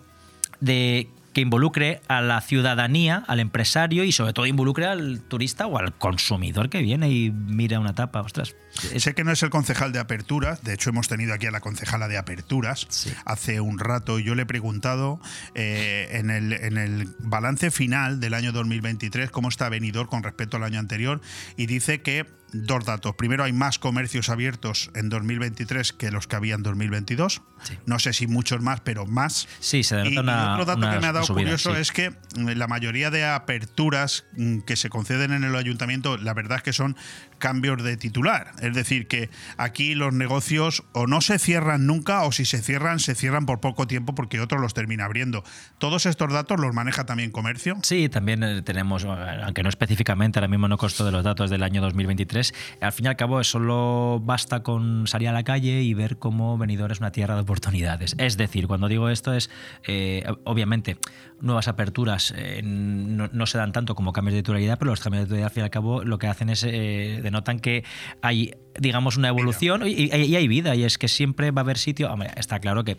de 0.60 1.08
que 1.32 1.40
involucre 1.40 2.00
a 2.08 2.22
la 2.22 2.40
ciudadanía, 2.40 3.24
al 3.26 3.40
empresario 3.40 4.04
y 4.04 4.12
sobre 4.12 4.32
todo 4.32 4.46
involucre 4.46 4.86
al 4.86 5.20
turista 5.20 5.66
o 5.66 5.78
al 5.78 5.92
consumidor 5.92 6.70
que 6.70 6.80
viene 6.80 7.10
y 7.10 7.30
mira 7.30 7.80
una 7.80 7.94
tapa. 7.94 8.20
Ostras, 8.22 8.54
Sé 8.74 9.14
que 9.14 9.24
no 9.24 9.32
es 9.32 9.42
el 9.42 9.50
concejal 9.50 9.92
de 9.92 9.98
aperturas, 9.98 10.62
de 10.62 10.74
hecho 10.74 10.90
hemos 10.90 11.08
tenido 11.08 11.34
aquí 11.34 11.46
a 11.46 11.50
la 11.50 11.60
concejala 11.60 12.08
de 12.08 12.18
aperturas 12.18 12.86
hace 13.24 13.60
un 13.60 13.78
rato 13.78 14.18
y 14.18 14.24
yo 14.24 14.34
le 14.34 14.42
he 14.42 14.46
preguntado 14.46 15.20
eh, 15.54 16.08
en, 16.12 16.30
el, 16.30 16.52
en 16.52 16.78
el 16.78 17.14
balance 17.18 17.70
final 17.70 18.20
del 18.20 18.34
año 18.34 18.52
2023 18.52 19.30
cómo 19.30 19.48
está 19.48 19.68
Benidorm 19.68 20.08
con 20.08 20.22
respecto 20.22 20.56
al 20.56 20.64
año 20.64 20.78
anterior 20.78 21.20
y 21.56 21.66
dice 21.66 22.02
que 22.02 22.26
dos 22.54 22.84
datos. 22.84 23.14
Primero, 23.16 23.44
hay 23.44 23.52
más 23.52 23.78
comercios 23.78 24.28
abiertos 24.28 24.90
en 24.94 25.08
2023 25.08 25.92
que 25.92 26.10
los 26.10 26.26
que 26.26 26.36
había 26.36 26.54
en 26.54 26.62
2022. 26.62 27.42
No 27.86 27.98
sé 27.98 28.12
si 28.12 28.26
muchos 28.26 28.60
más, 28.60 28.80
pero 28.80 29.06
más. 29.06 29.48
Sí, 29.58 29.82
se 29.82 29.96
denota 29.96 30.46
y, 30.48 30.52
otro 30.52 30.64
dato 30.64 30.78
una 30.78 30.94
que 30.94 31.00
me 31.00 31.06
ha 31.08 31.12
dado 31.12 31.26
subida, 31.26 31.42
curioso 31.44 31.74
sí. 31.74 31.80
es 31.80 31.92
que 31.92 32.10
mm, 32.10 32.48
la 32.50 32.68
mayoría 32.68 33.10
de 33.10 33.24
aperturas 33.24 34.24
mm, 34.36 34.60
que 34.60 34.76
se 34.76 34.88
conceden 34.88 35.32
en 35.32 35.44
el 35.44 35.56
ayuntamiento, 35.56 36.16
la 36.16 36.32
verdad 36.32 36.58
es 36.58 36.62
que 36.62 36.72
son 36.72 36.96
cambios 37.44 37.82
de 37.82 37.98
titular. 37.98 38.52
Es 38.62 38.72
decir, 38.72 39.06
que 39.06 39.28
aquí 39.58 39.94
los 39.94 40.14
negocios 40.14 40.82
o 40.92 41.06
no 41.06 41.20
se 41.20 41.38
cierran 41.38 41.86
nunca 41.86 42.22
o 42.22 42.32
si 42.32 42.46
se 42.46 42.62
cierran, 42.62 43.00
se 43.00 43.14
cierran 43.14 43.44
por 43.44 43.60
poco 43.60 43.86
tiempo 43.86 44.14
porque 44.14 44.40
otro 44.40 44.58
los 44.58 44.72
termina 44.72 45.04
abriendo. 45.04 45.44
Todos 45.76 46.06
estos 46.06 46.32
datos 46.32 46.58
los 46.58 46.72
maneja 46.72 47.04
también 47.04 47.30
comercio. 47.30 47.76
Sí, 47.82 48.08
también 48.08 48.42
eh, 48.42 48.62
tenemos, 48.62 49.04
eh, 49.04 49.08
aunque 49.44 49.62
no 49.62 49.68
específicamente, 49.68 50.38
ahora 50.38 50.48
mismo 50.48 50.68
no 50.68 50.78
consto 50.78 51.04
de 51.04 51.12
los 51.12 51.22
datos 51.22 51.50
del 51.50 51.62
año 51.62 51.82
2023, 51.82 52.54
al 52.80 52.92
fin 52.92 53.04
y 53.04 53.08
al 53.08 53.16
cabo 53.16 53.44
solo 53.44 54.22
basta 54.24 54.62
con 54.62 55.06
salir 55.06 55.28
a 55.28 55.32
la 55.32 55.42
calle 55.42 55.82
y 55.82 55.92
ver 55.92 56.16
cómo 56.18 56.56
Benidorm 56.56 56.92
es 56.92 57.00
una 57.00 57.12
tierra 57.12 57.34
de 57.34 57.42
oportunidades. 57.42 58.14
Es 58.16 58.38
decir, 58.38 58.66
cuando 58.66 58.88
digo 58.88 59.10
esto 59.10 59.34
es, 59.34 59.50
eh, 59.86 60.24
obviamente, 60.44 60.96
nuevas 61.42 61.68
aperturas 61.68 62.32
no, 62.62 63.28
no 63.30 63.46
se 63.46 63.58
dan 63.58 63.72
tanto 63.72 63.94
como 63.94 64.14
cambios 64.14 64.32
de 64.32 64.40
titularidad, 64.40 64.78
pero 64.78 64.92
los 64.92 65.00
cambios 65.00 65.24
de 65.24 65.26
titularidad 65.26 65.48
al 65.48 65.52
fin 65.52 65.60
y 65.60 65.64
al 65.64 65.70
cabo 65.70 66.04
lo 66.04 66.18
que 66.18 66.26
hacen 66.26 66.48
es, 66.48 66.64
eh, 66.64 67.20
denotan 67.34 67.58
que 67.58 67.84
hay 68.22 68.54
digamos 68.78 69.16
una 69.16 69.28
evolución 69.28 69.82
y, 69.86 70.10
hay 70.10 70.48
vida 70.48 70.74
y 70.74 70.82
es 70.82 70.98
que 70.98 71.06
siempre 71.06 71.50
va 71.52 71.60
a 71.60 71.64
haber 71.64 71.78
sitio 71.78 72.12
está 72.36 72.58
claro 72.58 72.82
que 72.82 72.96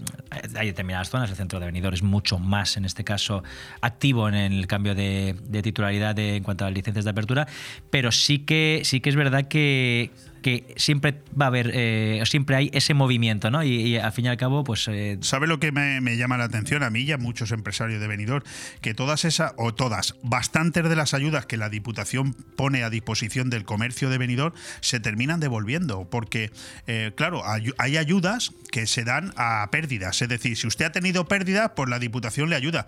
hay 0.56 0.68
determinadas 0.68 1.10
zonas 1.10 1.30
el 1.30 1.36
centro 1.36 1.60
de 1.60 1.66
Benidorm 1.66 1.94
es 1.94 2.04
mucho 2.04 2.40
más 2.40 2.78
en 2.78 2.86
este 2.86 3.04
caso 3.04 3.44
activo 3.82 4.30
en 4.30 4.36
el 4.36 4.68
cambio 4.68 4.96
de, 4.96 5.36
titularidad 5.64 6.18
en 6.18 6.44
cuanto 6.44 6.64
a 6.64 6.70
las 6.70 6.76
licencias 6.76 7.04
de 7.04 7.12
apertura 7.12 7.48
pero 7.90 8.12
sí 8.12 8.40
que 8.40 8.82
sí 8.86 9.02
que 9.02 9.10
es 9.10 9.16
verdad 9.16 9.48
que 9.48 10.12
que 10.46 10.76
siempre 10.78 11.24
va 11.42 11.46
a 11.46 11.48
haber 11.48 11.72
eh, 11.74 12.22
siempre 12.26 12.56
hay 12.56 12.70
ese 12.72 12.94
movimiento 12.94 13.50
no 13.50 13.64
y, 13.64 13.98
al 13.98 14.12
fin 14.12 14.26
y 14.26 14.28
al 14.28 14.38
cabo 14.38 14.64
pues 14.64 14.88
eh, 14.88 15.18
¿Sabe 15.22 15.48
lo 15.48 15.60
que 15.60 15.72
me, 15.72 16.18
llama 16.18 16.38
la 16.38 16.44
atención 16.44 16.84
a 16.84 16.92
mí 16.92 17.00
y 17.00 17.12
a 17.12 17.18
muchos 17.18 17.52
empresarios 17.52 18.00
de 18.00 18.08
Benidorm? 18.08 18.44
Que 18.80 18.94
todas 18.94 19.26
esas, 19.26 19.54
o 19.58 19.74
todas, 19.74 20.16
bastantes 20.22 20.88
de 20.88 20.96
las 20.96 21.16
ayudas 21.16 21.48
que 21.48 21.58
la 21.58 21.70
Diputación 21.70 22.34
pone 22.34 22.84
a 22.84 22.92
disposición 22.92 23.50
del 23.50 23.66
comercio 23.66 24.12
de 24.12 24.20
Benidorm 24.20 24.54
se 24.82 25.00
terminan 25.00 25.40
devolviendo. 25.40 26.08
Porque, 26.10 26.52
eh, 26.86 27.12
claro, 27.16 27.42
hay, 27.44 27.72
hay 27.80 27.98
ayudas 27.98 28.52
que 28.72 28.86
se 28.86 29.04
dan 29.04 29.34
a 29.36 29.68
pérdidas. 29.72 30.22
Es 30.22 30.30
decir, 30.30 30.58
si 30.58 30.68
usted 30.68 30.86
ha 30.86 30.92
tenido 30.92 31.28
pérdidas, 31.28 31.72
pues 31.76 31.90
la 31.90 31.98
Diputación 31.98 32.52
le 32.52 32.56
ayuda. 32.56 32.86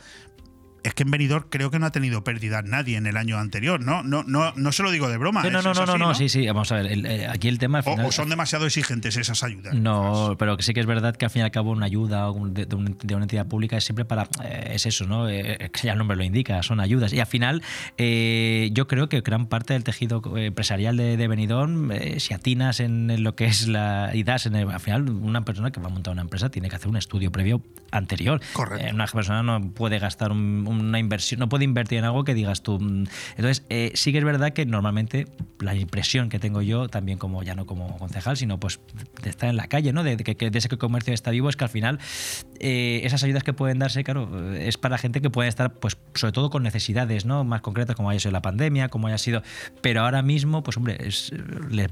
Es 0.84 0.94
que 0.94 1.04
en 1.04 1.12
Benidorm 1.12 1.46
creo 1.50 1.70
que 1.72 1.80
no 1.80 1.86
ha 1.86 1.92
tenido 1.92 2.24
pérdidas 2.24 2.64
nadie 2.64 2.98
en 2.98 3.08
el 3.08 3.18
año 3.18 3.38
anterior, 3.38 3.82
¿no? 3.82 4.04
No, 4.04 4.24
no, 4.24 4.54
no 4.56 4.72
se 4.72 4.84
lo 4.84 4.92
digo 4.92 5.10
de 5.10 5.18
broma. 5.18 5.44
no, 5.44 5.62
no, 5.62 5.74
no, 5.74 5.86
no, 5.86 5.98
no, 5.98 6.14
sí, 6.16 6.30
sí, 6.30 6.46
vamos 6.48 6.72
a 6.72 6.76
ver, 6.76 6.88
el- 6.88 7.06
eh, 7.06 7.28
aquí 7.28 7.48
el 7.48 7.58
tema 7.60 7.80
al 7.80 7.84
O- 7.88 7.92
final- 7.92 8.06
o 8.06 8.12
son 8.12 8.30
demasiado 8.30 8.66
exigentes 8.66 9.18
esas 9.18 9.44
ayudas. 9.44 9.74
No, 9.74 10.36
pero 10.40 10.56
sí 10.60 10.74
que 10.74 10.80
es 10.80 10.86
verdad 10.86 11.16
que 11.16 11.26
al 11.26 11.32
fin 11.32 11.42
y 11.42 11.44
al 11.46 11.52
cabo 11.52 11.72
una 11.72 11.86
ayuda 11.86 12.32
de, 12.52 12.66
de 12.66 12.76
un- 12.76 12.98
de 13.02 13.16
una 13.16 13.26
entidad 13.26 13.48
pública 13.48 13.78
es 13.78 13.84
siempre 13.84 14.06
para. 14.06 14.30
eh, 14.44 14.72
es 14.76 14.86
eso, 14.86 15.06
¿no? 15.08 15.28
Eh, 15.30 15.70
que 15.74 15.82
ya 15.88 15.92
el 15.94 15.98
nombre 15.98 16.16
lo 16.16 16.24
indica, 16.24 16.62
son 16.64 16.80
ayudas. 16.80 17.12
Y 17.14 17.20
al 17.20 17.28
final, 17.28 17.62
eh, 17.98 18.70
yo 18.74 18.88
creo 18.88 19.10
que 19.10 19.22
gran 19.22 19.48
parte 19.48 19.74
del 19.74 19.84
tejido 19.84 20.22
eh, 20.38 20.46
empresarial 20.46 20.96
de, 20.98 21.18
de 21.18 21.28
Benidorm, 21.28 21.92
eh, 21.92 22.20
si 22.20 22.34
atinas 22.34 22.80
en, 22.80 23.10
en 23.10 23.24
lo 23.24 23.36
que 23.36 23.46
es 23.46 23.68
la. 23.68 24.12
y 24.14 24.24
das 24.24 24.46
en 24.46 24.56
el- 24.56 24.70
al 24.70 24.80
final, 24.80 25.10
una 25.10 25.42
persona 25.44 25.72
que 25.72 25.80
va 25.80 25.88
a 25.88 25.90
montar 25.90 26.14
una 26.14 26.22
empresa 26.22 26.50
tiene 26.50 26.70
que 26.70 26.76
hacer 26.76 26.88
un 26.90 26.98
estudio 26.98 27.32
previo 27.32 27.62
anterior. 27.92 28.40
Correcto. 28.54 28.94
una 28.94 29.08
persona 29.08 29.44
no 29.44 29.72
puede 29.72 30.00
gastar 30.00 30.32
un, 30.32 30.67
una 30.68 31.00
inversión, 31.00 31.40
no 31.40 31.50
puede 31.50 31.64
invertir 31.66 31.98
en 32.00 32.06
algo 32.06 32.24
que 32.24 32.34
digas 32.34 32.62
tú. 32.62 32.80
mm. 32.80 33.06
Entonces, 33.38 33.66
eh, 33.70 33.92
sí 33.96 34.12
que 34.12 34.18
es 34.20 34.24
verdad 34.24 34.54
que 34.54 34.66
normalmente 34.66 35.28
la 35.60 35.74
impresión 35.76 36.30
que 36.30 36.40
tengo 36.40 36.62
yo, 36.62 36.88
también 36.88 37.18
como 37.18 37.42
ya 37.44 37.56
no 37.56 37.66
como 37.66 37.98
concejal, 37.98 38.38
sino 38.38 38.60
pues 38.60 38.80
de 39.24 39.30
estar 39.30 39.50
en 39.50 39.56
la 39.58 39.68
calle, 39.68 39.94
¿no? 39.94 40.04
De, 40.04 40.18
que, 40.18 40.50
de 40.50 40.58
ese 40.58 40.68
que 40.70 40.76
el 40.76 40.80
comercio 40.80 41.14
está 41.14 41.32
vivo, 41.32 41.50
es 41.50 41.56
que 41.56 41.64
al 41.64 41.70
final 41.70 42.00
eh, 42.60 43.02
esas 43.04 43.24
ayudas 43.24 43.44
que 43.44 43.54
pueden 43.54 43.80
darse, 43.80 44.04
claro, 44.04 44.54
es 44.56 44.78
para 44.78 44.98
gente 44.98 45.22
que 45.22 45.30
puede 45.30 45.50
estar, 45.50 45.74
pues, 45.74 45.98
sobre 46.14 46.32
todo 46.34 46.50
con 46.50 46.64
necesidades, 46.64 47.26
¿no? 47.26 47.44
Más 47.44 47.62
concretas, 47.62 47.96
como 47.96 48.10
haya 48.10 48.20
sido 48.20 48.32
la 48.32 48.42
pandemia, 48.42 48.90
como 48.90 49.08
haya 49.08 49.18
sido. 49.18 49.42
Pero 49.82 50.02
ahora 50.02 50.22
mismo, 50.22 50.64
pues 50.64 50.78
hombre, 50.78 50.98
es, 51.00 51.32
le- 51.70 51.90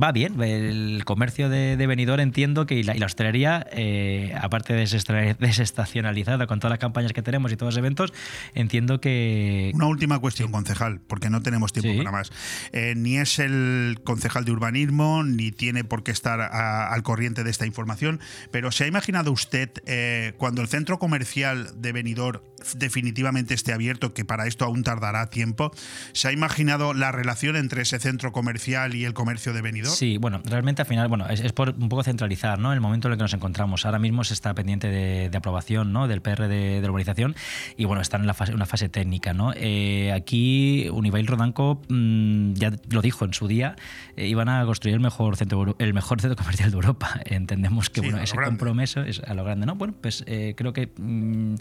va 0.00 0.12
bien. 0.12 0.40
El 0.42 1.02
comercio 1.04 1.48
de, 1.48 1.76
de 1.76 1.86
Benidorm 1.86 2.20
entiendo 2.20 2.66
que 2.66 2.74
y 2.76 2.82
la, 2.82 2.96
y 2.96 2.98
la 2.98 3.06
hostelería, 3.06 3.66
eh, 3.72 4.34
aparte 4.40 4.72
de 4.74 4.86
desestacionalizada 5.38 6.46
con 6.46 6.60
todas 6.60 6.70
las 6.72 6.78
campañas 6.78 7.12
que 7.12 7.22
tenemos 7.22 7.52
y 7.52 7.56
todos 7.56 7.74
los 7.74 7.78
eventos, 7.78 8.12
entiendo 8.54 9.00
que. 9.00 9.70
Una 9.74 9.86
última 9.86 10.18
cuestión, 10.18 10.50
concejal, 10.52 11.00
porque 11.06 11.30
no 11.30 11.42
tenemos 11.42 11.72
tiempo 11.72 11.92
Sí. 11.92 11.98
para 11.98 12.10
más. 12.12 12.30
Eh, 12.72 12.94
ni 12.96 13.16
es 13.18 13.38
el 13.38 13.98
concejal 14.04 14.44
de 14.44 14.52
urbanismo, 14.52 15.24
ni 15.24 15.50
tiene 15.50 15.84
por 15.84 16.02
qué 16.02 16.10
estar 16.10 16.40
a- 16.40 16.92
al 16.92 17.02
corriente 17.02 17.44
de 17.44 17.50
esta 17.50 17.66
información, 17.66 18.20
pero 18.50 18.70
¿se 18.72 18.84
ha 18.84 18.86
imaginado 18.86 19.32
usted 19.32 19.70
eh, 19.86 20.34
cuando 20.38 20.62
el 20.62 20.68
centro 20.68 20.98
comercial 20.98 21.70
de 21.76 21.92
Benidorm 21.92 22.40
definitivamente 22.76 23.54
esté 23.54 23.72
abierto, 23.72 24.14
que 24.14 24.24
para 24.24 24.46
esto 24.46 24.64
aún 24.64 24.82
tardará 24.84 25.28
tiempo, 25.30 25.72
¿se 26.12 26.28
ha 26.28 26.32
imaginado 26.32 26.94
la 26.94 27.10
relación 27.12 27.56
entre 27.56 27.82
ese 27.82 27.98
centro 27.98 28.32
comercial 28.32 28.94
y 28.94 29.04
el 29.04 29.14
comercio 29.14 29.52
de 29.52 29.60
Benidorm? 29.62 29.81
Sí, 29.90 30.18
bueno, 30.18 30.40
realmente 30.44 30.82
al 30.82 30.86
final, 30.86 31.08
bueno, 31.08 31.26
es, 31.28 31.40
es 31.40 31.52
por 31.52 31.70
un 31.70 31.88
poco 31.88 32.02
centralizar, 32.02 32.58
¿no? 32.58 32.72
El 32.72 32.80
momento 32.80 33.08
en 33.08 33.12
el 33.12 33.18
que 33.18 33.24
nos 33.24 33.34
encontramos. 33.34 33.84
Ahora 33.86 33.98
mismo 33.98 34.24
se 34.24 34.34
está 34.34 34.54
pendiente 34.54 34.88
de, 34.88 35.30
de 35.30 35.38
aprobación, 35.38 35.92
¿no? 35.92 36.08
Del 36.08 36.20
PR 36.22 36.48
de, 36.48 36.80
de 36.80 36.88
urbanización 36.88 37.34
y 37.76 37.84
bueno, 37.84 38.02
están 38.02 38.20
en 38.22 38.26
la 38.26 38.34
fase, 38.34 38.54
una 38.54 38.66
fase 38.66 38.88
técnica, 38.88 39.32
¿no? 39.32 39.52
Eh, 39.56 40.12
aquí 40.12 40.88
Unibail 40.92 41.26
Rodanco 41.26 41.80
mm, 41.88 42.52
ya 42.54 42.72
lo 42.90 43.02
dijo 43.02 43.24
en 43.24 43.34
su 43.34 43.48
día, 43.48 43.76
eh, 44.16 44.26
iban 44.26 44.48
a 44.48 44.64
construir 44.64 44.94
el 44.94 45.00
mejor 45.00 45.36
centro 45.36 45.74
el 45.78 45.94
mejor 45.94 46.20
centro 46.20 46.36
comercial 46.36 46.70
de 46.70 46.74
Europa. 46.76 47.20
Entendemos 47.24 47.90
que 47.90 48.00
Sí, 48.00 48.06
bueno, 48.06 48.22
ese 48.22 48.36
grande. 48.36 48.50
compromiso 48.50 49.02
es 49.02 49.20
a 49.20 49.34
lo 49.34 49.44
grande, 49.44 49.66
¿no? 49.66 49.74
Bueno, 49.76 49.94
pues 50.00 50.24
eh, 50.26 50.54
creo 50.56 50.72
que 50.72 50.90
mm, 50.96 51.54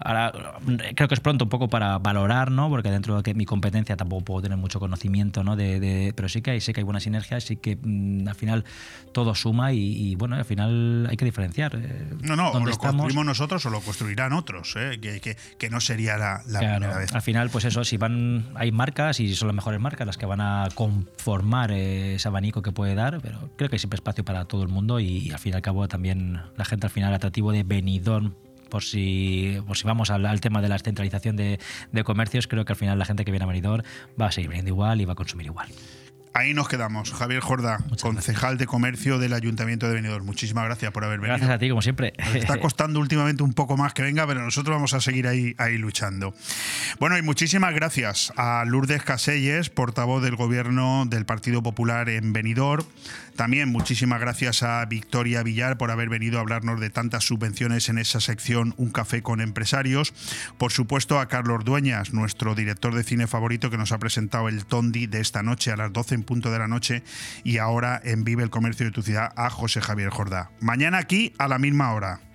ahora 0.00 0.32
creo 0.94 1.08
que 1.08 1.14
es 1.14 1.20
pronto 1.20 1.44
un 1.44 1.48
poco 1.50 1.68
para 1.68 1.98
valorar, 1.98 2.50
¿no? 2.50 2.68
Porque 2.68 2.90
dentro 2.90 3.16
de 3.16 3.22
que 3.22 3.34
mi 3.34 3.44
competencia 3.44 3.96
tampoco 3.96 4.24
puedo 4.24 4.42
tener 4.42 4.58
mucho 4.58 4.78
conocimiento, 4.80 5.44
¿no? 5.44 5.56
De, 5.56 5.80
de- 5.80 6.12
pero 6.14 6.28
sí 6.28 6.42
que 6.42 6.52
hay, 6.52 6.60
sí 6.60 6.72
que 6.72 6.80
hay 6.80 6.84
buena 6.84 7.00
sinergia, 7.00 7.40
sí 7.40 7.56
que 7.60 7.76
mm, 7.80 8.28
al 8.28 8.34
final 8.34 8.64
todo 9.12 9.34
suma 9.34 9.72
y, 9.72 9.78
y, 10.10 10.14
bueno, 10.14 10.36
al 10.36 10.44
final 10.44 11.06
hay 11.10 11.16
que 11.16 11.24
diferenciar. 11.24 11.74
eh, 11.76 12.12
No, 12.22 12.36
no, 12.36 12.50
o 12.50 12.60
lo 12.64 12.70
estamos. 12.70 12.96
construimos 13.02 13.24
nosotros 13.26 13.64
o 13.66 13.70
lo 13.70 13.80
construirán 13.80 14.32
otros, 14.32 14.74
¿eh? 14.76 14.98
que, 15.00 15.20
que- 15.20 15.36
que 15.58 15.70
no 15.70 15.80
sería 15.80 16.16
la, 16.18 16.42
la 16.46 16.58
Claro, 16.60 16.76
primera 16.80 16.98
vez. 16.98 17.14
Al 17.14 17.22
final, 17.22 17.50
pues 17.50 17.64
eso, 17.64 17.84
si 17.84 17.96
van, 17.96 18.46
hay 18.54 18.70
marcas 18.72 19.18
y 19.20 19.34
son 19.34 19.48
las 19.48 19.54
mejores 19.54 19.80
marcas 19.80 20.06
las 20.06 20.16
que 20.18 20.26
van 20.26 20.40
a 20.40 20.68
conformar 20.74 21.70
eh, 21.72 22.14
ese 22.16 22.28
abanico 22.28 22.62
que 22.62 22.72
puede 22.72 22.94
dar, 22.94 23.20
pero 23.20 23.50
creo 23.56 23.68
que 23.68 23.76
hay 23.76 23.80
siempre 23.80 23.96
espacio 23.96 24.24
para 24.24 24.44
todo 24.44 24.62
el 24.62 24.68
mundo 24.68 25.00
y, 25.00 25.30
al 25.30 25.38
fin 25.38 25.52
y 25.52 25.56
al 25.56 25.62
cabo 25.62 25.88
también 25.88 26.40
la 26.56 26.64
gente 26.64 26.86
al 26.86 26.90
final 26.92 27.12
atractivo 27.14 27.52
de 27.52 27.62
Benidorm 27.64 28.34
por 28.68 28.84
si, 28.84 29.56
por 29.66 29.78
si 29.78 29.86
vamos 29.86 30.10
al, 30.10 30.26
al 30.26 30.40
tema 30.42 30.60
de 30.60 30.68
la 30.68 30.78
centralización 30.78 31.36
de, 31.36 31.58
de 31.90 32.04
comercios, 32.04 32.46
creo 32.46 32.66
que 32.66 32.72
al 32.72 32.76
final 32.76 32.98
la 32.98 33.06
gente 33.06 33.24
que 33.24 33.30
viene 33.30 33.44
a 33.44 33.46
Benidorm 33.48 33.82
va 34.20 34.26
a 34.26 34.32
seguir 34.32 34.50
viniendo 34.50 34.68
igual 34.70 35.00
y 35.00 35.06
va 35.06 35.14
a 35.14 35.16
consumir 35.16 35.46
igual. 35.46 35.68
Ahí 36.34 36.54
nos 36.54 36.68
quedamos. 36.68 37.12
Javier 37.12 37.40
Jorda, 37.40 37.78
concejal 38.00 38.58
de 38.58 38.66
comercio 38.66 39.18
del 39.18 39.32
Ayuntamiento 39.32 39.88
de 39.88 39.94
Benidorm. 39.94 40.24
Muchísimas 40.24 40.64
gracias 40.64 40.92
por 40.92 41.04
haber 41.04 41.20
venido. 41.20 41.36
Gracias 41.36 41.50
a 41.50 41.58
ti, 41.58 41.68
como 41.68 41.82
siempre. 41.82 42.12
Nos 42.18 42.34
está 42.34 42.56
costando 42.60 43.00
últimamente 43.00 43.42
un 43.42 43.54
poco 43.54 43.76
más 43.76 43.94
que 43.94 44.02
venga, 44.02 44.26
pero 44.26 44.42
nosotros 44.42 44.74
vamos 44.74 44.94
a 44.94 45.00
seguir 45.00 45.26
ahí, 45.26 45.54
ahí 45.58 45.78
luchando. 45.78 46.34
Bueno, 47.00 47.18
y 47.18 47.22
muchísimas 47.22 47.74
gracias 47.74 48.32
a 48.36 48.64
Lourdes 48.66 49.02
Caselles, 49.02 49.70
portavoz 49.70 50.22
del 50.22 50.36
Gobierno 50.36 51.04
del 51.06 51.24
Partido 51.24 51.62
Popular 51.62 52.08
en 52.08 52.32
Benidorm. 52.32 52.84
También 53.38 53.68
muchísimas 53.68 54.20
gracias 54.20 54.64
a 54.64 54.84
Victoria 54.84 55.44
Villar 55.44 55.78
por 55.78 55.92
haber 55.92 56.08
venido 56.08 56.38
a 56.38 56.40
hablarnos 56.40 56.80
de 56.80 56.90
tantas 56.90 57.22
subvenciones 57.22 57.88
en 57.88 57.98
esa 57.98 58.20
sección 58.20 58.74
Un 58.78 58.90
café 58.90 59.22
con 59.22 59.40
empresarios. 59.40 60.12
Por 60.58 60.72
supuesto 60.72 61.20
a 61.20 61.28
Carlos 61.28 61.64
Dueñas, 61.64 62.12
nuestro 62.12 62.56
director 62.56 62.96
de 62.96 63.04
cine 63.04 63.28
favorito 63.28 63.70
que 63.70 63.78
nos 63.78 63.92
ha 63.92 63.98
presentado 64.00 64.48
el 64.48 64.66
Tondi 64.66 65.06
de 65.06 65.20
esta 65.20 65.44
noche 65.44 65.70
a 65.70 65.76
las 65.76 65.92
12 65.92 66.16
en 66.16 66.24
punto 66.24 66.50
de 66.50 66.58
la 66.58 66.66
noche 66.66 67.04
y 67.44 67.58
ahora 67.58 68.00
en 68.02 68.24
Vive 68.24 68.42
el 68.42 68.50
Comercio 68.50 68.86
de 68.86 68.90
tu 68.90 69.02
ciudad 69.02 69.32
a 69.36 69.50
José 69.50 69.80
Javier 69.82 70.10
Jordá. 70.10 70.50
Mañana 70.58 70.98
aquí 70.98 71.32
a 71.38 71.46
la 71.46 71.60
misma 71.60 71.92
hora. 71.92 72.27